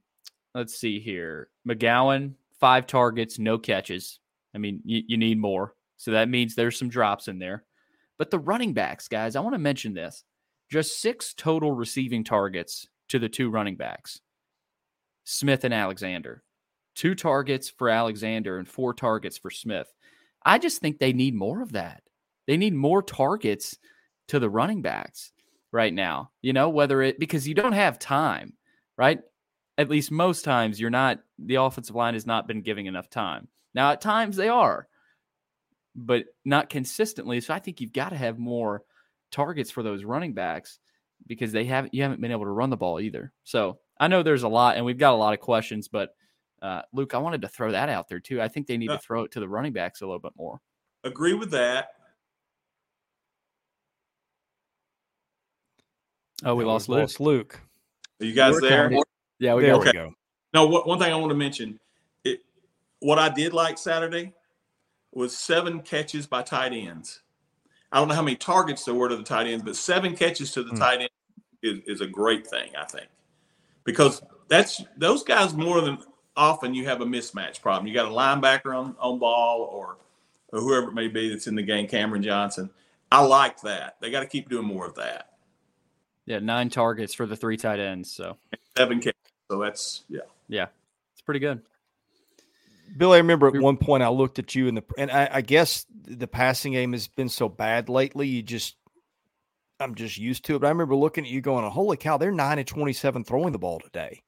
let's 0.55 0.77
see 0.77 1.01
here. 1.01 1.49
McGowan, 1.69 2.35
five 2.59 2.87
targets, 2.87 3.39
no 3.39 3.59
catches. 3.59 4.19
I 4.55 4.59
mean, 4.59 4.81
you, 4.85 5.03
you 5.07 5.17
need 5.17 5.39
more. 5.39 5.75
So 5.97 6.13
that 6.13 6.29
means 6.29 6.55
there's 6.55 6.79
some 6.79 6.89
drops 6.89 7.29
in 7.29 7.39
there. 7.39 7.65
But 8.19 8.31
the 8.31 8.39
running 8.39 8.75
backs, 8.75 9.09
guys, 9.09 9.37
I 9.37 9.41
want 9.41 9.55
to 9.55 9.59
mention 9.59 9.95
this. 9.95 10.25
Just 10.71 11.01
six 11.01 11.35
total 11.35 11.73
receiving 11.73 12.25
targets 12.25 12.87
to 13.09 13.19
the 13.19 13.29
two 13.29 13.51
running 13.51 13.77
backs, 13.77 14.21
Smith 15.25 15.65
and 15.65 15.75
Alexander. 15.75 16.43
Two 16.95 17.15
targets 17.15 17.69
for 17.69 17.89
Alexander 17.89 18.59
and 18.59 18.69
four 18.69 18.95
targets 18.95 19.39
for 19.39 19.51
Smith. 19.51 19.93
I 20.45 20.59
just 20.59 20.81
think 20.81 20.99
they 20.99 21.13
need 21.13 21.35
more 21.35 21.63
of 21.63 21.73
that. 21.73 22.03
They 22.47 22.57
need 22.57 22.75
more 22.75 23.03
targets 23.03 23.79
to 24.29 24.39
the 24.39 24.51
running 24.51 24.83
backs 24.83 25.33
right 25.73 25.93
now, 25.93 26.31
you 26.43 26.53
know, 26.53 26.69
whether 26.69 27.03
it 27.03 27.19
because 27.19 27.47
you 27.49 27.55
don't 27.55 27.73
have 27.73 27.99
time, 27.99 28.55
right? 28.97 29.21
At 29.81 29.89
least 29.89 30.11
most 30.11 30.45
times 30.45 30.79
you're 30.79 30.91
not 30.91 31.21
the 31.39 31.55
offensive 31.55 31.97
line 31.97 32.13
has 32.13 32.27
not 32.27 32.47
been 32.47 32.61
giving 32.61 32.85
enough 32.85 33.09
time. 33.09 33.49
Now 33.75 33.93
at 33.93 34.03
times 34.03 34.37
they 34.37 34.51
are, 34.51 34.87
but 35.97 36.27
not 36.45 36.69
consistently. 36.69 37.41
So 37.41 37.55
I 37.55 37.61
think 37.61 37.81
you've 37.81 37.95
got 37.95 38.11
to 38.11 38.17
have 38.17 38.39
more 38.39 38.83
targets 39.33 39.71
for 39.71 39.83
those 39.83 40.05
running 40.05 40.35
backs 40.35 40.79
because 41.27 41.51
they 41.51 41.65
haven't 41.65 41.95
you 41.95 42.03
haven't 42.03 42.21
been 42.21 42.31
able 42.31 42.45
to 42.45 42.51
run 42.51 42.69
the 42.69 42.77
ball 42.77 43.01
either. 43.01 43.33
So 43.45 43.79
I 43.99 44.09
know 44.09 44.23
there's 44.23 44.43
a 44.43 44.49
lot 44.49 44.77
and 44.77 44.85
we've 44.85 44.99
got 44.99 45.15
a 45.15 45.17
lot 45.17 45.33
of 45.33 45.41
questions, 45.41 45.89
but 45.89 46.11
uh, 46.61 46.83
Luke, 46.93 47.15
I 47.15 47.19
wanted 47.19 47.41
to 47.41 47.49
throw 47.49 47.73
that 47.73 47.89
out 47.89 48.07
there 48.11 48.21
too. 48.21 48.43
I 48.43 48.49
think 48.49 48.67
they 48.67 48.77
need 48.77 48.89
to 48.89 48.99
throw 48.99 49.25
it 49.25 49.33
to 49.33 49.41
the 49.41 49.49
running 49.49 49.73
backs 49.73 50.03
a 50.03 50.07
little 50.07 50.21
bit 50.21 50.33
more. 50.37 50.61
Agree 51.05 51.33
with 51.33 51.53
that. 51.53 51.89
Oh, 56.45 56.55
we 56.55 56.65
lost 56.65 56.91
Luke. 56.91 57.01
Lost 57.01 57.21
Luke. 57.21 57.61
Are 58.21 58.27
you 58.27 58.35
guys 58.35 58.53
We're 58.53 58.69
there? 58.69 58.91
Yeah, 59.41 59.55
we 59.55 59.63
there 59.63 59.73
got 59.73 59.87
we 59.87 59.93
go. 59.93 60.15
No, 60.55 60.67
what, 60.67 60.87
one 60.87 60.99
thing 60.99 61.13
I 61.13 61.17
want 61.17 61.31
to 61.31 61.37
mention, 61.37 61.81
it, 62.25 62.41
what 63.01 63.19
I 63.19 63.29
did 63.29 63.53
like 63.53 63.79
Saturday 63.79 64.35
was 65.13 65.37
seven 65.37 65.81
catches 65.81 66.27
by 66.27 66.43
tight 66.43 66.73
ends. 66.73 67.23
I 67.91 67.99
don't 67.99 68.07
know 68.07 68.15
how 68.15 68.23
many 68.23 68.37
targets 68.37 68.85
there 68.85 68.95
were 68.95 69.09
to 69.09 69.17
the 69.17 69.25
tight 69.25 69.49
ends, 69.49 69.65
but 69.65 69.75
seven 69.75 70.15
catches 70.15 70.53
to 70.53 70.63
the 70.63 70.71
mm. 70.73 70.79
tight 70.79 71.01
end 71.01 71.11
is, 71.63 71.81
is 71.87 72.01
a 72.01 72.07
great 72.07 72.47
thing, 72.47 72.71
I 72.79 72.85
think, 72.85 73.09
because 73.85 74.23
that's 74.49 74.85
those 74.97 75.25
guys 75.25 75.55
more 75.55 75.81
than 75.81 75.99
often 76.37 76.75
you 76.75 76.85
have 76.87 77.01
a 77.01 77.07
mismatch 77.07 77.61
problem. 77.61 77.87
You 77.87 77.95
got 77.95 78.07
a 78.07 78.15
linebacker 78.15 78.77
on, 78.77 78.95
on 79.01 79.19
ball 79.19 79.63
or, 79.73 79.97
or 80.53 80.61
whoever 80.61 80.89
it 80.89 80.95
may 80.95 81.09
be 81.09 81.31
that's 81.31 81.47
in 81.47 81.55
the 81.55 81.63
game, 81.63 81.89
Cameron 81.89 82.23
Johnson. 82.23 82.71
I 83.11 83.25
like 83.25 83.61
that. 83.63 83.97
They 84.01 84.11
got 84.11 84.21
to 84.21 84.27
keep 84.27 84.49
doing 84.49 84.67
more 84.67 84.87
of 84.87 84.95
that. 84.97 85.31
Yeah, 86.27 86.39
nine 86.39 86.71
targets 86.71 87.15
for 87.15 87.27
the 87.27 87.37
three 87.37 87.57
tight 87.57 87.81
ends. 87.81 88.13
So 88.13 88.37
seven 88.77 89.01
catches. 89.01 89.17
So 89.51 89.59
that's 89.59 90.05
yeah, 90.09 90.21
yeah, 90.49 90.67
it's 91.13 91.23
pretty 91.23 91.41
good. 91.41 91.61
Billy, 92.97 93.17
I 93.17 93.19
remember 93.19 93.49
at 93.49 93.61
one 93.61 93.77
point 93.77 94.05
I 94.05 94.09
looked 94.09 94.39
at 94.39 94.55
you 94.55 94.69
and 94.69 94.77
the 94.77 94.85
and 94.97 95.11
I, 95.11 95.29
I 95.33 95.41
guess 95.41 95.87
the 96.05 96.29
passing 96.29 96.73
game 96.73 96.93
has 96.93 97.09
been 97.09 97.29
so 97.29 97.49
bad 97.49 97.89
lately. 97.89 98.29
You 98.29 98.43
just 98.43 98.77
I'm 99.81 99.97
just 99.97 100.19
used 100.19 100.45
to 100.45 100.55
it. 100.55 100.61
But 100.61 100.69
I 100.69 100.71
remember 100.71 100.95
looking 100.95 101.25
at 101.25 101.31
you 101.31 101.41
going, 101.41 101.69
"Holy 101.69 101.97
cow, 101.97 102.17
they're 102.17 102.31
nine 102.31 102.61
and 102.61 102.67
twenty-seven 102.67 103.25
throwing 103.25 103.51
the 103.51 103.59
ball 103.59 103.81
today." 103.81 104.23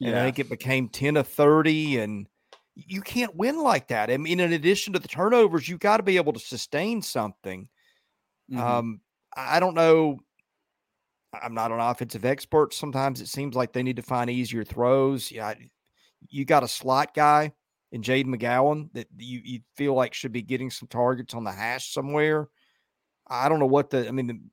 And 0.00 0.12
yeah. 0.12 0.22
I 0.22 0.24
think 0.24 0.38
it 0.38 0.48
became 0.48 0.88
ten 0.88 1.14
to 1.14 1.22
thirty, 1.22 1.98
and 1.98 2.26
you 2.74 3.02
can't 3.02 3.36
win 3.36 3.62
like 3.62 3.88
that. 3.88 4.10
I 4.10 4.16
mean, 4.16 4.40
in 4.40 4.54
addition 4.54 4.94
to 4.94 4.98
the 4.98 5.08
turnovers, 5.08 5.68
you've 5.68 5.80
got 5.80 5.98
to 5.98 6.02
be 6.02 6.16
able 6.16 6.32
to 6.32 6.40
sustain 6.40 7.02
something. 7.02 7.68
Mm-hmm. 8.50 8.62
Um, 8.62 9.00
I 9.36 9.60
don't 9.60 9.74
know. 9.74 10.20
I'm 11.42 11.54
not 11.54 11.72
an 11.72 11.80
offensive 11.80 12.24
expert. 12.24 12.74
Sometimes 12.74 13.20
it 13.20 13.28
seems 13.28 13.54
like 13.54 13.72
they 13.72 13.82
need 13.82 13.96
to 13.96 14.02
find 14.02 14.30
easier 14.30 14.64
throws. 14.64 15.30
Yeah, 15.30 15.54
you 16.28 16.44
got 16.44 16.64
a 16.64 16.68
slot 16.68 17.14
guy 17.14 17.52
in 17.92 18.02
Jayden 18.02 18.26
McGowan 18.26 18.92
that 18.94 19.06
you, 19.16 19.40
you 19.44 19.60
feel 19.76 19.94
like 19.94 20.12
should 20.12 20.32
be 20.32 20.42
getting 20.42 20.70
some 20.70 20.88
targets 20.88 21.34
on 21.34 21.44
the 21.44 21.52
hash 21.52 21.92
somewhere. 21.92 22.48
I 23.28 23.48
don't 23.48 23.60
know 23.60 23.66
what 23.66 23.90
the, 23.90 24.06
I 24.08 24.10
mean, 24.10 24.50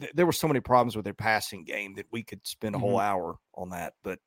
th- 0.00 0.12
there 0.14 0.26
were 0.26 0.32
so 0.32 0.48
many 0.48 0.60
problems 0.60 0.96
with 0.96 1.04
their 1.04 1.14
passing 1.14 1.64
game 1.64 1.94
that 1.94 2.06
we 2.12 2.22
could 2.22 2.46
spend 2.46 2.74
a 2.74 2.78
mm-hmm. 2.78 2.86
whole 2.86 2.98
hour 3.00 3.36
on 3.54 3.70
that, 3.70 3.94
but 4.02 4.18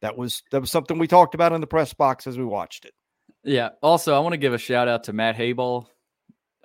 that 0.00 0.16
was, 0.16 0.42
that 0.50 0.60
was 0.60 0.70
something 0.70 0.98
we 0.98 1.06
talked 1.06 1.34
about 1.34 1.52
in 1.52 1.60
the 1.60 1.66
press 1.66 1.94
box 1.94 2.26
as 2.26 2.36
we 2.36 2.44
watched 2.44 2.84
it. 2.84 2.92
Yeah. 3.44 3.70
Also, 3.82 4.14
I 4.14 4.18
want 4.18 4.32
to 4.32 4.38
give 4.38 4.52
a 4.52 4.58
shout 4.58 4.88
out 4.88 5.04
to 5.04 5.12
Matt 5.12 5.36
Hayball. 5.36 5.86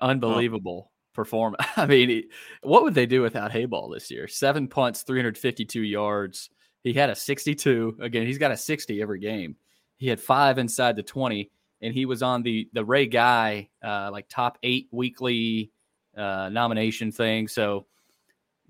Unbelievable. 0.02 0.90
Oh. 0.90 0.92
Performance. 1.20 1.66
I 1.76 1.86
mean, 1.86 2.30
what 2.62 2.84
would 2.84 2.94
they 2.94 3.06
do 3.06 3.22
without 3.22 3.52
Hayball 3.52 3.94
this 3.94 4.10
year? 4.10 4.26
Seven 4.30 4.70
punts, 4.70 5.02
352 5.04 5.82
yards. 5.82 6.50
He 6.82 6.94
had 6.94 7.10
a 7.10 7.16
62. 7.16 7.98
Again, 8.00 8.26
he's 8.26 8.38
got 8.38 8.52
a 8.52 8.58
60 8.58 9.02
every 9.02 9.20
game. 9.20 9.58
He 9.98 10.08
had 10.08 10.22
five 10.22 10.60
inside 10.60 10.96
the 10.96 11.04
20, 11.04 11.52
and 11.82 11.94
he 11.94 12.06
was 12.06 12.24
on 12.24 12.42
the 12.42 12.70
the 12.72 12.86
Ray 12.86 13.06
Guy 13.06 13.68
uh, 13.84 14.12
like 14.14 14.30
top 14.30 14.60
eight 14.64 14.88
weekly 14.92 15.72
uh, 16.16 16.48
nomination 16.48 17.12
thing. 17.12 17.50
So, 17.50 17.86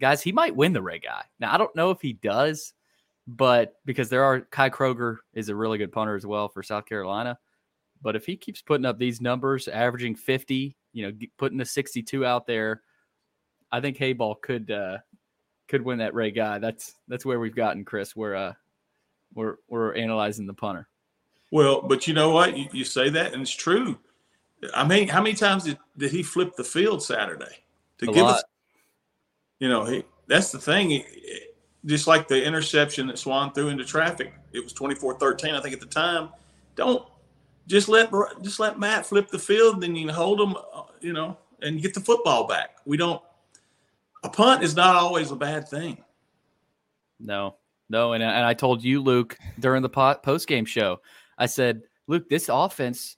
guys, 0.01 0.23
he 0.23 0.31
might 0.31 0.55
win 0.55 0.73
the 0.73 0.81
Ray 0.81 0.97
Guy. 0.97 1.21
Now, 1.39 1.53
I 1.53 1.59
don't 1.59 1.75
know 1.75 1.91
if 1.91 2.01
he 2.01 2.13
does, 2.13 2.73
but 3.27 3.75
because 3.85 4.09
there 4.09 4.23
are 4.23 4.41
Kai 4.41 4.71
Kroeger 4.71 5.17
is 5.35 5.49
a 5.49 5.55
really 5.55 5.77
good 5.77 5.91
punter 5.91 6.15
as 6.15 6.25
well 6.25 6.49
for 6.49 6.63
South 6.63 6.87
Carolina. 6.87 7.37
But 8.01 8.15
if 8.15 8.25
he 8.25 8.37
keeps 8.37 8.63
putting 8.63 8.85
up 8.85 8.97
these 8.97 9.21
numbers, 9.21 9.67
averaging 9.67 10.15
50, 10.15 10.75
you 10.93 11.07
know, 11.07 11.17
putting 11.37 11.57
the 11.57 11.65
62 11.65 12.25
out 12.25 12.47
there, 12.47 12.81
I 13.71 13.81
think 13.81 13.97
Hayball 13.97 14.41
could 14.41 14.71
uh, 14.71 14.97
could 15.67 15.83
win 15.83 15.99
that 15.99 16.13
Ray 16.13 16.31
Guy. 16.31 16.59
That's 16.59 16.95
that's 17.07 17.25
where 17.25 17.39
we've 17.39 17.55
gotten 17.55 17.85
Chris. 17.85 18.15
We're 18.15 18.35
uh, 18.35 18.53
we're 19.33 19.55
we're 19.67 19.93
analyzing 19.95 20.47
the 20.47 20.53
punter. 20.53 20.87
Well, 21.51 21.81
but 21.81 22.07
you 22.07 22.13
know 22.13 22.31
what? 22.31 22.57
You, 22.57 22.67
you 22.71 22.85
say 22.85 23.09
that, 23.09 23.33
and 23.33 23.41
it's 23.41 23.51
true. 23.51 23.97
I 24.73 24.85
mean, 24.85 25.07
how 25.07 25.21
many 25.21 25.35
times 25.35 25.63
did, 25.63 25.77
did 25.97 26.11
he 26.11 26.21
flip 26.21 26.55
the 26.55 26.63
field 26.63 27.01
Saturday 27.01 27.63
to 27.99 28.09
a 28.09 28.13
give 28.13 28.23
lot. 28.23 28.35
us? 28.35 28.43
You 29.59 29.69
know, 29.69 29.85
he 29.85 30.03
that's 30.27 30.51
the 30.51 30.59
thing. 30.59 31.03
Just 31.85 32.07
like 32.07 32.27
the 32.27 32.43
interception 32.43 33.07
that 33.07 33.17
Swann 33.17 33.53
threw 33.53 33.69
into 33.69 33.85
traffic, 33.85 34.33
it 34.51 34.61
was 34.61 34.73
24-13, 34.73 35.53
I 35.53 35.61
think 35.61 35.73
at 35.73 35.79
the 35.79 35.85
time. 35.85 36.29
Don't 36.75 37.07
just 37.69 37.87
let 37.87 38.11
just 38.41 38.59
let 38.59 38.79
Matt 38.79 39.05
flip 39.05 39.29
the 39.29 39.39
field, 39.39 39.75
and 39.75 39.83
then 39.83 39.95
you 39.95 40.07
can 40.07 40.15
hold 40.15 40.41
him, 40.41 40.55
uh, 40.73 40.83
you 40.99 41.13
know, 41.13 41.37
and 41.61 41.81
get 41.81 41.93
the 41.93 42.01
football 42.01 42.47
back. 42.47 42.77
We 42.85 42.97
don't 42.97 43.21
a 44.23 44.29
punt 44.29 44.63
is 44.63 44.75
not 44.75 44.95
always 44.95 45.31
a 45.31 45.35
bad 45.35 45.67
thing. 45.69 46.03
No, 47.19 47.55
no, 47.89 48.13
and 48.13 48.23
and 48.23 48.45
I 48.45 48.53
told 48.53 48.83
you, 48.83 49.01
Luke, 49.01 49.37
during 49.59 49.83
the 49.83 49.89
post 49.89 50.47
game 50.47 50.65
show, 50.65 50.99
I 51.37 51.45
said, 51.45 51.83
Luke, 52.07 52.27
this 52.27 52.49
offense, 52.49 53.17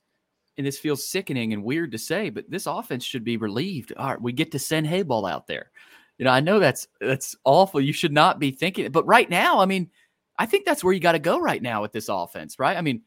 and 0.57 0.67
this 0.67 0.77
feels 0.77 1.07
sickening 1.07 1.53
and 1.53 1.63
weird 1.63 1.93
to 1.93 1.97
say, 1.97 2.29
but 2.29 2.49
this 2.49 2.67
offense 2.67 3.05
should 3.05 3.23
be 3.23 3.37
relieved. 3.37 3.93
All 3.95 4.09
right, 4.09 4.21
we 4.21 4.33
get 4.33 4.51
to 4.51 4.59
send 4.59 4.85
Hayball 4.85 5.31
out 5.31 5.47
there. 5.47 5.71
You 6.17 6.25
know, 6.25 6.31
I 6.31 6.41
know 6.41 6.59
that's 6.59 6.87
that's 6.99 7.35
awful. 7.45 7.79
You 7.79 7.93
should 7.93 8.13
not 8.13 8.37
be 8.37 8.51
thinking, 8.51 8.85
it. 8.85 8.91
but 8.91 9.07
right 9.07 9.29
now, 9.29 9.61
I 9.61 9.65
mean, 9.65 9.89
I 10.37 10.45
think 10.45 10.65
that's 10.65 10.83
where 10.83 10.93
you 10.93 10.99
got 10.99 11.13
to 11.13 11.19
go 11.19 11.39
right 11.39 11.61
now 11.61 11.81
with 11.81 11.93
this 11.93 12.09
offense, 12.09 12.59
right? 12.59 12.75
I 12.75 12.81
mean, 12.81 13.01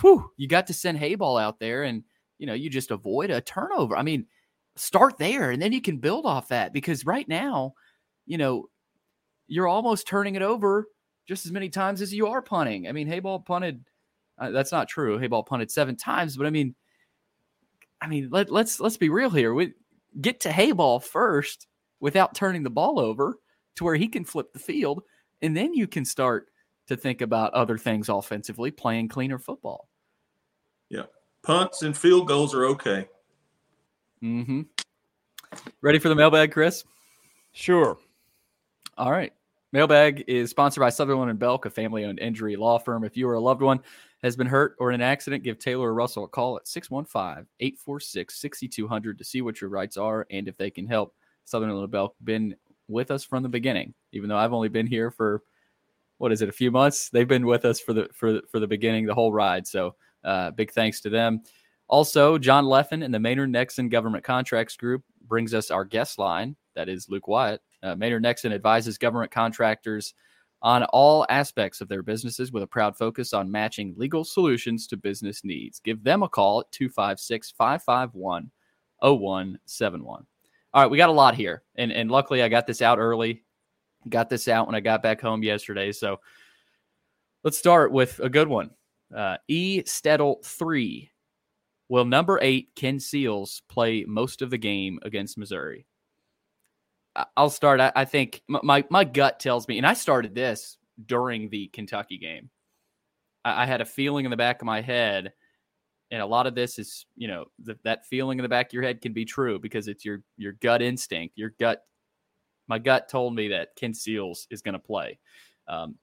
whew, 0.00 0.30
you 0.36 0.48
got 0.48 0.66
to 0.68 0.74
send 0.74 0.98
Hayball 0.98 1.40
out 1.40 1.58
there, 1.58 1.84
and 1.84 2.04
you 2.38 2.46
know, 2.46 2.54
you 2.54 2.70
just 2.70 2.90
avoid 2.90 3.30
a 3.30 3.40
turnover. 3.40 3.96
I 3.96 4.02
mean 4.02 4.26
start 4.76 5.18
there 5.18 5.50
and 5.50 5.62
then 5.62 5.72
you 5.72 5.80
can 5.80 5.98
build 5.98 6.26
off 6.26 6.48
that 6.48 6.72
because 6.72 7.06
right 7.06 7.28
now, 7.28 7.74
you 8.26 8.38
know, 8.38 8.66
you're 9.46 9.68
almost 9.68 10.06
turning 10.06 10.34
it 10.34 10.42
over 10.42 10.86
just 11.28 11.46
as 11.46 11.52
many 11.52 11.68
times 11.68 12.02
as 12.02 12.12
you 12.12 12.26
are 12.26 12.42
punting. 12.42 12.88
I 12.88 12.92
mean, 12.92 13.08
Hayball 13.08 13.44
punted. 13.44 13.84
Uh, 14.38 14.50
that's 14.50 14.72
not 14.72 14.88
true. 14.88 15.18
Hayball 15.18 15.46
punted 15.46 15.70
seven 15.70 15.96
times, 15.96 16.36
but 16.36 16.46
I 16.46 16.50
mean, 16.50 16.74
I 18.00 18.08
mean, 18.08 18.28
let, 18.30 18.50
let's 18.50 18.80
let's 18.80 18.96
be 18.96 19.08
real 19.08 19.30
here. 19.30 19.54
We 19.54 19.74
get 20.20 20.40
to 20.40 20.48
Hayball 20.48 21.02
first 21.02 21.66
without 22.00 22.34
turning 22.34 22.62
the 22.62 22.70
ball 22.70 22.98
over 22.98 23.38
to 23.76 23.84
where 23.84 23.94
he 23.94 24.08
can 24.08 24.24
flip 24.24 24.52
the 24.52 24.58
field, 24.58 25.02
and 25.40 25.56
then 25.56 25.72
you 25.72 25.86
can 25.86 26.04
start 26.04 26.48
to 26.88 26.96
think 26.96 27.20
about 27.20 27.54
other 27.54 27.78
things 27.78 28.08
offensively, 28.08 28.70
playing 28.70 29.08
cleaner 29.08 29.38
football. 29.38 29.88
Yeah, 30.90 31.04
punts 31.42 31.82
and 31.82 31.96
field 31.96 32.28
goals 32.28 32.54
are 32.54 32.66
okay. 32.66 33.08
Mm-hmm. 34.22 34.62
Ready 35.80 35.98
for 35.98 36.08
the 36.08 36.14
mailbag, 36.14 36.52
Chris? 36.52 36.84
Sure. 37.52 37.98
All 38.96 39.12
right. 39.12 39.32
Mailbag 39.72 40.24
is 40.28 40.50
sponsored 40.50 40.80
by 40.80 40.90
Sutherland 40.90 41.30
and 41.30 41.38
Belk, 41.38 41.66
a 41.66 41.70
family-owned 41.70 42.20
injury 42.20 42.56
law 42.56 42.78
firm. 42.78 43.02
If 43.02 43.16
you 43.16 43.28
or 43.28 43.34
a 43.34 43.40
loved 43.40 43.60
one 43.60 43.80
has 44.22 44.36
been 44.36 44.46
hurt 44.46 44.76
or 44.78 44.90
in 44.90 44.94
an 44.94 45.00
accident, 45.00 45.42
give 45.42 45.58
Taylor 45.58 45.88
or 45.88 45.94
Russell 45.94 46.22
a 46.24 46.28
call 46.28 46.56
at 46.56 46.66
615-846-6200 46.66 49.18
to 49.18 49.24
see 49.24 49.42
what 49.42 49.60
your 49.60 49.70
rights 49.70 49.96
are 49.96 50.28
and 50.30 50.46
if 50.46 50.56
they 50.56 50.70
can 50.70 50.86
help. 50.86 51.12
Sutherland 51.44 51.80
and 51.80 51.90
Belk 51.90 52.14
been 52.22 52.54
with 52.88 53.10
us 53.10 53.24
from 53.24 53.42
the 53.42 53.48
beginning, 53.48 53.94
even 54.12 54.28
though 54.28 54.36
I've 54.36 54.52
only 54.52 54.68
been 54.68 54.86
here 54.86 55.10
for 55.10 55.42
what 56.18 56.32
is 56.32 56.42
it, 56.42 56.48
a 56.48 56.52
few 56.52 56.70
months? 56.70 57.10
They've 57.10 57.28
been 57.28 57.46
with 57.46 57.64
us 57.64 57.80
for 57.80 57.92
the 57.92 58.08
for 58.12 58.40
for 58.50 58.60
the 58.60 58.66
beginning, 58.66 59.06
the 59.06 59.14
whole 59.14 59.32
ride. 59.32 59.66
So 59.66 59.94
uh, 60.24 60.50
big 60.52 60.72
thanks 60.72 61.00
to 61.02 61.10
them. 61.10 61.42
Also, 61.88 62.38
John 62.38 62.64
Leffen 62.64 63.04
and 63.04 63.12
the 63.12 63.20
Maynard 63.20 63.50
Nexsen 63.50 63.90
Government 63.90 64.24
Contracts 64.24 64.76
Group 64.76 65.02
brings 65.26 65.52
us 65.52 65.70
our 65.70 65.84
guest 65.84 66.18
line. 66.18 66.56
That 66.74 66.88
is 66.88 67.08
Luke 67.08 67.28
Wyatt. 67.28 67.60
Uh, 67.82 67.94
Maynard 67.94 68.24
Nexsen 68.24 68.52
advises 68.52 68.96
government 68.96 69.30
contractors 69.30 70.14
on 70.62 70.82
all 70.84 71.26
aspects 71.28 71.82
of 71.82 71.88
their 71.88 72.02
businesses 72.02 72.50
with 72.50 72.62
a 72.62 72.66
proud 72.66 72.96
focus 72.96 73.34
on 73.34 73.50
matching 73.50 73.94
legal 73.98 74.24
solutions 74.24 74.86
to 74.86 74.96
business 74.96 75.44
needs. 75.44 75.78
Give 75.78 76.02
them 76.02 76.22
a 76.22 76.28
call 76.28 76.60
at 76.60 76.72
256 76.72 77.50
551 77.50 78.50
0171. 79.02 80.26
All 80.72 80.82
right, 80.82 80.90
we 80.90 80.96
got 80.96 81.10
a 81.10 81.12
lot 81.12 81.34
here. 81.34 81.62
And, 81.76 81.92
and 81.92 82.10
luckily, 82.10 82.42
I 82.42 82.48
got 82.48 82.66
this 82.66 82.80
out 82.80 82.98
early. 82.98 83.44
Got 84.08 84.28
this 84.28 84.48
out 84.48 84.66
when 84.66 84.74
I 84.74 84.80
got 84.80 85.02
back 85.02 85.20
home 85.20 85.42
yesterday. 85.42 85.92
So 85.92 86.20
let's 87.42 87.58
start 87.58 87.92
with 87.92 88.20
a 88.20 88.28
good 88.28 88.48
one. 88.48 88.70
Uh, 89.14 89.36
e. 89.48 89.82
Steddle 89.82 90.44
3 90.44 91.10
Will 91.88 92.04
number 92.04 92.38
eight, 92.40 92.70
Ken 92.74 92.98
Seals, 92.98 93.62
play 93.68 94.04
most 94.06 94.42
of 94.42 94.50
the 94.50 94.58
game 94.58 94.98
against 95.02 95.36
Missouri? 95.36 95.86
I'll 97.36 97.50
start. 97.50 97.80
I, 97.80 98.04
think 98.04 98.42
my, 98.48 98.84
my 98.90 99.04
gut 99.04 99.38
tells 99.38 99.68
me, 99.68 99.78
and 99.78 99.86
I 99.86 99.94
started 99.94 100.34
this 100.34 100.78
during 101.06 101.50
the 101.50 101.68
Kentucky 101.68 102.18
game. 102.18 102.50
I, 103.44 103.66
had 103.66 103.82
a 103.82 103.84
feeling 103.84 104.24
in 104.24 104.30
the 104.30 104.36
back 104.36 104.62
of 104.62 104.66
my 104.66 104.80
head, 104.80 105.32
and 106.10 106.22
a 106.22 106.26
lot 106.26 106.46
of 106.46 106.54
this 106.54 106.78
is, 106.78 107.06
you 107.14 107.28
know, 107.28 107.44
that 107.84 108.06
feeling 108.06 108.38
in 108.38 108.42
the 108.42 108.48
back 108.48 108.66
of 108.66 108.72
your 108.72 108.82
head 108.82 109.00
can 109.00 109.12
be 109.12 109.26
true 109.26 109.58
because 109.58 109.86
it's 109.86 110.04
your 110.04 110.22
your 110.36 110.52
gut 110.54 110.82
instinct. 110.82 111.36
Your 111.36 111.50
gut, 111.60 111.82
my 112.68 112.78
gut 112.78 113.08
told 113.08 113.34
me 113.34 113.48
that 113.48 113.76
Ken 113.76 113.94
Seals 113.94 114.46
is 114.50 114.62
going 114.62 114.74
to 114.74 114.78
play. 114.78 115.18
Um, 115.68 115.96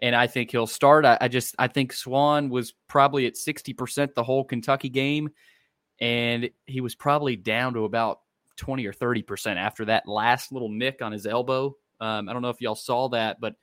and 0.00 0.14
I 0.14 0.26
think 0.26 0.50
he'll 0.50 0.66
start. 0.66 1.04
I, 1.04 1.16
I, 1.20 1.28
just 1.28 1.54
I 1.58 1.68
think 1.68 1.92
Swann 1.92 2.50
was 2.50 2.74
probably 2.88 3.26
at 3.26 3.36
sixty 3.36 3.72
percent 3.72 4.14
the 4.14 4.22
whole 4.22 4.44
Kentucky 4.44 4.88
game, 4.88 5.30
and 6.00 6.50
he 6.66 6.80
was 6.80 6.94
probably 6.94 7.36
down 7.36 7.74
to 7.74 7.84
about 7.84 8.20
twenty 8.56 8.86
or 8.86 8.92
thirty 8.92 9.22
percent 9.22 9.58
after 9.58 9.86
that 9.86 10.06
last 10.06 10.52
little 10.52 10.68
nick 10.68 11.00
on 11.02 11.12
his 11.12 11.26
elbow. 11.26 11.76
Um, 12.00 12.28
I 12.28 12.32
don't 12.32 12.42
know 12.42 12.50
if 12.50 12.60
y'all 12.60 12.74
saw 12.74 13.08
that, 13.10 13.40
but 13.40 13.54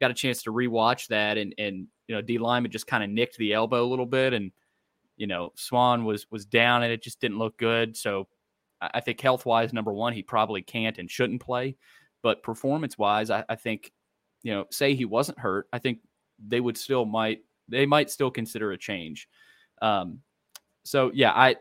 got 0.00 0.10
a 0.10 0.14
chance 0.14 0.42
to 0.44 0.52
rewatch 0.52 1.08
that, 1.08 1.38
and 1.38 1.54
and 1.58 1.88
you 2.06 2.14
know 2.14 2.22
D 2.22 2.38
Lyman 2.38 2.70
just 2.70 2.86
kind 2.86 3.02
of 3.02 3.10
nicked 3.10 3.36
the 3.36 3.52
elbow 3.52 3.84
a 3.84 3.88
little 3.88 4.06
bit, 4.06 4.32
and 4.32 4.52
you 5.16 5.26
know 5.26 5.52
Swann 5.56 6.04
was 6.04 6.26
was 6.30 6.46
down, 6.46 6.84
and 6.84 6.92
it 6.92 7.02
just 7.02 7.20
didn't 7.20 7.38
look 7.38 7.56
good. 7.56 7.96
So 7.96 8.28
I, 8.92 9.00
think 9.00 9.20
health 9.20 9.46
wise, 9.46 9.72
number 9.72 9.92
one, 9.92 10.12
he 10.12 10.22
probably 10.22 10.62
can't 10.62 10.98
and 10.98 11.10
shouldn't 11.10 11.40
play, 11.40 11.76
but 12.22 12.42
performance 12.42 12.98
wise, 12.98 13.30
I, 13.30 13.44
I 13.48 13.56
think 13.56 13.92
you 14.42 14.52
know, 14.52 14.66
say 14.70 14.94
he 14.94 15.06
wasn't 15.06 15.38
hurt, 15.38 15.68
I 15.72 15.78
think 15.78 16.00
they 16.46 16.60
would 16.60 16.76
still 16.76 17.04
might 17.04 17.40
they 17.68 17.86
might 17.86 18.10
still 18.10 18.30
consider 18.30 18.72
a 18.72 18.78
change. 18.78 19.28
Um, 19.80 20.20
so 20.84 21.10
yeah, 21.14 21.32
I, 21.32 21.56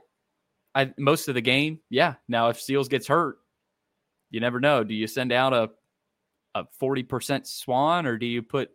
I 0.76 0.94
most 1.00 1.30
of 1.30 1.36
the 1.36 1.42
game, 1.42 1.80
yeah. 1.90 2.16
Now 2.28 2.50
if 2.50 2.62
Seals 2.62 2.90
gets 2.90 3.08
hurt, 3.08 3.38
you 4.30 4.40
never 4.40 4.60
know. 4.60 4.84
Do 4.84 4.94
you 4.94 5.08
send 5.08 5.32
out 5.32 5.54
a 5.54 5.70
a 6.56 6.66
forty 6.78 7.04
percent 7.04 7.48
Swann 7.48 8.06
or 8.06 8.18
do 8.18 8.26
you 8.26 8.44
put 8.44 8.70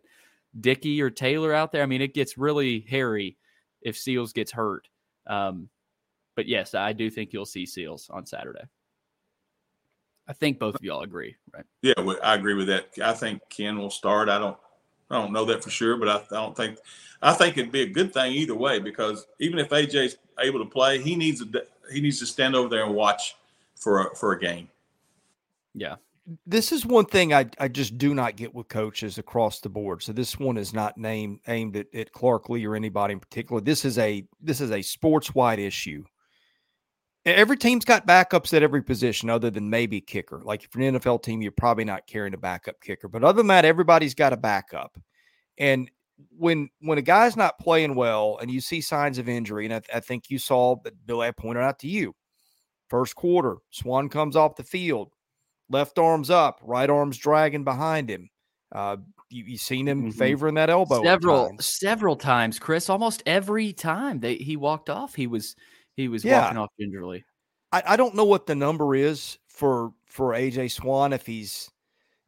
Dickey 0.59 1.01
or 1.01 1.09
Taylor 1.09 1.53
out 1.53 1.71
there? 1.71 1.83
I 1.83 1.85
mean, 1.85 2.01
it 2.01 2.13
gets 2.13 2.37
really 2.37 2.81
hairy 2.89 3.37
if 3.81 3.97
Seals 3.97 4.33
gets 4.33 4.51
hurt. 4.51 4.87
Um, 5.27 5.69
but 6.39 6.47
yes, 6.47 6.73
I 6.73 6.93
do 6.93 7.09
think 7.09 7.33
you'll 7.33 7.45
see 7.45 7.65
Seals 7.65 8.09
on 8.09 8.25
Saturday. 8.25 8.63
I 10.25 10.31
think 10.31 10.57
both 10.57 10.75
of 10.75 10.81
y'all 10.81 11.01
agree, 11.01 11.35
right? 11.53 11.65
Yeah, 11.81 11.95
I 12.23 12.35
agree 12.35 12.53
with 12.53 12.67
that. 12.67 12.91
I 13.03 13.11
think 13.11 13.41
Ken 13.49 13.77
will 13.77 13.89
start. 13.89 14.29
I 14.29 14.39
don't, 14.39 14.55
I 15.09 15.15
don't 15.15 15.33
know 15.33 15.43
that 15.43 15.61
for 15.61 15.69
sure, 15.69 15.97
but 15.97 16.07
I, 16.07 16.15
I 16.15 16.41
don't 16.41 16.55
think, 16.55 16.77
I 17.21 17.33
think 17.33 17.57
it'd 17.57 17.73
be 17.73 17.81
a 17.81 17.89
good 17.89 18.13
thing 18.13 18.31
either 18.31 18.55
way 18.55 18.79
because 18.79 19.27
even 19.41 19.59
if 19.59 19.67
AJ's 19.67 20.15
able 20.39 20.59
to 20.59 20.65
play, 20.65 21.01
he 21.01 21.17
needs 21.17 21.41
a, 21.41 21.47
he 21.91 21.99
needs 21.99 22.19
to 22.19 22.25
stand 22.25 22.55
over 22.55 22.69
there 22.69 22.85
and 22.85 22.95
watch 22.95 23.35
for 23.75 24.07
a, 24.07 24.15
for 24.15 24.31
a 24.31 24.39
game. 24.39 24.69
Yeah, 25.73 25.95
this 26.45 26.71
is 26.71 26.85
one 26.85 27.05
thing 27.05 27.33
I, 27.33 27.49
I 27.59 27.67
just 27.67 27.97
do 27.97 28.13
not 28.13 28.35
get 28.35 28.53
with 28.53 28.67
coaches 28.67 29.17
across 29.17 29.59
the 29.59 29.69
board. 29.69 30.03
So 30.03 30.13
this 30.13 30.37
one 30.37 30.57
is 30.57 30.73
not 30.73 30.97
named 30.97 31.39
aimed 31.47 31.75
at, 31.75 31.93
at 31.93 32.11
Clark 32.11 32.49
Lea 32.49 32.65
or 32.65 32.75
anybody 32.75 33.13
in 33.13 33.19
particular. 33.19 33.61
This 33.61 33.85
is 33.85 33.97
a 33.97 34.25
this 34.41 34.61
is 34.61 34.71
a 34.71 34.81
sports 34.81 35.33
wide 35.33 35.59
issue. 35.59 36.03
Every 37.25 37.57
team's 37.57 37.85
got 37.85 38.07
backups 38.07 38.53
at 38.53 38.63
every 38.63 38.81
position, 38.81 39.29
other 39.29 39.49
than 39.49 39.69
maybe 39.69 39.99
kicker. 39.99 40.41
Like 40.43 40.63
if 40.63 40.69
you're 40.73 40.87
an 40.87 40.99
NFL 40.99 41.21
team, 41.21 41.41
you're 41.41 41.51
probably 41.51 41.83
not 41.83 42.07
carrying 42.07 42.33
a 42.33 42.37
backup 42.37 42.79
kicker. 42.81 43.07
But 43.07 43.23
other 43.23 43.37
than 43.37 43.47
that, 43.47 43.65
everybody's 43.65 44.15
got 44.15 44.33
a 44.33 44.37
backup. 44.37 44.97
And 45.57 45.91
when 46.37 46.69
when 46.79 46.97
a 46.97 47.01
guy's 47.01 47.35
not 47.35 47.59
playing 47.59 47.95
well 47.95 48.37
and 48.41 48.49
you 48.49 48.61
see 48.61 48.81
signs 48.81 49.17
of 49.17 49.29
injury, 49.29 49.65
and 49.65 49.73
I, 49.73 49.81
I 49.93 49.99
think 49.99 50.29
you 50.29 50.39
saw 50.39 50.77
that 50.83 51.05
Bill 51.05 51.21
I 51.21 51.31
pointed 51.31 51.63
out 51.63 51.79
to 51.79 51.87
you, 51.87 52.15
first 52.87 53.15
quarter, 53.15 53.57
Swann 53.69 54.09
comes 54.09 54.35
off 54.35 54.55
the 54.55 54.63
field, 54.63 55.13
left 55.69 55.99
arm's 55.99 56.29
up, 56.29 56.59
right 56.63 56.89
arm's 56.89 57.17
dragging 57.17 57.63
behind 57.63 58.09
him. 58.09 58.29
Uh, 58.71 58.97
you, 59.29 59.43
you 59.45 59.57
seen 59.57 59.87
him 59.87 60.03
mm-hmm. 60.03 60.17
favoring 60.17 60.55
that 60.55 60.69
elbow 60.69 61.03
several 61.03 61.49
times. 61.49 61.79
several 61.79 62.15
times, 62.15 62.59
Chris. 62.59 62.89
Almost 62.89 63.23
every 63.25 63.73
time 63.73 64.19
that 64.21 64.41
he 64.41 64.57
walked 64.57 64.89
off, 64.89 65.15
he 65.15 65.27
was 65.27 65.55
he 65.99 66.07
was 66.07 66.23
yeah. 66.23 66.41
walking 66.41 66.57
off 66.57 66.69
gingerly. 66.79 67.25
I, 67.71 67.83
I 67.85 67.95
don't 67.97 68.15
know 68.15 68.23
what 68.23 68.45
the 68.45 68.55
number 68.55 68.95
is 68.95 69.37
for 69.47 69.91
for 70.05 70.33
AJ 70.33 70.71
Swann 70.71 71.13
if 71.13 71.25
he's 71.25 71.69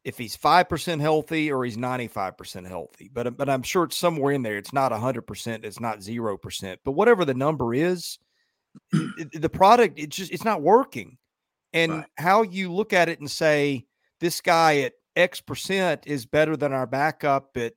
if 0.04 0.18
he's 0.18 0.36
five 0.36 0.68
percent 0.68 1.02
healthy 1.02 1.52
or 1.52 1.64
he's 1.64 1.78
ninety 1.78 2.08
five 2.08 2.38
percent 2.38 2.68
healthy, 2.68 3.10
but 3.12 3.28
uh, 3.28 3.32
but 3.32 3.50
I'm 3.50 3.64
sure 3.64 3.86
it's 3.86 3.98
somewhere 3.98 4.34
in 4.34 4.44
there. 4.44 4.58
It's 4.58 4.74
not 4.74 4.92
hundred 4.92 5.24
percent. 5.24 5.66
It's 5.66 5.80
not 5.80 6.04
zero 6.04 6.38
percent. 6.38 6.80
But 6.84 6.92
whatever 6.92 7.24
the 7.24 7.34
number 7.34 7.74
is, 7.74 8.20
the 8.92 9.50
product 9.52 9.98
it 9.98 10.10
just 10.10 10.32
it's 10.32 10.46
not 10.46 10.62
working. 10.62 11.18
And 11.74 11.92
right. 11.92 12.06
how 12.18 12.42
you 12.42 12.74
look 12.74 12.92
at 12.92 13.08
it 13.08 13.22
and 13.22 13.32
say 13.32 13.86
this 14.20 14.42
guy 14.42 14.80
at 14.80 14.94
X 15.16 15.40
percent 15.40 16.04
is 16.06 16.26
better 16.26 16.58
than 16.58 16.74
our 16.74 16.86
backup 16.88 17.56
at, 17.56 17.74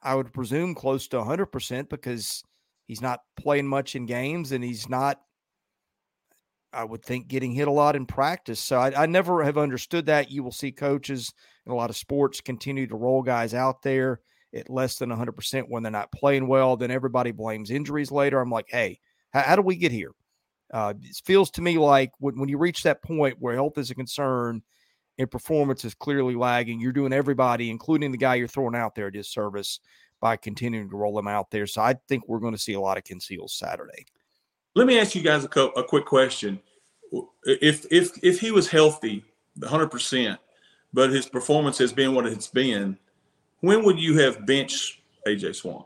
I 0.00 0.14
would 0.14 0.32
presume, 0.32 0.76
close 0.76 1.08
to 1.08 1.16
100% 1.16 1.88
because 1.88 2.44
he's 2.88 3.02
not 3.02 3.20
playing 3.36 3.68
much 3.68 3.94
in 3.94 4.06
games 4.06 4.50
and 4.50 4.64
he's 4.64 4.88
not, 4.88 5.20
I 6.72 6.82
would 6.82 7.04
think, 7.04 7.28
getting 7.28 7.52
hit 7.52 7.68
a 7.68 7.72
lot 7.72 7.94
in 7.94 8.06
practice. 8.06 8.58
So 8.58 8.78
I, 8.78 9.04
I 9.04 9.06
never 9.06 9.44
have 9.44 9.58
understood 9.58 10.06
that. 10.06 10.32
You 10.32 10.42
will 10.42 10.50
see 10.50 10.72
coaches 10.72 11.32
in 11.66 11.72
a 11.72 11.76
lot 11.76 11.90
of 11.90 11.96
sports 11.96 12.40
continue 12.40 12.86
to 12.88 12.96
roll 12.96 13.22
guys 13.22 13.54
out 13.54 13.82
there 13.82 14.20
at 14.54 14.70
less 14.70 14.96
than 14.96 15.10
100% 15.10 15.64
when 15.68 15.82
they're 15.82 15.92
not 15.92 16.10
playing 16.10 16.48
well. 16.48 16.76
Then 16.76 16.90
everybody 16.90 17.30
blames 17.30 17.70
injuries 17.70 18.10
later. 18.10 18.40
I'm 18.40 18.50
like, 18.50 18.68
hey, 18.68 18.98
how, 19.30 19.42
how 19.42 19.56
do 19.56 19.62
we 19.62 19.76
get 19.76 19.92
here? 19.92 20.12
Uh, 20.72 20.94
it 21.02 21.20
feels 21.24 21.50
to 21.52 21.62
me 21.62 21.78
like 21.78 22.10
when, 22.18 22.38
when 22.38 22.48
you 22.48 22.58
reach 22.58 22.82
that 22.82 23.02
point 23.02 23.36
where 23.38 23.54
health 23.54 23.78
is 23.78 23.90
a 23.90 23.94
concern 23.94 24.62
and 25.18 25.30
performance 25.30 25.84
is 25.84 25.94
clearly 25.94 26.34
lagging, 26.34 26.80
you're 26.80 26.92
doing 26.92 27.12
everybody, 27.12 27.70
including 27.70 28.12
the 28.12 28.18
guy 28.18 28.36
you're 28.36 28.48
throwing 28.48 28.74
out 28.76 28.94
there, 28.94 29.08
a 29.08 29.12
disservice 29.12 29.80
by 30.20 30.36
continuing 30.36 30.88
to 30.90 30.96
roll 30.96 31.14
them 31.14 31.28
out 31.28 31.50
there. 31.50 31.66
So 31.66 31.82
I 31.82 31.94
think 32.08 32.28
we're 32.28 32.40
going 32.40 32.54
to 32.54 32.58
see 32.58 32.74
a 32.74 32.80
lot 32.80 32.98
of 32.98 33.04
Ken 33.04 33.20
Seals 33.20 33.54
Saturday. 33.54 34.06
Let 34.74 34.86
me 34.86 34.98
ask 34.98 35.14
you 35.14 35.22
guys 35.22 35.44
a, 35.44 35.48
co- 35.48 35.70
a 35.70 35.84
quick 35.84 36.04
question. 36.04 36.60
If 37.44 37.86
if 37.90 38.12
if 38.22 38.40
he 38.40 38.50
was 38.50 38.68
healthy, 38.68 39.24
100 39.58 39.88
percent, 39.88 40.38
but 40.92 41.10
his 41.10 41.26
performance 41.26 41.78
has 41.78 41.92
been 41.92 42.14
what 42.14 42.26
it's 42.26 42.48
been, 42.48 42.98
when 43.60 43.84
would 43.84 43.98
you 43.98 44.18
have 44.18 44.46
benched 44.46 45.00
AJ 45.26 45.56
Swann? 45.56 45.84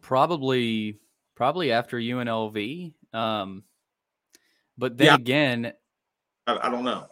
Probably 0.00 0.98
probably 1.34 1.72
after 1.72 1.98
UNLV. 1.98 2.92
Um, 3.12 3.62
but 4.76 4.96
then 4.96 5.06
yeah. 5.06 5.14
again, 5.14 5.72
I, 6.46 6.58
I, 6.62 6.70
don't 6.70 6.84
know. 6.84 7.06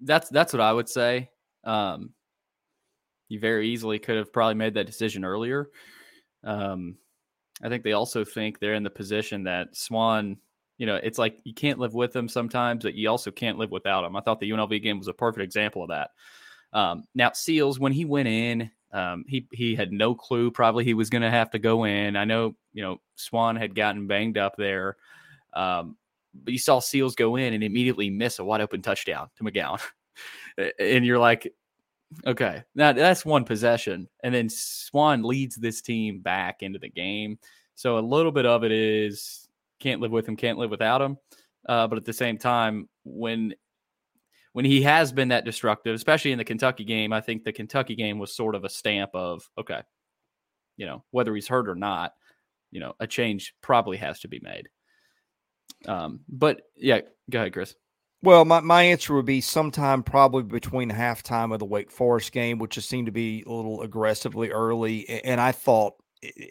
That's 0.00 0.28
that's 0.28 0.52
what 0.52 0.60
I 0.60 0.72
would 0.72 0.88
say. 0.88 1.30
Um, 1.64 2.10
you 3.32 3.40
very 3.40 3.68
easily 3.70 3.98
could 3.98 4.16
have 4.16 4.32
probably 4.32 4.54
made 4.54 4.74
that 4.74 4.86
decision 4.86 5.24
earlier. 5.24 5.70
Um, 6.44 6.96
I 7.62 7.70
think 7.70 7.82
they 7.82 7.92
also 7.92 8.24
think 8.24 8.58
they're 8.58 8.74
in 8.74 8.82
the 8.82 8.90
position 8.90 9.44
that 9.44 9.74
Swann, 9.74 10.36
you 10.76 10.84
know, 10.84 10.96
it's 10.96 11.18
like 11.18 11.40
you 11.44 11.54
can't 11.54 11.78
live 11.78 11.94
with 11.94 12.12
them 12.12 12.28
sometimes, 12.28 12.82
but 12.84 12.94
you 12.94 13.08
also 13.08 13.30
can't 13.30 13.56
live 13.56 13.70
without 13.70 14.02
them. 14.02 14.16
I 14.16 14.20
thought 14.20 14.38
the 14.38 14.50
UNLV 14.50 14.82
game 14.82 14.98
was 14.98 15.08
a 15.08 15.14
perfect 15.14 15.42
example 15.42 15.82
of 15.82 15.88
that. 15.88 16.10
Um, 16.74 17.04
now 17.14 17.32
Seals, 17.32 17.80
when 17.80 17.92
he 17.92 18.04
went 18.04 18.28
in, 18.28 18.70
um, 18.92 19.24
he 19.26 19.46
he 19.50 19.74
had 19.74 19.92
no 19.92 20.14
clue 20.14 20.50
probably 20.50 20.84
he 20.84 20.92
was 20.92 21.08
going 21.08 21.22
to 21.22 21.30
have 21.30 21.50
to 21.52 21.58
go 21.58 21.84
in. 21.84 22.16
I 22.16 22.24
know 22.24 22.54
you 22.74 22.82
know 22.82 23.00
Swann 23.14 23.56
had 23.56 23.74
gotten 23.74 24.06
banged 24.06 24.36
up 24.36 24.56
there, 24.58 24.98
um, 25.54 25.96
but 26.34 26.52
you 26.52 26.58
saw 26.58 26.80
Seals 26.80 27.14
go 27.14 27.36
in 27.36 27.54
and 27.54 27.64
immediately 27.64 28.10
miss 28.10 28.38
a 28.38 28.44
wide 28.44 28.60
open 28.60 28.82
touchdown 28.82 29.30
to 29.36 29.44
McGowan, 29.44 29.80
and 30.78 31.06
you're 31.06 31.18
like, 31.18 31.50
okay, 32.26 32.62
now 32.74 32.92
that's 32.92 33.24
one 33.24 33.44
possession, 33.44 34.08
and 34.22 34.34
then 34.34 34.48
Swann 34.48 35.22
leads 35.22 35.56
this 35.56 35.82
team 35.82 36.20
back 36.20 36.62
into 36.62 36.78
the 36.78 36.88
game. 36.88 37.38
So 37.74 37.98
a 37.98 38.00
little 38.00 38.32
bit 38.32 38.46
of 38.46 38.64
it 38.64 38.72
is 38.72 39.48
can't 39.80 40.00
live 40.00 40.12
with 40.12 40.28
him, 40.28 40.36
can't 40.36 40.58
live 40.58 40.70
without 40.70 41.02
him. 41.02 41.18
Uh, 41.68 41.86
but 41.86 41.98
at 41.98 42.04
the 42.04 42.12
same 42.12 42.38
time, 42.38 42.88
when 43.04 43.54
when 44.52 44.64
he 44.64 44.82
has 44.82 45.12
been 45.12 45.28
that 45.28 45.44
destructive, 45.44 45.94
especially 45.94 46.32
in 46.32 46.38
the 46.38 46.44
Kentucky 46.44 46.84
game, 46.84 47.12
I 47.12 47.20
think 47.20 47.44
the 47.44 47.52
Kentucky 47.52 47.96
game 47.96 48.18
was 48.18 48.34
sort 48.34 48.54
of 48.54 48.64
a 48.64 48.68
stamp 48.68 49.10
of 49.14 49.42
okay, 49.58 49.82
you 50.76 50.86
know, 50.86 51.04
whether 51.10 51.34
he's 51.34 51.48
hurt 51.48 51.68
or 51.68 51.74
not, 51.74 52.12
you 52.70 52.80
know, 52.80 52.94
a 53.00 53.06
change 53.06 53.54
probably 53.62 53.96
has 53.98 54.20
to 54.20 54.28
be 54.28 54.40
made. 54.42 54.68
Um, 55.86 56.20
but 56.28 56.62
yeah, 56.76 57.00
go 57.30 57.40
ahead, 57.40 57.52
Chris. 57.52 57.74
Well, 58.22 58.44
my, 58.44 58.60
my 58.60 58.84
answer 58.84 59.14
would 59.14 59.26
be 59.26 59.40
sometime 59.40 60.04
probably 60.04 60.44
between 60.44 60.90
halftime 60.90 61.52
of 61.52 61.58
the 61.58 61.64
Wake 61.64 61.90
Forest 61.90 62.30
game, 62.30 62.58
which 62.58 62.74
just 62.74 62.88
seemed 62.88 63.06
to 63.06 63.12
be 63.12 63.42
a 63.46 63.52
little 63.52 63.82
aggressively 63.82 64.50
early. 64.50 65.08
And 65.08 65.40
I 65.40 65.50
thought, 65.50 65.94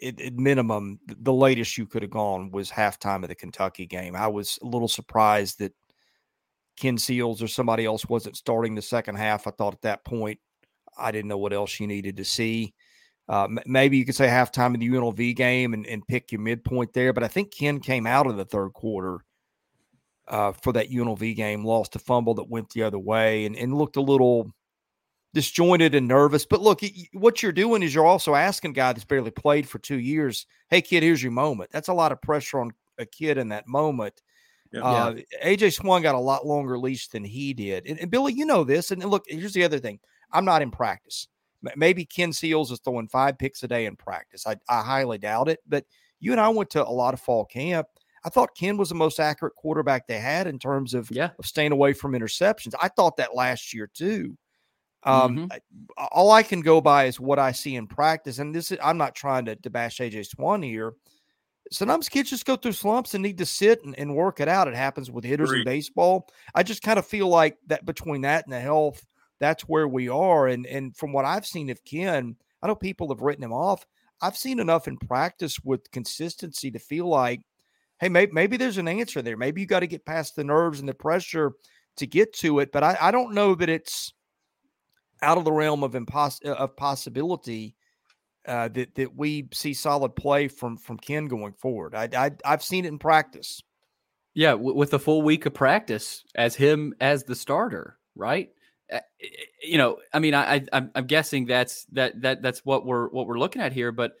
at 0.02 0.34
minimum, 0.34 1.00
the 1.06 1.32
latest 1.32 1.78
you 1.78 1.86
could 1.86 2.02
have 2.02 2.10
gone 2.10 2.50
was 2.50 2.70
halftime 2.70 3.22
of 3.22 3.30
the 3.30 3.34
Kentucky 3.34 3.86
game. 3.86 4.14
I 4.14 4.28
was 4.28 4.58
a 4.60 4.66
little 4.66 4.88
surprised 4.88 5.60
that 5.60 5.72
Ken 6.76 6.98
Seals 6.98 7.42
or 7.42 7.48
somebody 7.48 7.86
else 7.86 8.06
wasn't 8.06 8.36
starting 8.36 8.74
the 8.74 8.82
second 8.82 9.16
half. 9.16 9.46
I 9.46 9.50
thought 9.52 9.72
at 9.72 9.82
that 9.82 10.04
point, 10.04 10.38
I 10.98 11.10
didn't 11.10 11.28
know 11.28 11.38
what 11.38 11.54
else 11.54 11.80
you 11.80 11.86
needed 11.86 12.18
to 12.18 12.24
see. 12.24 12.74
Uh, 13.30 13.48
maybe 13.64 13.96
you 13.96 14.04
could 14.04 14.14
say 14.14 14.26
halftime 14.26 14.74
of 14.74 14.80
the 14.80 14.88
UNLV 14.90 15.36
game 15.36 15.72
and, 15.72 15.86
and, 15.86 16.06
pick 16.06 16.32
your 16.32 16.40
midpoint 16.40 16.92
there. 16.92 17.12
But 17.12 17.22
I 17.22 17.28
think 17.28 17.54
Ken 17.54 17.78
came 17.78 18.06
out 18.06 18.26
of 18.26 18.36
the 18.36 18.44
third 18.44 18.72
quarter 18.74 19.20
uh, 20.28 20.52
for 20.52 20.72
that 20.72 20.90
UNLV 20.90 21.36
game, 21.36 21.64
lost 21.64 21.96
a 21.96 21.98
fumble 21.98 22.34
that 22.34 22.48
went 22.48 22.70
the 22.70 22.82
other 22.82 22.98
way, 22.98 23.44
and, 23.44 23.56
and 23.56 23.74
looked 23.74 23.96
a 23.96 24.00
little 24.00 24.50
disjointed 25.34 25.94
and 25.94 26.06
nervous. 26.06 26.44
But 26.44 26.60
look, 26.60 26.80
what 27.12 27.42
you're 27.42 27.52
doing 27.52 27.82
is 27.82 27.94
you're 27.94 28.06
also 28.06 28.34
asking 28.34 28.72
a 28.72 28.74
guy 28.74 28.92
that's 28.92 29.04
barely 29.04 29.30
played 29.30 29.68
for 29.68 29.78
two 29.78 29.98
years, 29.98 30.46
"Hey, 30.68 30.82
kid, 30.82 31.02
here's 31.02 31.22
your 31.22 31.32
moment." 31.32 31.70
That's 31.70 31.88
a 31.88 31.94
lot 31.94 32.12
of 32.12 32.22
pressure 32.22 32.60
on 32.60 32.72
a 32.98 33.06
kid 33.06 33.38
in 33.38 33.48
that 33.48 33.66
moment. 33.66 34.22
Yep. 34.72 34.84
Uh, 34.84 35.14
AJ 35.44 35.74
Swann 35.74 36.02
got 36.02 36.14
a 36.14 36.20
lot 36.20 36.46
longer 36.46 36.78
leash 36.78 37.08
than 37.08 37.24
he 37.24 37.52
did. 37.52 37.86
And, 37.86 37.98
and, 38.00 38.10
Billy, 38.10 38.32
you 38.32 38.46
know 38.46 38.64
this. 38.64 38.90
And 38.90 39.04
look, 39.04 39.24
here's 39.26 39.52
the 39.52 39.64
other 39.64 39.78
thing 39.78 40.00
I'm 40.32 40.46
not 40.46 40.62
in 40.62 40.70
practice. 40.70 41.28
Maybe 41.76 42.04
Ken 42.04 42.32
Seals 42.32 42.72
is 42.72 42.80
throwing 42.80 43.06
five 43.06 43.38
picks 43.38 43.62
a 43.62 43.68
day 43.68 43.86
in 43.86 43.96
practice. 43.96 44.46
I, 44.46 44.56
I 44.68 44.82
highly 44.82 45.18
doubt 45.18 45.48
it. 45.48 45.60
But 45.68 45.84
you 46.18 46.32
and 46.32 46.40
I 46.40 46.48
went 46.48 46.70
to 46.70 46.84
a 46.84 46.88
lot 46.88 47.14
of 47.14 47.20
fall 47.20 47.44
camp. 47.44 47.86
I 48.24 48.28
thought 48.28 48.56
Ken 48.56 48.76
was 48.76 48.88
the 48.88 48.94
most 48.94 49.18
accurate 49.18 49.54
quarterback 49.56 50.06
they 50.06 50.18
had 50.18 50.46
in 50.46 50.58
terms 50.58 50.94
of, 50.94 51.10
yeah. 51.10 51.30
of 51.38 51.46
staying 51.46 51.72
away 51.72 51.92
from 51.92 52.12
interceptions. 52.12 52.74
I 52.80 52.88
thought 52.88 53.16
that 53.16 53.34
last 53.34 53.74
year 53.74 53.90
too. 53.92 54.36
Um, 55.04 55.36
mm-hmm. 55.36 56.06
All 56.12 56.30
I 56.30 56.44
can 56.44 56.60
go 56.60 56.80
by 56.80 57.06
is 57.06 57.18
what 57.18 57.40
I 57.40 57.50
see 57.50 57.74
in 57.74 57.88
practice. 57.88 58.38
And 58.38 58.54
this 58.54 58.70
is, 58.70 58.78
I'm 58.82 58.98
not 58.98 59.16
trying 59.16 59.46
to, 59.46 59.56
to 59.56 59.70
bash 59.70 59.98
AJ 59.98 60.26
Swann 60.26 60.62
here 60.62 60.94
sometimes 61.72 62.08
kids 62.08 62.30
just 62.30 62.44
go 62.44 62.56
through 62.56 62.72
slumps 62.72 63.14
and 63.14 63.22
need 63.22 63.38
to 63.38 63.46
sit 63.46 63.84
and, 63.84 63.98
and 63.98 64.14
work 64.14 64.40
it 64.40 64.48
out. 64.48 64.68
It 64.68 64.74
happens 64.74 65.10
with 65.10 65.24
hitters 65.24 65.50
Agreed. 65.50 65.60
in 65.60 65.64
baseball. 65.64 66.28
I 66.54 66.62
just 66.62 66.82
kind 66.82 66.98
of 66.98 67.06
feel 67.06 67.28
like 67.28 67.56
that 67.66 67.84
between 67.84 68.22
that 68.22 68.44
and 68.44 68.52
the 68.52 68.60
health, 68.60 69.04
that's 69.40 69.62
where 69.64 69.88
we 69.88 70.08
are. 70.08 70.48
And 70.48 70.66
and 70.66 70.96
from 70.96 71.12
what 71.12 71.24
I've 71.24 71.46
seen 71.46 71.70
of 71.70 71.84
Ken, 71.84 72.36
I 72.62 72.66
know 72.66 72.74
people 72.74 73.08
have 73.08 73.22
written 73.22 73.44
him 73.44 73.52
off. 73.52 73.84
I've 74.20 74.36
seen 74.36 74.60
enough 74.60 74.86
in 74.86 74.96
practice 74.96 75.58
with 75.64 75.90
consistency 75.90 76.70
to 76.70 76.78
feel 76.78 77.08
like, 77.08 77.40
hey, 78.02 78.08
maybe, 78.08 78.32
maybe 78.32 78.56
there's 78.56 78.78
an 78.78 78.88
answer 78.88 79.22
there. 79.22 79.36
Maybe 79.36 79.60
you 79.60 79.66
got 79.66 79.80
to 79.80 79.86
get 79.86 80.04
past 80.04 80.34
the 80.34 80.42
nerves 80.42 80.80
and 80.80 80.88
the 80.88 80.94
pressure 80.94 81.52
to 81.96 82.06
get 82.06 82.32
to 82.34 82.58
it. 82.58 82.72
But 82.72 82.82
I, 82.82 82.98
I 83.00 83.10
don't 83.12 83.32
know 83.32 83.54
that 83.54 83.68
it's 83.68 84.12
out 85.22 85.38
of 85.38 85.44
the 85.44 85.52
realm 85.52 85.84
of 85.84 85.92
impos- 85.92 86.42
of 86.42 86.76
possibility 86.76 87.76
uh, 88.48 88.66
that 88.68 88.96
that 88.96 89.16
we 89.16 89.48
see 89.54 89.72
solid 89.72 90.16
play 90.16 90.48
from 90.48 90.76
from 90.76 90.98
Ken 90.98 91.26
going 91.26 91.52
forward. 91.52 91.94
I, 91.94 92.08
I 92.16 92.30
I've 92.44 92.64
seen 92.64 92.84
it 92.84 92.88
in 92.88 92.98
practice. 92.98 93.62
Yeah, 94.34 94.52
w- 94.52 94.74
with 94.74 94.92
a 94.94 94.98
full 94.98 95.22
week 95.22 95.46
of 95.46 95.54
practice 95.54 96.24
as 96.34 96.56
him 96.56 96.94
as 97.00 97.22
the 97.22 97.36
starter, 97.36 97.98
right? 98.16 98.50
Uh, 98.92 98.98
you 99.62 99.78
know, 99.78 99.98
I 100.12 100.18
mean, 100.18 100.34
I, 100.34 100.56
I 100.72 100.88
I'm 100.96 101.06
guessing 101.06 101.46
that's 101.46 101.84
that 101.92 102.20
that 102.22 102.42
that's 102.42 102.64
what 102.64 102.84
we're 102.84 103.08
what 103.10 103.28
we're 103.28 103.38
looking 103.38 103.62
at 103.62 103.72
here. 103.72 103.92
But 103.92 104.14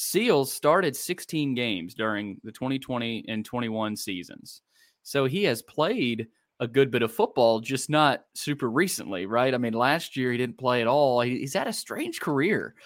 Seals 0.00 0.52
started 0.52 0.94
16 0.94 1.54
games 1.54 1.92
during 1.92 2.40
the 2.44 2.52
2020 2.52 3.24
and 3.26 3.44
21 3.44 3.96
seasons, 3.96 4.62
so 5.02 5.24
he 5.24 5.42
has 5.42 5.60
played 5.60 6.28
a 6.60 6.68
good 6.68 6.92
bit 6.92 7.02
of 7.02 7.12
football, 7.12 7.58
just 7.58 7.90
not 7.90 8.24
super 8.32 8.70
recently, 8.70 9.26
right? 9.26 9.52
I 9.52 9.58
mean, 9.58 9.72
last 9.72 10.16
year 10.16 10.30
he 10.30 10.38
didn't 10.38 10.56
play 10.56 10.82
at 10.82 10.86
all. 10.86 11.20
He's 11.22 11.54
had 11.54 11.66
a 11.66 11.72
strange 11.72 12.20
career. 12.20 12.76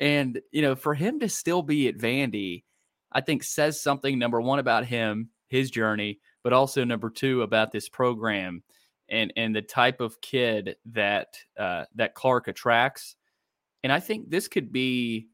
And, 0.00 0.40
you 0.50 0.62
know, 0.62 0.74
for 0.74 0.94
him 0.94 1.20
to 1.20 1.28
still 1.28 1.60
be 1.60 1.88
at 1.88 1.98
Vandy, 1.98 2.64
I 3.12 3.20
think 3.20 3.42
says 3.42 3.78
something, 3.78 4.18
number 4.18 4.40
one, 4.40 4.58
about 4.58 4.86
him, 4.86 5.28
his 5.48 5.70
journey, 5.70 6.20
but 6.42 6.54
also 6.54 6.84
number 6.84 7.10
two, 7.10 7.42
about 7.42 7.70
this 7.70 7.90
program 7.90 8.62
and 9.10 9.30
and 9.36 9.54
the 9.54 9.60
type 9.60 10.00
of 10.00 10.22
kid 10.22 10.76
that 10.86 11.36
uh, 11.58 11.84
that 11.96 12.14
Clark 12.14 12.48
attracts. 12.48 13.14
And 13.84 13.92
I 13.92 14.00
think 14.00 14.30
this 14.30 14.48
could 14.48 14.72
be 14.72 15.28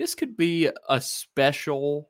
this 0.00 0.14
could 0.14 0.34
be 0.34 0.70
a 0.88 0.98
special 0.98 2.08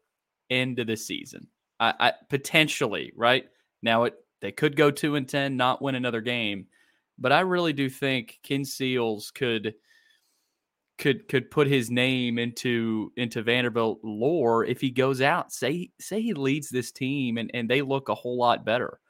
end 0.48 0.78
of 0.78 0.86
the 0.86 0.96
season. 0.96 1.48
I, 1.80 1.92
I 1.98 2.12
potentially, 2.28 3.12
right? 3.16 3.46
Now 3.82 4.04
it 4.04 4.14
they 4.40 4.52
could 4.52 4.76
go 4.76 4.92
two 4.92 5.16
and 5.16 5.28
ten, 5.28 5.56
not 5.56 5.82
win 5.82 5.96
another 5.96 6.20
game, 6.20 6.66
but 7.18 7.32
I 7.32 7.40
really 7.40 7.72
do 7.72 7.90
think 7.90 8.38
Ken 8.44 8.64
Seals 8.64 9.32
could 9.32 9.74
could 10.98 11.26
could 11.26 11.50
put 11.50 11.66
his 11.66 11.90
name 11.90 12.38
into 12.38 13.10
into 13.16 13.42
Vanderbilt 13.42 13.98
lore 14.04 14.64
if 14.64 14.80
he 14.80 14.90
goes 14.90 15.20
out. 15.20 15.52
Say 15.52 15.90
say 15.98 16.22
he 16.22 16.32
leads 16.32 16.68
this 16.68 16.92
team 16.92 17.38
and, 17.38 17.50
and 17.54 17.68
they 17.68 17.82
look 17.82 18.08
a 18.08 18.14
whole 18.14 18.38
lot 18.38 18.64
better. 18.64 19.00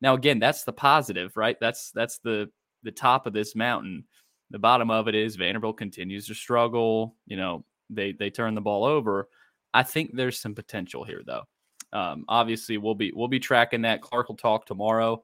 Now 0.00 0.14
again, 0.14 0.38
that's 0.38 0.64
the 0.64 0.72
positive, 0.72 1.36
right? 1.36 1.58
That's 1.60 1.90
that's 1.90 2.18
the 2.20 2.48
the 2.82 2.92
top 2.92 3.26
of 3.26 3.34
this 3.34 3.54
mountain. 3.54 4.04
The 4.50 4.58
bottom 4.58 4.90
of 4.90 5.06
it 5.06 5.14
is 5.14 5.36
Vanderbilt 5.36 5.76
continues 5.76 6.26
to 6.28 6.34
struggle. 6.34 7.16
You 7.26 7.36
know, 7.36 7.64
they 7.90 8.12
they 8.12 8.30
turn 8.30 8.54
the 8.54 8.60
ball 8.60 8.84
over. 8.84 9.28
I 9.74 9.82
think 9.82 10.14
there's 10.14 10.38
some 10.38 10.54
potential 10.54 11.04
here 11.04 11.22
though. 11.24 11.44
Um, 11.92 12.24
obviously, 12.28 12.78
we'll 12.78 12.94
be 12.94 13.12
we'll 13.14 13.28
be 13.28 13.40
tracking 13.40 13.82
that. 13.82 14.02
Clark 14.02 14.28
will 14.28 14.36
talk 14.36 14.66
tomorrow, 14.66 15.22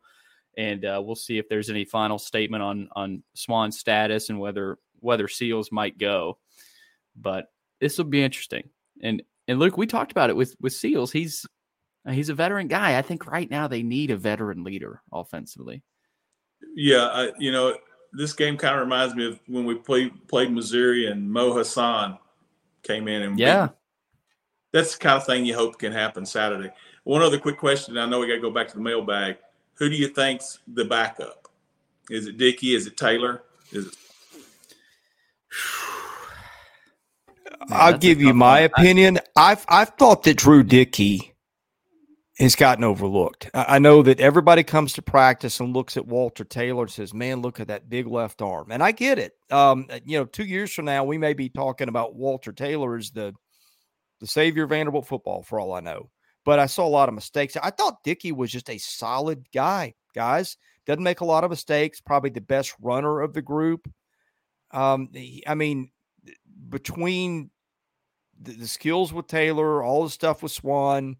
and 0.57 0.85
uh, 0.85 1.01
we'll 1.05 1.17
see 1.17 1.39
if 1.39 1.49
there's 1.49 1.71
any 1.71 1.85
final 1.85 2.19
statement 2.19 2.63
on 2.63 2.89
on 2.95 3.23
Swann's 3.35 3.79
status 3.79 4.29
and 4.29 4.39
whether 4.39 4.79
whether 5.01 5.29
Seals 5.29 5.73
might 5.73 5.99
go. 5.99 6.39
But 7.17 7.47
this 7.81 7.99
will 7.99 8.05
be 8.05 8.23
interesting. 8.23 8.69
And 9.03 9.23
and 9.47 9.59
Luke, 9.59 9.77
we 9.77 9.87
talked 9.87 10.13
about 10.13 10.31
it 10.31 10.37
with 10.37 10.57
with 10.61 10.75
Seals. 10.75 11.11
He's 11.11 11.47
he's 12.11 12.29
a 12.29 12.35
veteran 12.35 12.69
guy. 12.69 12.99
I 12.99 13.03
think 13.03 13.27
right 13.27 13.51
now 13.51 13.67
they 13.69 13.83
need 13.83 14.11
a 14.11 14.17
veteran 14.17 14.65
leader 14.65 15.03
offensively. 15.13 15.83
Yeah, 16.75 17.07
I, 17.07 17.33
you 17.39 17.53
know, 17.53 17.77
this 18.13 18.33
game 18.33 18.57
kind 18.57 18.75
of 18.75 18.81
reminds 18.81 19.15
me 19.15 19.27
of 19.27 19.41
when 19.47 19.65
we 19.65 19.75
played 19.75 20.13
played 20.29 20.53
Missouri 20.53 21.07
and 21.07 21.31
Mo 21.31 21.57
Hasan 21.57 22.19
came 22.89 23.07
in 23.07 23.23
and 23.23 23.39
yeah, 23.39 23.69
that's 24.73 24.95
the 24.95 24.99
kind 24.99 25.17
of 25.17 25.27
thing 25.27 25.45
you 25.45 25.55
hope 25.55 25.79
can 25.79 25.93
happen 25.93 26.27
Saturday. 26.27 26.71
One 27.05 27.23
other 27.23 27.39
quick 27.39 27.59
question. 27.59 27.97
I 27.97 28.07
know 28.07 28.19
we 28.19 28.27
got 28.27 28.35
to 28.35 28.41
go 28.41 28.51
back 28.51 28.69
to 28.69 28.75
the 28.75 28.83
mailbag. 28.83 29.37
Who 29.75 29.89
do 29.89 29.95
you 29.95 30.09
think's 30.09 30.59
the 30.67 30.85
backup? 30.85 31.49
Is 32.11 32.27
it 32.27 32.37
Dickey? 32.37 32.75
Is 32.75 32.87
it 32.87 32.97
Taylor? 32.97 33.43
Is 33.71 33.87
it? 33.87 33.95
I'll 37.71 37.97
give 37.97 38.21
you 38.21 38.33
my 38.35 38.63
one. 38.63 38.71
opinion. 38.71 39.19
I've 39.37 39.65
I've 39.69 39.91
thought 39.91 40.23
that 40.25 40.39
Drew 40.39 40.63
Dickey 40.63 41.35
has 42.39 42.55
gotten 42.55 42.85
overlooked. 42.85 43.51
I 43.53 43.79
know 43.79 44.03
that 44.03 44.21
everybody 44.21 44.63
comes 44.63 44.93
to 44.95 45.03
practice 45.03 45.59
and 45.59 45.75
looks 45.75 45.97
at 45.97 46.07
Walter 46.07 46.45
Taylor 46.45 46.83
and 46.83 46.91
says, 46.91 47.13
"Man, 47.13 47.43
look 47.43 47.59
at 47.59 47.69
that 47.69 47.89
big 47.89 48.07
left 48.07 48.41
arm," 48.43 48.71
and 48.71 48.83
I 48.83 48.93
get 48.93 49.19
it. 49.19 49.33
Um, 49.51 49.89
you 50.05 50.19
know, 50.19 50.25
two 50.25 50.45
years 50.45 50.73
from 50.73 50.85
now, 50.85 51.05
we 51.05 51.19
may 51.19 51.35
be 51.35 51.49
talking 51.49 51.89
about 51.89 52.15
Walter 52.15 52.53
Taylor 52.53 52.97
as 52.97 53.11
the 53.11 53.35
the 54.21 54.27
savior 54.27 54.65
of 54.65 54.71
Vanderbilt 54.71 55.07
football, 55.07 55.43
for 55.43 55.61
all 55.61 55.73
I 55.73 55.81
know. 55.81 56.11
But 56.45 56.59
I 56.59 56.67
saw 56.67 56.87
a 56.87 56.89
lot 56.89 57.09
of 57.09 57.15
mistakes. 57.15 57.57
I 57.57 57.71
thought 57.71 58.03
Dickey 58.05 58.33
was 58.33 58.51
just 58.51 58.71
a 58.71 58.79
solid 58.79 59.45
guy, 59.53 59.95
guys. 60.15 60.57
Doesn't 60.87 61.03
make 61.03 61.21
a 61.21 61.27
lot 61.27 61.45
of 61.45 61.51
mistakes. 61.51 62.01
Probably 62.01 62.31
the 62.31 62.41
best 62.41 62.75
runner 62.81 63.21
of 63.21 63.35
the 63.35 63.43
group. 63.43 63.89
Um, 64.71 65.11
I 65.47 65.55
mean, 65.55 65.91
between 66.69 67.51
the, 68.41 68.53
the, 68.53 68.67
skills 68.67 69.13
with 69.13 69.27
Taylor, 69.27 69.83
all 69.83 70.05
the 70.05 70.11
stuff 70.11 70.43
with 70.43 70.53
Swann, 70.53 71.17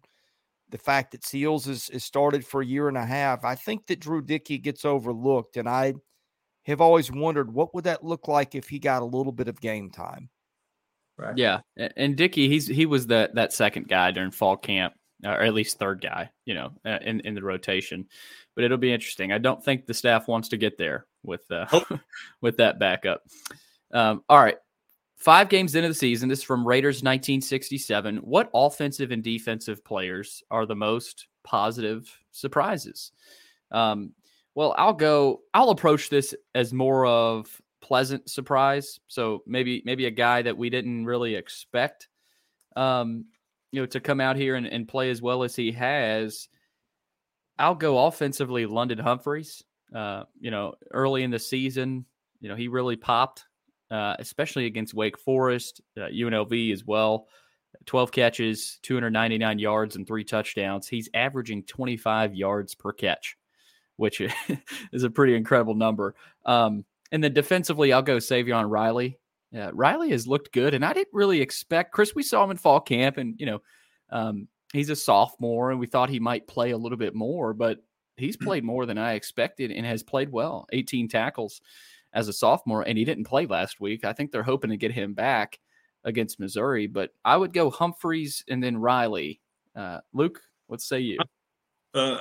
the 0.69 0.77
fact 0.77 1.11
that 1.11 1.25
Seals 1.25 1.67
is, 1.67 1.89
is 1.89 2.03
started 2.03 2.45
for 2.45 2.61
a 2.61 2.65
year 2.65 2.87
and 2.87 2.97
a 2.97 3.05
half, 3.05 3.43
I 3.43 3.55
think 3.55 3.87
that 3.87 3.99
Drew 3.99 4.21
Dickey 4.21 4.57
gets 4.57 4.85
overlooked. 4.85 5.57
And 5.57 5.67
I 5.67 5.95
have 6.65 6.81
always 6.81 7.11
wondered 7.11 7.53
what 7.53 7.73
would 7.73 7.85
that 7.85 8.03
look 8.03 8.27
like 8.27 8.55
if 8.55 8.69
he 8.69 8.79
got 8.79 9.01
a 9.01 9.05
little 9.05 9.31
bit 9.31 9.47
of 9.47 9.59
game 9.59 9.89
time. 9.89 10.29
Right. 11.17 11.37
Yeah, 11.37 11.59
and 11.75 12.15
Dickey, 12.15 12.47
he's 12.47 12.65
he 12.65 12.85
was 12.85 13.07
that 13.07 13.35
that 13.35 13.51
second 13.51 13.89
guy 13.89 14.11
during 14.11 14.31
fall 14.31 14.55
camp, 14.55 14.93
or 15.25 15.41
at 15.41 15.53
least 15.53 15.77
third 15.77 15.99
guy, 15.99 16.29
you 16.45 16.53
know, 16.53 16.71
uh, 16.85 16.99
in 17.01 17.19
in 17.21 17.35
the 17.35 17.43
rotation. 17.43 18.07
But 18.55 18.63
it'll 18.63 18.77
be 18.77 18.93
interesting. 18.93 19.33
I 19.33 19.37
don't 19.37 19.61
think 19.61 19.85
the 19.85 19.93
staff 19.93 20.29
wants 20.29 20.47
to 20.49 20.57
get 20.57 20.77
there 20.77 21.07
with 21.23 21.41
uh, 21.51 21.65
oh. 21.73 21.99
with 22.41 22.55
that 22.57 22.79
backup. 22.79 23.23
Um, 23.91 24.23
all 24.29 24.39
right, 24.39 24.55
five 25.19 25.49
games 25.49 25.75
into 25.75 25.89
the 25.89 25.93
season. 25.93 26.29
This 26.29 26.39
is 26.39 26.45
from 26.45 26.67
Raiders 26.67 26.97
1967. 26.97 28.17
What 28.17 28.49
offensive 28.53 29.11
and 29.11 29.23
defensive 29.23 29.83
players 29.83 30.41
are 30.49 30.65
the 30.65 30.75
most 30.75 31.27
positive 31.43 32.09
surprises? 32.31 33.11
Um, 33.71 34.13
well, 34.55 34.73
I'll 34.77 34.93
go. 34.93 35.41
I'll 35.53 35.69
approach 35.69 36.09
this 36.09 36.33
as 36.55 36.73
more 36.73 37.05
of 37.05 37.61
pleasant 37.81 38.29
surprise. 38.29 38.99
So 39.07 39.43
maybe 39.45 39.81
maybe 39.85 40.05
a 40.05 40.11
guy 40.11 40.41
that 40.41 40.57
we 40.57 40.69
didn't 40.69 41.05
really 41.05 41.35
expect, 41.35 42.07
um, 42.75 43.25
you 43.71 43.81
know, 43.81 43.85
to 43.87 43.99
come 43.99 44.19
out 44.19 44.35
here 44.35 44.55
and, 44.55 44.67
and 44.67 44.87
play 44.87 45.11
as 45.11 45.21
well 45.21 45.43
as 45.43 45.55
he 45.55 45.71
has. 45.73 46.49
I'll 47.57 47.75
go 47.75 48.05
offensively, 48.05 48.65
London 48.65 48.99
Humphreys. 48.99 49.63
Uh, 49.93 50.23
you 50.39 50.51
know, 50.51 50.75
early 50.91 51.23
in 51.23 51.31
the 51.31 51.39
season, 51.39 52.05
you 52.41 52.47
know, 52.47 52.55
he 52.55 52.67
really 52.67 52.95
popped, 52.95 53.45
uh, 53.91 54.15
especially 54.19 54.65
against 54.65 54.93
Wake 54.93 55.17
Forest, 55.17 55.81
uh, 55.97 56.01
UNLV 56.01 56.73
as 56.73 56.85
well. 56.85 57.27
12 57.85 58.11
catches, 58.11 58.79
299 58.83 59.59
yards, 59.59 59.95
and 59.95 60.07
three 60.07 60.23
touchdowns. 60.23 60.87
He's 60.87 61.09
averaging 61.13 61.63
25 61.63 62.35
yards 62.35 62.75
per 62.75 62.91
catch, 62.91 63.37
which 63.97 64.21
is 64.91 65.03
a 65.03 65.09
pretty 65.09 65.35
incredible 65.35 65.75
number. 65.75 66.15
Um, 66.45 66.85
and 67.11 67.23
then 67.23 67.33
defensively, 67.33 67.93
I'll 67.93 68.01
go 68.01 68.17
Savion 68.17 68.69
Riley. 68.69 69.17
Yeah, 69.51 69.71
Riley 69.73 70.11
has 70.11 70.27
looked 70.27 70.51
good, 70.51 70.73
and 70.73 70.85
I 70.85 70.93
didn't 70.93 71.13
really 71.13 71.41
expect 71.41 71.91
Chris. 71.91 72.13
We 72.13 72.21
saw 72.21 72.43
him 72.43 72.51
in 72.51 72.57
fall 72.57 72.79
camp, 72.79 73.17
and 73.17 73.35
you 73.39 73.47
know, 73.47 73.61
um, 74.11 74.47
he's 74.73 74.91
a 74.91 74.95
sophomore, 74.95 75.71
and 75.71 75.79
we 75.79 75.87
thought 75.87 76.09
he 76.09 76.19
might 76.19 76.47
play 76.47 76.71
a 76.71 76.77
little 76.77 76.97
bit 76.97 77.15
more, 77.15 77.53
but 77.53 77.79
he's 78.15 78.37
played 78.37 78.63
more 78.63 78.85
than 78.85 78.97
I 78.97 79.13
expected 79.13 79.71
and 79.71 79.85
has 79.85 80.03
played 80.03 80.31
well. 80.31 80.67
18 80.71 81.07
tackles 81.07 81.61
as 82.13 82.27
a 82.27 82.33
sophomore, 82.33 82.81
and 82.81 82.97
he 82.97 83.05
didn't 83.05 83.25
play 83.25 83.45
last 83.45 83.79
week. 83.79 84.05
I 84.05 84.13
think 84.13 84.31
they're 84.31 84.43
hoping 84.43 84.71
to 84.71 84.77
get 84.77 84.91
him 84.91 85.13
back 85.13 85.59
against 86.03 86.39
Missouri, 86.39 86.87
but 86.87 87.11
I 87.23 87.37
would 87.37 87.53
go 87.53 87.69
Humphreys 87.69 88.43
and 88.47 88.63
then 88.63 88.77
Riley. 88.77 89.41
Uh, 89.75 89.99
Luke, 90.13 90.41
what 90.67 90.81
say 90.81 90.99
you? 90.99 91.19
Uh, 91.93 92.17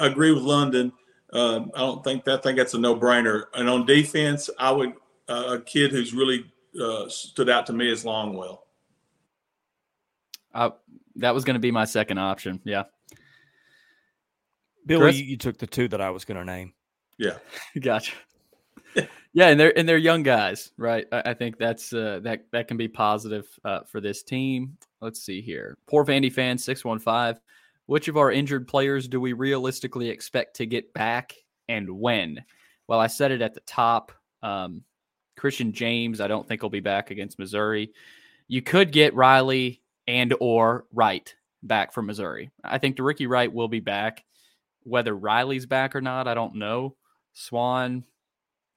I 0.00 0.06
agree 0.06 0.32
with 0.32 0.42
London. 0.42 0.92
Uh, 1.32 1.60
I 1.74 1.78
don't 1.78 2.04
think 2.04 2.24
that. 2.24 2.38
I 2.38 2.42
think 2.42 2.56
that's 2.56 2.74
a 2.74 2.78
no-brainer. 2.78 3.44
And 3.54 3.68
on 3.68 3.84
defense, 3.84 4.48
I 4.58 4.70
would 4.70 4.94
uh, 5.28 5.58
a 5.58 5.60
kid 5.60 5.90
who's 5.90 6.14
really 6.14 6.44
uh, 6.80 7.08
stood 7.08 7.48
out 7.48 7.66
to 7.66 7.72
me 7.72 7.90
is 7.90 8.04
Longwell. 8.04 8.58
Uh, 10.54 10.70
that 11.16 11.34
was 11.34 11.44
going 11.44 11.54
to 11.54 11.60
be 11.60 11.70
my 11.70 11.84
second 11.84 12.18
option. 12.18 12.60
Yeah. 12.64 12.84
Billy, 14.86 15.14
you, 15.14 15.24
you 15.24 15.36
took 15.36 15.58
the 15.58 15.66
two 15.66 15.88
that 15.88 16.00
I 16.00 16.10
was 16.10 16.24
going 16.24 16.38
to 16.38 16.44
name. 16.44 16.72
Yeah. 17.18 17.36
gotcha. 17.80 18.14
Yeah, 19.32 19.48
and 19.48 19.60
they're 19.60 19.76
and 19.78 19.88
they're 19.88 19.98
young 19.98 20.22
guys, 20.22 20.72
right? 20.76 21.06
I, 21.12 21.22
I 21.26 21.34
think 21.34 21.58
that's 21.58 21.92
uh, 21.92 22.20
that 22.22 22.46
that 22.52 22.68
can 22.68 22.76
be 22.76 22.88
positive 22.88 23.46
uh, 23.64 23.80
for 23.80 24.00
this 24.00 24.22
team. 24.22 24.76
Let's 25.00 25.20
see 25.20 25.40
here. 25.40 25.76
Poor 25.86 26.04
Vandy 26.04 26.32
fan 26.32 26.58
six 26.58 26.84
one 26.84 26.98
five. 26.98 27.40
Which 27.86 28.08
of 28.08 28.18
our 28.18 28.30
injured 28.30 28.68
players 28.68 29.08
do 29.08 29.18
we 29.18 29.32
realistically 29.32 30.10
expect 30.10 30.56
to 30.56 30.66
get 30.66 30.92
back 30.92 31.34
and 31.68 31.88
when? 31.90 32.44
Well, 32.86 33.00
I 33.00 33.06
said 33.06 33.30
it 33.30 33.40
at 33.40 33.54
the 33.54 33.60
top. 33.60 34.12
Um, 34.42 34.82
Christian 35.36 35.72
James, 35.72 36.20
I 36.20 36.26
don't 36.26 36.46
think 36.46 36.62
will 36.62 36.68
be 36.68 36.80
back 36.80 37.10
against 37.10 37.38
Missouri. 37.38 37.92
You 38.46 38.60
could 38.60 38.92
get 38.92 39.14
Riley 39.14 39.80
and 40.06 40.34
or 40.40 40.86
Wright 40.92 41.34
back 41.62 41.92
from 41.92 42.06
Missouri. 42.06 42.50
I 42.62 42.78
think 42.78 42.98
Ricky 42.98 43.26
Wright 43.26 43.52
will 43.52 43.68
be 43.68 43.80
back. 43.80 44.24
Whether 44.82 45.14
Riley's 45.14 45.66
back 45.66 45.94
or 45.94 46.00
not, 46.00 46.28
I 46.28 46.34
don't 46.34 46.56
know. 46.56 46.96
Swann, 47.34 48.04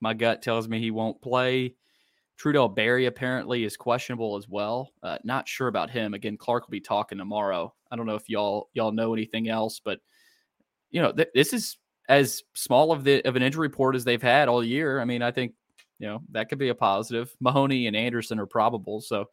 my 0.02 0.14
gut 0.14 0.42
tells 0.42 0.68
me 0.68 0.80
he 0.80 0.92
won't 0.92 1.22
play. 1.22 1.76
Trudell 2.42 2.74
Berry 2.74 3.06
apparently 3.06 3.64
is 3.64 3.78
questionable 3.78 4.36
as 4.36 4.50
well. 4.50 4.92
Uh, 5.04 5.18
not 5.24 5.48
sure 5.48 5.68
about 5.68 5.92
him. 5.92 6.14
Again, 6.14 6.38
Clark 6.38 6.66
will 6.66 6.72
be 6.72 6.82
talking 6.82 7.20
tomorrow. 7.20 7.74
I 7.92 7.96
don't 7.96 8.08
know 8.08 8.16
if 8.16 8.28
y'all 8.28 8.70
y'all 8.74 8.92
know 8.92 9.14
anything 9.14 9.48
else, 9.48 9.80
but 9.84 10.00
you 10.90 11.02
know 11.02 11.12
th- 11.12 11.30
this 11.36 11.54
is 11.54 11.78
as 12.10 12.42
small 12.56 12.92
of 12.92 13.04
the 13.04 13.24
of 13.26 13.36
an 13.36 13.44
injury 13.44 13.68
report 13.68 13.96
as 13.96 14.04
they've 14.04 14.22
had 14.22 14.48
all 14.48 14.64
year. 14.64 15.00
I 15.00 15.06
mean, 15.06 15.22
I 15.22 15.32
think 15.32 15.54
you 16.00 16.08
know 16.08 16.22
that 16.32 16.50
could 16.50 16.58
be 16.58 16.70
a 16.70 16.76
positive. 16.76 17.32
Mahoney 17.40 17.86
and 17.88 17.96
Anderson 17.96 18.40
are 18.40 18.48
probable, 18.48 19.02
so 19.02 19.26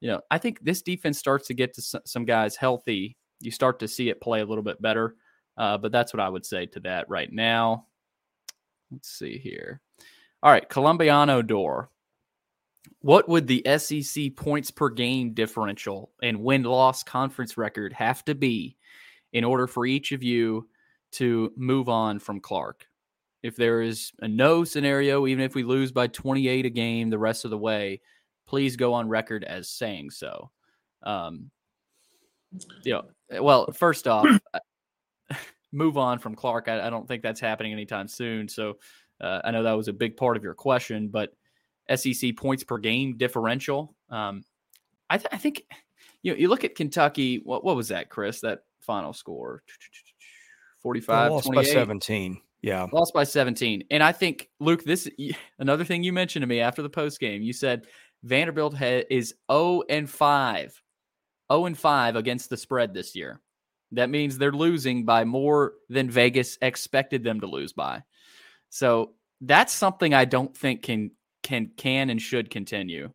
you 0.00 0.08
know 0.08 0.20
I 0.30 0.38
think 0.38 0.58
this 0.62 0.82
defense 0.82 1.18
starts 1.18 1.46
to 1.46 1.54
get 1.54 1.74
to 1.74 2.00
some 2.04 2.24
guys 2.24 2.56
healthy. 2.56 3.16
You 3.40 3.52
start 3.52 3.78
to 3.80 3.88
see 3.88 4.08
it 4.08 4.20
play 4.20 4.40
a 4.40 4.46
little 4.46 4.64
bit 4.64 4.82
better. 4.82 5.14
Uh, 5.56 5.78
but 5.78 5.92
that's 5.92 6.12
what 6.12 6.20
I 6.20 6.28
would 6.28 6.46
say 6.46 6.66
to 6.66 6.80
that 6.80 7.08
right 7.08 7.30
now. 7.32 7.86
Let's 8.90 9.10
see 9.10 9.38
here. 9.38 9.80
All 10.42 10.50
right, 10.50 10.68
Colombiano 10.68 11.40
door. 11.42 11.90
What 13.00 13.28
would 13.28 13.46
the 13.46 13.64
SEC 13.78 14.34
points 14.36 14.70
per 14.70 14.88
game 14.88 15.34
differential 15.34 16.10
and 16.22 16.42
win 16.42 16.64
loss 16.64 17.02
conference 17.02 17.56
record 17.56 17.92
have 17.92 18.24
to 18.24 18.34
be 18.34 18.76
in 19.32 19.44
order 19.44 19.66
for 19.66 19.86
each 19.86 20.12
of 20.12 20.22
you 20.22 20.68
to 21.12 21.52
move 21.56 21.88
on 21.88 22.18
from 22.18 22.40
Clark? 22.40 22.86
If 23.42 23.56
there 23.56 23.82
is 23.82 24.12
a 24.20 24.28
no 24.28 24.64
scenario, 24.64 25.26
even 25.26 25.44
if 25.44 25.54
we 25.54 25.62
lose 25.62 25.92
by 25.92 26.06
28 26.08 26.66
a 26.66 26.70
game 26.70 27.10
the 27.10 27.18
rest 27.18 27.44
of 27.44 27.50
the 27.50 27.58
way, 27.58 28.00
please 28.46 28.76
go 28.76 28.94
on 28.94 29.08
record 29.08 29.44
as 29.44 29.68
saying 29.68 30.10
so. 30.10 30.50
Um, 31.02 31.50
you 32.84 32.92
know, 32.92 33.42
well, 33.42 33.70
first 33.72 34.06
off, 34.06 34.26
move 35.72 35.98
on 35.98 36.18
from 36.18 36.34
Clark. 36.34 36.68
I, 36.68 36.86
I, 36.86 36.90
don't 36.90 37.08
think 37.08 37.22
that's 37.22 37.40
happening 37.40 37.72
anytime 37.72 38.06
soon. 38.06 38.46
So 38.48 38.78
uh, 39.22 39.40
I 39.44 39.50
know 39.50 39.62
that 39.62 39.72
was 39.72 39.88
a 39.88 39.92
big 39.92 40.16
part 40.16 40.36
of 40.36 40.42
your 40.42 40.54
question, 40.54 41.08
but 41.08 41.34
SEC 41.94 42.36
points 42.36 42.64
per 42.64 42.78
game 42.78 43.16
differential. 43.16 43.94
Um, 44.10 44.44
I, 45.08 45.18
th- 45.18 45.28
I, 45.32 45.38
think 45.38 45.64
you 46.22 46.32
know, 46.32 46.38
you 46.38 46.48
look 46.48 46.64
at 46.64 46.74
Kentucky. 46.74 47.40
What 47.44 47.64
what 47.64 47.76
was 47.76 47.88
that, 47.88 48.08
Chris? 48.08 48.40
That 48.40 48.60
final 48.80 49.12
score, 49.12 49.62
45, 50.82 51.30
lost 51.30 51.46
28. 51.46 51.56
by 51.56 51.70
17. 51.72 52.40
Yeah. 52.62 52.86
Lost 52.92 53.12
by 53.12 53.24
17. 53.24 53.84
And 53.90 54.02
I 54.02 54.12
think, 54.12 54.48
Luke, 54.60 54.84
this 54.84 55.08
is 55.18 55.34
another 55.58 55.84
thing 55.84 56.04
you 56.04 56.12
mentioned 56.12 56.42
to 56.44 56.46
me 56.46 56.60
after 56.60 56.80
the 56.80 56.88
post 56.88 57.18
game. 57.18 57.42
You 57.42 57.52
said 57.52 57.86
Vanderbilt 58.22 58.80
is 58.80 59.34
0 59.50 59.82
and 59.88 60.08
5. 60.08 60.82
0 61.52 61.66
and 61.66 61.78
5 61.78 62.16
against 62.16 62.50
the 62.50 62.56
spread 62.56 62.94
this 62.94 63.16
year. 63.16 63.40
That 63.90 64.10
means 64.10 64.38
they're 64.38 64.52
losing 64.52 65.04
by 65.04 65.24
more 65.24 65.74
than 65.88 66.08
Vegas 66.08 66.56
expected 66.62 67.24
them 67.24 67.40
to 67.40 67.46
lose 67.46 67.72
by. 67.72 68.02
So 68.72 69.12
that's 69.42 69.70
something 69.74 70.14
I 70.14 70.24
don't 70.24 70.56
think 70.56 70.80
can 70.80 71.10
can 71.42 71.70
can 71.76 72.08
and 72.08 72.20
should 72.20 72.48
continue. 72.48 73.10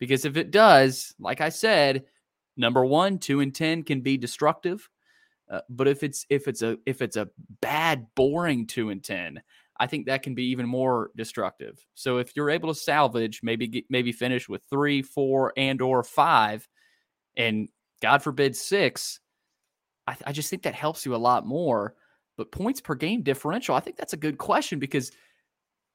Because 0.00 0.24
if 0.24 0.36
it 0.36 0.50
does, 0.50 1.14
like 1.20 1.40
I 1.40 1.48
said, 1.48 2.06
number 2.56 2.84
1, 2.84 3.20
2 3.20 3.40
and 3.40 3.54
10 3.54 3.84
can 3.84 4.00
be 4.00 4.16
destructive. 4.16 4.90
Uh, 5.48 5.60
but 5.70 5.86
if 5.86 6.02
it's 6.02 6.26
if 6.28 6.48
it's 6.48 6.62
a 6.62 6.76
if 6.86 7.02
it's 7.02 7.16
a 7.16 7.28
bad 7.60 8.08
boring 8.16 8.66
2 8.66 8.90
and 8.90 9.04
10, 9.04 9.40
I 9.78 9.86
think 9.86 10.06
that 10.06 10.24
can 10.24 10.34
be 10.34 10.46
even 10.46 10.66
more 10.66 11.12
destructive. 11.14 11.78
So 11.94 12.18
if 12.18 12.34
you're 12.34 12.50
able 12.50 12.74
to 12.74 12.80
salvage, 12.80 13.40
maybe 13.44 13.68
get, 13.68 13.84
maybe 13.88 14.10
finish 14.10 14.48
with 14.48 14.64
3, 14.68 15.02
4 15.02 15.52
and 15.56 15.80
or 15.80 16.02
5 16.02 16.68
and 17.36 17.68
God 18.02 18.24
forbid 18.24 18.56
6, 18.56 19.20
I, 20.08 20.16
I 20.26 20.32
just 20.32 20.50
think 20.50 20.64
that 20.64 20.74
helps 20.74 21.06
you 21.06 21.14
a 21.14 21.16
lot 21.16 21.46
more. 21.46 21.94
But 22.36 22.52
points 22.52 22.80
per 22.80 22.94
game 22.94 23.22
differential, 23.22 23.74
I 23.74 23.80
think 23.80 23.96
that's 23.96 24.12
a 24.12 24.18
good 24.18 24.38
question 24.38 24.78
because 24.78 25.12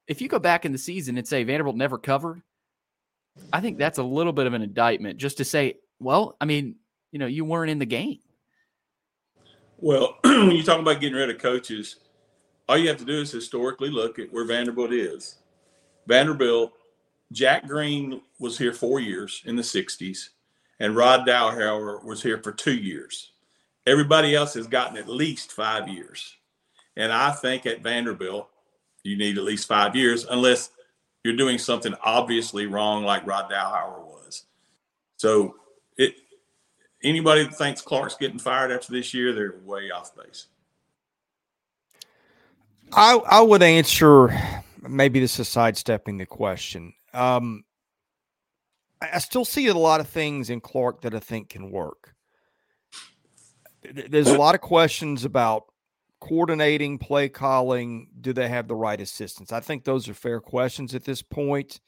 if 0.08 0.22
you 0.22 0.28
go 0.28 0.40
back 0.40 0.66
in 0.66 0.72
the 0.72 0.78
season 0.78 1.18
and 1.18 1.28
say 1.28 1.44
Vanderbilt 1.44 1.76
never 1.76 1.98
covered, 1.98 2.42
I 3.54 3.62
think 3.62 3.78
that's 3.78 4.00
a 4.00 4.04
little 4.04 4.34
bit 4.34 4.48
of 4.48 4.54
an 4.54 4.62
indictment 4.62 5.18
just 5.18 5.38
to 5.38 5.46
say, 5.46 5.76
well, 6.00 6.36
I 6.42 6.46
mean, 6.46 6.76
you 7.12 7.20
know, 7.20 7.28
you 7.28 7.46
weren't 7.46 7.70
in 7.70 7.80
the 7.80 7.86
game. 7.86 8.20
Well, 9.78 10.18
when 10.24 10.52
you 10.52 10.64
talk 10.64 10.80
about 10.80 11.00
getting 11.00 11.18
rid 11.18 11.30
of 11.30 11.38
coaches, 11.38 11.98
all 12.68 12.78
you 12.78 12.88
have 12.88 12.98
to 12.98 13.06
do 13.06 13.22
is 13.22 13.32
historically 13.32 13.90
look 13.90 14.20
at 14.20 14.32
where 14.32 14.46
Vanderbilt 14.46 14.94
is. 14.94 15.36
Vanderbilt, 16.08 16.74
Jack 17.32 17.68
Green 17.68 18.22
was 18.40 18.58
here 18.58 18.74
four 18.74 19.00
years 19.00 19.42
in 19.46 19.56
the 19.56 19.62
60s, 19.62 20.30
and 20.80 20.96
Rod 20.96 21.28
Dowhower 21.28 22.04
was 22.04 22.22
here 22.22 22.42
for 22.44 22.52
two 22.52 22.76
years. 22.76 23.32
Everybody 23.86 24.36
else 24.36 24.54
has 24.54 24.68
gotten 24.68 24.98
at 24.98 25.08
least 25.10 25.52
five 25.52 25.88
years. 25.88 26.36
And 26.96 27.12
I 27.12 27.32
think 27.32 27.66
at 27.66 27.82
Vanderbilt, 27.82 28.50
you 29.04 29.18
need 29.18 29.38
at 29.38 29.44
least 29.44 29.68
five 29.68 29.96
years, 29.96 30.26
unless 30.30 30.72
you're 31.24 31.36
doing 31.36 31.58
something 31.58 31.94
obviously 32.04 32.66
wrong, 32.66 33.04
like 33.04 33.26
Rod 33.26 33.50
Dowhower 33.50 34.06
was. 34.06 34.44
So, 35.18 35.56
it 35.98 36.16
anybody 37.04 37.44
that 37.44 37.56
thinks 37.56 37.82
Clark's 37.82 38.16
getting 38.16 38.40
fired 38.40 38.72
after 38.72 38.92
this 38.92 39.14
year, 39.14 39.34
they're 39.34 39.56
way 39.64 39.90
off 39.92 40.16
base. 40.16 40.48
I 42.94 43.16
I 43.16 43.42
would 43.42 43.64
answer. 43.64 44.38
Maybe 44.82 45.20
this 45.20 45.40
is 45.40 45.48
sidestepping 45.48 46.18
the 46.18 46.26
question. 46.26 46.94
Um, 47.14 47.64
I 49.02 49.20
still 49.20 49.46
see 49.46 49.68
a 49.68 49.74
lot 49.74 50.00
of 50.00 50.08
things 50.08 50.50
in 50.50 50.60
Clark 50.60 51.02
that 51.02 51.16
I 51.16 51.20
think 51.20 51.50
can 51.50 51.72
work. 51.72 52.11
There's 53.84 54.28
a 54.28 54.38
lot 54.38 54.56
of 54.56 54.62
questions 54.62 55.26
about 55.26 55.64
coordinating, 56.20 56.98
play 56.98 57.30
calling. 57.30 58.08
Do 58.22 58.32
they 58.32 58.48
have 58.48 58.68
the 58.68 58.76
right 58.76 59.00
assistants? 59.00 59.52
I 59.52 59.60
think 59.60 59.84
those 59.84 60.08
are 60.08 60.14
fair 60.14 60.40
questions 60.40 60.94
at 60.94 61.04
this 61.04 61.22
point. 61.22 61.80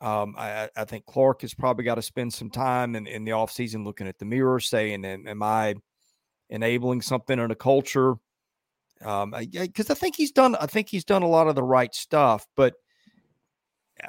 Um, 0.00 0.34
I, 0.36 0.68
I, 0.76 0.84
think 0.84 1.06
Clark 1.06 1.42
has 1.42 1.54
probably 1.54 1.84
got 1.84 1.94
to 1.94 2.02
spend 2.02 2.34
some 2.34 2.50
time 2.50 2.96
in, 2.96 3.06
in 3.06 3.24
the 3.24 3.30
offseason 3.30 3.84
looking 3.84 4.08
at 4.08 4.18
the 4.18 4.24
mirror, 4.24 4.58
saying, 4.58 5.04
Am 5.04 5.42
I 5.44 5.76
enabling 6.50 7.02
something 7.02 7.38
in 7.38 7.52
a 7.52 7.54
culture? 7.54 8.16
Um, 9.04 9.30
because 9.30 9.90
I, 9.90 9.94
I 9.94 9.96
think 9.96 10.16
he's 10.16 10.32
done. 10.32 10.56
I 10.56 10.66
think 10.66 10.88
he's 10.88 11.04
done 11.04 11.22
a 11.22 11.28
lot 11.28 11.46
of 11.46 11.54
the 11.54 11.62
right 11.62 11.94
stuff, 11.94 12.48
but 12.56 12.74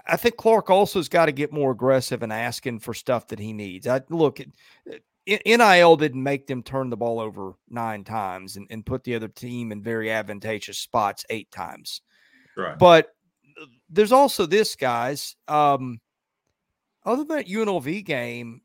I 0.08 0.18
think 0.18 0.38
Clark 0.38 0.70
also 0.70 1.00
has 1.00 1.10
got 1.10 1.28
to 1.28 1.32
get 1.32 1.54
more 1.54 1.72
aggressive 1.72 2.24
and 2.24 2.34
asking 2.34 2.80
for 2.80 2.94
stuff 2.94 3.28
that 3.28 3.40
he 3.40 3.54
needs. 3.54 3.88
I 3.88 4.02
look 4.10 4.40
NIL 5.26 5.96
didn't 5.96 6.24
make 6.24 6.48
them 6.48 6.64
turn 6.64 6.90
the 6.90 6.98
ball 6.98 7.20
over 7.20 7.54
nine 7.70 8.04
times 8.04 8.58
and, 8.58 8.68
and 8.70 8.86
put 8.86 9.04
the 9.04 9.16
other 9.16 9.28
team 9.28 9.72
in 9.72 9.82
very 9.82 10.12
advantageous 10.12 10.80
spots 10.80 11.26
eight 11.30 11.50
times. 11.52 12.02
Right. 12.58 12.78
But 12.78 13.10
uh, 13.62 13.66
there's 13.90 14.12
also 14.12 14.46
this, 14.46 14.76
guys. 14.76 15.36
Um, 15.48 16.00
other 17.06 17.24
than 17.24 17.38
that 17.38 17.48
UNLV 17.48 18.06
game, 18.06 18.62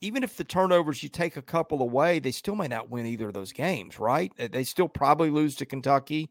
even 0.00 0.24
if 0.24 0.36
the 0.36 0.44
turnovers 0.44 1.02
you 1.02 1.08
take 1.08 1.36
a 1.36 1.42
couple 1.42 1.80
away, 1.80 2.18
they 2.18 2.32
still 2.32 2.56
may 2.56 2.68
not 2.68 2.90
win 2.90 3.06
either 3.06 3.28
of 3.28 3.34
those 3.34 3.52
games, 3.52 3.98
right? 3.98 4.32
They 4.36 4.64
still 4.64 4.88
probably 4.88 5.30
lose 5.30 5.54
to 5.56 5.66
Kentucky, 5.66 6.30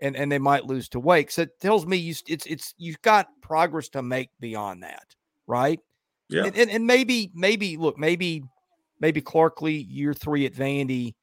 and 0.00 0.16
and 0.16 0.30
they 0.30 0.40
might 0.40 0.66
lose 0.66 0.88
to 0.90 1.00
Wake. 1.00 1.30
So 1.30 1.42
it 1.42 1.60
tells 1.60 1.86
me 1.86 1.96
you 1.96 2.14
it's 2.26 2.46
it's 2.46 2.74
you've 2.78 3.00
got 3.02 3.28
progress 3.40 3.88
to 3.90 4.02
make 4.02 4.30
beyond 4.40 4.82
that, 4.82 5.14
right? 5.46 5.78
Yeah, 6.28 6.44
and, 6.44 6.56
and, 6.56 6.70
and 6.70 6.86
maybe 6.86 7.30
maybe 7.34 7.76
look 7.76 7.98
maybe 7.98 8.44
maybe 9.00 9.20
Clark 9.20 9.60
Lea 9.62 9.86
year 9.88 10.14
three 10.14 10.46
at 10.46 10.54
Vandy, 10.54 11.14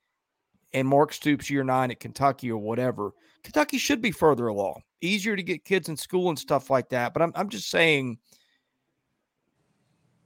and 0.73 0.87
Mark 0.87 1.13
Stoops 1.13 1.49
year 1.49 1.63
nine 1.63 1.91
at 1.91 1.99
Kentucky 1.99 2.51
or 2.51 2.57
whatever. 2.57 3.11
Kentucky 3.43 3.77
should 3.77 4.01
be 4.01 4.11
further 4.11 4.47
along, 4.47 4.81
easier 5.01 5.35
to 5.35 5.43
get 5.43 5.65
kids 5.65 5.89
in 5.89 5.97
school 5.97 6.29
and 6.29 6.37
stuff 6.37 6.69
like 6.69 6.89
that. 6.89 7.13
But 7.13 7.21
I'm 7.23 7.31
I'm 7.35 7.49
just 7.49 7.69
saying 7.69 8.17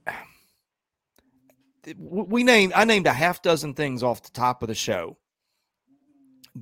we 1.96 2.44
named 2.44 2.72
I 2.74 2.84
named 2.84 3.06
a 3.06 3.12
half 3.12 3.42
dozen 3.42 3.74
things 3.74 4.02
off 4.02 4.22
the 4.22 4.30
top 4.30 4.62
of 4.62 4.68
the 4.68 4.74
show 4.74 5.16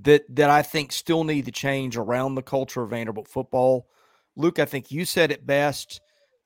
that 0.02 0.24
that 0.34 0.50
I 0.50 0.62
think 0.62 0.92
still 0.92 1.24
need 1.24 1.46
to 1.46 1.52
change 1.52 1.96
around 1.96 2.34
the 2.34 2.42
culture 2.42 2.82
of 2.82 2.90
Vanderbilt 2.90 3.28
football. 3.28 3.88
Luke, 4.36 4.58
I 4.58 4.64
think 4.64 4.90
you 4.90 5.04
said 5.04 5.30
it 5.30 5.46
best. 5.46 6.00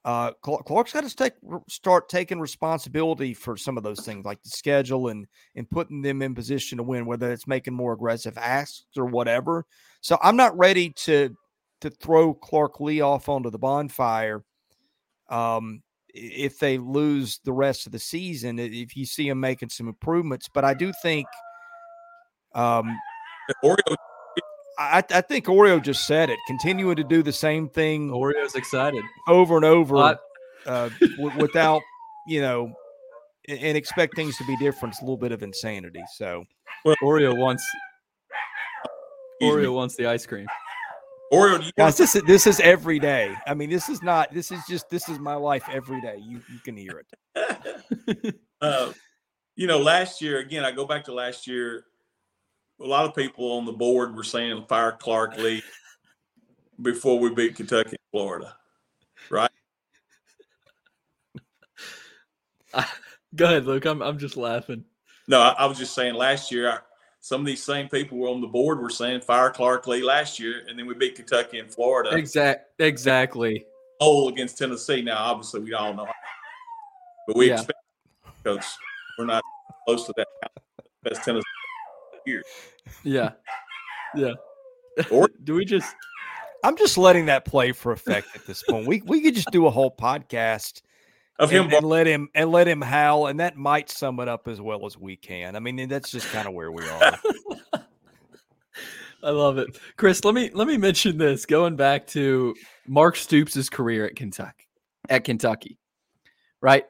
Uh, 0.07 0.31
Clark's 0.41 0.93
got 0.93 1.03
to 1.03 1.17
take, 1.17 1.33
start 1.69 2.09
taking 2.09 2.39
responsibility 2.39 3.35
for 3.35 3.57
some 3.57 3.77
of 3.77 3.83
those 3.83 4.07
things, 4.07 4.25
like 4.25 4.41
the 4.45 4.51
schedule 4.51 5.09
and 5.09 5.27
and 5.57 5.69
putting 5.69 6.01
them 6.01 6.23
in 6.23 6.33
position 6.33 6.79
to 6.79 6.85
win, 6.85 7.07
whether 7.07 7.33
it's 7.33 7.49
making 7.49 7.75
more 7.75 7.93
aggressive 7.93 8.39
asks 8.39 8.85
or 8.97 9.07
whatever. 9.07 9.67
So 10.03 10.17
I'm 10.23 10.37
not 10.37 10.57
ready 10.57 10.91
to 10.91 11.37
to 11.81 11.91
throw 11.91 12.35
Clark 12.35 12.79
Lea 12.79 13.01
off 13.01 13.29
onto 13.29 13.51
the 13.51 13.59
bonfire. 13.59 14.45
Um, 15.29 15.83
if 16.15 16.61
they 16.61 16.79
lose 16.79 17.41
the 17.45 17.53
rest 17.53 17.87
of 17.87 17.93
the 17.93 17.99
season, 17.99 18.61
if 18.61 18.97
you 18.97 19.07
see 19.07 19.29
them 19.29 19.41
making 19.41 19.71
some 19.71 19.89
improvements. 19.89 20.49
But 20.49 20.65
I 20.65 20.75
do 20.75 20.93
think, 21.03 21.27
um, 22.55 22.97
Oreo. 23.65 23.97
I, 24.79 25.03
I 25.11 25.21
think 25.23 25.47
Oreo 25.47 25.83
just 25.83 26.07
said 26.07 26.31
it. 26.31 26.39
Continuing 26.47 26.97
to 26.97 27.05
do 27.05 27.23
the 27.23 27.33
same 27.33 27.69
thing. 27.69 28.11
Oreo's 28.11 28.55
excited 28.55 29.03
over 29.29 29.57
and 29.57 29.65
over 29.65 30.19
uh, 30.67 30.91
w- 31.17 31.39
without, 31.39 31.83
you 32.27 32.41
know, 32.41 32.73
and, 33.49 33.59
and 33.59 33.77
expect 33.77 34.17
things 34.17 34.37
to 34.39 34.45
be 34.47 34.57
different. 34.57 34.95
It's 34.95 35.03
a 35.03 35.05
little 35.05 35.17
bit 35.17 35.33
of 35.33 35.43
insanity. 35.43 36.03
So, 36.17 36.45
well, 36.85 36.97
Oreo 37.03 37.37
wants 37.37 37.65
Oreo 39.43 39.75
wants 39.75 39.97
the 39.97 40.07
ice 40.07 40.27
cream. 40.27 40.47
Oreo, 41.33 41.65
you 41.65 41.73
guys, 41.77 41.97
this 41.97 42.15
is 42.15 42.23
this 42.23 42.47
is 42.47 42.61
every 42.61 42.99
day. 42.99 43.35
I 43.47 43.55
mean, 43.55 43.71
this 43.71 43.89
is 43.89 44.03
not. 44.03 44.33
This 44.33 44.53
is 44.53 44.61
just 44.69 44.89
this 44.91 45.09
is 45.09 45.19
my 45.19 45.35
life 45.35 45.65
every 45.73 46.01
day. 46.01 46.19
You 46.21 46.41
you 46.53 46.61
can 46.65 46.77
hear 46.77 47.03
it. 47.35 48.35
uh, 48.61 48.93
you 49.57 49.67
know, 49.67 49.79
last 49.79 50.23
year 50.23 50.39
again, 50.39 50.65
I 50.65 50.71
go 50.71 50.87
back 50.87 51.05
to 51.05 51.13
last 51.13 51.47
year. 51.47 51.85
A 52.81 52.85
lot 52.85 53.07
of 53.07 53.15
people 53.15 53.53
on 53.53 53.65
the 53.65 53.73
board 53.73 54.15
were 54.15 54.25
saying 54.25 54.65
fire 54.69 54.93
Clark 54.93 55.39
Lea 55.39 55.63
before 56.83 57.19
we 57.19 57.31
beat 57.31 57.57
Kentucky 57.57 57.91
and 57.91 57.99
Florida, 58.11 58.55
right? 59.31 59.51
go 63.35 63.47
ahead, 63.47 63.65
Luke. 63.65 63.87
I'm 63.87 64.03
I'm 64.03 64.19
just 64.19 64.37
laughing. 64.37 64.85
No, 65.27 65.41
I, 65.41 65.55
I 65.59 65.67
was 65.67 65.79
just 65.79 65.95
saying 65.95 66.15
last 66.15 66.53
year. 66.53 66.71
I, 66.71 66.79
some 67.21 67.41
of 67.41 67.47
these 67.47 67.65
same 67.65 67.89
people 67.89 68.19
were 68.19 68.29
on 68.29 68.41
the 68.41 68.47
board 68.47 68.81
were 68.81 68.91
saying 68.91 69.23
fire 69.23 69.51
Clark 69.51 69.87
Lea 69.87 70.03
last 70.03 70.39
year, 70.39 70.63
and 70.69 70.79
then 70.79 70.87
we 70.87 70.95
beat 70.95 71.17
Kentucky 71.17 71.59
and 71.59 71.73
Florida. 71.73 72.15
Exact, 72.15 72.81
exactly. 72.81 73.65
Oh, 74.01 74.29
against 74.29 74.59
Tennessee. 74.59 75.03
Now, 75.03 75.17
obviously, 75.19 75.61
we 75.61 75.73
all 75.73 75.95
know, 75.95 76.07
but 77.27 77.37
we 77.37 77.49
Yeah. 77.49 77.55
expect 77.55 77.79
because 78.45 78.79
we're 79.19 79.25
not 79.25 79.43
close 79.87 80.05
to 80.07 80.13
that 80.17 80.29
best 81.03 81.25
Tennessee 81.25 81.43
here. 82.27 82.43
Yeah, 83.05 83.31
yeah. 84.15 84.33
Or- 85.11 85.31
do 85.45 85.55
we 85.55 85.65
just? 85.65 85.95
I'm 86.65 86.77
just 86.77 86.99
letting 86.99 87.27
that 87.27 87.45
play 87.45 87.73
for 87.73 87.93
effect 87.93 88.29
at 88.35 88.47
this 88.47 88.63
point. 88.63 88.87
We 88.87 89.03
we 89.07 89.21
could 89.21 89.35
just 89.35 89.51
do 89.53 89.67
a 89.67 89.71
whole 89.71 89.95
podcast 89.95 90.83
Of 91.39 91.51
him, 91.51 91.67
and, 91.67 91.75
and 91.75 91.87
let 91.87 92.07
him 92.07 92.29
and 92.35 92.51
let 92.51 92.67
him 92.67 92.81
howl, 92.81 93.29
and 93.29 93.41
that 93.41 93.57
might 93.57 93.89
sum 93.91 94.19
it 94.21 94.29
up 94.29 94.49
as 94.49 94.61
well 94.61 94.85
as 94.87 94.99
we 94.99 95.17
can. 95.17 95.55
I 95.55 95.61
mean, 95.61 95.89
that's 95.89 96.11
just 96.11 96.29
kind 96.33 96.49
of 96.49 96.55
where 96.55 96.73
we 96.73 96.89
are. 96.89 97.19
I 99.23 99.31
love 99.31 99.59
it, 99.59 99.79
Chris. 99.97 100.25
Let 100.25 100.35
me 100.35 100.51
let 100.53 100.67
me 100.67 100.77
mention 100.77 101.19
this. 101.19 101.47
Going 101.47 101.77
back 101.77 102.07
to 102.09 102.55
Mark 102.87 103.17
Stoops' 103.17 103.69
career 103.69 104.07
at 104.07 104.17
Kentucky, 104.17 104.67
at 105.09 105.25
Kentucky, 105.25 105.79
right? 106.61 106.85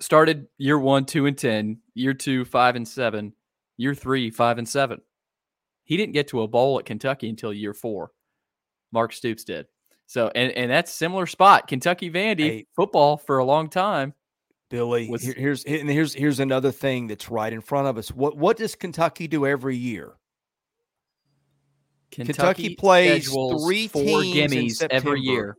Started 0.00 0.48
year 0.58 0.78
one, 0.78 1.04
two 1.04 1.26
and 1.26 1.36
ten. 1.36 1.78
Year 1.94 2.14
two, 2.14 2.44
five 2.44 2.76
and 2.76 2.86
seven. 2.86 3.32
Year 3.78 3.94
three, 3.94 4.30
five 4.30 4.58
and 4.58 4.68
seven. 4.68 5.00
He 5.84 5.96
didn't 5.96 6.12
get 6.12 6.28
to 6.28 6.42
a 6.42 6.48
bowl 6.48 6.78
at 6.78 6.84
Kentucky 6.84 7.30
until 7.30 7.52
year 7.54 7.72
four. 7.72 8.10
Mark 8.92 9.12
Stoops 9.14 9.44
did. 9.44 9.66
So, 10.06 10.30
and 10.34 10.52
and 10.52 10.70
that's 10.70 10.92
similar 10.92 11.26
spot. 11.26 11.66
Kentucky 11.68 12.10
Vandy 12.10 12.40
Hey. 12.40 12.66
football 12.76 13.16
for 13.16 13.38
a 13.38 13.44
long 13.44 13.68
time. 13.70 14.12
Billy, 14.70 15.08
Was- 15.08 15.22
here- 15.22 15.34
here's 15.36 15.64
and 15.64 15.88
here's 15.88 16.12
here's 16.12 16.40
another 16.40 16.70
thing 16.72 17.06
that's 17.06 17.30
right 17.30 17.52
in 17.52 17.60
front 17.62 17.88
of 17.88 17.96
us. 17.96 18.10
What 18.10 18.36
what 18.36 18.56
does 18.58 18.74
Kentucky 18.74 19.26
do 19.28 19.46
every 19.46 19.76
year? 19.76 20.14
Kentucky 22.10 22.74
plays 22.74 23.30
three 23.30 23.86
four 23.88 24.22
teams 24.22 24.82
every 24.90 25.20
year. 25.20 25.56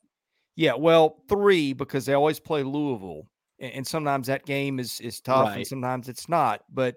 Yeah, 0.56 0.74
well, 0.74 1.24
three 1.30 1.74
because 1.74 2.06
they 2.06 2.14
always 2.14 2.40
play 2.40 2.64
Louisville, 2.64 3.30
and, 3.60 3.72
and 3.74 3.88
sometimes 3.88 4.28
that 4.28 4.46
game 4.46 4.80
is 4.80 5.00
is 5.00 5.22
tough, 5.22 5.56
and 5.56 5.66
sometimes 5.66 6.10
it's 6.10 6.28
not. 6.28 6.64
But 6.74 6.96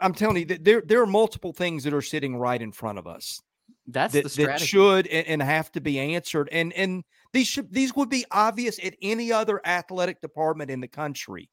I'm 0.00 0.14
telling 0.14 0.36
you 0.38 0.44
that 0.46 0.64
there 0.64 0.82
there 0.84 1.02
are 1.02 1.06
multiple 1.06 1.52
things 1.52 1.84
that 1.84 1.94
are 1.94 2.02
sitting 2.02 2.36
right 2.36 2.60
in 2.60 2.72
front 2.72 2.98
of 2.98 3.06
us 3.06 3.40
That's 3.86 4.12
that, 4.12 4.24
the 4.24 4.28
that 4.28 4.30
strategy. 4.30 4.66
should 4.66 5.06
and, 5.06 5.26
and 5.26 5.42
have 5.42 5.72
to 5.72 5.80
be 5.80 5.98
answered, 5.98 6.48
and 6.52 6.72
and 6.74 7.04
these 7.32 7.46
should 7.46 7.72
these 7.72 7.94
would 7.96 8.08
be 8.08 8.24
obvious 8.30 8.78
at 8.84 8.94
any 9.02 9.32
other 9.32 9.60
athletic 9.64 10.20
department 10.20 10.70
in 10.70 10.80
the 10.80 10.88
country. 10.88 11.50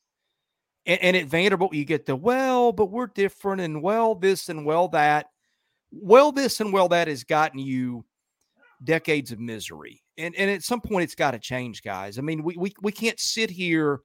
And, 0.85 1.01
and 1.01 1.17
at 1.17 1.25
Vanderbilt, 1.25 1.73
you 1.73 1.85
get 1.85 2.05
the 2.05 2.15
well, 2.15 2.71
but 2.71 2.91
we're 2.91 3.07
different, 3.07 3.61
and 3.61 3.81
well 3.81 4.15
this 4.15 4.49
and 4.49 4.65
well 4.65 4.87
that. 4.89 5.27
Well, 5.91 6.31
this 6.31 6.59
and 6.59 6.73
well 6.73 6.89
that 6.89 7.07
has 7.07 7.23
gotten 7.23 7.59
you 7.59 8.05
decades 8.83 9.31
of 9.31 9.39
misery. 9.39 10.03
And 10.17 10.35
and 10.35 10.49
at 10.49 10.63
some 10.63 10.81
point 10.81 11.03
it's 11.03 11.15
got 11.15 11.31
to 11.31 11.39
change, 11.39 11.81
guys. 11.81 12.17
I 12.17 12.21
mean, 12.21 12.43
we 12.43 12.55
we 12.57 12.73
we 12.81 12.91
can't 12.91 13.19
sit 13.19 13.49
here 13.49 14.01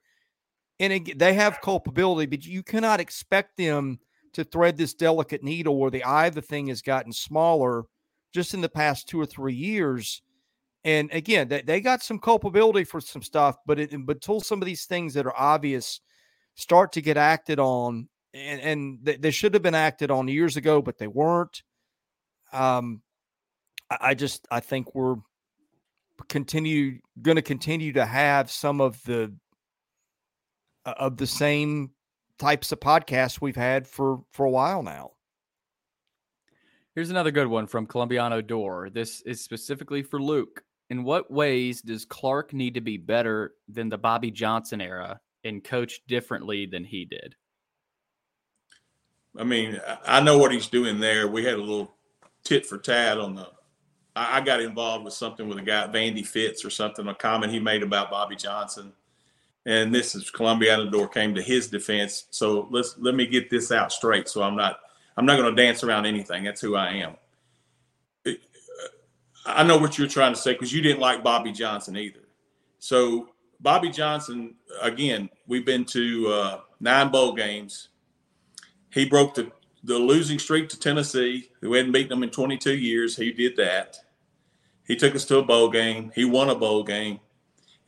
and 0.78 1.12
they 1.16 1.34
have 1.34 1.60
culpability, 1.60 2.26
but 2.26 2.44
you 2.44 2.62
cannot 2.62 3.00
expect 3.00 3.56
them 3.56 3.98
to 4.34 4.44
thread 4.44 4.76
this 4.76 4.94
delicate 4.94 5.42
needle 5.42 5.76
where 5.76 5.90
the 5.90 6.04
eye 6.04 6.26
of 6.26 6.34
the 6.34 6.42
thing 6.42 6.68
has 6.68 6.82
gotten 6.82 7.12
smaller 7.12 7.84
just 8.32 8.54
in 8.54 8.60
the 8.60 8.68
past 8.68 9.08
two 9.08 9.20
or 9.20 9.26
three 9.26 9.54
years. 9.54 10.22
And 10.84 11.12
again, 11.12 11.48
they, 11.48 11.62
they 11.62 11.80
got 11.80 12.02
some 12.02 12.18
culpability 12.18 12.84
for 12.84 13.00
some 13.00 13.22
stuff, 13.22 13.56
but 13.66 13.78
it 13.78 13.90
but 14.06 14.16
until 14.16 14.40
some 14.40 14.60
of 14.60 14.66
these 14.66 14.86
things 14.86 15.14
that 15.14 15.26
are 15.26 15.38
obvious 15.38 16.00
start 16.54 16.92
to 16.92 17.00
get 17.00 17.16
acted 17.16 17.60
on, 17.60 18.08
and, 18.34 18.60
and 18.60 18.98
they, 19.02 19.16
they 19.16 19.30
should 19.30 19.54
have 19.54 19.62
been 19.62 19.74
acted 19.74 20.10
on 20.10 20.28
years 20.28 20.56
ago, 20.56 20.82
but 20.82 20.98
they 20.98 21.06
weren't. 21.06 21.62
Um, 22.52 23.02
I, 23.90 23.98
I 24.00 24.14
just 24.14 24.46
I 24.50 24.60
think 24.60 24.94
we're 24.94 25.16
continue 26.28 26.98
going 27.20 27.36
to 27.36 27.42
continue 27.42 27.92
to 27.92 28.04
have 28.04 28.50
some 28.50 28.80
of 28.80 29.02
the 29.04 29.34
uh, 30.84 30.94
of 30.96 31.16
the 31.16 31.26
same 31.26 31.90
types 32.42 32.72
of 32.72 32.80
podcasts 32.80 33.40
we've 33.40 33.54
had 33.54 33.86
for 33.86 34.18
for 34.32 34.44
a 34.44 34.50
while 34.50 34.82
now. 34.82 35.12
Here's 36.96 37.10
another 37.10 37.30
good 37.30 37.46
one 37.46 37.68
from 37.68 37.86
Colombiano 37.86 38.42
Door. 38.42 38.90
This 38.90 39.20
is 39.22 39.40
specifically 39.40 40.02
for 40.02 40.20
Luke. 40.20 40.64
In 40.90 41.04
what 41.04 41.30
ways 41.30 41.80
does 41.80 42.04
Clark 42.04 42.52
need 42.52 42.74
to 42.74 42.80
be 42.80 42.96
better 42.96 43.54
than 43.68 43.88
the 43.88 43.96
Bobby 43.96 44.30
Johnson 44.32 44.80
era 44.80 45.20
and 45.44 45.62
coach 45.62 46.00
differently 46.08 46.66
than 46.66 46.84
he 46.84 47.04
did? 47.04 47.36
I 49.38 49.44
mean, 49.44 49.80
I- 49.86 50.18
I 50.18 50.20
know 50.20 50.36
what 50.36 50.52
he's 50.52 50.66
doing 50.66 50.98
there. 50.98 51.28
We 51.28 51.44
had 51.44 51.54
a 51.54 51.58
little 51.58 51.94
tit 52.42 52.66
for 52.66 52.76
tat 52.76 53.18
on 53.18 53.36
the. 53.36 53.48
I 54.16 54.38
I 54.38 54.40
got 54.40 54.60
involved 54.60 55.04
with 55.04 55.14
something 55.14 55.48
with 55.48 55.58
a 55.58 55.62
guy, 55.62 55.86
Vandy 55.86 56.26
Fitz, 56.26 56.64
or 56.64 56.70
something, 56.70 57.06
a 57.06 57.14
comment 57.14 57.52
he 57.52 57.60
made 57.60 57.84
about 57.84 58.10
Bobby 58.10 58.34
Johnson. 58.36 58.92
And 59.64 59.94
this 59.94 60.14
is 60.14 60.30
Columbiana 60.30 60.90
Door 60.90 61.08
came 61.08 61.34
to 61.34 61.42
his 61.42 61.68
defense. 61.68 62.26
So 62.30 62.66
let's 62.70 62.96
let 62.98 63.14
me 63.14 63.26
get 63.26 63.48
this 63.48 63.70
out 63.70 63.92
straight. 63.92 64.28
So 64.28 64.42
I'm 64.42 64.56
not 64.56 64.80
I'm 65.16 65.26
not 65.26 65.36
going 65.36 65.54
to 65.54 65.62
dance 65.62 65.84
around 65.84 66.06
anything. 66.06 66.44
That's 66.44 66.60
who 66.60 66.74
I 66.74 66.92
am. 66.94 67.16
I 69.44 69.64
know 69.64 69.76
what 69.76 69.98
you're 69.98 70.08
trying 70.08 70.34
to 70.34 70.38
say 70.38 70.52
because 70.52 70.72
you 70.72 70.82
didn't 70.82 71.00
like 71.00 71.24
Bobby 71.24 71.52
Johnson 71.52 71.96
either. 71.96 72.20
So 72.78 73.30
Bobby 73.60 73.90
Johnson, 73.90 74.54
again, 74.80 75.28
we've 75.46 75.66
been 75.66 75.84
to 75.86 76.28
uh, 76.28 76.60
nine 76.80 77.10
bowl 77.10 77.32
games. 77.32 77.88
He 78.90 79.04
broke 79.04 79.34
the, 79.34 79.50
the 79.84 79.98
losing 79.98 80.38
streak 80.38 80.68
to 80.70 80.78
Tennessee, 80.78 81.50
who 81.60 81.72
hadn't 81.72 81.92
beaten 81.92 82.10
them 82.10 82.22
in 82.22 82.30
22 82.30 82.76
years. 82.76 83.16
He 83.16 83.32
did 83.32 83.56
that. 83.56 83.96
He 84.86 84.96
took 84.96 85.14
us 85.14 85.24
to 85.26 85.38
a 85.38 85.42
bowl 85.42 85.70
game. 85.70 86.12
He 86.14 86.24
won 86.24 86.50
a 86.50 86.54
bowl 86.54 86.82
game, 86.82 87.20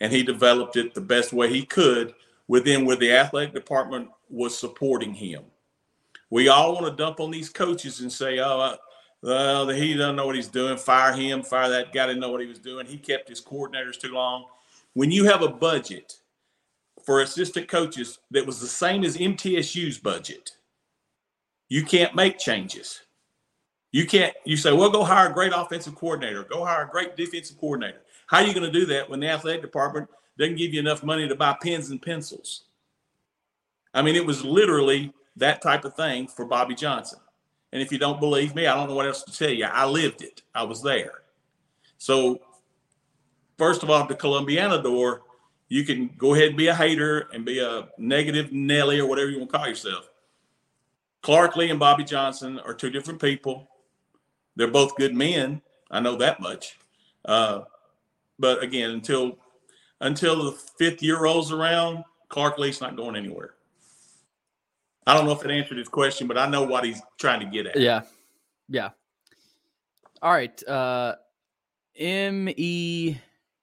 and 0.04 0.12
he 0.12 0.22
developed 0.22 0.76
it 0.76 0.92
the 0.92 1.00
best 1.00 1.32
way 1.32 1.48
he 1.48 1.64
could 1.64 2.12
within 2.46 2.84
where 2.84 2.94
the 2.94 3.10
athletic 3.10 3.54
department 3.54 4.06
was 4.28 4.56
supporting 4.56 5.14
him. 5.14 5.42
We 6.28 6.48
all 6.48 6.74
want 6.74 6.84
to 6.84 6.92
dump 6.92 7.20
on 7.20 7.30
these 7.30 7.48
coaches 7.48 8.00
and 8.00 8.12
say, 8.12 8.38
"Oh, 8.38 8.76
well, 9.22 9.68
he 9.70 9.94
doesn't 9.94 10.16
know 10.16 10.26
what 10.26 10.36
he's 10.36 10.48
doing. 10.48 10.76
Fire 10.76 11.14
him. 11.14 11.42
Fire 11.42 11.70
that 11.70 11.94
guy. 11.94 12.08
Didn't 12.08 12.20
know 12.20 12.30
what 12.30 12.42
he 12.42 12.46
was 12.46 12.58
doing. 12.58 12.84
He 12.84 12.98
kept 12.98 13.30
his 13.30 13.40
coordinators 13.40 13.98
too 13.98 14.12
long." 14.12 14.44
When 14.92 15.10
you 15.10 15.24
have 15.24 15.40
a 15.40 15.48
budget 15.48 16.18
for 17.02 17.22
assistant 17.22 17.66
coaches 17.66 18.18
that 18.30 18.44
was 18.44 18.60
the 18.60 18.66
same 18.66 19.04
as 19.04 19.16
MTSU's 19.16 19.96
budget, 19.96 20.50
you 21.70 21.82
can't 21.82 22.14
make 22.14 22.38
changes. 22.38 23.00
You 23.90 24.04
can't, 24.04 24.34
you 24.44 24.58
say, 24.58 24.72
well, 24.72 24.90
go 24.90 25.02
hire 25.02 25.30
a 25.30 25.32
great 25.32 25.52
offensive 25.56 25.94
coordinator, 25.94 26.44
go 26.44 26.62
hire 26.62 26.84
a 26.84 26.90
great 26.90 27.16
defensive 27.16 27.58
coordinator. 27.58 28.02
How 28.26 28.38
are 28.38 28.44
you 28.44 28.54
going 28.54 28.70
to 28.70 28.78
do 28.78 28.86
that 28.86 29.08
when 29.08 29.20
the 29.20 29.28
athletic 29.28 29.62
department 29.62 30.08
doesn't 30.38 30.56
give 30.56 30.72
you 30.72 30.80
enough 30.80 31.02
money 31.02 31.28
to 31.28 31.34
buy 31.34 31.56
pens 31.60 31.90
and 31.90 32.00
pencils? 32.00 32.64
I 33.92 34.02
mean, 34.02 34.16
it 34.16 34.26
was 34.26 34.44
literally 34.44 35.12
that 35.36 35.62
type 35.62 35.84
of 35.84 35.94
thing 35.94 36.26
for 36.26 36.44
Bobby 36.44 36.74
Johnson. 36.74 37.20
And 37.72 37.82
if 37.82 37.90
you 37.90 37.98
don't 37.98 38.20
believe 38.20 38.54
me, 38.54 38.66
I 38.66 38.74
don't 38.74 38.88
know 38.88 38.94
what 38.94 39.06
else 39.06 39.22
to 39.24 39.36
tell 39.36 39.50
you. 39.50 39.64
I 39.64 39.84
lived 39.84 40.22
it, 40.22 40.42
I 40.54 40.62
was 40.62 40.82
there. 40.82 41.22
So, 41.98 42.40
first 43.58 43.82
of 43.82 43.90
all, 43.90 44.06
the 44.06 44.14
Columbiana 44.14 44.82
door, 44.82 45.22
you 45.68 45.84
can 45.84 46.10
go 46.18 46.34
ahead 46.34 46.48
and 46.48 46.56
be 46.56 46.68
a 46.68 46.74
hater 46.74 47.28
and 47.32 47.44
be 47.44 47.58
a 47.58 47.88
negative 47.98 48.52
Nelly 48.52 49.00
or 49.00 49.06
whatever 49.08 49.30
you 49.30 49.38
want 49.38 49.50
to 49.50 49.58
call 49.58 49.68
yourself. 49.68 50.08
Clark 51.22 51.56
Lea 51.56 51.70
and 51.70 51.80
Bobby 51.80 52.04
Johnson 52.04 52.60
are 52.60 52.74
two 52.74 52.90
different 52.90 53.20
people. 53.20 53.68
They're 54.56 54.68
both 54.68 54.96
good 54.96 55.14
men. 55.14 55.62
I 55.90 56.00
know 56.00 56.16
that 56.16 56.38
much. 56.38 56.78
Uh, 57.24 57.62
but 58.38 58.62
again, 58.62 58.90
until 58.90 59.38
until 60.00 60.44
the 60.44 60.52
fifth 60.52 61.02
year 61.02 61.20
rolls 61.20 61.52
around, 61.52 62.04
Clark 62.28 62.58
Lea's 62.58 62.80
not 62.80 62.96
going 62.96 63.16
anywhere. 63.16 63.54
I 65.06 65.14
don't 65.14 65.26
know 65.26 65.32
if 65.32 65.44
it 65.44 65.50
answered 65.50 65.78
his 65.78 65.88
question, 65.88 66.26
but 66.26 66.38
I 66.38 66.46
know 66.48 66.62
what 66.62 66.84
he's 66.84 67.00
trying 67.18 67.40
to 67.40 67.46
get 67.46 67.66
at. 67.66 67.78
Yeah. 67.78 68.02
Yeah. 68.68 68.90
All 70.22 70.32
right. 70.32 70.68
Uh 70.68 71.16
M 71.96 72.48
E 72.56 73.16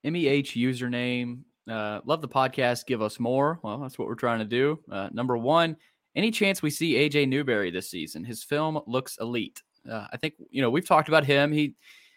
M 0.04 0.16
E 0.16 0.26
H 0.28 0.54
username. 0.54 1.40
Uh 1.68 2.00
love 2.04 2.20
the 2.20 2.28
podcast. 2.28 2.86
Give 2.86 3.02
us 3.02 3.18
more. 3.18 3.58
Well, 3.62 3.78
that's 3.78 3.98
what 3.98 4.08
we're 4.08 4.14
trying 4.14 4.38
to 4.38 4.44
do. 4.44 4.78
Uh 4.90 5.08
number 5.12 5.36
one, 5.36 5.76
any 6.14 6.30
chance 6.30 6.62
we 6.62 6.70
see 6.70 6.94
AJ 6.94 7.28
Newberry 7.28 7.70
this 7.70 7.90
season? 7.90 8.24
His 8.24 8.42
film 8.42 8.80
looks 8.86 9.18
elite. 9.18 9.62
Uh, 9.90 10.06
I 10.12 10.16
think 10.16 10.34
you 10.50 10.62
know 10.62 10.70
we've 10.70 10.86
talked 10.86 11.08
about 11.08 11.24
him. 11.24 11.52
He 11.52 11.74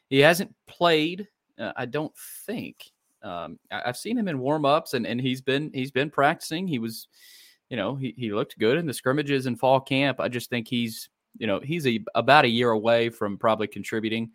he 0.09 0.19
hasn't 0.19 0.53
played. 0.67 1.27
Uh, 1.59 1.71
I 1.75 1.85
don't 1.85 2.13
think. 2.45 2.91
Um, 3.23 3.59
I, 3.71 3.83
I've 3.87 3.97
seen 3.97 4.17
him 4.17 4.27
in 4.27 4.39
warm 4.39 4.65
ups, 4.65 4.93
and 4.93 5.05
and 5.05 5.19
he's 5.19 5.41
been 5.41 5.71
he's 5.73 5.91
been 5.91 6.09
practicing. 6.09 6.67
He 6.67 6.79
was, 6.79 7.07
you 7.69 7.77
know, 7.77 7.95
he 7.95 8.13
he 8.17 8.33
looked 8.33 8.57
good 8.59 8.77
in 8.77 8.85
the 8.85 8.93
scrimmages 8.93 9.45
in 9.45 9.55
fall 9.55 9.79
camp. 9.79 10.19
I 10.19 10.27
just 10.27 10.49
think 10.49 10.67
he's 10.67 11.09
you 11.37 11.47
know 11.47 11.59
he's 11.59 11.87
a, 11.87 11.99
about 12.13 12.45
a 12.45 12.49
year 12.49 12.71
away 12.71 13.09
from 13.09 13.37
probably 13.37 13.67
contributing. 13.67 14.31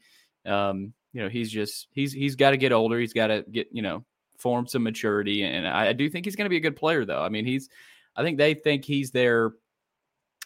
Um, 0.46 0.92
you 1.12 1.22
know, 1.22 1.28
he's 1.28 1.50
just 1.50 1.88
he's 1.92 2.12
he's 2.12 2.36
got 2.36 2.50
to 2.50 2.56
get 2.56 2.72
older. 2.72 2.98
He's 2.98 3.12
got 3.12 3.28
to 3.28 3.44
get 3.50 3.68
you 3.72 3.82
know 3.82 4.04
form 4.38 4.66
some 4.66 4.82
maturity, 4.82 5.44
and 5.44 5.66
I, 5.66 5.88
I 5.88 5.92
do 5.92 6.08
think 6.08 6.24
he's 6.24 6.36
going 6.36 6.46
to 6.46 6.50
be 6.50 6.56
a 6.56 6.60
good 6.60 6.76
player 6.76 7.04
though. 7.04 7.22
I 7.22 7.28
mean, 7.28 7.44
he's 7.44 7.68
I 8.16 8.22
think 8.22 8.38
they 8.38 8.54
think 8.54 8.84
he's 8.84 9.10
their 9.10 9.52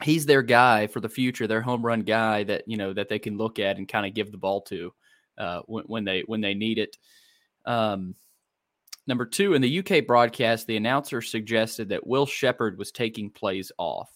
he's 0.03 0.27
their 0.27 0.43
guy 0.43 0.87
for 0.87 1.01
the 1.01 1.09
future, 1.09 1.47
their 1.47 1.63
home 1.63 1.85
run 1.85 2.01
guy 2.01 2.45
that 2.45 2.65
you 2.67 2.77
know 2.77 2.93
that 2.93 3.09
they 3.09 3.19
can 3.19 3.37
look 3.37 3.59
at 3.59 3.79
and 3.79 3.89
kind 3.89 4.07
of 4.07 4.15
give 4.15 4.31
the 4.31 4.39
ball 4.39 4.61
to 4.63 4.93
uh, 5.39 5.61
when, 5.67 5.85
when, 5.85 6.05
they 6.05 6.23
when 6.27 6.41
they 6.41 6.55
need 6.55 6.79
it. 6.79 6.97
Um, 7.65 8.15
number 9.07 9.27
two, 9.27 9.55
in 9.55 9.63
the 9.63 9.79
UK 9.79 10.07
broadcast, 10.07 10.67
the 10.67 10.77
announcer 10.77 11.21
suggested 11.23 11.89
that 11.89 12.07
Will 12.07 12.27
Sheppard 12.27 12.79
was 12.79 12.93
taking 12.93 13.31
plays 13.31 13.71
off. 13.79 14.11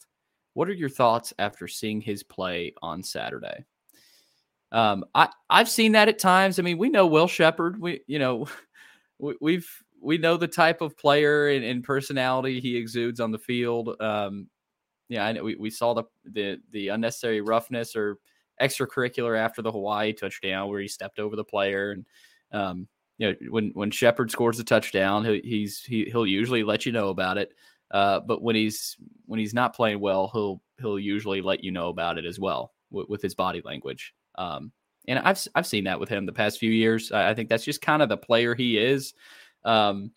What 0.55 0.69
are 0.69 0.75
your 0.75 0.89
thoughts 0.89 1.33
after 1.39 1.69
seeing 1.69 2.01
his 2.01 2.23
play 2.23 2.75
on 2.83 3.03
Saturday? 3.03 3.65
Um, 4.73 5.05
I 5.15 5.29
I've 5.49 5.69
seen 5.69 5.93
that 5.93 6.09
at 6.09 6.19
times. 6.19 6.59
I 6.59 6.63
mean, 6.63 6.79
we 6.79 6.91
know 6.91 7.07
Will 7.07 7.29
Sheppard. 7.29 7.81
We 7.81 8.01
you 8.07 8.19
know 8.19 8.49
we, 9.19 9.35
we've 9.41 9.71
we 10.01 10.19
know 10.19 10.37
the 10.37 10.49
type 10.49 10.81
of 10.81 10.97
player 10.97 11.49
and, 11.49 11.65
and 11.65 11.83
personality 11.83 12.61
he 12.61 12.77
exudes 12.77 13.21
on 13.21 13.33
the 13.33 13.39
field. 13.39 14.01
Um, 14.01 14.49
yeah, 15.09 15.25
I 15.25 15.33
know 15.33 15.43
we, 15.43 15.57
we 15.57 15.71
saw 15.71 15.95
the, 15.95 16.05
the 16.25 16.59
the 16.71 16.89
unnecessary 16.89 17.41
roughness 17.41 17.97
or 17.97 18.19
extracurricular 18.61 19.39
after 19.39 19.63
the 19.63 19.73
Hawaii 19.73 20.13
touchdown 20.13 20.69
where 20.69 20.81
he 20.81 20.89
stepped 20.89 21.19
over 21.19 21.37
the 21.37 21.45
player 21.45 21.93
and 21.93 22.07
um, 22.53 22.89
you 23.19 23.29
know 23.29 23.35
when 23.51 23.71
when 23.75 23.91
Sheppard 23.91 24.31
scores 24.31 24.59
a 24.59 24.65
touchdown 24.65 25.25
he, 25.25 25.41
he's 25.45 25.83
he, 25.83 26.05
he'll 26.05 26.27
usually 26.27 26.63
let 26.63 26.87
you 26.87 26.93
know 26.93 27.09
about 27.09 27.39
it 27.39 27.53
uh, 27.91 28.21
but 28.21 28.43
when 28.43 28.57
he's 28.57 28.97
when 29.27 29.39
he's 29.41 29.55
not 29.55 29.75
playing 29.75 30.01
well 30.01 30.31
he'll 30.33 30.63
he'll 30.81 30.99
usually 30.99 31.41
let 31.41 31.63
you 31.63 31.71
know 31.71 31.89
about 31.89 32.19
it 32.19 32.25
as 32.25 32.39
well 32.39 32.73
with, 32.91 33.09
with 33.09 33.23
his 33.23 33.35
body 33.35 33.63
language 33.65 34.15
um, 34.37 34.73
and 35.07 35.19
I've 35.19 35.47
I've 35.55 35.67
seen 35.67 35.85
that 35.85 36.01
with 36.01 36.09
him 36.09 36.27
the 36.27 36.33
past 36.33 36.59
few 36.59 36.71
years 36.71 37.13
I, 37.13 37.31
I 37.31 37.35
think 37.35 37.49
that's 37.49 37.65
just 37.65 37.83
kind 37.83 38.03
of 38.03 38.09
the 38.09 38.17
player 38.17 38.55
he 38.55 38.79
is 38.79 39.15
um, 39.65 40.13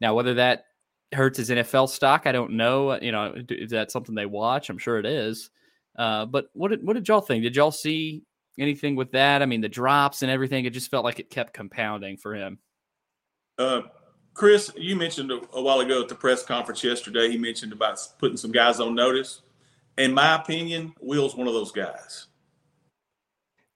now 0.00 0.14
whether 0.14 0.34
that 0.34 0.66
hurts 1.12 1.38
his 1.38 1.50
NFL 1.50 1.88
stock. 1.88 2.26
I 2.26 2.32
don't 2.32 2.52
know. 2.52 2.98
You 3.00 3.12
know, 3.12 3.34
is 3.48 3.70
that 3.70 3.90
something 3.90 4.14
they 4.14 4.26
watch? 4.26 4.70
I'm 4.70 4.78
sure 4.78 4.98
it 4.98 5.06
is. 5.06 5.50
Uh, 5.96 6.26
but 6.26 6.48
what 6.52 6.68
did 6.68 6.84
what 6.84 6.94
did 6.94 7.08
y'all 7.08 7.20
think? 7.20 7.42
Did 7.42 7.56
y'all 7.56 7.70
see 7.70 8.22
anything 8.58 8.96
with 8.96 9.12
that? 9.12 9.42
I 9.42 9.46
mean, 9.46 9.60
the 9.60 9.68
drops 9.68 10.22
and 10.22 10.30
everything. 10.30 10.64
It 10.64 10.70
just 10.70 10.90
felt 10.90 11.04
like 11.04 11.18
it 11.18 11.30
kept 11.30 11.52
compounding 11.52 12.16
for 12.16 12.34
him. 12.34 12.58
Uh, 13.58 13.82
Chris, 14.34 14.72
you 14.76 14.96
mentioned 14.96 15.30
a, 15.30 15.40
a, 15.52 15.62
while 15.62 15.80
ago 15.80 16.00
at 16.02 16.08
the 16.08 16.14
press 16.14 16.42
conference 16.42 16.82
yesterday. 16.82 17.30
He 17.30 17.36
mentioned 17.36 17.72
about 17.72 17.98
putting 18.18 18.36
some 18.36 18.52
guys 18.52 18.80
on 18.80 18.94
notice. 18.94 19.42
In 19.98 20.14
my 20.14 20.36
opinion, 20.36 20.94
Will's 21.00 21.36
one 21.36 21.46
of 21.46 21.52
those 21.52 21.70
guys. 21.70 22.28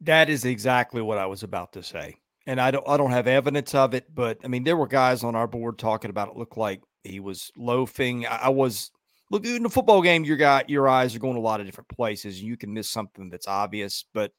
That 0.00 0.30
is 0.30 0.44
exactly 0.44 1.02
what 1.02 1.18
I 1.18 1.26
was 1.26 1.42
about 1.42 1.72
to 1.72 1.82
say. 1.82 2.16
And 2.46 2.60
I 2.60 2.70
don't 2.70 2.88
I 2.88 2.96
don't 2.96 3.10
have 3.10 3.26
evidence 3.26 3.74
of 3.74 3.92
it, 3.92 4.14
but 4.14 4.38
I 4.44 4.48
mean 4.48 4.64
there 4.64 4.76
were 4.76 4.86
guys 4.86 5.24
on 5.24 5.34
our 5.34 5.48
board 5.48 5.78
talking 5.78 6.10
about 6.10 6.28
it 6.28 6.36
looked 6.36 6.56
like 6.56 6.80
he 7.02 7.20
was 7.20 7.50
loafing. 7.56 8.26
I, 8.26 8.36
I 8.44 8.48
was 8.48 8.90
look 9.30 9.44
in 9.44 9.62
the 9.62 9.70
football 9.70 10.02
game. 10.02 10.24
Your 10.24 10.36
got 10.36 10.70
your 10.70 10.88
eyes 10.88 11.14
are 11.14 11.20
going 11.20 11.36
a 11.36 11.40
lot 11.40 11.60
of 11.60 11.66
different 11.66 11.88
places. 11.88 12.42
You 12.42 12.56
can 12.56 12.72
miss 12.72 12.88
something 12.88 13.28
that's 13.28 13.48
obvious, 13.48 14.04
but 14.14 14.32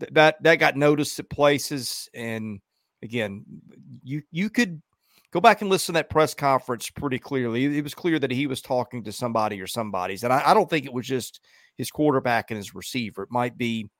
th- 0.00 0.12
that 0.12 0.42
that 0.42 0.56
got 0.56 0.76
noticed 0.76 1.18
at 1.18 1.30
places. 1.30 2.08
And 2.14 2.60
again, 3.02 3.44
you 4.02 4.22
you 4.30 4.50
could 4.50 4.80
go 5.32 5.40
back 5.40 5.60
and 5.60 5.70
listen 5.70 5.94
to 5.94 5.98
that 5.98 6.10
press 6.10 6.34
conference 6.34 6.90
pretty 6.90 7.18
clearly. 7.18 7.78
It 7.78 7.82
was 7.82 7.94
clear 7.94 8.18
that 8.18 8.30
he 8.30 8.46
was 8.46 8.60
talking 8.60 9.04
to 9.04 9.12
somebody 9.12 9.60
or 9.60 9.66
somebody's, 9.66 10.24
and 10.24 10.32
I, 10.32 10.50
I 10.50 10.54
don't 10.54 10.68
think 10.68 10.86
it 10.86 10.92
was 10.92 11.06
just 11.06 11.40
his 11.76 11.90
quarterback 11.90 12.50
and 12.50 12.58
his 12.58 12.74
receiver. 12.74 13.22
It 13.22 13.30
might 13.30 13.56
be 13.58 13.90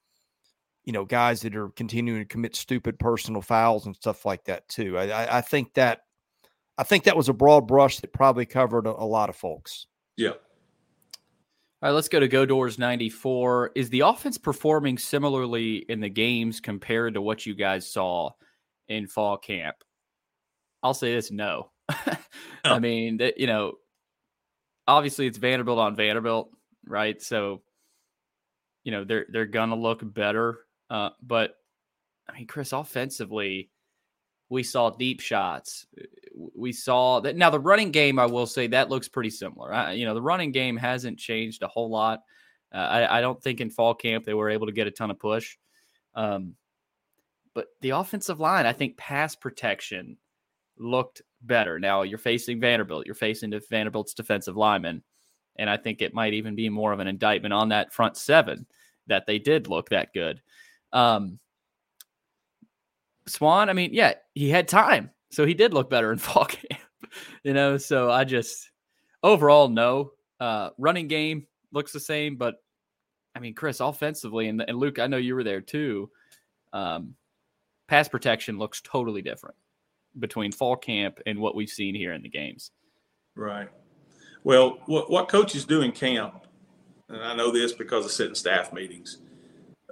you 0.84 0.92
know 0.92 1.04
guys 1.04 1.40
that 1.42 1.56
are 1.56 1.70
continuing 1.70 2.20
to 2.20 2.26
commit 2.26 2.56
stupid 2.56 2.98
personal 2.98 3.42
fouls 3.42 3.86
and 3.86 3.96
stuff 3.96 4.24
like 4.24 4.44
that 4.44 4.68
too. 4.68 4.98
I, 4.98 5.08
I, 5.08 5.38
I 5.38 5.40
think 5.40 5.74
that 5.74 6.00
I 6.78 6.84
think 6.84 7.04
that 7.04 7.16
was 7.16 7.28
a 7.28 7.34
broad 7.34 7.66
brush 7.66 7.98
that 7.98 8.12
probably 8.12 8.46
covered 8.46 8.86
a, 8.86 8.90
a 8.90 9.04
lot 9.04 9.28
of 9.28 9.36
folks. 9.36 9.86
Yeah. 10.16 10.30
All 10.30 11.88
right, 11.88 11.90
let's 11.90 12.08
go 12.08 12.20
to 12.20 12.28
Go 12.28 12.46
Doors 12.46 12.78
94. 12.78 13.72
Is 13.74 13.90
the 13.90 14.00
offense 14.00 14.38
performing 14.38 14.98
similarly 14.98 15.84
in 15.88 16.00
the 16.00 16.08
games 16.08 16.60
compared 16.60 17.14
to 17.14 17.20
what 17.20 17.44
you 17.44 17.54
guys 17.54 17.90
saw 17.90 18.30
in 18.88 19.08
fall 19.08 19.36
camp? 19.36 19.76
I'll 20.82 20.94
say 20.94 21.14
this 21.14 21.32
no. 21.32 21.70
I 22.64 22.78
mean, 22.78 23.20
you 23.36 23.46
know, 23.46 23.74
obviously 24.86 25.26
it's 25.26 25.38
Vanderbilt 25.38 25.78
on 25.78 25.96
Vanderbilt, 25.96 26.50
right? 26.86 27.20
So, 27.20 27.62
you 28.84 28.92
know, 28.92 29.04
they're 29.04 29.26
they're 29.28 29.46
gonna 29.46 29.76
look 29.76 30.00
better. 30.02 30.60
Uh, 30.90 31.10
but 31.20 31.56
I 32.28 32.34
mean, 32.34 32.46
Chris, 32.46 32.72
offensively, 32.72 33.70
we 34.48 34.62
saw 34.62 34.90
deep 34.90 35.20
shots. 35.20 35.86
We 36.54 36.72
saw 36.72 37.20
that 37.20 37.36
now 37.36 37.50
the 37.50 37.60
running 37.60 37.90
game. 37.90 38.18
I 38.18 38.26
will 38.26 38.46
say 38.46 38.66
that 38.68 38.90
looks 38.90 39.08
pretty 39.08 39.30
similar. 39.30 39.72
I, 39.72 39.92
you 39.92 40.06
know, 40.06 40.14
the 40.14 40.22
running 40.22 40.52
game 40.52 40.76
hasn't 40.76 41.18
changed 41.18 41.62
a 41.62 41.68
whole 41.68 41.90
lot. 41.90 42.22
Uh, 42.72 42.78
I, 42.78 43.18
I, 43.18 43.20
don't 43.20 43.42
think 43.42 43.60
in 43.60 43.68
fall 43.68 43.94
camp 43.94 44.24
they 44.24 44.32
were 44.32 44.48
able 44.48 44.66
to 44.66 44.72
get 44.72 44.86
a 44.86 44.90
ton 44.90 45.10
of 45.10 45.18
push. 45.18 45.56
Um, 46.14 46.54
but 47.54 47.66
the 47.82 47.90
offensive 47.90 48.40
line, 48.40 48.64
I 48.64 48.72
think 48.72 48.96
pass 48.96 49.34
protection 49.36 50.16
looked 50.78 51.22
better. 51.42 51.78
Now 51.78 52.02
you're 52.02 52.18
facing 52.18 52.60
Vanderbilt. 52.60 53.06
You're 53.06 53.14
facing 53.14 53.52
Vanderbilt's 53.68 54.14
defensive 54.14 54.56
lineman, 54.56 55.02
and 55.56 55.68
I 55.68 55.76
think 55.76 56.00
it 56.00 56.14
might 56.14 56.32
even 56.34 56.54
be 56.54 56.68
more 56.68 56.92
of 56.92 57.00
an 57.00 57.08
indictment 57.08 57.52
on 57.52 57.68
that 57.70 57.92
front 57.92 58.16
seven 58.16 58.66
that 59.06 59.26
they 59.26 59.38
did 59.38 59.68
look 59.68 59.90
that 59.90 60.14
good. 60.14 60.40
Um, 60.92 61.38
Swann, 63.26 63.68
I 63.68 63.72
mean, 63.72 63.90
yeah, 63.92 64.14
he 64.34 64.48
had 64.48 64.68
time. 64.68 65.10
So 65.32 65.46
he 65.46 65.54
did 65.54 65.74
look 65.74 65.90
better 65.90 66.12
in 66.12 66.18
fall 66.18 66.44
camp, 66.44 66.82
you 67.42 67.54
know. 67.54 67.76
So 67.78 68.10
I 68.10 68.24
just 68.24 68.70
overall 69.22 69.68
no. 69.68 70.12
Uh, 70.38 70.70
running 70.78 71.08
game 71.08 71.46
looks 71.72 71.92
the 71.92 72.00
same, 72.00 72.36
but 72.36 72.56
I 73.34 73.40
mean, 73.40 73.54
Chris, 73.54 73.80
offensively, 73.80 74.48
and, 74.48 74.62
and 74.66 74.76
Luke, 74.76 74.98
I 74.98 75.06
know 75.06 75.16
you 75.16 75.34
were 75.34 75.44
there 75.44 75.60
too. 75.60 76.10
Um, 76.72 77.14
pass 77.88 78.08
protection 78.08 78.58
looks 78.58 78.80
totally 78.80 79.22
different 79.22 79.54
between 80.18 80.52
fall 80.52 80.76
camp 80.76 81.20
and 81.26 81.38
what 81.38 81.54
we've 81.54 81.70
seen 81.70 81.94
here 81.94 82.12
in 82.12 82.22
the 82.22 82.28
games. 82.28 82.72
Right. 83.34 83.68
Well, 84.44 84.78
what, 84.86 85.10
what 85.10 85.28
coaches 85.28 85.64
do 85.64 85.82
in 85.82 85.92
camp, 85.92 86.46
and 87.08 87.22
I 87.22 87.34
know 87.34 87.50
this 87.50 87.72
because 87.72 88.04
of 88.04 88.10
sitting 88.10 88.34
staff 88.34 88.72
meetings, 88.72 89.18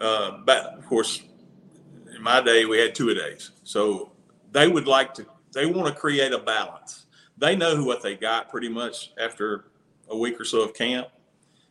uh, 0.00 0.38
but 0.44 0.74
of 0.76 0.84
course, 0.86 1.22
in 2.14 2.22
my 2.22 2.40
day, 2.40 2.64
we 2.64 2.78
had 2.78 2.94
two 2.94 3.10
a 3.10 3.14
days. 3.14 3.52
So 3.62 4.12
they 4.52 4.68
would 4.68 4.86
like 4.86 5.14
to, 5.14 5.26
they 5.52 5.66
want 5.66 5.92
to 5.92 5.98
create 5.98 6.32
a 6.32 6.38
balance. 6.38 7.06
They 7.38 7.56
know 7.56 7.82
what 7.84 8.02
they 8.02 8.16
got 8.16 8.50
pretty 8.50 8.68
much 8.68 9.12
after 9.18 9.66
a 10.08 10.16
week 10.16 10.40
or 10.40 10.44
so 10.44 10.62
of 10.62 10.74
camp. 10.74 11.08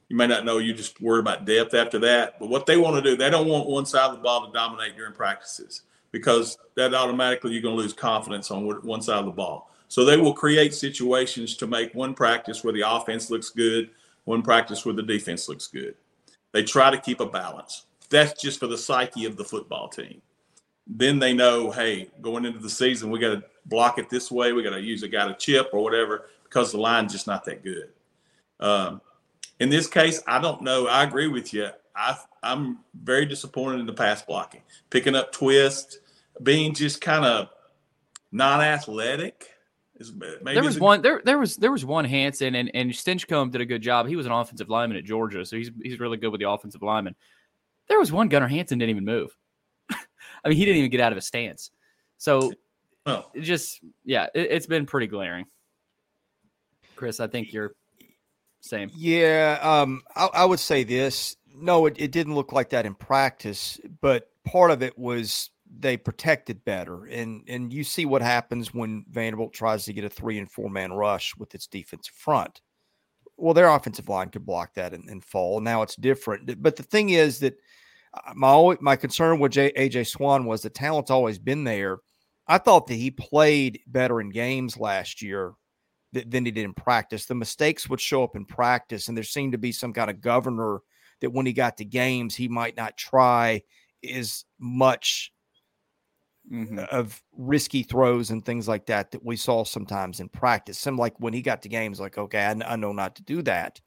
You 0.07 0.17
may 0.17 0.25
not 0.25 0.43
know, 0.43 0.57
you 0.57 0.73
just 0.73 0.99
worry 1.01 1.19
about 1.19 1.45
depth 1.45 1.75
after 1.75 1.99
that. 1.99 2.39
But 2.39 2.49
what 2.49 2.65
they 2.65 2.77
want 2.77 2.95
to 2.95 3.01
do, 3.01 3.15
they 3.15 3.29
don't 3.29 3.47
want 3.47 3.69
one 3.69 3.85
side 3.85 4.09
of 4.09 4.15
the 4.15 4.21
ball 4.21 4.47
to 4.47 4.51
dominate 4.51 4.95
during 4.95 5.13
practices 5.13 5.83
because 6.11 6.57
that 6.75 6.95
automatically 6.95 7.51
you're 7.53 7.61
going 7.61 7.75
to 7.75 7.81
lose 7.81 7.93
confidence 7.93 8.49
on 8.49 8.65
one 8.65 9.01
side 9.01 9.19
of 9.19 9.25
the 9.25 9.31
ball. 9.31 9.71
So 9.87 10.05
they 10.05 10.17
will 10.17 10.33
create 10.33 10.73
situations 10.73 11.55
to 11.57 11.67
make 11.67 11.93
one 11.93 12.15
practice 12.15 12.63
where 12.63 12.73
the 12.73 12.89
offense 12.89 13.29
looks 13.29 13.49
good, 13.49 13.91
one 14.25 14.41
practice 14.41 14.85
where 14.85 14.95
the 14.95 15.03
defense 15.03 15.47
looks 15.47 15.67
good. 15.67 15.95
They 16.51 16.63
try 16.63 16.89
to 16.89 16.99
keep 16.99 17.19
a 17.19 17.25
balance. 17.27 17.85
That's 18.09 18.41
just 18.41 18.59
for 18.59 18.67
the 18.67 18.77
psyche 18.77 19.25
of 19.25 19.37
the 19.37 19.45
football 19.45 19.87
team 19.87 20.21
then 20.89 21.19
they 21.19 21.33
know, 21.33 21.69
hey, 21.69 22.09
going 22.19 22.45
into 22.45 22.59
the 22.59 22.69
season, 22.69 23.11
we 23.11 23.19
got 23.19 23.35
to 23.35 23.43
block 23.65 23.99
it 23.99 24.09
this 24.09 24.31
way. 24.31 24.51
We 24.51 24.63
got 24.63 24.71
to 24.71 24.81
use 24.81 25.03
a 25.03 25.07
guy 25.07 25.27
to 25.27 25.35
chip 25.35 25.69
or 25.71 25.83
whatever 25.83 26.25
because 26.43 26.71
the 26.71 26.79
line's 26.79 27.13
just 27.13 27.27
not 27.27 27.45
that 27.45 27.63
good. 27.63 27.89
Um, 28.59 28.99
in 29.59 29.69
this 29.69 29.87
case, 29.87 30.21
I 30.25 30.41
don't 30.41 30.61
know. 30.61 30.87
I 30.87 31.03
agree 31.03 31.27
with 31.27 31.53
you. 31.53 31.69
I, 31.95 32.17
I'm 32.41 32.79
very 32.99 33.25
disappointed 33.25 33.79
in 33.81 33.85
the 33.85 33.93
pass 33.93 34.23
blocking, 34.23 34.61
picking 34.89 35.15
up 35.15 35.31
twists, 35.31 35.99
being 36.41 36.73
just 36.73 37.01
kind 37.01 37.23
of 37.23 37.49
non-athletic. 38.31 39.47
there 40.55 40.63
was 40.63 40.79
one 40.79 41.01
there 41.01 41.21
there 41.25 41.37
was 41.37 41.57
there 41.57 41.73
was 41.73 41.83
one 41.83 42.05
Hansen 42.05 42.55
and 42.55 42.71
and 42.73 42.89
Stinchcomb 42.91 43.51
did 43.51 43.59
a 43.59 43.65
good 43.65 43.81
job. 43.81 44.07
He 44.07 44.15
was 44.15 44.25
an 44.25 44.31
offensive 44.31 44.69
lineman 44.69 44.97
at 44.97 45.03
Georgia, 45.03 45.45
so 45.45 45.57
he's 45.57 45.71
he's 45.83 45.99
really 45.99 46.15
good 46.15 46.29
with 46.29 46.39
the 46.39 46.49
offensive 46.49 46.81
lineman. 46.81 47.15
There 47.89 47.99
was 47.99 48.09
one 48.09 48.29
Gunnar 48.29 48.47
Hansen 48.47 48.79
didn't 48.79 48.91
even 48.91 49.03
move. 49.03 49.35
I 50.43 50.49
mean, 50.49 50.57
he 50.57 50.65
didn't 50.65 50.77
even 50.77 50.91
get 50.91 50.99
out 50.99 51.11
of 51.11 51.15
his 51.17 51.27
stance. 51.27 51.71
So 52.17 52.53
oh. 53.05 53.25
it 53.33 53.41
just, 53.41 53.79
yeah, 54.03 54.27
it, 54.33 54.51
has 54.51 54.67
been 54.67 54.85
pretty 54.85 55.07
glaring. 55.07 55.45
Chris, 56.95 57.19
I 57.19 57.27
think 57.27 57.53
you're 57.53 57.73
same. 58.61 58.91
Yeah, 58.93 59.57
um, 59.61 60.01
I, 60.15 60.29
I 60.33 60.45
would 60.45 60.59
say 60.59 60.83
this. 60.83 61.37
No, 61.53 61.85
it, 61.85 61.95
it 61.97 62.11
didn't 62.11 62.35
look 62.35 62.51
like 62.51 62.69
that 62.69 62.85
in 62.85 62.93
practice, 62.93 63.79
but 64.01 64.29
part 64.45 64.71
of 64.71 64.83
it 64.83 64.97
was 64.97 65.49
they 65.77 65.97
protected 65.97 66.65
better. 66.65 67.05
And 67.05 67.43
and 67.47 67.71
you 67.71 67.83
see 67.83 68.05
what 68.05 68.21
happens 68.21 68.73
when 68.73 69.05
Vanderbilt 69.09 69.53
tries 69.53 69.85
to 69.85 69.93
get 69.93 70.03
a 70.03 70.09
three 70.09 70.37
and 70.37 70.51
four 70.51 70.69
man 70.69 70.91
rush 70.91 71.35
with 71.37 71.55
its 71.55 71.67
defensive 71.67 72.13
front. 72.13 72.61
Well, 73.37 73.53
their 73.53 73.69
offensive 73.69 74.09
line 74.09 74.29
could 74.29 74.45
block 74.45 74.73
that 74.73 74.93
and, 74.93 75.09
and 75.09 75.23
fall. 75.23 75.61
Now 75.61 75.81
it's 75.81 75.95
different. 75.95 76.61
But 76.61 76.75
the 76.75 76.83
thing 76.83 77.09
is 77.11 77.39
that 77.39 77.57
my 78.35 78.77
my 78.81 78.95
concern 78.95 79.39
with 79.39 79.51
J, 79.51 79.71
AJ 79.77 80.07
Swann 80.07 80.45
was 80.45 80.61
the 80.61 80.69
talent's 80.69 81.11
always 81.11 81.39
been 81.39 81.63
there. 81.63 81.99
I 82.47 82.57
thought 82.57 82.87
that 82.87 82.95
he 82.95 83.11
played 83.11 83.81
better 83.87 84.19
in 84.19 84.31
games 84.31 84.77
last 84.77 85.21
year 85.21 85.53
th- 86.13 86.25
than 86.27 86.45
he 86.45 86.51
did 86.51 86.65
in 86.65 86.73
practice. 86.73 87.25
The 87.25 87.35
mistakes 87.35 87.87
would 87.89 88.01
show 88.01 88.23
up 88.23 88.35
in 88.35 88.45
practice, 88.45 89.07
and 89.07 89.15
there 89.15 89.23
seemed 89.23 89.51
to 89.51 89.57
be 89.59 89.71
some 89.71 89.93
kind 89.93 90.09
of 90.09 90.21
governor 90.21 90.79
that 91.21 91.31
when 91.31 91.45
he 91.45 91.53
got 91.53 91.77
to 91.77 91.85
games, 91.85 92.35
he 92.35 92.47
might 92.47 92.75
not 92.75 92.97
try 92.97 93.61
as 94.09 94.45
much 94.59 95.31
mm-hmm. 96.51 96.79
of 96.91 97.21
risky 97.37 97.83
throws 97.83 98.31
and 98.31 98.43
things 98.43 98.67
like 98.67 98.85
that 98.87 99.11
that 99.11 99.23
we 99.23 99.35
saw 99.35 99.63
sometimes 99.63 100.19
in 100.19 100.29
practice. 100.29 100.79
Some 100.79 100.97
like 100.97 101.19
when 101.19 101.33
he 101.33 101.41
got 101.41 101.61
to 101.63 101.69
games, 101.69 101.99
like, 101.99 102.17
okay, 102.17 102.45
I, 102.45 102.73
I 102.73 102.75
know 102.75 102.93
not 102.93 103.15
to 103.17 103.23
do 103.23 103.41
that. 103.43 103.79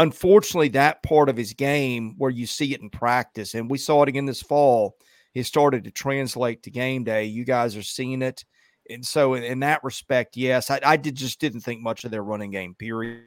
Unfortunately, 0.00 0.68
that 0.70 1.02
part 1.02 1.28
of 1.28 1.36
his 1.36 1.52
game 1.52 2.14
where 2.16 2.30
you 2.30 2.46
see 2.46 2.72
it 2.72 2.80
in 2.80 2.88
practice, 2.88 3.54
and 3.54 3.70
we 3.70 3.76
saw 3.76 4.02
it 4.02 4.08
again 4.08 4.24
this 4.24 4.40
fall, 4.40 4.96
he 5.34 5.42
started 5.42 5.84
to 5.84 5.90
translate 5.90 6.62
to 6.62 6.70
game 6.70 7.04
day. 7.04 7.24
You 7.24 7.44
guys 7.44 7.76
are 7.76 7.82
seeing 7.82 8.22
it. 8.22 8.46
And 8.88 9.04
so, 9.04 9.34
in, 9.34 9.42
in 9.42 9.60
that 9.60 9.84
respect, 9.84 10.38
yes, 10.38 10.70
I, 10.70 10.80
I, 10.82 10.96
did 10.96 11.16
just 11.16 11.38
didn't 11.38 11.60
think 11.60 11.82
much 11.82 12.04
of 12.04 12.10
their 12.10 12.24
running 12.24 12.50
game, 12.50 12.74
period. 12.74 13.26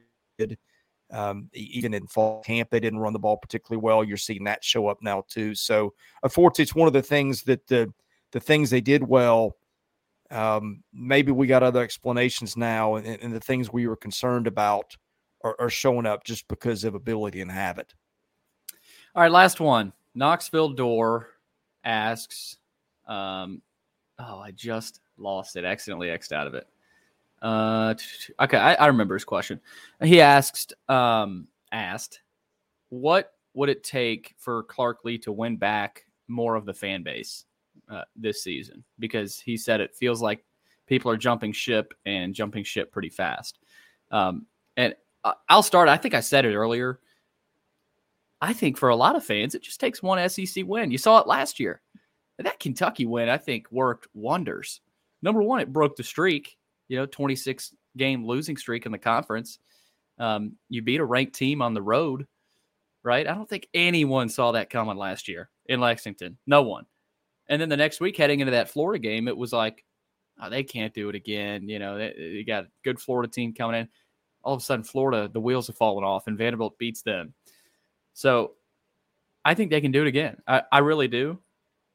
Um, 1.11 1.47
even 1.53 1.93
in 1.93 2.07
fall 2.07 2.41
camp, 2.41 2.71
they 2.71 2.79
didn't 2.79 2.97
run 2.97 3.13
the 3.13 3.19
ball 3.19 3.37
particularly 3.37 3.79
well. 3.79 4.03
You're 4.03 4.17
seeing 4.17 4.45
that 4.45 4.63
show 4.63 4.87
up 4.87 4.97
now 5.03 5.25
too. 5.29 5.53
So, 5.53 5.93
unfortunately, 6.23 6.63
it's 6.63 6.73
one 6.73 6.87
of 6.87 6.93
the 6.93 7.03
things 7.03 7.43
that 7.43 7.67
the 7.67 7.93
the 8.31 8.39
things 8.39 8.71
they 8.71 8.81
did 8.81 9.07
well. 9.07 9.57
Um, 10.31 10.81
maybe 10.91 11.31
we 11.31 11.45
got 11.45 11.61
other 11.61 11.83
explanations 11.83 12.57
now, 12.57 12.95
and, 12.95 13.05
and 13.05 13.31
the 13.31 13.39
things 13.39 13.71
we 13.71 13.85
were 13.85 13.95
concerned 13.95 14.47
about 14.47 14.97
are, 15.43 15.55
are, 15.59 15.69
showing 15.69 16.05
up 16.05 16.23
just 16.23 16.47
because 16.47 16.83
of 16.83 16.95
ability 16.95 17.41
and 17.41 17.51
habit. 17.51 17.93
All 19.15 19.21
right, 19.21 19.31
last 19.31 19.59
one. 19.59 19.93
Knoxville 20.15 20.69
Door 20.69 21.29
asks, 21.83 22.57
um, 23.07 23.61
"Oh, 24.19 24.39
I 24.39 24.51
just 24.51 25.01
lost 25.17 25.55
it. 25.55 25.65
Accidentally 25.65 26.07
xed 26.07 26.31
out 26.31 26.47
of 26.47 26.53
it." 26.53 26.67
Uh, 27.41 27.93
okay, 28.39 28.57
I, 28.57 28.75
I 28.75 28.87
remember 28.87 29.15
his 29.15 29.25
question. 29.25 29.59
He 30.01 30.21
asked, 30.21 30.73
um, 30.87 31.47
asked, 31.73 32.21
what 32.89 33.33
would 33.53 33.69
it 33.69 33.83
take 33.83 34.33
for 34.37 34.63
Clark 34.63 35.03
Lea 35.03 35.17
to 35.19 35.31
win 35.33 35.57
back 35.57 36.05
more 36.29 36.55
of 36.55 36.65
the 36.65 36.73
fan 36.73 37.03
base 37.03 37.45
uh, 37.89 38.03
this 38.15 38.43
season? 38.43 38.83
Because 38.97 39.39
he 39.39 39.57
said 39.57 39.81
it 39.81 39.93
feels 39.93 40.21
like 40.21 40.45
people 40.87 41.11
are 41.11 41.17
jumping 41.17 41.51
ship 41.51 41.93
and 42.05 42.33
jumping 42.33 42.63
ship 42.63 42.93
pretty 42.93 43.09
fast. 43.09 43.59
Um, 44.09 44.45
and 44.77 44.95
I'll 45.49 45.63
start. 45.63 45.89
I 45.89 45.97
think 45.97 46.13
I 46.13 46.19
said 46.19 46.45
it 46.45 46.55
earlier. 46.55 46.99
I 48.41 48.53
think 48.53 48.77
for 48.77 48.89
a 48.89 48.95
lot 48.95 49.15
of 49.15 49.23
fans, 49.23 49.55
it 49.55 49.63
just 49.63 49.79
takes 49.79 50.03
one 50.03 50.29
SEC 50.29 50.65
win. 50.65 50.91
You 50.91 50.97
saw 50.97 51.19
it 51.19 51.27
last 51.27 51.59
year. 51.59 51.81
That 52.39 52.59
Kentucky 52.59 53.05
win, 53.05 53.29
I 53.29 53.37
think, 53.37 53.71
worked 53.71 54.07
wonders. 54.13 54.81
Number 55.21 55.41
one, 55.41 55.61
it 55.61 55.71
broke 55.71 55.95
the 55.95 56.03
streak 56.03 56.57
you 56.87 56.97
know, 56.97 57.05
26 57.05 57.73
game 57.97 58.25
losing 58.25 58.57
streak 58.57 58.85
in 58.85 58.91
the 58.91 58.97
conference. 58.97 59.59
Um, 60.19 60.57
you 60.69 60.81
beat 60.81 60.99
a 60.99 61.05
ranked 61.05 61.33
team 61.33 61.61
on 61.61 61.73
the 61.73 61.81
road, 61.81 62.27
right? 63.03 63.27
I 63.27 63.33
don't 63.33 63.49
think 63.49 63.67
anyone 63.73 64.29
saw 64.29 64.51
that 64.51 64.69
coming 64.69 64.97
last 64.97 65.27
year 65.27 65.49
in 65.65 65.79
Lexington. 65.79 66.37
No 66.45 66.61
one. 66.61 66.85
And 67.47 67.61
then 67.61 67.69
the 67.69 67.77
next 67.77 67.99
week, 67.99 68.15
heading 68.15 68.39
into 68.39 68.51
that 68.51 68.69
Florida 68.69 68.99
game, 68.99 69.27
it 69.27 69.35
was 69.35 69.51
like, 69.51 69.83
oh, 70.41 70.49
they 70.49 70.63
can't 70.63 70.93
do 70.93 71.09
it 71.09 71.15
again. 71.15 71.67
You 71.67 71.79
know, 71.79 71.97
they, 71.97 72.13
they 72.15 72.43
got 72.43 72.65
a 72.65 72.69
good 72.83 72.99
Florida 72.99 73.31
team 73.31 73.53
coming 73.53 73.81
in. 73.81 73.89
All 74.43 74.53
of 74.53 74.61
a 74.61 74.63
sudden, 74.63 74.83
Florida, 74.83 75.29
the 75.31 75.39
wheels 75.39 75.67
have 75.67 75.77
fallen 75.77 76.03
off, 76.03 76.27
and 76.27 76.37
Vanderbilt 76.37 76.77
beats 76.77 77.01
them. 77.01 77.33
So 78.13 78.53
I 79.45 79.53
think 79.53 79.69
they 79.69 79.81
can 79.81 79.91
do 79.91 80.01
it 80.01 80.07
again. 80.07 80.37
I, 80.47 80.63
I 80.71 80.79
really 80.79 81.07
do. 81.07 81.39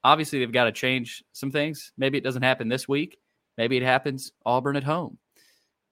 Obviously, 0.05 0.39
they've 0.39 0.53
got 0.53 0.65
to 0.65 0.73
change 0.73 1.25
some 1.33 1.51
things. 1.51 1.93
Maybe 1.97 2.19
it 2.19 2.25
doesn't 2.25 2.43
happen 2.43 2.69
this 2.69 2.89
week. 2.89 3.19
Maybe 3.57 3.77
it 3.77 3.83
happens 3.83 4.33
Auburn 4.47 4.77
at 4.77 4.85
home. 4.85 5.19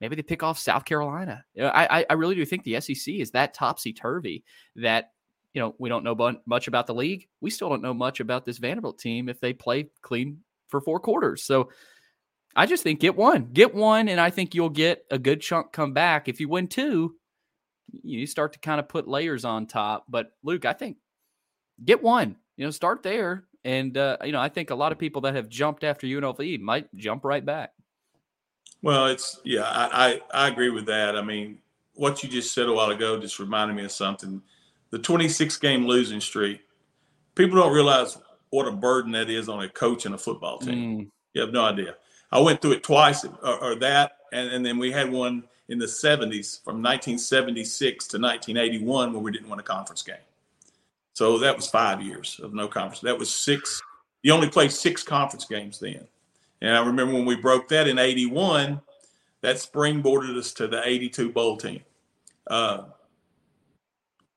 Maybe 0.01 0.15
they 0.15 0.23
pick 0.23 0.43
off 0.43 0.59
South 0.59 0.85
Carolina. 0.85 1.45
I, 1.59 2.05
I 2.09 2.13
really 2.15 2.35
do 2.35 2.45
think 2.45 2.65
the 2.65 2.81
SEC 2.81 3.15
is 3.15 3.31
that 3.31 3.55
topsy 3.55 3.93
turvy 3.93 4.45
that 4.77 5.13
you 5.55 5.61
know 5.61 5.75
we 5.79 5.89
don't 5.89 6.05
know 6.05 6.39
much 6.45 6.69
about 6.69 6.87
the 6.87 6.95
league. 6.95 7.29
We 7.41 7.51
still 7.51 7.71
don't 7.71 7.83
know 7.83 7.95
much 7.95 8.21
about 8.21 8.45
this 8.45 8.59
Vanderbilt 8.59 8.99
team 8.99 9.29
if 9.29 9.41
they 9.41 9.55
play 9.55 9.89
clean 10.03 10.41
for 10.69 10.81
four 10.83 11.01
quarters. 11.01 11.43
So 11.43 11.71
I 12.57 12.65
just 12.65 12.83
think 12.83 13.01
get 13.01 13.17
one, 13.17 13.51
get 13.53 13.75
one, 13.75 14.09
and 14.09 14.19
I 14.19 14.31
think 14.31 14.55
you'll 14.55 14.71
get 14.71 15.05
a 15.11 15.19
good 15.19 15.43
chunk 15.43 15.73
come 15.73 15.93
back. 15.93 16.27
If 16.27 16.41
you 16.41 16.49
win 16.49 16.69
two, 16.69 17.15
you 17.93 18.27
start 18.27 18.55
to 18.55 18.59
kind 18.59 18.81
of 18.81 18.89
put 18.89 19.07
layers 19.07 19.45
on 19.45 19.67
top. 19.67 20.07
But 20.09 20.33
Luke, 20.43 20.65
I 20.65 20.73
think 20.73 20.97
get 21.85 22.03
one. 22.03 22.37
You 22.57 22.65
know, 22.65 22.71
start 22.71 23.03
there 23.03 23.45
and, 23.67 23.99
uh, 23.99 24.17
you 24.25 24.31
know, 24.31 24.41
I 24.41 24.49
think 24.49 24.71
a 24.71 24.77
lot 24.77 24.93
of 24.93 24.99
people 24.99 25.23
that 25.23 25.35
have 25.35 25.49
jumped 25.49 25.83
after 25.83 26.07
UNLV 26.07 26.61
might 26.61 26.95
jump 26.95 27.25
right 27.25 27.45
back. 27.45 27.73
Well, 28.81 29.07
it's, 29.07 29.41
yeah, 29.45 29.65
I, 29.65 30.21
I, 30.33 30.45
I 30.45 30.49
agree 30.49 30.71
with 30.71 30.87
that. 30.87 31.17
I 31.17 31.23
mean, 31.23 31.59
what 31.95 32.23
you 32.23 32.29
just 32.29 32.55
said 32.55 32.67
a 32.67 32.73
while 32.73 32.91
ago 32.91 33.19
just 33.19 33.41
reminded 33.41 33.77
me 33.77 33.85
of 33.85 33.91
something. 33.91 34.41
The 34.91 35.01
26 35.01 35.57
game 35.57 35.85
losing 35.85 36.21
streak, 36.21 36.61
people 37.35 37.59
don't 37.59 37.73
realize 37.73 38.17
what 38.51 38.69
a 38.69 38.73
burden 38.73 39.11
that 39.13 39.29
is 39.29 39.49
on 39.49 39.65
a 39.65 39.69
coach 39.69 40.07
and 40.07 40.15
a 40.15 40.19
football 40.19 40.59
team. 40.59 41.01
Mm. 41.01 41.09
You 41.35 41.41
have 41.41 41.53
no 41.53 41.65
idea. 41.65 41.97
I 42.37 42.41
went 42.41 42.61
through 42.61 42.73
it 42.73 42.83
twice, 42.83 43.25
or, 43.25 43.65
or 43.65 43.75
that, 43.77 44.19
and, 44.31 44.51
and, 44.51 44.67
then 44.67 44.77
we 44.77 44.93
had 44.93 45.11
one 45.11 45.45
in 45.71 45.79
the 45.79 45.87
70s 45.87 46.63
from 46.63 46.83
1976 46.83 48.09
to 48.09 48.19
1981 48.19 49.15
when 49.15 49.23
we 49.23 49.33
didn't 49.33 49.49
win 49.49 49.59
a 49.59 49.63
conference 49.63 50.03
game. 50.03 50.17
So 51.15 51.39
that 51.39 51.57
was 51.57 51.67
five 51.71 52.03
years 52.03 52.39
of 52.43 52.53
no 52.53 52.69
conference. 52.69 53.01
That 53.01 53.19
was 53.19 53.33
six. 53.33 53.81
You 54.23 54.35
only 54.35 54.51
played 54.51 54.71
six 54.71 55.03
conference 55.03 55.47
games 55.47 55.79
then. 55.79 56.07
And 56.61 56.77
I 56.77 56.85
remember 56.85 57.15
when 57.15 57.25
we 57.25 57.37
broke 57.37 57.69
that 57.69 57.89
in 57.89 57.99
81, 57.99 58.83
that 59.41 59.57
springboarded 59.57 60.37
us 60.37 60.53
to 60.55 60.69
the 60.69 60.87
82 60.87 61.33
bowl 61.33 61.57
team. 61.57 61.81
Uh, 62.49 62.83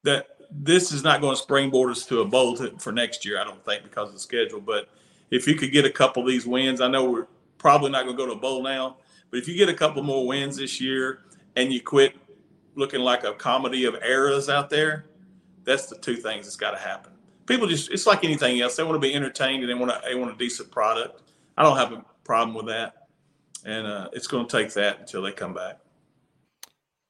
that 0.03 0.37
this 0.49 0.93
is 0.93 1.03
not 1.03 1.19
going 1.19 1.35
to 1.35 1.41
springboard 1.41 1.91
us 1.91 2.05
to 2.05 2.21
a 2.21 2.25
bowl 2.25 2.55
t- 2.55 2.71
for 2.79 2.93
next 2.93 3.25
year, 3.25 3.41
I 3.41 3.43
don't 3.43 3.63
think, 3.65 3.83
because 3.83 4.07
of 4.07 4.13
the 4.13 4.21
schedule. 4.21 4.61
But 4.61 4.87
if 5.31 5.49
you 5.49 5.55
could 5.55 5.73
get 5.73 5.83
a 5.83 5.91
couple 5.91 6.23
of 6.23 6.29
these 6.29 6.47
wins, 6.47 6.79
I 6.79 6.87
know 6.87 7.03
we're 7.03 7.27
probably 7.59 7.91
not 7.91 8.05
going 8.05 8.17
to 8.17 8.23
go 8.23 8.25
to 8.25 8.33
a 8.33 8.39
bowl 8.39 8.63
now, 8.63 8.97
but 9.29 9.37
if 9.37 9.47
you 9.47 9.55
get 9.55 9.69
a 9.69 9.73
couple 9.73 10.01
more 10.01 10.25
wins 10.25 10.57
this 10.57 10.81
year 10.81 11.19
and 11.55 11.71
you 11.71 11.81
quit 11.81 12.15
looking 12.75 13.01
like 13.01 13.23
a 13.23 13.33
comedy 13.33 13.85
of 13.85 13.95
errors 14.01 14.49
out 14.49 14.69
there, 14.69 15.05
that's 15.63 15.85
the 15.85 15.97
two 15.97 16.15
things 16.15 16.45
that's 16.45 16.55
got 16.55 16.71
to 16.71 16.77
happen. 16.77 17.11
People 17.45 17.67
just 17.67 17.91
it's 17.91 18.07
like 18.07 18.23
anything 18.23 18.61
else. 18.61 18.75
They 18.75 18.83
want 18.83 18.95
to 18.95 18.99
be 18.99 19.13
entertained 19.13 19.63
and 19.63 19.69
they 19.69 19.73
want 19.73 19.91
to 19.91 20.01
they 20.07 20.15
want 20.15 20.31
a 20.33 20.37
decent 20.37 20.71
product. 20.71 21.21
I 21.57 21.63
don't 21.63 21.77
have 21.77 21.91
a 21.91 22.03
problem 22.23 22.55
with 22.55 22.67
that, 22.67 23.07
and 23.65 23.85
uh, 23.85 24.09
it's 24.13 24.27
going 24.27 24.47
to 24.47 24.57
take 24.57 24.73
that 24.73 24.99
until 24.99 25.21
they 25.21 25.31
come 25.31 25.53
back. 25.53 25.79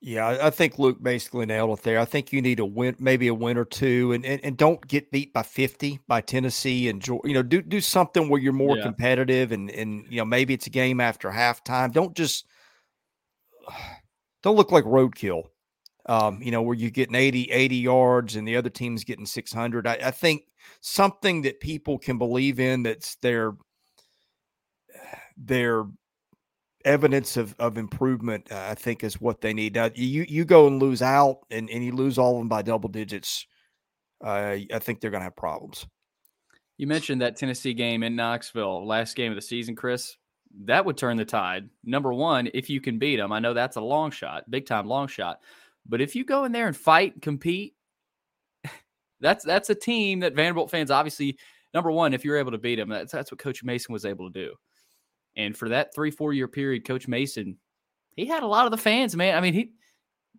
Yeah, 0.01 0.38
I 0.41 0.49
think 0.49 0.80
Luke 0.80 1.03
basically 1.03 1.45
nailed 1.45 1.77
it 1.77 1.84
there. 1.84 1.99
I 1.99 2.05
think 2.05 2.31
you 2.31 2.41
need 2.41 2.61
a 2.61 2.65
win, 2.65 2.95
maybe 2.99 3.27
a 3.27 3.34
win 3.34 3.57
or 3.57 3.65
two, 3.65 4.13
and 4.13 4.26
and, 4.26 4.39
and 4.45 4.55
don't 4.55 4.85
get 4.88 5.11
beat 5.11 5.34
by 5.34 5.43
fifty 5.43 5.99
by 6.07 6.21
Tennessee 6.21 6.88
and 6.88 7.01
Georgia. 7.01 7.27
you 7.27 7.34
know 7.34 7.43
do 7.43 7.61
do 7.61 7.81
something 7.81 8.30
where 8.30 8.39
you're 8.39 8.53
more 8.53 8.77
yeah. 8.77 8.84
competitive 8.84 9.51
and 9.51 9.69
and 9.69 10.05
you 10.09 10.17
know 10.17 10.26
maybe 10.26 10.53
it's 10.53 10.67
a 10.67 10.69
game 10.69 11.01
after 11.01 11.30
halftime. 11.30 11.91
Don't 11.91 12.15
just 12.15 12.47
don't 14.41 14.55
look 14.55 14.71
like 14.71 14.85
roadkill 14.85 15.43
um, 16.09 16.41
you 16.41 16.49
know, 16.49 16.63
where 16.63 16.76
you're 16.76 16.89
getting 16.89 17.13
80, 17.13 17.51
80 17.51 17.76
yards 17.76 18.35
and 18.35 18.47
the 18.47 18.57
other 18.57 18.71
team's 18.71 19.03
getting 19.03 19.27
600. 19.27 19.85
I, 19.85 19.99
I 20.05 20.11
think 20.11 20.41
something 20.81 21.43
that 21.43 21.59
people 21.59 21.99
can 21.99 22.17
believe 22.17 22.59
in 22.59 22.81
that's 22.81 23.15
their 23.17 23.53
their 25.38 25.85
evidence 26.89 27.37
of, 27.37 27.55
of 27.59 27.77
improvement, 27.77 28.51
uh, 28.51 28.67
I 28.69 28.75
think, 28.75 29.03
is 29.03 29.21
what 29.21 29.41
they 29.41 29.53
need. 29.53 29.75
Now, 29.75 29.89
you 29.93 30.25
you 30.27 30.43
go 30.43 30.67
and 30.67 30.81
lose 30.81 31.01
out, 31.01 31.41
and, 31.51 31.69
and 31.69 31.85
you 31.85 31.93
lose 31.93 32.17
all 32.17 32.33
of 32.33 32.39
them 32.39 32.49
by 32.49 32.63
double 32.63 32.89
digits. 32.89 33.45
Uh, 34.23 34.57
I 34.73 34.79
think 34.79 34.99
they're 34.99 35.11
going 35.11 35.21
to 35.21 35.25
have 35.25 35.35
problems. 35.35 35.85
You 36.77 36.87
mentioned 36.87 37.21
that 37.21 37.37
Tennessee 37.37 37.73
game 37.73 38.03
in 38.03 38.15
Knoxville, 38.15 38.85
last 38.85 39.15
game 39.15 39.31
of 39.31 39.35
the 39.35 39.41
season, 39.41 39.75
Chris. 39.75 40.17
That 40.65 40.83
would 40.83 40.97
turn 40.97 41.17
the 41.17 41.25
tide. 41.25 41.69
Number 41.83 42.11
one, 42.11 42.49
if 42.53 42.69
you 42.69 42.81
can 42.81 42.97
beat 42.97 43.17
them, 43.17 43.31
I 43.31 43.39
know 43.39 43.53
that's 43.53 43.75
a 43.75 43.81
long 43.81 44.09
shot, 44.09 44.49
big 44.49 44.65
time 44.65 44.87
long 44.87 45.07
shot. 45.07 45.39
But 45.85 46.01
if 46.01 46.15
you 46.15 46.25
go 46.25 46.45
in 46.45 46.51
there 46.51 46.67
and 46.67 46.75
fight, 46.75 47.21
compete, 47.21 47.75
that's 49.19 49.45
that's 49.45 49.69
a 49.69 49.75
team 49.75 50.21
that 50.21 50.35
Vanderbilt 50.35 50.71
fans 50.71 50.89
obviously 50.89 51.37
number 51.73 51.91
one, 51.91 52.13
if 52.13 52.25
you're 52.25 52.37
able 52.37 52.51
to 52.51 52.57
beat 52.57 52.75
them, 52.75 52.89
that's 52.89 53.11
that's 53.11 53.31
what 53.31 53.39
Coach 53.39 53.63
Mason 53.63 53.93
was 53.93 54.05
able 54.05 54.31
to 54.31 54.47
do. 54.47 54.55
And 55.39 55.55
for 55.55 55.69
that 55.69 55.95
three 55.95 56.11
four 56.11 56.33
year 56.33 56.49
period, 56.49 56.85
Coach 56.85 57.07
Mason, 57.07 57.55
he 58.17 58.25
had 58.25 58.43
a 58.43 58.47
lot 58.47 58.65
of 58.65 58.71
the 58.71 58.77
fans, 58.77 59.15
man. 59.15 59.37
I 59.37 59.41
mean, 59.41 59.53
he 59.53 59.71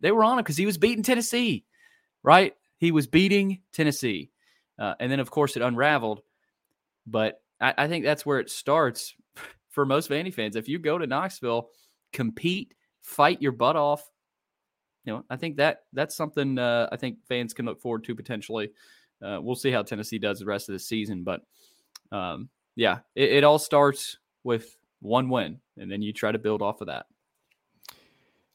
they 0.00 0.12
were 0.12 0.22
on 0.22 0.38
him 0.38 0.42
because 0.42 0.58
he 0.58 0.66
was 0.66 0.76
beating 0.76 1.02
Tennessee, 1.02 1.64
right? 2.22 2.52
He 2.76 2.92
was 2.92 3.06
beating 3.06 3.62
Tennessee, 3.72 4.30
uh, 4.78 4.94
and 5.00 5.10
then 5.10 5.18
of 5.18 5.30
course 5.30 5.56
it 5.56 5.62
unraveled. 5.62 6.20
But 7.06 7.40
I, 7.62 7.72
I 7.78 7.88
think 7.88 8.04
that's 8.04 8.26
where 8.26 8.40
it 8.40 8.50
starts 8.50 9.14
for 9.70 9.86
most 9.86 10.10
Vandy 10.10 10.34
fans. 10.34 10.54
If 10.54 10.68
you 10.68 10.78
go 10.78 10.98
to 10.98 11.06
Knoxville, 11.06 11.70
compete, 12.12 12.74
fight 13.00 13.40
your 13.40 13.52
butt 13.52 13.76
off, 13.76 14.06
you 15.06 15.14
know, 15.14 15.24
I 15.30 15.36
think 15.36 15.56
that 15.56 15.84
that's 15.94 16.14
something 16.14 16.58
uh, 16.58 16.90
I 16.92 16.96
think 16.98 17.24
fans 17.26 17.54
can 17.54 17.64
look 17.64 17.80
forward 17.80 18.04
to 18.04 18.14
potentially. 18.14 18.70
Uh, 19.24 19.38
we'll 19.40 19.54
see 19.56 19.70
how 19.70 19.82
Tennessee 19.82 20.18
does 20.18 20.40
the 20.40 20.44
rest 20.44 20.68
of 20.68 20.74
the 20.74 20.78
season, 20.78 21.24
but 21.24 21.40
um, 22.12 22.50
yeah, 22.76 22.98
it, 23.14 23.32
it 23.32 23.44
all 23.44 23.58
starts 23.58 24.18
with 24.44 24.76
one 25.00 25.28
win, 25.28 25.60
and 25.76 25.90
then 25.90 26.02
you 26.02 26.12
try 26.12 26.32
to 26.32 26.38
build 26.38 26.62
off 26.62 26.80
of 26.80 26.88
that. 26.88 27.06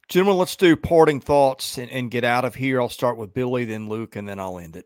Gentlemen, 0.07 0.37
let's 0.37 0.55
do 0.55 0.75
parting 0.75 1.19
thoughts 1.19 1.77
and, 1.79 1.89
and, 1.89 2.11
get 2.11 2.23
out 2.23 2.45
of 2.45 2.53
here. 2.53 2.79
I'll 2.79 2.89
start 2.89 3.17
with 3.17 3.33
Billy, 3.33 3.65
then 3.65 3.89
Luke, 3.89 4.15
and 4.15 4.29
then 4.29 4.39
I'll 4.39 4.59
end 4.59 4.75
it. 4.75 4.85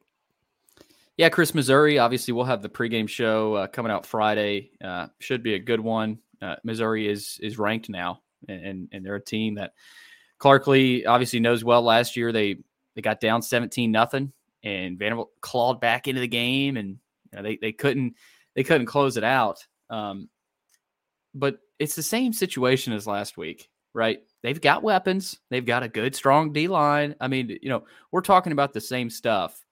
Yeah, 1.17 1.27
Chris, 1.27 1.53
Missouri. 1.53 1.99
Obviously, 1.99 2.33
we'll 2.33 2.45
have 2.45 2.61
the 2.61 2.69
pregame 2.69 3.09
show 3.09 3.55
uh, 3.55 3.67
coming 3.67 3.91
out 3.91 4.05
Friday. 4.05 4.71
Uh, 4.81 5.07
should 5.19 5.43
be 5.43 5.55
a 5.55 5.59
good 5.59 5.81
one. 5.81 6.19
Uh, 6.41 6.55
Missouri 6.63 7.09
is 7.09 7.37
is 7.41 7.59
ranked 7.59 7.89
now, 7.89 8.21
and 8.47 8.87
and 8.93 9.05
they're 9.05 9.15
a 9.15 9.23
team 9.23 9.55
that 9.55 9.73
Clark 10.37 10.67
Lea 10.67 11.05
obviously 11.05 11.41
knows 11.41 11.65
well. 11.65 11.81
Last 11.81 12.15
year, 12.15 12.31
they 12.31 12.59
they 12.95 13.01
got 13.01 13.19
down 13.19 13.41
seventeen 13.41 13.91
nothing, 13.91 14.31
and 14.63 14.97
Vanderbilt 14.97 15.31
clawed 15.41 15.81
back 15.81 16.07
into 16.07 16.21
the 16.21 16.27
game, 16.29 16.77
and 16.77 16.97
you 17.33 17.35
know, 17.37 17.43
they 17.43 17.57
they 17.57 17.73
couldn't 17.73 18.15
they 18.55 18.63
couldn't 18.63 18.87
close 18.87 19.17
it 19.17 19.25
out. 19.25 19.67
Um, 19.89 20.29
but 21.33 21.59
it's 21.79 21.95
the 21.95 22.03
same 22.03 22.33
situation 22.33 22.93
as 22.93 23.07
last 23.07 23.37
week, 23.37 23.69
right? 23.93 24.19
they've 24.43 24.61
got 24.61 24.83
weapons. 24.83 25.39
They've 25.49 25.65
got 25.65 25.83
a 25.83 25.89
good, 25.89 26.15
strong 26.15 26.53
D 26.53 26.67
line. 26.67 27.15
I 27.19 27.27
mean, 27.27 27.57
you 27.61 27.69
know, 27.69 27.83
we're 28.11 28.21
talking 28.21 28.53
about 28.53 28.73
the 28.73 28.81
same 28.81 29.09
stuff 29.09 29.65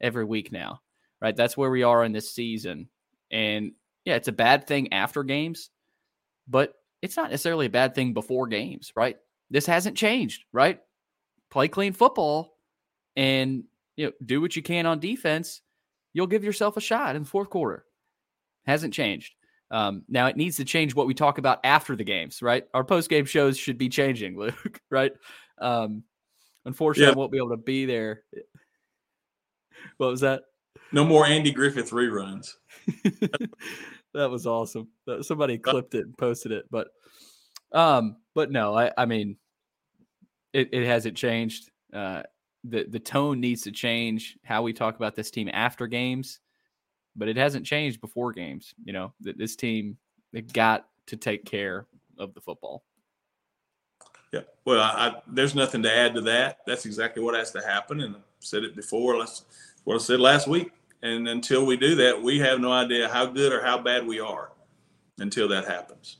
every 0.00 0.24
week 0.24 0.52
now, 0.52 0.80
right? 1.20 1.36
That's 1.36 1.56
where 1.56 1.70
we 1.70 1.82
are 1.82 2.04
in 2.04 2.12
this 2.12 2.30
season. 2.30 2.88
And 3.30 3.72
yeah, 4.04 4.16
it's 4.16 4.28
a 4.28 4.32
bad 4.32 4.66
thing 4.66 4.92
after 4.92 5.22
games, 5.22 5.70
but 6.48 6.74
it's 7.00 7.16
not 7.16 7.30
necessarily 7.30 7.66
a 7.66 7.70
bad 7.70 7.94
thing 7.94 8.14
before 8.14 8.46
games, 8.46 8.92
right? 8.96 9.16
This 9.50 9.66
hasn't 9.66 9.96
changed, 9.96 10.44
right? 10.52 10.80
Play 11.50 11.68
clean 11.68 11.92
football 11.92 12.56
and 13.16 13.64
you 13.96 14.06
know, 14.06 14.12
do 14.24 14.40
what 14.40 14.56
you 14.56 14.62
can 14.62 14.86
on 14.86 15.00
defense. 15.00 15.60
You'll 16.14 16.26
give 16.26 16.44
yourself 16.44 16.76
a 16.76 16.80
shot 16.80 17.16
in 17.16 17.22
the 17.22 17.28
fourth 17.28 17.50
quarter. 17.50 17.84
Hasn't 18.64 18.94
changed. 18.94 19.34
Um, 19.72 20.02
now 20.06 20.26
it 20.26 20.36
needs 20.36 20.58
to 20.58 20.64
change 20.64 20.94
what 20.94 21.06
we 21.06 21.14
talk 21.14 21.38
about 21.38 21.58
after 21.64 21.96
the 21.96 22.04
games, 22.04 22.42
right? 22.42 22.64
Our 22.74 22.84
post 22.84 23.08
game 23.08 23.24
shows 23.24 23.56
should 23.56 23.78
be 23.78 23.88
changing, 23.88 24.36
Luke, 24.38 24.80
right? 24.90 25.12
Um, 25.58 26.04
unfortunately, 26.66 27.08
yeah. 27.08 27.14
I 27.14 27.18
won't 27.18 27.32
be 27.32 27.38
able 27.38 27.50
to 27.50 27.56
be 27.56 27.86
there. 27.86 28.22
What 29.96 30.10
was 30.10 30.20
that? 30.20 30.42
No 30.92 31.04
more 31.04 31.26
Andy 31.26 31.50
Griffith 31.50 31.90
reruns. 31.90 32.50
that 34.12 34.30
was 34.30 34.46
awesome. 34.46 34.88
Somebody 35.22 35.56
clipped 35.56 35.94
it 35.94 36.04
and 36.04 36.16
posted 36.18 36.52
it, 36.52 36.66
but 36.70 36.88
um, 37.72 38.16
but 38.34 38.50
no, 38.50 38.76
I 38.76 38.92
I 38.96 39.06
mean, 39.06 39.36
it 40.52 40.68
it 40.72 40.86
hasn't 40.86 41.16
changed. 41.16 41.70
Uh, 41.94 42.22
the 42.64 42.84
the 42.88 43.00
tone 43.00 43.40
needs 43.40 43.62
to 43.62 43.72
change. 43.72 44.36
How 44.44 44.62
we 44.62 44.74
talk 44.74 44.96
about 44.96 45.16
this 45.16 45.30
team 45.30 45.48
after 45.52 45.86
games 45.86 46.40
but 47.16 47.28
it 47.28 47.36
hasn't 47.36 47.66
changed 47.66 48.00
before 48.00 48.32
games. 48.32 48.74
You 48.84 48.92
know, 48.92 49.12
that 49.20 49.38
this 49.38 49.56
team 49.56 49.96
they 50.32 50.42
got 50.42 50.86
to 51.06 51.16
take 51.16 51.44
care 51.44 51.86
of 52.18 52.34
the 52.34 52.40
football. 52.40 52.84
Yeah, 54.32 54.40
well, 54.64 54.80
I, 54.80 55.08
I, 55.08 55.22
there's 55.26 55.54
nothing 55.54 55.82
to 55.82 55.94
add 55.94 56.14
to 56.14 56.22
that. 56.22 56.60
That's 56.66 56.86
exactly 56.86 57.22
what 57.22 57.34
has 57.34 57.50
to 57.52 57.60
happen, 57.60 58.00
and 58.00 58.16
I 58.16 58.20
said 58.40 58.64
it 58.64 58.74
before. 58.74 59.18
That's 59.18 59.44
what 59.84 59.94
I 59.94 59.98
said 59.98 60.20
last 60.20 60.48
week. 60.48 60.72
And 61.02 61.28
until 61.28 61.66
we 61.66 61.76
do 61.76 61.96
that, 61.96 62.22
we 62.22 62.38
have 62.38 62.60
no 62.60 62.72
idea 62.72 63.08
how 63.08 63.26
good 63.26 63.52
or 63.52 63.60
how 63.60 63.78
bad 63.78 64.06
we 64.06 64.20
are 64.20 64.52
until 65.18 65.48
that 65.48 65.66
happens. 65.66 66.18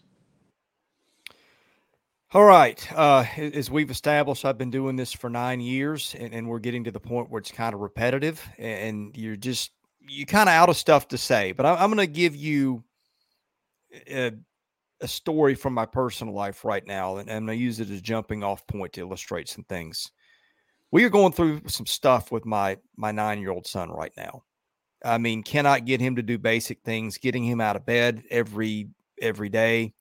All 2.35 2.45
right. 2.45 2.93
Uh, 2.93 3.25
as 3.37 3.71
we've 3.71 3.91
established, 3.91 4.45
I've 4.45 4.57
been 4.57 4.71
doing 4.71 4.97
this 4.97 5.13
for 5.13 5.29
nine 5.29 5.61
years, 5.61 6.17
and, 6.19 6.33
and, 6.33 6.49
we're 6.49 6.61
getting 6.61 6.85
to 6.85 6.91
the 6.91 6.99
point 6.99 7.31
where 7.31 7.41
it's 7.41 7.53
kind 7.53 7.75
of 7.75 7.81
repetitive, 7.81 8.43
and 8.59 9.15
you're 9.17 9.37
just 9.37 9.71
you 10.09 10.27
kind 10.27 10.49
of 10.49 10.55
out 10.55 10.69
of 10.69 10.77
stuff 10.77 11.09
to 11.09 11.19
say, 11.19 11.53
but 11.53 11.67
I, 11.67 11.83
am 11.83 11.91
going 11.93 12.07
to 12.07 12.13
give 12.13 12.37
you 12.37 12.83
a, 14.09 14.33
a, 15.01 15.09
story 15.09 15.55
from 15.55 15.75
my 15.75 15.87
personal 15.87 16.35
life 16.35 16.65
right 16.65 16.87
now, 16.87 17.17
and, 17.17 17.29
and 17.29 17.51
I 17.51 17.55
use 17.55 17.81
it 17.81 17.91
as 17.91 18.01
jumping 18.01 18.43
off 18.43 18.67
point 18.67 18.95
to 18.95 19.01
illustrate 19.01 19.49
some 19.49 19.65
things. 19.65 20.11
We 20.91 21.05
are 21.05 21.11
going 21.11 21.33
through 21.33 21.63
some 21.69 21.87
stuff 21.87 22.31
with 22.31 22.45
my 22.45 22.77
my 22.97 23.13
nine 23.13 23.41
year 23.41 23.51
old 23.51 23.67
son 23.67 23.91
right 23.91 24.13
now. 24.17 24.43
I 25.05 25.19
mean, 25.19 25.43
cannot 25.43 25.87
get 25.87 26.01
him 26.01 26.17
to 26.17 26.23
do 26.23 26.39
basic 26.39 26.83
things. 26.83 27.19
Getting 27.19 27.45
him 27.45 27.61
out 27.61 27.77
of 27.77 27.87
bed 27.87 28.23
every 28.31 28.89
every 29.21 29.49
day 29.49 29.95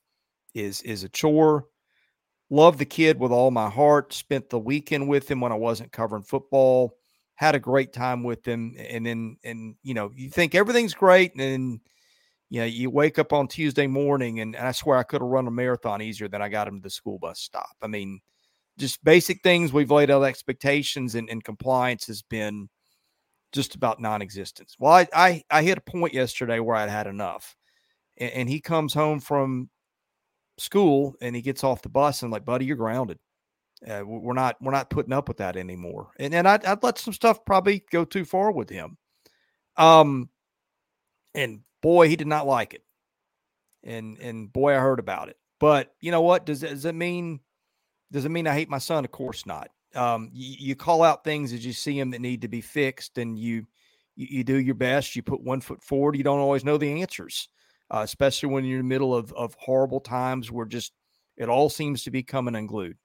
is 0.54 0.82
is 0.82 1.04
a 1.04 1.10
chore. 1.10 1.66
Love 2.50 2.78
the 2.78 2.86
kid 2.86 3.18
with 3.18 3.32
all 3.32 3.52
my 3.52 3.70
heart. 3.70 4.12
Spent 4.12 4.50
the 4.50 4.60
weekend 4.60 5.08
with 5.08 5.32
him 5.32 5.40
when 5.40 5.54
I 5.54 5.56
wasn't 5.56 5.94
covering 5.94 6.24
football 6.24 6.98
had 7.42 7.56
a 7.56 7.60
great 7.60 7.92
time 7.92 8.24
with 8.24 8.44
them. 8.44 8.76
And 8.78 9.04
then, 9.04 9.36
and 9.44 9.76
you 9.82 9.96
know, 9.96 10.12
you 10.16 10.30
think 10.30 10.54
everything's 10.54 10.94
great. 10.94 11.32
And 11.32 11.42
then, 11.42 11.82
you 12.52 12.60
know, 12.60 12.68
you 12.68 12.92
wake 12.92 13.18
up 13.18 13.34
on 13.34 13.48
Tuesday 13.48 13.88
morning 13.88 14.42
and, 14.42 14.56
and 14.56 14.68
I 14.68 14.72
swear 14.72 15.00
I 15.00 15.04
could 15.04 15.22
have 15.22 15.30
run 15.30 15.48
a 15.48 15.52
marathon 15.52 16.04
easier 16.04 16.28
than 16.28 16.44
I 16.44 16.50
got 16.50 16.68
him 16.68 16.78
to 16.78 16.84
the 16.84 16.92
school 16.92 17.18
bus 17.18 17.40
stop. 17.40 17.76
I 17.82 17.88
mean, 17.88 18.20
just 18.78 19.04
basic 19.04 19.42
things 19.42 19.74
we've 19.74 19.90
laid 19.90 20.12
out 20.12 20.22
expectations 20.22 21.16
and, 21.16 21.32
and 21.32 21.44
compliance 21.44 22.06
has 22.06 22.22
been 22.22 22.70
just 23.52 23.74
about 23.74 24.00
non-existence. 24.00 24.76
Well, 24.78 24.94
I, 24.94 25.08
I, 25.12 25.44
I 25.50 25.64
hit 25.64 25.80
a 25.80 25.82
point 25.82 26.14
yesterday 26.14 26.60
where 26.60 26.76
I'd 26.76 26.92
had 26.92 27.08
enough 27.08 27.56
and, 28.18 28.32
and 28.34 28.50
he 28.50 28.62
comes 28.62 28.94
home 28.94 29.20
from 29.20 29.72
school 30.60 31.16
and 31.22 31.36
he 31.36 31.42
gets 31.42 31.64
off 31.64 31.82
the 31.82 31.90
bus 31.90 32.22
and 32.22 32.28
I'm 32.28 32.34
like, 32.34 32.46
buddy, 32.46 32.66
you're 32.66 32.76
grounded. 32.76 33.18
Uh, 33.88 34.04
we're 34.06 34.34
not 34.34 34.58
we're 34.62 34.72
not 34.72 34.90
putting 34.90 35.14
up 35.14 35.28
with 35.28 35.38
that 35.38 35.58
anymore. 35.58 36.12
And 36.20 36.34
and 36.36 36.48
I'd, 36.48 36.64
I'd 36.66 36.84
let 36.84 37.00
some 37.00 37.14
stuff 37.14 37.44
probably 37.46 37.84
go 37.92 38.06
too 38.06 38.26
far 38.26 38.52
with 38.52 38.70
him. 38.70 38.98
Um, 39.76 40.30
and 41.34 41.62
boy, 41.82 42.08
he 42.08 42.16
did 42.16 42.28
not 42.28 42.46
like 42.46 42.74
it. 42.74 42.84
And 43.84 44.18
and 44.20 44.52
boy, 44.54 44.76
I 44.76 44.80
heard 44.80 45.00
about 45.00 45.30
it. 45.30 45.38
But 45.60 45.94
you 46.00 46.12
know 46.12 46.22
what? 46.22 46.46
Does 46.46 46.62
does 46.62 46.86
it 46.86 46.96
mean 46.96 47.40
does 48.12 48.26
it 48.26 48.30
mean 48.30 48.48
I 48.48 48.54
hate 48.54 48.70
my 48.70 48.78
son? 48.78 49.04
Of 49.04 49.12
course 49.12 49.46
not. 49.46 49.70
Um, 49.96 50.30
you, 50.34 50.56
you 50.60 50.76
call 50.76 51.02
out 51.02 51.24
things 51.24 51.52
as 51.52 51.66
you 51.66 51.74
see 51.74 52.00
them 52.00 52.12
that 52.12 52.22
need 52.22 52.44
to 52.44 52.48
be 52.48 52.62
fixed, 52.62 53.18
and 53.18 53.38
you, 53.38 53.66
you, 54.16 54.44
do 54.44 54.56
your 54.56 54.76
best. 54.76 55.18
You 55.18 55.22
put 55.22 55.44
one 55.44 55.60
foot 55.60 55.84
forward. 55.84 56.16
You 56.16 56.24
don't 56.24 56.40
always 56.40 56.64
know 56.64 56.78
the 56.78 57.02
answers, 57.02 57.50
uh, 57.90 58.00
especially 58.02 58.50
when 58.50 58.64
you're 58.64 58.80
in 58.80 58.86
the 58.86 58.90
middle 58.90 59.14
of 59.16 59.34
of 59.34 59.56
horrible 59.60 60.00
times 60.00 60.52
where 60.52 60.66
just 60.66 60.94
it 61.36 61.50
all 61.50 61.70
seems 61.70 62.04
to 62.04 62.12
be 62.12 62.24
coming 62.24 62.56
unglued 62.56 62.98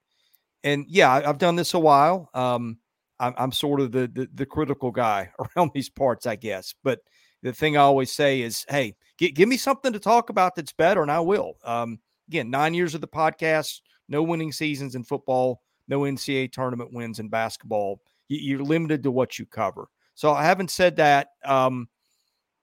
and 0.63 0.85
yeah, 0.87 1.11
I, 1.11 1.21
have 1.21 1.37
done 1.37 1.55
this 1.55 1.73
a 1.73 1.79
while. 1.79 2.29
Um, 2.33 2.77
I'm, 3.19 3.33
I'm 3.37 3.51
sort 3.51 3.79
of 3.79 3.91
the, 3.91 4.07
the, 4.07 4.29
the 4.33 4.45
critical 4.45 4.91
guy 4.91 5.31
around 5.57 5.71
these 5.73 5.89
parts, 5.89 6.25
I 6.25 6.35
guess. 6.35 6.73
But 6.83 6.99
the 7.43 7.53
thing 7.53 7.77
I 7.77 7.81
always 7.81 8.11
say 8.11 8.41
is, 8.41 8.65
hey, 8.69 8.95
g- 9.17 9.31
give 9.31 9.49
me 9.49 9.57
something 9.57 9.93
to 9.93 9.99
talk 9.99 10.29
about 10.29 10.55
that's 10.55 10.73
better, 10.73 11.01
and 11.01 11.11
I 11.11 11.19
will. 11.19 11.53
Um, 11.63 11.99
again, 12.27 12.49
nine 12.49 12.73
years 12.73 12.95
of 12.95 13.01
the 13.01 13.07
podcast, 13.07 13.81
no 14.09 14.23
winning 14.23 14.51
seasons 14.51 14.95
in 14.95 15.03
football, 15.03 15.61
no 15.87 16.01
NCAA 16.01 16.51
tournament 16.51 16.93
wins 16.93 17.19
in 17.19 17.29
basketball. 17.29 18.01
You, 18.27 18.59
are 18.59 18.63
limited 18.63 19.03
to 19.03 19.11
what 19.11 19.39
you 19.39 19.45
cover. 19.45 19.87
So 20.15 20.33
I 20.33 20.43
haven't 20.43 20.71
said 20.71 20.97
that. 20.97 21.29
Um, 21.45 21.87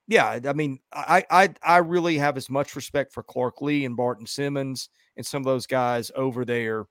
yeah, 0.07 0.39
I 0.45 0.53
mean, 0.53 0.81
I, 0.93 1.25
I 1.31 1.49
I 1.63 1.79
really 1.79 2.19
have 2.19 2.37
as 2.37 2.51
much 2.51 2.77
respect 2.77 3.15
for 3.15 3.23
Clark 3.23 3.63
Lea 3.63 3.87
and 3.87 3.97
Barton 3.97 4.27
Simmons 4.27 4.91
and 5.17 5.25
some 5.25 5.41
of 5.41 5.47
those 5.47 5.67
guys 5.67 6.11
over 6.15 6.45
there 6.45 6.85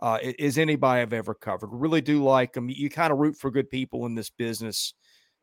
uh, 0.00 0.18
is 0.22 0.58
anybody 0.58 1.00
I've 1.00 1.12
ever 1.12 1.34
covered. 1.34 1.68
Really 1.68 2.00
do 2.00 2.22
like 2.22 2.52
them. 2.52 2.68
You 2.68 2.90
kind 2.90 3.12
of 3.12 3.18
root 3.18 3.36
for 3.36 3.50
good 3.50 3.70
people 3.70 4.06
in 4.06 4.14
this 4.14 4.30
business, 4.30 4.94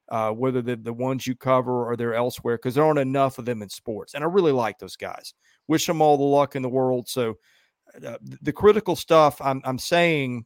uh, 0.09 0.31
whether 0.31 0.61
the 0.61 0.75
the 0.75 0.93
ones 0.93 1.25
you 1.25 1.35
cover 1.35 1.89
or 1.89 1.95
they're 1.95 2.15
elsewhere, 2.15 2.57
because 2.57 2.75
there 2.75 2.83
aren't 2.83 2.99
enough 2.99 3.37
of 3.37 3.45
them 3.45 3.61
in 3.61 3.69
sports. 3.69 4.13
And 4.13 4.23
I 4.23 4.27
really 4.27 4.51
like 4.51 4.77
those 4.77 4.95
guys. 4.95 5.33
Wish 5.67 5.85
them 5.87 6.01
all 6.01 6.17
the 6.17 6.23
luck 6.23 6.55
in 6.55 6.61
the 6.61 6.69
world. 6.69 7.07
So 7.07 7.35
uh, 8.05 8.17
the 8.41 8.53
critical 8.53 8.95
stuff 8.95 9.41
I'm 9.41 9.61
I'm 9.63 9.79
saying. 9.79 10.45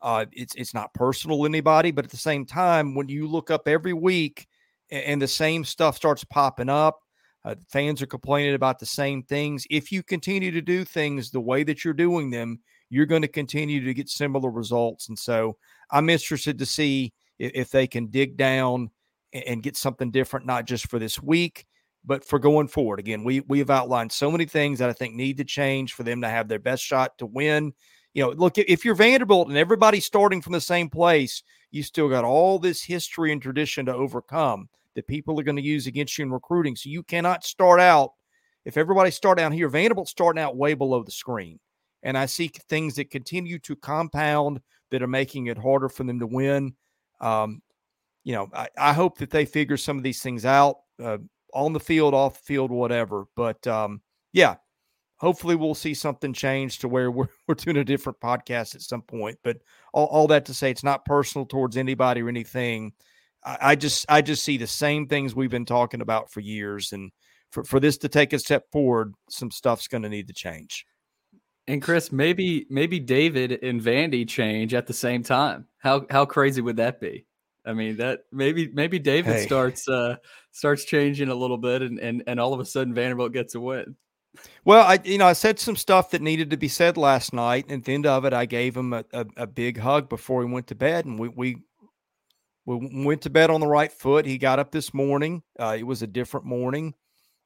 Uh, 0.00 0.26
it's 0.30 0.54
it's 0.54 0.74
not 0.74 0.94
personal 0.94 1.38
to 1.38 1.44
anybody, 1.44 1.90
but 1.90 2.04
at 2.04 2.10
the 2.12 2.16
same 2.16 2.46
time, 2.46 2.94
when 2.94 3.08
you 3.08 3.26
look 3.26 3.50
up 3.50 3.66
every 3.66 3.92
week 3.92 4.46
and, 4.92 5.04
and 5.04 5.22
the 5.22 5.26
same 5.26 5.64
stuff 5.64 5.96
starts 5.96 6.22
popping 6.22 6.68
up, 6.68 7.00
uh, 7.48 7.54
fans 7.66 8.02
are 8.02 8.06
complaining 8.06 8.54
about 8.54 8.78
the 8.78 8.86
same 8.86 9.22
things. 9.22 9.66
If 9.70 9.90
you 9.90 10.02
continue 10.02 10.50
to 10.50 10.60
do 10.60 10.84
things 10.84 11.30
the 11.30 11.40
way 11.40 11.64
that 11.64 11.82
you're 11.82 11.94
doing 11.94 12.28
them, 12.30 12.60
you're 12.90 13.06
going 13.06 13.22
to 13.22 13.28
continue 13.28 13.82
to 13.84 13.94
get 13.94 14.10
similar 14.10 14.50
results. 14.50 15.08
And 15.08 15.18
so 15.18 15.56
I'm 15.90 16.10
interested 16.10 16.58
to 16.58 16.66
see 16.66 17.14
if, 17.38 17.52
if 17.54 17.70
they 17.70 17.86
can 17.86 18.08
dig 18.08 18.36
down 18.36 18.90
and, 19.32 19.44
and, 19.44 19.62
get 19.62 19.78
something 19.78 20.10
different, 20.10 20.44
not 20.44 20.66
just 20.66 20.90
for 20.90 20.98
this 20.98 21.22
week, 21.22 21.64
but 22.04 22.22
for 22.22 22.38
going 22.38 22.68
forward. 22.68 22.98
Again, 22.98 23.24
we 23.24 23.40
we 23.40 23.60
have 23.60 23.70
outlined 23.70 24.12
so 24.12 24.30
many 24.30 24.44
things 24.44 24.78
that 24.78 24.90
I 24.90 24.92
think 24.92 25.14
need 25.14 25.38
to 25.38 25.44
change 25.44 25.94
for 25.94 26.02
them 26.02 26.20
to 26.20 26.28
have 26.28 26.48
their 26.48 26.58
best 26.58 26.82
shot 26.82 27.16
to 27.18 27.26
win. 27.26 27.72
You 28.12 28.24
know, 28.24 28.30
look, 28.30 28.58
if 28.58 28.84
you're 28.84 28.94
Vanderbilt 28.94 29.48
and 29.48 29.56
everybody's 29.56 30.06
starting 30.06 30.42
from 30.42 30.52
the 30.52 30.60
same 30.60 30.90
place, 30.90 31.42
you 31.70 31.82
still 31.82 32.10
got 32.10 32.24
all 32.24 32.58
this 32.58 32.82
history 32.82 33.32
and 33.32 33.40
tradition 33.40 33.86
to 33.86 33.94
overcome 33.94 34.68
that 34.98 35.06
people 35.06 35.38
are 35.38 35.44
going 35.44 35.54
to 35.54 35.62
use 35.62 35.86
against 35.86 36.18
you 36.18 36.24
in 36.24 36.32
recruiting. 36.32 36.74
So 36.74 36.90
you 36.90 37.04
cannot 37.04 37.44
start 37.44 37.78
out, 37.78 38.14
if 38.64 38.76
everybody 38.76 39.12
start 39.12 39.38
out 39.38 39.52
here, 39.52 39.68
Vanderbilt 39.68 40.08
starting 40.08 40.42
out 40.42 40.56
way 40.56 40.74
below 40.74 41.04
the 41.04 41.12
screen. 41.12 41.60
And 42.02 42.18
I 42.18 42.26
see 42.26 42.50
things 42.68 42.96
that 42.96 43.08
continue 43.08 43.60
to 43.60 43.76
compound 43.76 44.60
that 44.90 45.00
are 45.00 45.06
making 45.06 45.46
it 45.46 45.56
harder 45.56 45.88
for 45.88 46.02
them 46.02 46.18
to 46.18 46.26
win. 46.26 46.74
Um, 47.20 47.62
you 48.24 48.32
know, 48.32 48.48
I, 48.52 48.66
I, 48.76 48.92
hope 48.92 49.18
that 49.18 49.30
they 49.30 49.44
figure 49.44 49.76
some 49.76 49.98
of 49.98 50.02
these 50.02 50.20
things 50.20 50.44
out 50.44 50.78
uh, 51.00 51.18
on 51.54 51.72
the 51.72 51.80
field, 51.80 52.12
off 52.12 52.40
the 52.40 52.44
field, 52.44 52.72
whatever. 52.72 53.26
But 53.36 53.64
um, 53.68 54.00
yeah, 54.32 54.56
hopefully 55.18 55.54
we'll 55.54 55.76
see 55.76 55.94
something 55.94 56.32
change 56.32 56.80
to 56.80 56.88
where 56.88 57.10
we're, 57.12 57.28
we're 57.46 57.54
doing 57.54 57.76
a 57.76 57.84
different 57.84 58.18
podcast 58.18 58.74
at 58.74 58.82
some 58.82 59.02
point. 59.02 59.38
But 59.44 59.58
all, 59.92 60.06
all 60.06 60.26
that 60.26 60.44
to 60.46 60.54
say, 60.54 60.72
it's 60.72 60.82
not 60.82 61.04
personal 61.04 61.46
towards 61.46 61.76
anybody 61.76 62.20
or 62.20 62.28
anything. 62.28 62.94
I, 63.60 63.74
just 63.76 64.04
I 64.08 64.20
just 64.20 64.44
see 64.44 64.56
the 64.56 64.66
same 64.66 65.06
things 65.06 65.34
we've 65.34 65.50
been 65.50 65.64
talking 65.64 66.00
about 66.00 66.30
for 66.30 66.40
years, 66.40 66.92
and 66.92 67.10
for 67.50 67.64
for 67.64 67.80
this 67.80 67.98
to 67.98 68.08
take 68.08 68.32
a 68.32 68.38
step 68.38 68.64
forward, 68.72 69.14
some 69.30 69.50
stuff's 69.50 69.88
going 69.88 70.02
to 70.02 70.08
need 70.08 70.28
to 70.28 70.34
change. 70.34 70.84
And 71.66 71.82
Chris, 71.82 72.12
maybe 72.12 72.66
maybe 72.70 72.98
David 72.98 73.62
and 73.62 73.80
Vandy 73.80 74.26
change 74.28 74.74
at 74.74 74.86
the 74.86 74.92
same 74.92 75.22
time. 75.22 75.66
How 75.78 76.06
how 76.10 76.24
crazy 76.24 76.60
would 76.60 76.76
that 76.76 77.00
be? 77.00 77.26
I 77.64 77.74
mean 77.74 77.96
that 77.98 78.20
maybe 78.32 78.68
maybe 78.72 78.98
David 78.98 79.34
hey. 79.34 79.46
starts 79.46 79.88
uh 79.88 80.16
starts 80.52 80.84
changing 80.84 81.28
a 81.28 81.34
little 81.34 81.58
bit 81.58 81.82
and, 81.82 81.98
and 81.98 82.22
and 82.26 82.40
all 82.40 82.54
of 82.54 82.60
a 82.60 82.64
sudden 82.64 82.94
Vanderbilt 82.94 83.32
gets 83.32 83.54
a 83.54 83.60
win. 83.60 83.96
Well, 84.64 84.86
I 84.86 84.98
you 85.04 85.18
know 85.18 85.26
I 85.26 85.32
said 85.34 85.58
some 85.58 85.76
stuff 85.76 86.10
that 86.10 86.22
needed 86.22 86.50
to 86.50 86.56
be 86.56 86.68
said 86.68 86.96
last 86.96 87.32
night, 87.32 87.66
and 87.68 87.80
at 87.80 87.84
the 87.84 87.94
end 87.94 88.06
of 88.06 88.24
it, 88.24 88.32
I 88.32 88.46
gave 88.46 88.76
him 88.76 88.92
a, 88.92 89.04
a, 89.12 89.26
a 89.36 89.46
big 89.46 89.78
hug 89.78 90.08
before 90.08 90.42
he 90.42 90.52
went 90.52 90.66
to 90.68 90.74
bed, 90.74 91.04
and 91.06 91.18
we 91.18 91.28
we 91.28 91.56
we 92.68 93.04
went 93.04 93.22
to 93.22 93.30
bed 93.30 93.48
on 93.48 93.60
the 93.60 93.66
right 93.66 93.90
foot. 93.90 94.26
He 94.26 94.36
got 94.36 94.58
up 94.58 94.70
this 94.70 94.92
morning. 94.92 95.42
Uh, 95.58 95.76
it 95.78 95.84
was 95.84 96.02
a 96.02 96.06
different 96.06 96.44
morning. 96.44 96.94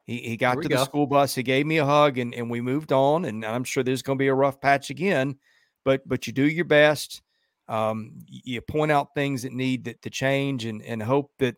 He 0.04 0.18
he 0.18 0.36
got 0.36 0.60
to 0.60 0.68
the 0.68 0.84
school 0.84 1.06
bus. 1.06 1.32
He 1.34 1.44
gave 1.44 1.64
me 1.64 1.78
a 1.78 1.86
hug, 1.86 2.18
and 2.18 2.34
and 2.34 2.50
we 2.50 2.60
moved 2.60 2.92
on. 2.92 3.24
And 3.24 3.44
I'm 3.44 3.62
sure 3.62 3.84
there's 3.84 4.02
going 4.02 4.18
to 4.18 4.22
be 4.22 4.28
a 4.28 4.34
rough 4.34 4.60
patch 4.60 4.90
again, 4.90 5.36
but 5.84 6.06
but 6.08 6.26
you 6.26 6.32
do 6.32 6.48
your 6.48 6.64
best. 6.64 7.22
Um, 7.68 8.18
you 8.26 8.60
point 8.60 8.90
out 8.90 9.14
things 9.14 9.42
that 9.42 9.52
need 9.52 9.84
to, 9.84 9.94
to 9.94 10.10
change, 10.10 10.64
and 10.64 10.82
and 10.82 11.00
hope 11.00 11.30
that 11.38 11.54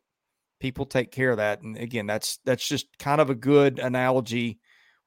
people 0.60 0.84
take 0.84 1.10
care 1.10 1.30
of 1.30 1.38
that. 1.38 1.62
And 1.62 1.78
again, 1.78 2.06
that's 2.06 2.38
that's 2.44 2.68
just 2.68 2.98
kind 2.98 3.22
of 3.22 3.30
a 3.30 3.34
good 3.34 3.78
analogy 3.78 4.58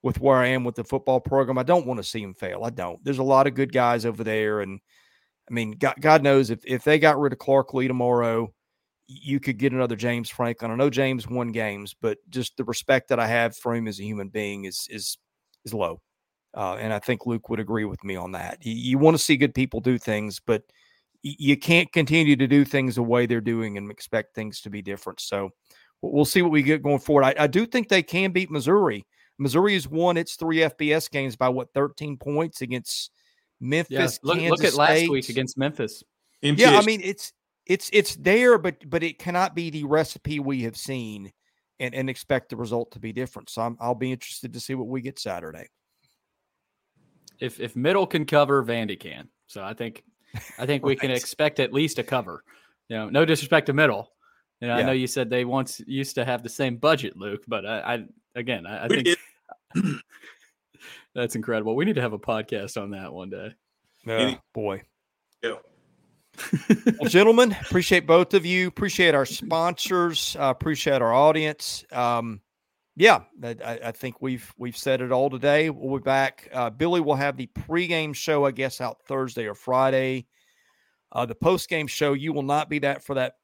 with 0.02 0.20
where 0.20 0.36
I 0.36 0.48
am 0.48 0.64
with 0.64 0.74
the 0.74 0.84
football 0.84 1.20
program. 1.20 1.58
I 1.58 1.62
don't 1.62 1.86
want 1.86 1.98
to 1.98 2.04
see 2.04 2.22
him 2.22 2.34
fail. 2.34 2.64
I 2.64 2.70
don't. 2.70 3.04
There's 3.04 3.18
a 3.18 3.22
lot 3.22 3.46
of 3.46 3.54
good 3.54 3.72
guys 3.72 4.04
over 4.04 4.24
there, 4.24 4.62
and 4.62 4.80
I 5.50 5.54
mean, 5.54 5.72
God, 5.72 5.94
God 6.00 6.22
knows 6.22 6.50
if 6.50 6.60
if 6.64 6.84
they 6.84 6.98
got 6.98 7.18
rid 7.18 7.32
of 7.32 7.38
Clark 7.38 7.74
Lea 7.74 7.88
tomorrow, 7.88 8.52
you 9.06 9.40
could 9.40 9.58
get 9.58 9.72
another 9.72 9.96
James 9.96 10.28
Franklin. 10.28 10.70
I 10.70 10.74
know 10.76 10.90
James 10.90 11.26
won 11.28 11.52
games, 11.52 11.94
but 12.00 12.18
just 12.28 12.56
the 12.56 12.64
respect 12.64 13.08
that 13.08 13.18
I 13.18 13.26
have 13.26 13.56
for 13.56 13.74
him 13.74 13.88
as 13.88 13.98
a 13.98 14.04
human 14.04 14.28
being 14.28 14.64
is 14.64 14.86
is 14.90 15.18
is 15.64 15.74
low, 15.74 16.00
uh, 16.54 16.76
and 16.76 16.92
I 16.92 16.98
think 16.98 17.26
Luke 17.26 17.48
would 17.48 17.60
agree 17.60 17.84
with 17.84 18.02
me 18.04 18.16
on 18.16 18.32
that. 18.32 18.58
You, 18.64 18.74
you 18.74 18.98
want 18.98 19.16
to 19.16 19.22
see 19.22 19.36
good 19.36 19.54
people 19.54 19.80
do 19.80 19.98
things, 19.98 20.40
but 20.44 20.62
you 21.22 21.56
can't 21.56 21.92
continue 21.92 22.36
to 22.36 22.46
do 22.46 22.64
things 22.64 22.94
the 22.94 23.02
way 23.02 23.26
they're 23.26 23.40
doing 23.40 23.76
and 23.76 23.90
expect 23.90 24.34
things 24.34 24.60
to 24.60 24.70
be 24.70 24.80
different. 24.80 25.20
So 25.20 25.50
we'll 26.00 26.24
see 26.24 26.42
what 26.42 26.52
we 26.52 26.62
get 26.62 26.82
going 26.82 27.00
forward. 27.00 27.24
I, 27.24 27.34
I 27.40 27.46
do 27.48 27.66
think 27.66 27.88
they 27.88 28.02
can 28.02 28.30
beat 28.30 28.50
Missouri. 28.50 29.04
Missouri 29.38 29.74
has 29.74 29.88
won 29.88 30.16
its 30.16 30.36
three 30.36 30.58
FBS 30.58 31.10
games 31.10 31.36
by 31.36 31.48
what 31.48 31.72
13 31.74 32.16
points 32.16 32.60
against 32.60 33.10
Memphis. 33.60 34.20
Yeah, 34.22 34.34
look, 34.34 34.40
look 34.40 34.64
at 34.64 34.74
last 34.74 35.08
week 35.08 35.28
against 35.28 35.58
Memphis. 35.58 36.02
MTS. 36.42 36.60
Yeah, 36.60 36.78
I 36.78 36.84
mean 36.84 37.00
it's 37.02 37.32
it's 37.66 37.90
it's 37.92 38.16
there, 38.16 38.58
but 38.58 38.88
but 38.88 39.02
it 39.02 39.18
cannot 39.18 39.54
be 39.54 39.70
the 39.70 39.84
recipe 39.84 40.40
we 40.40 40.62
have 40.62 40.76
seen 40.76 41.32
and, 41.80 41.94
and 41.94 42.10
expect 42.10 42.50
the 42.50 42.56
result 42.56 42.90
to 42.92 42.98
be 42.98 43.12
different. 43.12 43.50
So 43.50 43.76
i 43.78 43.86
will 43.86 43.94
be 43.94 44.12
interested 44.12 44.52
to 44.52 44.60
see 44.60 44.74
what 44.74 44.88
we 44.88 45.00
get 45.00 45.18
Saturday. 45.18 45.68
If 47.40 47.60
if 47.60 47.76
middle 47.76 48.06
can 48.06 48.24
cover, 48.24 48.64
Vandy 48.64 48.98
can. 48.98 49.28
So 49.46 49.62
I 49.62 49.74
think 49.74 50.04
I 50.58 50.66
think 50.66 50.82
right. 50.82 50.88
we 50.88 50.96
can 50.96 51.10
expect 51.12 51.60
at 51.60 51.72
least 51.72 51.98
a 51.98 52.02
cover. 52.02 52.42
You 52.88 52.96
know, 52.96 53.10
no 53.10 53.24
disrespect 53.24 53.66
to 53.66 53.72
middle. 53.72 54.12
You 54.60 54.68
know, 54.68 54.76
yeah. 54.76 54.82
I 54.82 54.86
know 54.86 54.92
you 54.92 55.06
said 55.06 55.30
they 55.30 55.44
once 55.44 55.80
used 55.86 56.16
to 56.16 56.24
have 56.24 56.42
the 56.42 56.48
same 56.48 56.78
budget, 56.78 57.16
Luke, 57.16 57.44
but 57.46 57.64
I, 57.64 57.78
I 57.78 58.04
again, 58.34 58.66
I, 58.66 58.86
I 58.86 58.88
think 58.88 59.08
that's 61.18 61.34
incredible. 61.34 61.74
We 61.74 61.84
need 61.84 61.96
to 61.96 62.00
have 62.00 62.12
a 62.12 62.18
podcast 62.18 62.80
on 62.80 62.90
that 62.90 63.12
one 63.12 63.30
day. 63.30 63.54
Oh, 64.06 64.34
boy. 64.54 64.82
Yeah. 65.42 65.56
well, 67.00 67.08
gentlemen, 67.08 67.56
appreciate 67.60 68.06
both 68.06 68.34
of 68.34 68.46
you. 68.46 68.68
Appreciate 68.68 69.14
our 69.14 69.26
sponsors. 69.26 70.36
Uh, 70.38 70.44
appreciate 70.44 71.02
our 71.02 71.12
audience. 71.12 71.84
Um, 71.90 72.40
yeah, 72.94 73.22
I, 73.42 73.80
I, 73.86 73.92
think 73.92 74.22
we've 74.22 74.52
we've 74.58 74.76
said 74.76 75.00
it 75.00 75.10
all 75.10 75.28
today. 75.30 75.70
We'll 75.70 75.98
be 75.98 76.02
back. 76.02 76.48
Uh, 76.52 76.70
Billy 76.70 77.00
will 77.00 77.16
have 77.16 77.36
the 77.36 77.48
pregame 77.48 78.14
show, 78.14 78.44
I 78.44 78.52
guess, 78.52 78.80
out 78.80 78.98
Thursday 79.06 79.46
or 79.46 79.54
Friday. 79.54 80.26
Uh, 81.10 81.26
the 81.26 81.34
postgame 81.34 81.88
show, 81.88 82.12
you 82.12 82.32
will 82.32 82.42
not 82.42 82.68
be 82.70 82.78
that 82.80 83.04
for 83.04 83.14
that 83.14 83.34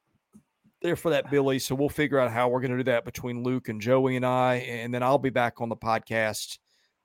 there 0.83 0.97
for 0.97 1.11
that, 1.11 1.31
Billy. 1.31 1.59
So 1.59 1.75
we'll 1.75 1.89
figure 1.89 2.21
out 2.21 2.31
how 2.31 2.49
we're 2.49 2.61
going 2.61 2.73
to 2.73 2.77
do 2.77 2.85
that 2.85 3.05
between 3.05 3.43
Luke 3.43 3.69
and 3.69 3.81
Joey 3.81 4.17
and 4.17 4.25
I, 4.25 4.57
and 4.57 4.95
then 4.95 5.03
I'll 5.03 5.19
be 5.19 5.31
back 5.31 5.61
on 5.61 5.69
the 5.69 5.77
podcast. 5.77 6.59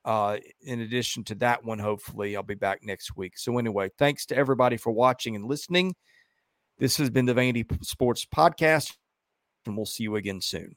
Uh, 0.06 0.38
in 0.62 0.82
addition 0.82 1.24
to 1.26 1.36
that 1.36 1.64
one, 1.64 1.80
hopefully, 1.80 2.36
I'll 2.36 2.44
be 2.44 2.56
back 2.56 2.80
next 2.84 3.16
week. 3.16 3.38
So 3.38 3.58
anyway, 3.58 3.90
thanks 3.98 4.26
to 4.28 4.36
everybody 4.36 4.78
for 4.78 4.92
watching 4.92 5.36
and 5.36 5.46
listening. 5.46 5.96
This 6.78 6.98
has 6.98 7.10
been 7.10 7.26
the 7.26 7.34
Vandy 7.34 7.66
Sports 7.84 8.26
Podcast, 8.26 8.96
and 9.66 9.76
we'll 9.76 9.86
see 9.86 10.04
you 10.04 10.16
again 10.16 10.40
soon. 10.42 10.76